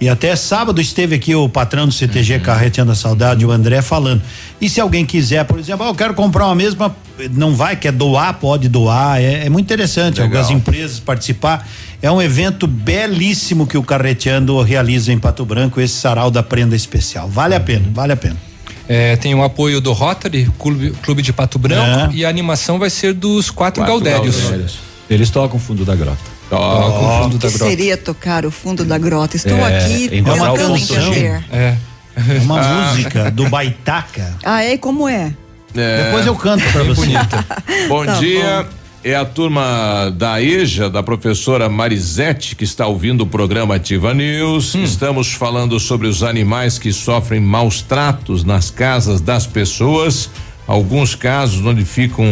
E 0.00 0.08
até 0.08 0.36
sábado 0.36 0.80
esteve 0.80 1.16
aqui 1.16 1.34
o 1.34 1.48
patrão 1.48 1.86
do 1.86 1.92
CTG 1.92 2.34
uhum. 2.34 2.40
Carreteando 2.40 2.92
a 2.92 2.94
Saudade, 2.94 3.44
o 3.44 3.50
André, 3.50 3.82
falando. 3.82 4.22
E 4.60 4.68
se 4.68 4.80
alguém 4.80 5.04
quiser, 5.04 5.44
por 5.44 5.58
exemplo, 5.58 5.84
oh, 5.84 5.90
eu 5.90 5.94
quero 5.94 6.14
comprar 6.14 6.46
uma 6.46 6.54
mesma, 6.54 6.94
não 7.32 7.54
vai, 7.54 7.74
quer 7.74 7.90
doar, 7.90 8.34
pode 8.34 8.68
doar. 8.68 9.20
É, 9.20 9.46
é 9.46 9.50
muito 9.50 9.66
interessante. 9.66 10.20
Legal. 10.20 10.42
Algumas 10.42 10.50
empresas 10.50 11.00
participar. 11.00 11.68
É 12.00 12.08
um 12.08 12.22
evento 12.22 12.68
belíssimo 12.68 13.66
que 13.66 13.76
o 13.76 13.82
Carreteando 13.82 14.60
realiza 14.62 15.12
em 15.12 15.18
Pato 15.18 15.44
Branco, 15.44 15.80
esse 15.80 15.94
sarau 15.94 16.30
da 16.30 16.44
prenda 16.44 16.76
especial. 16.76 17.28
Vale 17.28 17.56
a 17.56 17.60
pena, 17.60 17.86
vale 17.92 18.12
a 18.12 18.16
pena. 18.16 18.47
É, 18.88 19.16
tem 19.16 19.34
o 19.34 19.42
apoio 19.42 19.80
do 19.80 19.92
Rotary, 19.92 20.50
Clube, 20.58 20.90
Clube 21.02 21.22
de 21.22 21.32
Pato 21.32 21.58
Branco, 21.58 22.12
é. 22.12 22.16
e 22.16 22.24
a 22.24 22.28
animação 22.28 22.78
vai 22.78 22.88
ser 22.88 23.12
dos 23.12 23.50
quatro, 23.50 23.82
quatro 23.82 24.00
Gaudérios. 24.00 24.40
Gaudérios. 24.40 24.78
Eles 25.10 25.30
tocam 25.30 25.56
o 25.56 25.60
fundo 25.60 25.84
da 25.84 25.94
grota. 25.94 26.18
Tocam 26.48 26.66
oh, 26.66 27.20
o 27.20 27.22
fundo 27.22 27.38
da 27.38 27.48
grota. 27.48 27.64
seria 27.66 27.96
tocar 27.96 28.46
o 28.46 28.50
fundo 28.50 28.84
da 28.84 28.96
grota? 28.96 29.36
Estou 29.36 29.58
é, 29.58 29.78
aqui 29.78 30.08
tentando 30.08 30.76
entender. 30.76 31.44
É. 31.52 31.76
É 32.16 32.40
uma 32.40 32.60
ah. 32.60 32.90
música 32.90 33.30
do 33.30 33.48
Baitaca. 33.48 34.34
Ah, 34.42 34.64
é? 34.64 34.78
Como 34.78 35.08
é? 35.08 35.34
é. 35.76 36.04
Depois 36.04 36.26
eu 36.26 36.34
canto 36.34 36.64
pra 36.72 36.82
você. 36.82 37.06
Bom 37.88 38.04
tá 38.04 38.14
dia. 38.14 38.62
Bom. 38.62 38.77
É 39.04 39.14
a 39.14 39.24
turma 39.24 40.10
da 40.16 40.42
EJA, 40.42 40.90
da 40.90 41.04
professora 41.04 41.68
Marisete, 41.68 42.56
que 42.56 42.64
está 42.64 42.86
ouvindo 42.86 43.20
o 43.20 43.26
programa 43.26 43.76
Ativa 43.76 44.12
News. 44.12 44.74
Hum. 44.74 44.82
Estamos 44.82 45.32
falando 45.32 45.78
sobre 45.78 46.08
os 46.08 46.24
animais 46.24 46.80
que 46.80 46.92
sofrem 46.92 47.40
maus 47.40 47.80
tratos 47.80 48.42
nas 48.42 48.70
casas 48.70 49.20
das 49.20 49.46
pessoas. 49.46 50.28
Alguns 50.66 51.14
casos 51.14 51.64
onde 51.64 51.84
ficam, 51.84 52.26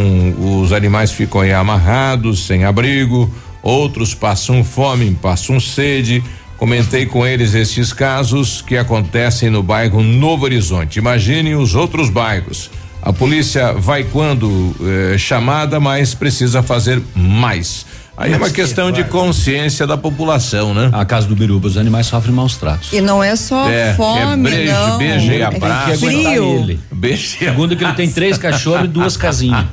os 0.61 0.73
animais 0.73 1.13
ficam 1.13 1.41
aí 1.41 1.53
amarrados, 1.53 2.47
sem 2.47 2.65
abrigo, 2.65 3.31
outros 3.63 4.13
passam 4.13 4.65
fome, 4.65 5.17
passam 5.23 5.61
sede. 5.61 6.23
Comentei 6.59 7.07
com 7.07 7.25
eles 7.25 7.55
esses 7.55 7.93
casos 7.93 8.61
que 8.61 8.77
acontecem 8.77 9.51
no 9.51 9.63
bairro 9.63 10.03
Novo 10.03 10.45
Horizonte. 10.45 10.99
Imagine 10.99 11.55
os 11.55 11.77
outros 11.77 12.11
bairros. 12.11 12.71
A 13.07 13.13
polícia 13.13 13.73
vai 13.73 14.03
quando 14.03 14.75
eh, 14.81 15.17
chamada, 15.17 15.79
mas 15.79 16.13
precisa 16.13 16.61
fazer 16.61 17.01
mais. 17.15 17.87
Aí 18.17 18.33
é 18.33 18.37
uma 18.37 18.51
questão 18.51 18.91
de 18.91 19.05
consciência 19.05 19.87
da 19.87 19.97
população, 19.97 20.75
né? 20.75 20.91
A 20.93 21.05
casa 21.05 21.29
do 21.29 21.37
Biruba, 21.37 21.69
os 21.69 21.77
animais 21.77 22.09
sofrem 22.09 22.35
maus 22.35 22.57
tratos. 22.57 22.93
E 22.93 23.01
não 23.01 23.23
é 23.23 23.37
só 23.37 23.71
é, 23.71 23.91
é 23.91 23.95
fome, 23.95 24.51
é 24.51 24.53
beijo, 24.57 24.73
não. 24.73 24.99
Beijo 24.99 25.33
e 25.33 25.43
abraço. 25.45 25.91
É 25.93 25.97
frio. 25.99 26.59
Ele. 26.59 26.81
Beijo 26.91 27.39
Segundo 27.39 27.77
que 27.77 27.85
ele 27.85 27.93
tem 27.93 28.11
três 28.11 28.37
cachorros 28.39 28.87
e 28.87 28.89
duas 28.89 29.17
casinhas. 29.17 29.67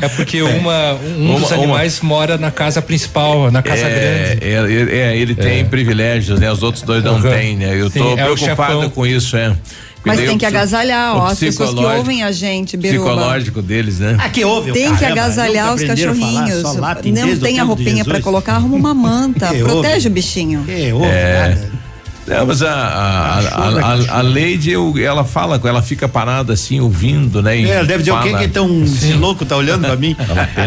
é 0.00 0.08
porque 0.10 0.42
uma, 0.42 0.92
um 0.92 1.30
uma, 1.30 1.40
dos 1.40 1.50
animais 1.50 2.00
uma. 2.00 2.08
mora 2.08 2.38
na 2.38 2.52
casa 2.52 2.80
principal, 2.80 3.50
na 3.50 3.62
casa 3.62 3.82
é, 3.82 4.36
grande. 4.36 4.94
É, 4.94 4.98
é 4.98 5.16
ele 5.16 5.34
tem 5.34 5.64
privilégios, 5.64 6.38
né? 6.38 6.52
Os 6.52 6.62
outros 6.62 6.84
dois 6.84 7.02
não 7.02 7.14
uhum. 7.14 7.22
têm, 7.22 7.56
né? 7.56 7.74
Eu 7.74 7.90
Sim, 7.90 7.98
tô 7.98 8.14
preocupado 8.14 8.90
com 8.90 9.04
isso, 9.04 9.36
é. 9.36 9.56
Mas 10.04 10.20
tem 10.20 10.38
que 10.38 10.46
agasalhar, 10.46 11.16
ó, 11.16 11.26
as 11.26 11.38
pessoas 11.38 11.74
que 11.74 11.84
ouvem 11.84 12.22
a 12.22 12.32
gente, 12.32 12.76
Biruba. 12.76 13.10
Psicológico 13.10 13.62
deles, 13.62 13.98
né? 13.98 14.16
Ah, 14.18 14.28
que 14.28 14.44
ouve, 14.44 14.72
Tem 14.72 14.94
que 14.96 15.04
agasalhar 15.04 15.74
os 15.74 15.82
cachorrinhos. 15.82 16.62
Não 16.62 17.38
tem 17.38 17.60
a 17.60 17.64
roupinha 17.64 18.04
para 18.04 18.20
colocar, 18.20 18.54
arruma 18.54 18.76
uma 18.76 18.94
manta. 18.94 19.52
protege 19.62 20.08
o 20.08 20.10
bichinho. 20.10 20.64
Que 20.64 20.92
ouve, 20.92 21.06
é. 21.06 21.48
nada. 21.48 21.81
Não, 22.26 22.46
mas 22.46 22.62
a, 22.62 22.72
a, 22.72 23.38
a, 23.38 23.94
a, 24.14 24.18
a 24.18 24.20
Leide, 24.20 24.70
eu, 24.70 24.94
ela 24.96 25.24
fala, 25.24 25.60
ela 25.64 25.82
fica 25.82 26.08
parada 26.08 26.52
assim, 26.52 26.78
ouvindo, 26.78 27.42
né? 27.42 27.60
É, 27.62 27.84
deve 27.84 27.98
dizer 27.98 28.12
o 28.12 28.22
que 28.22 28.34
que 28.34 28.48
tão 28.48 28.84
louco, 29.18 29.44
tá 29.44 29.56
olhando 29.56 29.86
pra 29.86 29.96
mim. 29.96 30.16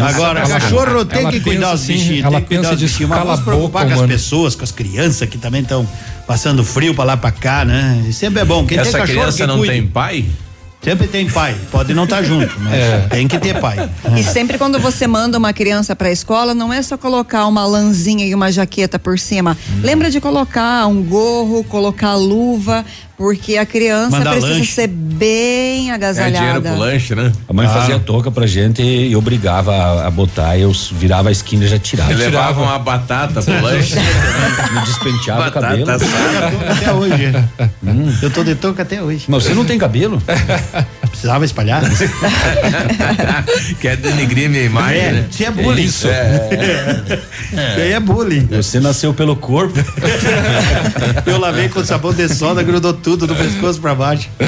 Agora, 0.06 0.46
cachorro 0.46 1.04
tem 1.04 1.28
que 1.30 1.40
cuidar 1.40 1.72
dos 1.72 1.84
bichinhos. 1.86 2.24
Ela 2.24 2.40
pensa 2.40 2.76
de 2.76 3.06
Mas 3.06 3.18
vamos 3.18 3.40
preocupar 3.40 3.86
com 3.86 3.94
as 3.94 4.06
pessoas, 4.06 4.54
com 4.54 4.64
as 4.64 4.72
crianças 4.72 5.28
que 5.28 5.38
também 5.38 5.62
estão 5.62 5.88
passando 6.26 6.62
frio 6.64 6.94
pra 6.94 7.04
lá 7.04 7.16
pra 7.16 7.30
cá, 7.30 7.64
né? 7.64 8.04
E 8.08 8.12
sempre 8.12 8.40
é 8.40 8.44
bom. 8.44 8.66
Quem 8.66 8.78
Essa 8.78 8.90
tem 8.92 9.00
cachorro, 9.00 9.18
criança 9.20 9.46
não 9.46 9.58
cuide. 9.58 9.72
tem 9.72 9.86
pai? 9.86 10.24
Sempre 10.86 11.08
tem 11.08 11.28
pai, 11.28 11.52
pode 11.72 11.92
não 11.92 12.04
estar 12.04 12.18
tá 12.18 12.22
junto, 12.22 12.60
mas 12.60 12.74
é. 12.74 13.08
tem 13.10 13.26
que 13.26 13.36
ter 13.40 13.60
pai. 13.60 13.90
E 14.16 14.22
sempre 14.22 14.56
quando 14.56 14.78
você 14.78 15.04
manda 15.08 15.36
uma 15.36 15.52
criança 15.52 15.96
para 15.96 16.06
a 16.06 16.12
escola, 16.12 16.54
não 16.54 16.72
é 16.72 16.80
só 16.80 16.96
colocar 16.96 17.44
uma 17.48 17.66
lãzinha 17.66 18.24
e 18.24 18.32
uma 18.32 18.52
jaqueta 18.52 18.96
por 18.96 19.18
cima. 19.18 19.58
Hum. 19.68 19.80
Lembra 19.82 20.12
de 20.12 20.20
colocar 20.20 20.86
um 20.86 21.02
gorro, 21.02 21.64
colocar 21.64 22.14
luva, 22.14 22.86
porque 23.16 23.56
a 23.56 23.64
criança 23.64 24.18
Manda 24.18 24.30
precisa 24.32 24.54
lanche. 24.54 24.72
ser 24.72 24.88
bem 24.88 25.90
agasalhada. 25.90 26.36
É 26.36 26.40
dinheiro 26.40 26.62
pro 26.62 26.76
lanche, 26.78 27.14
né? 27.14 27.32
A 27.48 27.52
mãe 27.52 27.66
ah. 27.66 27.70
fazia 27.70 27.98
touca 27.98 28.30
pra 28.30 28.46
gente 28.46 28.82
e 28.82 29.16
obrigava 29.16 29.74
a, 29.74 30.06
a 30.06 30.10
botar, 30.10 30.58
eu 30.58 30.70
virava 30.92 31.30
a 31.30 31.32
esquina 31.32 31.64
e 31.64 31.68
já 31.68 31.78
tirava. 31.78 32.12
Ele 32.12 32.24
levava 32.24 32.60
uma 32.60 32.78
batata 32.78 33.40
pro 33.40 33.62
lanche. 33.62 33.96
Me 34.72 34.80
despenteava 34.82 35.44
batata 35.44 35.74
o 35.76 35.86
cabelo. 35.86 36.70
Até 36.70 36.92
hoje. 36.92 37.32
Hum. 37.86 38.14
Eu 38.20 38.30
tô 38.30 38.44
de 38.44 38.54
touca 38.54 38.82
até 38.82 39.02
hoje. 39.02 39.24
Mas 39.28 39.44
você 39.44 39.54
não 39.54 39.64
tem 39.64 39.78
cabelo? 39.78 40.22
Precisava 41.10 41.44
espalhar? 41.46 41.82
Quer 43.80 43.96
denigrir 43.96 44.50
minha 44.50 44.64
imagem, 44.64 45.00
é, 45.00 45.12
né? 45.12 45.26
Você 45.30 45.44
é 45.44 45.50
bullying. 45.50 45.82
É 45.82 45.84
isso. 45.84 46.08
É. 46.08 47.20
é. 47.78 47.90
é 47.92 48.00
bullying. 48.00 48.46
Você 48.50 48.78
nasceu 48.80 49.14
pelo 49.14 49.34
corpo. 49.34 49.78
eu 51.24 51.38
lavei 51.38 51.70
com 51.70 51.82
sabão 51.82 52.12
de 52.12 52.28
soda, 52.28 52.62
grudou 52.62 52.92
tudo 53.06 53.24
do 53.24 53.36
pescoço 53.36 53.80
pra 53.80 53.94
baixo. 53.94 54.28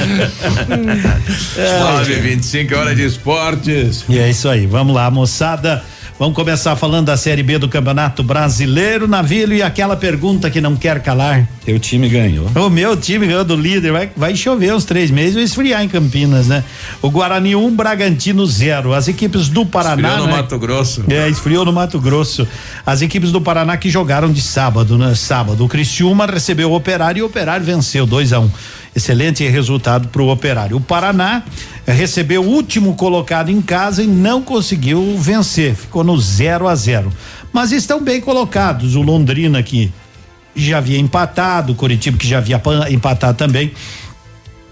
9h25, 1.55 2.77
hora 2.77 2.93
de 2.93 3.05
esportes. 3.05 4.05
E 4.09 4.19
é 4.19 4.29
isso 4.29 4.49
aí, 4.49 4.67
vamos 4.67 4.93
lá, 4.93 5.09
moçada. 5.13 5.81
Vamos 6.19 6.35
começar 6.35 6.74
falando 6.74 7.07
da 7.07 7.16
Série 7.16 7.45
B 7.45 7.59
do 7.59 7.69
Campeonato 7.69 8.24
Brasileiro, 8.24 9.07
Navilho, 9.07 9.55
e 9.55 9.62
aquela 9.62 9.95
pergunta 9.95 10.51
que 10.51 10.61
não 10.61 10.74
quer 10.74 11.01
calar. 11.01 11.47
Teu 11.65 11.78
time 11.78 12.09
ganhou. 12.09 12.49
O 12.57 12.69
meu 12.69 12.97
time 12.97 13.24
ganhou 13.24 13.45
do 13.45 13.55
líder, 13.55 13.93
vai, 13.93 14.11
vai 14.16 14.35
chover 14.35 14.74
uns 14.74 14.85
três 14.85 15.12
meses 15.12 15.36
e 15.36 15.43
esfriar 15.43 15.81
em 15.81 15.89
Campinas, 15.89 16.49
né? 16.49 16.65
O 17.01 17.09
Guarani 17.09 17.55
1, 17.55 17.65
um, 17.65 17.73
Bragantino 17.73 18.45
0. 18.45 18.95
As 18.95 19.07
equipes 19.07 19.49
do 19.49 19.65
Paraná. 19.65 20.09
Esfriou 20.09 20.19
no 20.19 20.27
né? 20.27 20.32
Mato 20.32 20.59
Grosso. 20.59 21.05
É, 21.09 21.28
esfriou 21.28 21.65
no 21.65 21.73
Mato 21.73 22.01
Grosso. 22.01 22.49
As 22.85 23.01
equipes 23.01 23.31
do 23.31 23.40
Paraná 23.40 23.77
que 23.77 23.89
jogaram 23.89 24.32
de 24.32 24.43
sábado, 24.43 24.99
né? 24.99 25.15
Sábado. 25.15 25.65
O 25.65 25.69
Criciúma 25.69 26.27
recebeu 26.27 26.73
o 26.73 26.74
Operário 26.74 27.20
e 27.20 27.23
o 27.23 27.27
Operário 27.27 27.65
venceu 27.65 28.05
2 28.05 28.32
a 28.32 28.40
1 28.40 28.45
um. 28.45 28.51
Excelente 28.99 29.47
resultado 29.49 30.09
para 30.09 30.20
o 30.20 30.29
Operário. 30.29 30.77
O 30.77 30.81
Paraná 30.81 31.45
recebeu 31.87 32.43
o 32.43 32.49
último 32.49 32.97
colocado 32.97 33.49
em 33.49 33.62
casa 33.62 34.03
e 34.03 34.09
não 34.09 34.43
conseguiu 34.43 35.16
vencer, 35.16 35.77
ficou 35.77 36.03
no 36.03 36.19
0 36.19 36.66
a 36.66 36.75
0. 36.75 37.12
Mas 37.53 37.70
estão 37.70 38.03
bem 38.03 38.20
colocados. 38.20 38.97
O 38.97 39.03
Londrina 39.03 39.62
que 39.62 39.93
já 40.53 40.79
havia 40.79 40.99
empatado, 40.99 41.75
o 41.75 41.77
Curitiba 41.77 42.19
que 42.19 42.27
já 42.27 42.39
havia 42.39 42.61
empatado 42.91 43.39
também. 43.39 43.70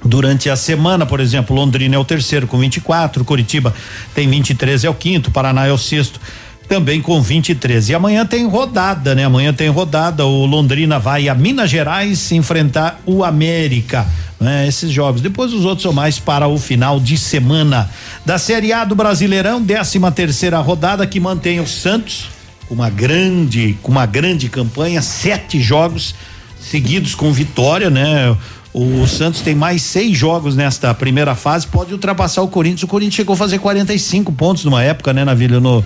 Durante 0.05 0.51
a 0.51 0.57
semana, 0.57 1.07
por 1.07 1.21
exemplo, 1.21 1.55
Londrina 1.55 1.95
é 1.95 1.99
o 1.99 2.05
terceiro 2.05 2.49
com 2.49 2.59
24, 2.59 3.25
Curitiba 3.25 3.73
tem 4.13 4.29
23, 4.29 4.83
é 4.83 4.91
o 4.91 4.95
quinto, 4.95 5.31
Paraná 5.31 5.67
é 5.67 5.73
o 5.73 5.79
sexto 5.79 6.21
também 6.69 7.01
com 7.01 7.21
23. 7.21 7.89
E 7.89 7.95
amanhã 7.95 8.27
tem 8.27 8.47
rodada, 8.47 9.15
né? 9.15 9.25
Amanhã 9.25 9.53
tem 9.53 9.69
rodada. 9.69 10.25
O 10.25 10.47
Londrina 10.47 10.99
vai 10.99 11.29
a 11.29 11.35
Minas 11.35 11.71
Gerais 11.71 12.31
enfrentar 12.33 13.01
o 13.07 13.25
América. 13.25 14.07
Né? 14.39 14.67
Esses 14.67 14.91
jogos. 14.91 15.21
Depois 15.21 15.53
os 15.53 15.65
outros 15.65 15.83
são 15.83 15.93
mais 15.93 16.19
para 16.19 16.47
o 16.47 16.59
final 16.59 17.01
de 17.01 17.17
semana. 17.17 17.89
Da 18.25 18.39
Série 18.39 18.73
A 18.73 18.85
do 18.85 18.95
Brasileirão, 18.95 19.65
13 19.65 19.99
terceira 20.15 20.59
rodada 20.59 21.07
que 21.07 21.19
mantém 21.19 21.61
o 21.61 21.67
Santos 21.67 22.29
com 22.69 22.75
uma 22.75 22.91
grande, 22.91 23.79
com 23.83 23.93
uma 23.93 24.07
grande 24.07 24.49
campanha, 24.49 25.01
sete 25.01 25.61
jogos 25.61 26.15
seguidos 26.61 27.15
com 27.15 27.33
vitória, 27.33 27.89
né? 27.89 28.37
O 28.75 29.07
Santos 29.07 29.41
tem 29.41 29.55
mais 29.55 29.81
seis 29.81 30.17
jogos 30.19 30.55
nesta 30.55 30.93
primeira 30.93 31.35
fase, 31.35 31.67
pode 31.67 31.93
ultrapassar 31.95 32.43
o 32.43 32.49
Corinthians. 32.49 32.83
O 32.83 32.87
Corinthians 32.87 33.15
chegou 33.15 33.33
a 33.33 33.37
fazer 33.37 33.59
45 33.59 34.31
pontos 34.33 34.65
numa 34.67 34.83
época, 34.83 35.15
né, 35.15 35.25
na 35.25 35.33
Vila, 35.33 35.59
no, 35.59 35.83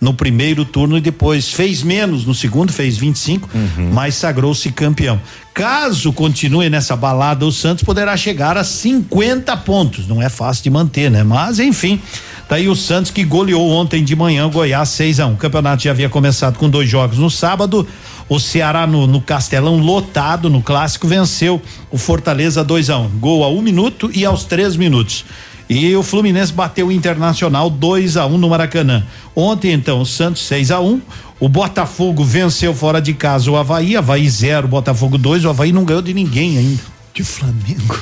no 0.00 0.12
primeiro 0.12 0.64
turno 0.64 0.98
e 0.98 1.00
depois 1.00 1.50
fez 1.50 1.82
menos 1.82 2.24
no 2.24 2.34
segundo, 2.34 2.72
fez 2.72 2.96
25, 2.96 3.48
uhum. 3.54 3.90
mas 3.92 4.14
sagrou-se 4.14 4.70
campeão. 4.72 5.20
Caso 5.54 6.12
continue 6.12 6.68
nessa 6.68 6.94
balada, 6.94 7.46
o 7.46 7.50
Santos 7.50 7.82
poderá 7.82 8.14
chegar 8.14 8.58
a 8.58 8.64
50 8.64 9.56
pontos. 9.58 10.06
Não 10.06 10.20
é 10.20 10.28
fácil 10.28 10.64
de 10.64 10.68
manter, 10.68 11.10
né? 11.10 11.24
Mas 11.24 11.58
enfim, 11.58 11.98
tá 12.46 12.56
aí 12.56 12.68
o 12.68 12.76
Santos 12.76 13.10
que 13.10 13.24
goleou 13.24 13.70
ontem 13.70 14.04
de 14.04 14.14
manhã 14.14 14.46
o 14.46 14.50
Goiás 14.50 14.90
6 14.90 15.20
a 15.20 15.26
1. 15.26 15.30
Um. 15.30 15.32
O 15.32 15.36
campeonato 15.38 15.82
já 15.82 15.92
havia 15.92 16.10
começado 16.10 16.58
com 16.58 16.68
dois 16.68 16.90
jogos 16.90 17.16
no 17.16 17.30
sábado. 17.30 17.88
O 18.28 18.38
Ceará 18.38 18.86
no, 18.86 19.06
no 19.06 19.20
Castelão 19.20 19.78
lotado 19.78 20.50
no 20.50 20.60
clássico 20.60 21.08
venceu 21.08 21.62
o 21.90 21.96
Fortaleza 21.96 22.62
2 22.62 22.90
a 22.90 22.98
1. 22.98 23.04
Um. 23.04 23.08
Gol 23.18 23.42
a 23.42 23.48
um 23.48 23.62
minuto 23.62 24.10
e 24.12 24.26
aos 24.26 24.44
três 24.44 24.76
minutos. 24.76 25.24
E 25.68 25.94
o 25.96 26.02
Fluminense 26.02 26.52
bateu 26.52 26.88
o 26.88 26.92
Internacional 26.92 27.68
2 27.68 28.16
a 28.16 28.26
1 28.26 28.34
um 28.34 28.38
no 28.38 28.48
Maracanã. 28.48 29.04
Ontem, 29.34 29.72
então, 29.72 30.00
o 30.00 30.06
Santos 30.06 30.42
6 30.42 30.70
a 30.70 30.80
1 30.80 30.86
um, 30.86 31.00
O 31.40 31.48
Botafogo 31.48 32.24
venceu 32.24 32.72
fora 32.72 33.00
de 33.00 33.12
casa 33.12 33.50
o 33.50 33.56
Havaí, 33.56 33.96
Havaí 33.96 34.28
0, 34.28 34.68
Botafogo 34.68 35.18
2. 35.18 35.44
O 35.44 35.50
Havaí 35.50 35.72
não 35.72 35.84
ganhou 35.84 36.02
de 36.02 36.14
ninguém 36.14 36.56
ainda. 36.56 36.82
De 37.12 37.24
Flamengo. 37.24 37.98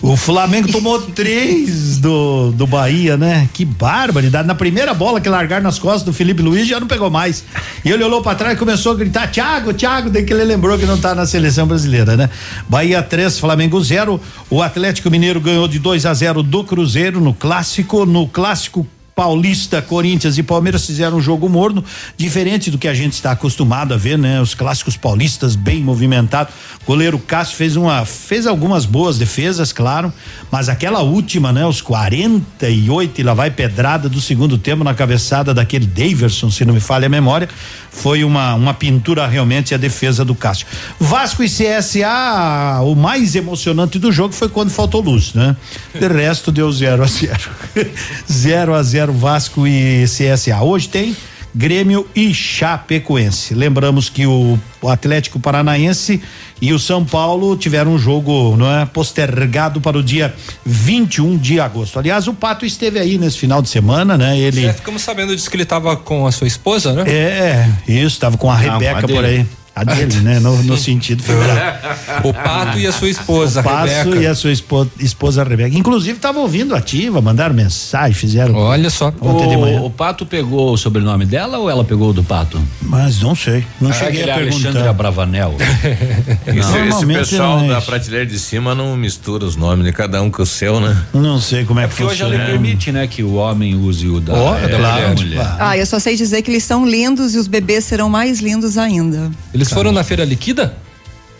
O 0.00 0.16
Flamengo 0.16 0.70
tomou 0.70 1.00
três 1.12 1.98
do, 1.98 2.52
do 2.52 2.66
Bahia, 2.66 3.16
né? 3.16 3.48
Que 3.52 3.64
barbaridade. 3.64 4.46
Na 4.46 4.54
primeira 4.54 4.94
bola 4.94 5.20
que 5.20 5.28
largaram 5.28 5.64
nas 5.64 5.78
costas 5.78 6.02
do 6.02 6.12
Felipe 6.12 6.42
Luiz 6.42 6.68
já 6.68 6.78
não 6.78 6.86
pegou 6.86 7.10
mais. 7.10 7.44
E 7.84 7.90
ele 7.90 8.04
olhou 8.04 8.22
para 8.22 8.36
trás 8.36 8.54
e 8.54 8.56
começou 8.56 8.92
a 8.92 8.94
gritar: 8.94 9.30
Thiago, 9.30 9.74
Thiago, 9.74 10.10
daí 10.10 10.24
que 10.24 10.32
ele 10.32 10.44
lembrou 10.44 10.78
que 10.78 10.86
não 10.86 10.98
tá 10.98 11.14
na 11.14 11.26
seleção 11.26 11.66
brasileira, 11.66 12.16
né? 12.16 12.30
Bahia 12.68 13.02
3, 13.02 13.38
Flamengo 13.38 13.80
0. 13.82 14.20
O 14.48 14.62
Atlético 14.62 15.10
Mineiro 15.10 15.40
ganhou 15.40 15.66
de 15.66 15.78
2 15.78 16.06
a 16.06 16.14
0 16.14 16.42
do 16.42 16.62
Cruzeiro 16.62 17.20
no 17.20 17.34
clássico. 17.34 18.06
No 18.06 18.28
clássico 18.28 18.86
Paulista, 19.18 19.82
Corinthians 19.82 20.38
e 20.38 20.44
Palmeiras 20.44 20.86
fizeram 20.86 21.16
um 21.16 21.20
jogo 21.20 21.48
morno, 21.48 21.84
diferente 22.16 22.70
do 22.70 22.78
que 22.78 22.86
a 22.86 22.94
gente 22.94 23.14
está 23.14 23.32
acostumado 23.32 23.92
a 23.92 23.96
ver, 23.96 24.16
né? 24.16 24.40
Os 24.40 24.54
clássicos 24.54 24.96
paulistas 24.96 25.56
bem 25.56 25.82
movimentados. 25.82 26.54
Goleiro 26.86 27.18
Cássio 27.18 27.56
fez 27.56 27.74
uma, 27.74 28.04
fez 28.04 28.46
algumas 28.46 28.84
boas 28.84 29.18
defesas, 29.18 29.72
claro, 29.72 30.12
mas 30.52 30.68
aquela 30.68 31.00
última, 31.00 31.52
né? 31.52 31.66
Os 31.66 31.80
48 31.82 33.20
e 33.20 33.24
lá 33.24 33.34
vai 33.34 33.50
pedrada 33.50 34.08
do 34.08 34.20
segundo 34.20 34.56
tempo 34.56 34.84
na 34.84 34.94
cabeçada 34.94 35.52
daquele 35.52 35.84
Daverson, 35.84 36.48
se 36.48 36.64
não 36.64 36.72
me 36.72 36.78
falha 36.78 37.06
a 37.06 37.08
memória, 37.08 37.48
foi 37.90 38.22
uma 38.22 38.54
uma 38.54 38.72
pintura 38.72 39.26
realmente 39.26 39.74
a 39.74 39.78
defesa 39.78 40.24
do 40.24 40.32
Cássio. 40.36 40.68
Vasco 41.00 41.42
e 41.42 41.48
CSA, 41.48 42.82
o 42.84 42.94
mais 42.94 43.34
emocionante 43.34 43.98
do 43.98 44.12
jogo 44.12 44.32
foi 44.32 44.48
quando 44.48 44.70
faltou 44.70 45.00
luz, 45.00 45.34
né? 45.34 45.56
De 45.92 46.06
resto 46.06 46.52
deu 46.52 46.70
zero 46.70 47.02
a 47.02 47.06
zero. 47.06 47.50
zero 48.30 48.74
a 48.74 48.82
zero 48.84 49.07
Vasco 49.12 49.66
e 49.66 50.04
CSA. 50.04 50.62
Hoje 50.62 50.88
tem 50.88 51.16
Grêmio 51.54 52.06
e 52.14 52.32
Chapecoense. 52.32 53.54
Lembramos 53.54 54.08
que 54.08 54.26
o, 54.26 54.58
o, 54.82 54.88
Atlético 54.88 55.40
Paranaense 55.40 56.22
e 56.60 56.72
o 56.72 56.78
São 56.78 57.04
Paulo 57.04 57.56
tiveram 57.56 57.94
um 57.94 57.98
jogo, 57.98 58.56
não 58.56 58.70
é, 58.70 58.86
postergado 58.86 59.80
para 59.80 59.96
o 59.98 60.02
dia 60.02 60.34
21 60.64 61.36
de 61.36 61.58
agosto. 61.58 61.98
Aliás, 61.98 62.28
o 62.28 62.34
Pato 62.34 62.66
esteve 62.66 62.98
aí 62.98 63.18
nesse 63.18 63.38
final 63.38 63.62
de 63.62 63.68
semana, 63.68 64.16
né? 64.16 64.38
Ele 64.38 64.66
é, 64.66 64.72
ficamos 64.72 65.02
sabendo 65.02 65.34
disso 65.34 65.50
que 65.50 65.56
ele 65.56 65.62
estava 65.62 65.96
com 65.96 66.26
a 66.26 66.32
sua 66.32 66.46
esposa, 66.46 66.92
né? 66.92 67.04
É, 67.10 67.68
isso, 67.88 68.14
estava 68.14 68.36
com 68.36 68.50
a 68.50 68.56
Não, 68.56 68.78
Rebeca 68.78 69.08
por 69.08 69.24
aí. 69.24 69.46
A 69.80 69.84
dele, 69.84 70.20
né? 70.20 70.40
No, 70.40 70.62
no 70.62 70.76
sentido 70.78 71.22
figurado. 71.22 71.78
o 72.24 72.32
Pato 72.32 72.78
e 72.78 72.86
a 72.86 72.92
sua 72.92 73.08
esposa, 73.08 73.60
o 73.60 73.64
Pato 73.64 73.86
Rebeca. 73.86 74.16
e 74.16 74.26
a 74.26 74.34
sua 74.34 74.50
esposa, 74.50 74.90
esposa 74.98 75.44
Rebeca. 75.44 75.76
Inclusive, 75.76 76.16
estavam 76.16 76.42
ouvindo 76.42 76.74
ativa, 76.74 77.20
mandaram 77.20 77.54
mensagem, 77.54 78.14
fizeram. 78.14 78.54
Olha 78.54 78.90
só. 78.90 79.12
Ontem 79.20 79.46
o, 79.46 79.50
de 79.50 79.56
manhã. 79.56 79.80
o 79.82 79.90
Pato 79.90 80.26
pegou 80.26 80.72
o 80.72 80.76
sobrenome 80.76 81.26
dela 81.26 81.58
ou 81.58 81.70
ela 81.70 81.84
pegou 81.84 82.10
o 82.10 82.12
do 82.12 82.24
Pato? 82.24 82.60
Mas 82.82 83.20
não 83.20 83.34
sei. 83.34 83.64
Não 83.80 83.90
ah, 83.90 83.92
cheguei 83.92 84.22
a 84.22 84.34
perguntar. 84.34 84.68
Alexandre 84.68 84.92
Bravanel. 84.92 85.54
esse, 86.46 86.78
esse 86.88 87.06
pessoal 87.06 87.66
da 87.66 87.80
prateleira 87.80 88.26
de 88.26 88.38
cima 88.38 88.74
não 88.74 88.96
mistura 88.96 89.44
os 89.44 89.56
nomes 89.56 89.84
de 89.84 89.92
cada 89.92 90.20
um 90.22 90.30
com 90.30 90.42
o 90.42 90.46
seu, 90.46 90.80
né? 90.80 90.96
Não 91.12 91.40
sei 91.40 91.64
como 91.64 91.80
é, 91.80 91.84
é 91.84 91.88
que 91.88 91.94
funciona. 91.94 92.12
hoje 92.12 92.36
ela 92.36 92.46
permite, 92.46 92.92
né, 92.92 93.06
que 93.06 93.22
o 93.22 93.34
homem 93.34 93.74
use 93.74 94.08
o 94.08 94.20
da, 94.20 94.34
oh, 94.34 94.54
é, 94.54 94.68
da 94.68 94.78
mulher. 94.78 95.14
mulher. 95.14 95.56
Ah, 95.58 95.76
eu 95.76 95.86
só 95.86 95.98
sei 95.98 96.16
dizer 96.16 96.42
que 96.42 96.50
eles 96.50 96.64
são 96.64 96.86
lindos 96.86 97.34
e 97.34 97.38
os 97.38 97.46
bebês 97.46 97.84
serão 97.84 98.08
mais 98.08 98.40
lindos 98.40 98.76
ainda. 98.76 99.30
Eles 99.52 99.67
eles 99.68 99.72
foram 99.72 99.92
na 99.92 100.02
feira 100.02 100.24
liquida? 100.24 100.74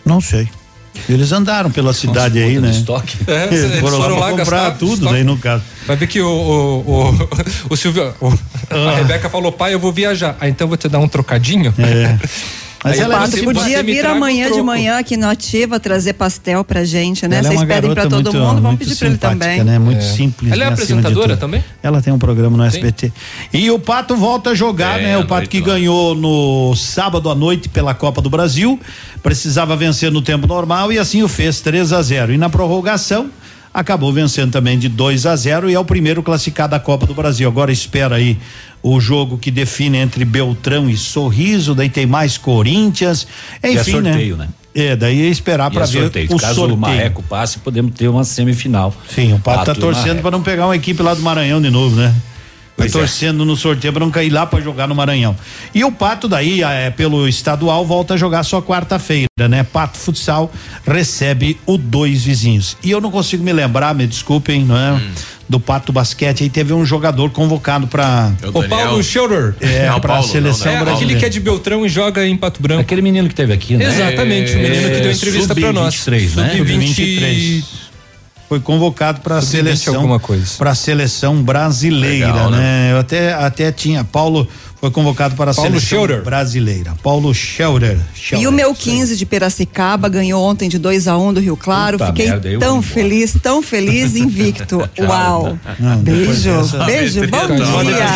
Não 0.05 0.21
sei. 0.21 0.47
Eles 1.07 1.31
andaram 1.31 1.71
pela 1.71 1.93
cidade 1.93 2.39
Nossa, 2.39 2.51
aí, 2.51 2.59
né? 2.59 2.69
Estoque. 2.71 3.17
É, 3.27 3.45
eles, 3.45 3.63
eles 3.63 3.79
foram, 3.79 3.97
foram 3.97 4.19
lá 4.19 4.31
comprar 4.31 4.71
tudo, 4.71 5.09
daí 5.09 5.23
no 5.23 5.37
caso. 5.37 5.63
Vai 5.87 5.95
ver 5.95 6.07
que 6.07 6.21
o, 6.21 6.27
o, 6.27 7.09
o, 7.09 7.29
o 7.73 7.77
Silvio, 7.77 8.13
o, 8.19 8.33
ah. 8.69 8.89
a 8.89 8.95
Rebeca 8.97 9.29
falou, 9.29 9.51
pai, 9.51 9.73
eu 9.73 9.79
vou 9.79 9.91
viajar. 9.91 10.37
Ah, 10.39 10.47
então 10.47 10.65
eu 10.65 10.69
vou 10.69 10.77
te 10.77 10.87
dar 10.87 10.99
um 10.99 11.07
trocadinho. 11.07 11.73
É. 11.77 12.17
Mas 12.83 12.93
Aí 12.93 12.99
ela 13.01 13.19
Pato, 13.19 13.43
podia 13.43 13.83
vir 13.83 14.05
amanhã 14.05 14.47
um 14.47 14.53
de 14.53 14.61
manhã 14.61 14.99
aqui 14.99 15.17
no 15.17 15.27
Ativa 15.27 15.79
trazer 15.79 16.13
pastel 16.13 16.63
pra 16.63 16.85
gente, 16.85 17.27
né? 17.27 17.39
Ela 17.39 17.47
é 17.47 17.51
Vocês 17.51 17.61
é 17.61 17.65
pedem 17.65 17.93
pra 17.93 18.03
todo 18.03 18.13
muito, 18.13 18.37
mundo, 18.37 18.61
vamos 18.61 18.79
pedir 18.79 18.95
pra 18.95 19.07
ele 19.07 19.17
também. 19.17 19.63
Né? 19.63 19.79
Muito 19.79 19.99
é. 19.99 20.01
simples. 20.01 20.51
Ela 20.51 20.63
é 20.63 20.67
né? 20.67 20.73
apresentadora 20.73 21.35
também? 21.35 21.63
Ela 21.83 22.01
tem 22.01 22.13
um 22.13 22.19
programa 22.19 22.55
no 22.55 22.63
SBT. 22.63 23.11
E 23.53 23.69
o 23.69 23.79
Pato 23.79 24.15
volta 24.15 24.51
a 24.51 24.55
jogar, 24.55 24.99
é, 24.99 25.03
né? 25.03 25.17
O 25.17 25.27
Pato 25.27 25.49
que 25.49 25.59
lá. 25.59 25.65
ganhou 25.65 26.15
no 26.15 26.73
sábado 26.75 27.29
à 27.29 27.35
noite 27.35 27.67
pela 27.67 27.93
Copa 27.93 28.21
do 28.21 28.29
Brasil, 28.29 28.79
precisava 29.21 29.75
vencer 29.75 30.09
no 30.09 30.21
tempo 30.21 30.47
normal 30.47 30.91
e 30.91 30.97
assim 30.97 31.21
o 31.21 31.27
fez 31.27 31.59
3 31.59 31.91
a 31.91 32.01
0 32.01 32.33
E 32.33 32.37
na 32.37 32.49
prorrogação, 32.49 33.29
acabou 33.73 34.11
vencendo 34.11 34.51
também 34.51 34.77
de 34.77 34.89
2 34.89 35.25
a 35.25 35.35
0 35.35 35.69
e 35.69 35.73
é 35.73 35.79
o 35.79 35.85
primeiro 35.85 36.23
classificado 36.23 36.71
da 36.71 36.79
Copa 36.79 37.05
do 37.05 37.13
Brasil. 37.13 37.47
Agora 37.47 37.71
espera 37.71 38.15
aí 38.15 38.37
o 38.81 38.99
jogo 38.99 39.37
que 39.37 39.51
define 39.51 39.97
entre 39.97 40.23
Beltrão 40.25 40.89
e 40.89 40.97
Sorriso, 40.97 41.75
daí 41.75 41.89
tem 41.89 42.05
mais 42.05 42.37
Corinthians, 42.37 43.27
enfim, 43.63 43.75
e 43.75 43.77
é 43.77 43.83
sorteio, 43.83 44.37
né? 44.37 44.45
né? 44.45 44.49
É, 44.73 44.95
daí 44.95 45.23
é 45.23 45.29
esperar 45.29 45.71
para 45.71 45.83
é 45.83 45.87
ver 45.87 46.01
sorteio. 46.03 46.33
o 46.33 46.37
Caso 46.37 46.55
sorteio. 46.55 46.77
o 46.77 46.79
Marreco 46.79 47.23
passe, 47.23 47.59
podemos 47.59 47.93
ter 47.93 48.07
uma 48.07 48.23
semifinal. 48.23 48.93
Sim, 49.13 49.33
o 49.33 49.39
Pato 49.39 49.65
tá 49.65 49.75
torcendo 49.75 50.21
para 50.21 50.31
não 50.31 50.41
pegar 50.41 50.67
uma 50.67 50.75
equipe 50.75 51.01
lá 51.01 51.13
do 51.13 51.21
Maranhão 51.21 51.61
de 51.61 51.69
novo, 51.69 51.95
né? 51.95 52.13
Vai 52.79 52.87
é. 52.87 52.91
torcendo 52.91 53.45
no 53.45 53.55
sorteio 53.55 53.93
para 53.93 54.05
não 54.05 54.11
cair 54.11 54.29
lá 54.29 54.45
para 54.45 54.61
jogar 54.61 54.87
no 54.87 54.95
Maranhão. 54.95 55.35
E 55.73 55.83
o 55.83 55.91
Pato 55.91 56.27
daí, 56.27 56.63
é, 56.63 56.89
pelo 56.89 57.27
estadual, 57.27 57.85
volta 57.85 58.13
a 58.13 58.17
jogar 58.17 58.43
só 58.43 58.61
quarta-feira, 58.61 59.47
né? 59.49 59.63
Pato 59.63 59.97
Futsal 59.97 60.51
recebe 60.85 61.57
o 61.65 61.77
dois 61.77 62.23
vizinhos. 62.23 62.77
E 62.83 62.89
eu 62.89 63.01
não 63.01 63.11
consigo 63.11 63.43
me 63.43 63.53
lembrar, 63.53 63.93
me 63.93 64.07
desculpem, 64.07 64.63
não 64.63 64.77
é? 64.77 64.93
Hum 64.93 65.11
do 65.49 65.59
Pato 65.59 65.91
Basquete, 65.91 66.43
aí 66.43 66.49
teve 66.49 66.71
um 66.71 66.85
jogador 66.85 67.31
convocado 67.31 67.87
para 67.87 68.31
é 68.39 68.47
o, 68.47 68.59
o 68.59 68.69
Paulo 68.69 69.03
Schroeder. 69.03 69.55
É, 69.59 69.89
para 69.99 70.19
a 70.19 70.21
seleção 70.21 70.71
não, 70.71 70.85
né? 70.85 70.91
É, 70.91 70.93
aquele 70.93 71.15
que 71.15 71.25
é 71.25 71.29
de 71.29 71.39
Beltrão 71.39 71.83
e 71.83 71.89
joga 71.89 72.25
em 72.25 72.37
Pato 72.37 72.61
Branco. 72.61 72.81
Aquele 72.81 73.01
menino 73.01 73.27
que 73.27 73.33
teve 73.33 73.51
aqui, 73.51 73.75
né? 73.75 73.85
Exatamente, 73.85 74.51
é, 74.51 74.55
o 74.55 74.59
menino 74.59 74.89
que 74.91 75.01
deu 75.01 75.11
entrevista 75.11 75.55
para 75.55 75.73
nós. 75.73 75.95
23, 75.95 76.35
né? 76.35 76.49
Sub 76.55 76.63
23 76.63 77.88
foi 78.49 78.59
convocado 78.59 79.21
para 79.21 79.37
a 79.37 79.41
seleção 79.43 80.19
para 80.57 80.71
a 80.71 80.75
seleção 80.75 81.43
brasileira, 81.43 82.33
Legal, 82.33 82.49
né? 82.49 82.57
né? 82.57 82.91
Eu 82.93 82.97
até 82.97 83.31
até 83.31 83.71
tinha 83.71 84.03
Paulo 84.03 84.47
foi 84.79 84.89
convocado 84.91 85.35
para 85.35 85.51
a 85.51 85.53
Paulo 85.53 85.79
seleção 85.79 86.23
brasileira. 86.23 86.93
Paulo 87.03 87.33
Scheurer. 87.33 87.97
E 88.37 88.47
o 88.47 88.51
meu 88.51 88.73
15 88.73 89.17
de 89.17 89.25
Piracicaba 89.25 90.07
ganhou 90.07 90.41
ontem 90.41 90.69
de 90.69 90.77
2 90.77 91.07
a 91.07 91.17
1 91.17 91.27
um 91.27 91.33
do 91.33 91.39
Rio 91.41 91.57
Claro. 91.57 91.97
Puta 91.97 92.07
Fiquei 92.07 92.27
merda, 92.27 92.59
tão 92.59 92.81
feliz, 92.81 93.35
tão 93.41 93.61
feliz, 93.61 94.15
invicto. 94.15 94.77
Uau. 94.99 95.57
Não, 95.77 95.97
beijo, 95.97 96.51
beijo, 96.85 97.21
bom 97.27 97.47
dia. 97.47 98.07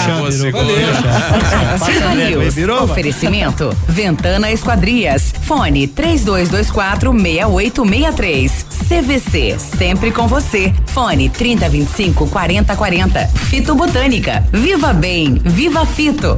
Valeu. 2.02 2.84
Oferecimento 2.84 3.76
Ventana 3.88 4.52
Esquadrias. 4.52 5.34
Fone 5.42 5.88
3224 5.88 7.12
6863. 7.12 8.66
CVC, 8.88 9.58
sempre 9.60 10.12
com 10.12 10.28
você. 10.28 10.74
Fone 10.88 11.30
3025 11.30 12.28
4040. 12.28 13.28
Fito 13.50 13.76
Botânica. 13.76 14.46
Viva 14.52 14.94
Bem, 14.94 15.42
Viva 15.44 15.86
Fito. 15.86 16.38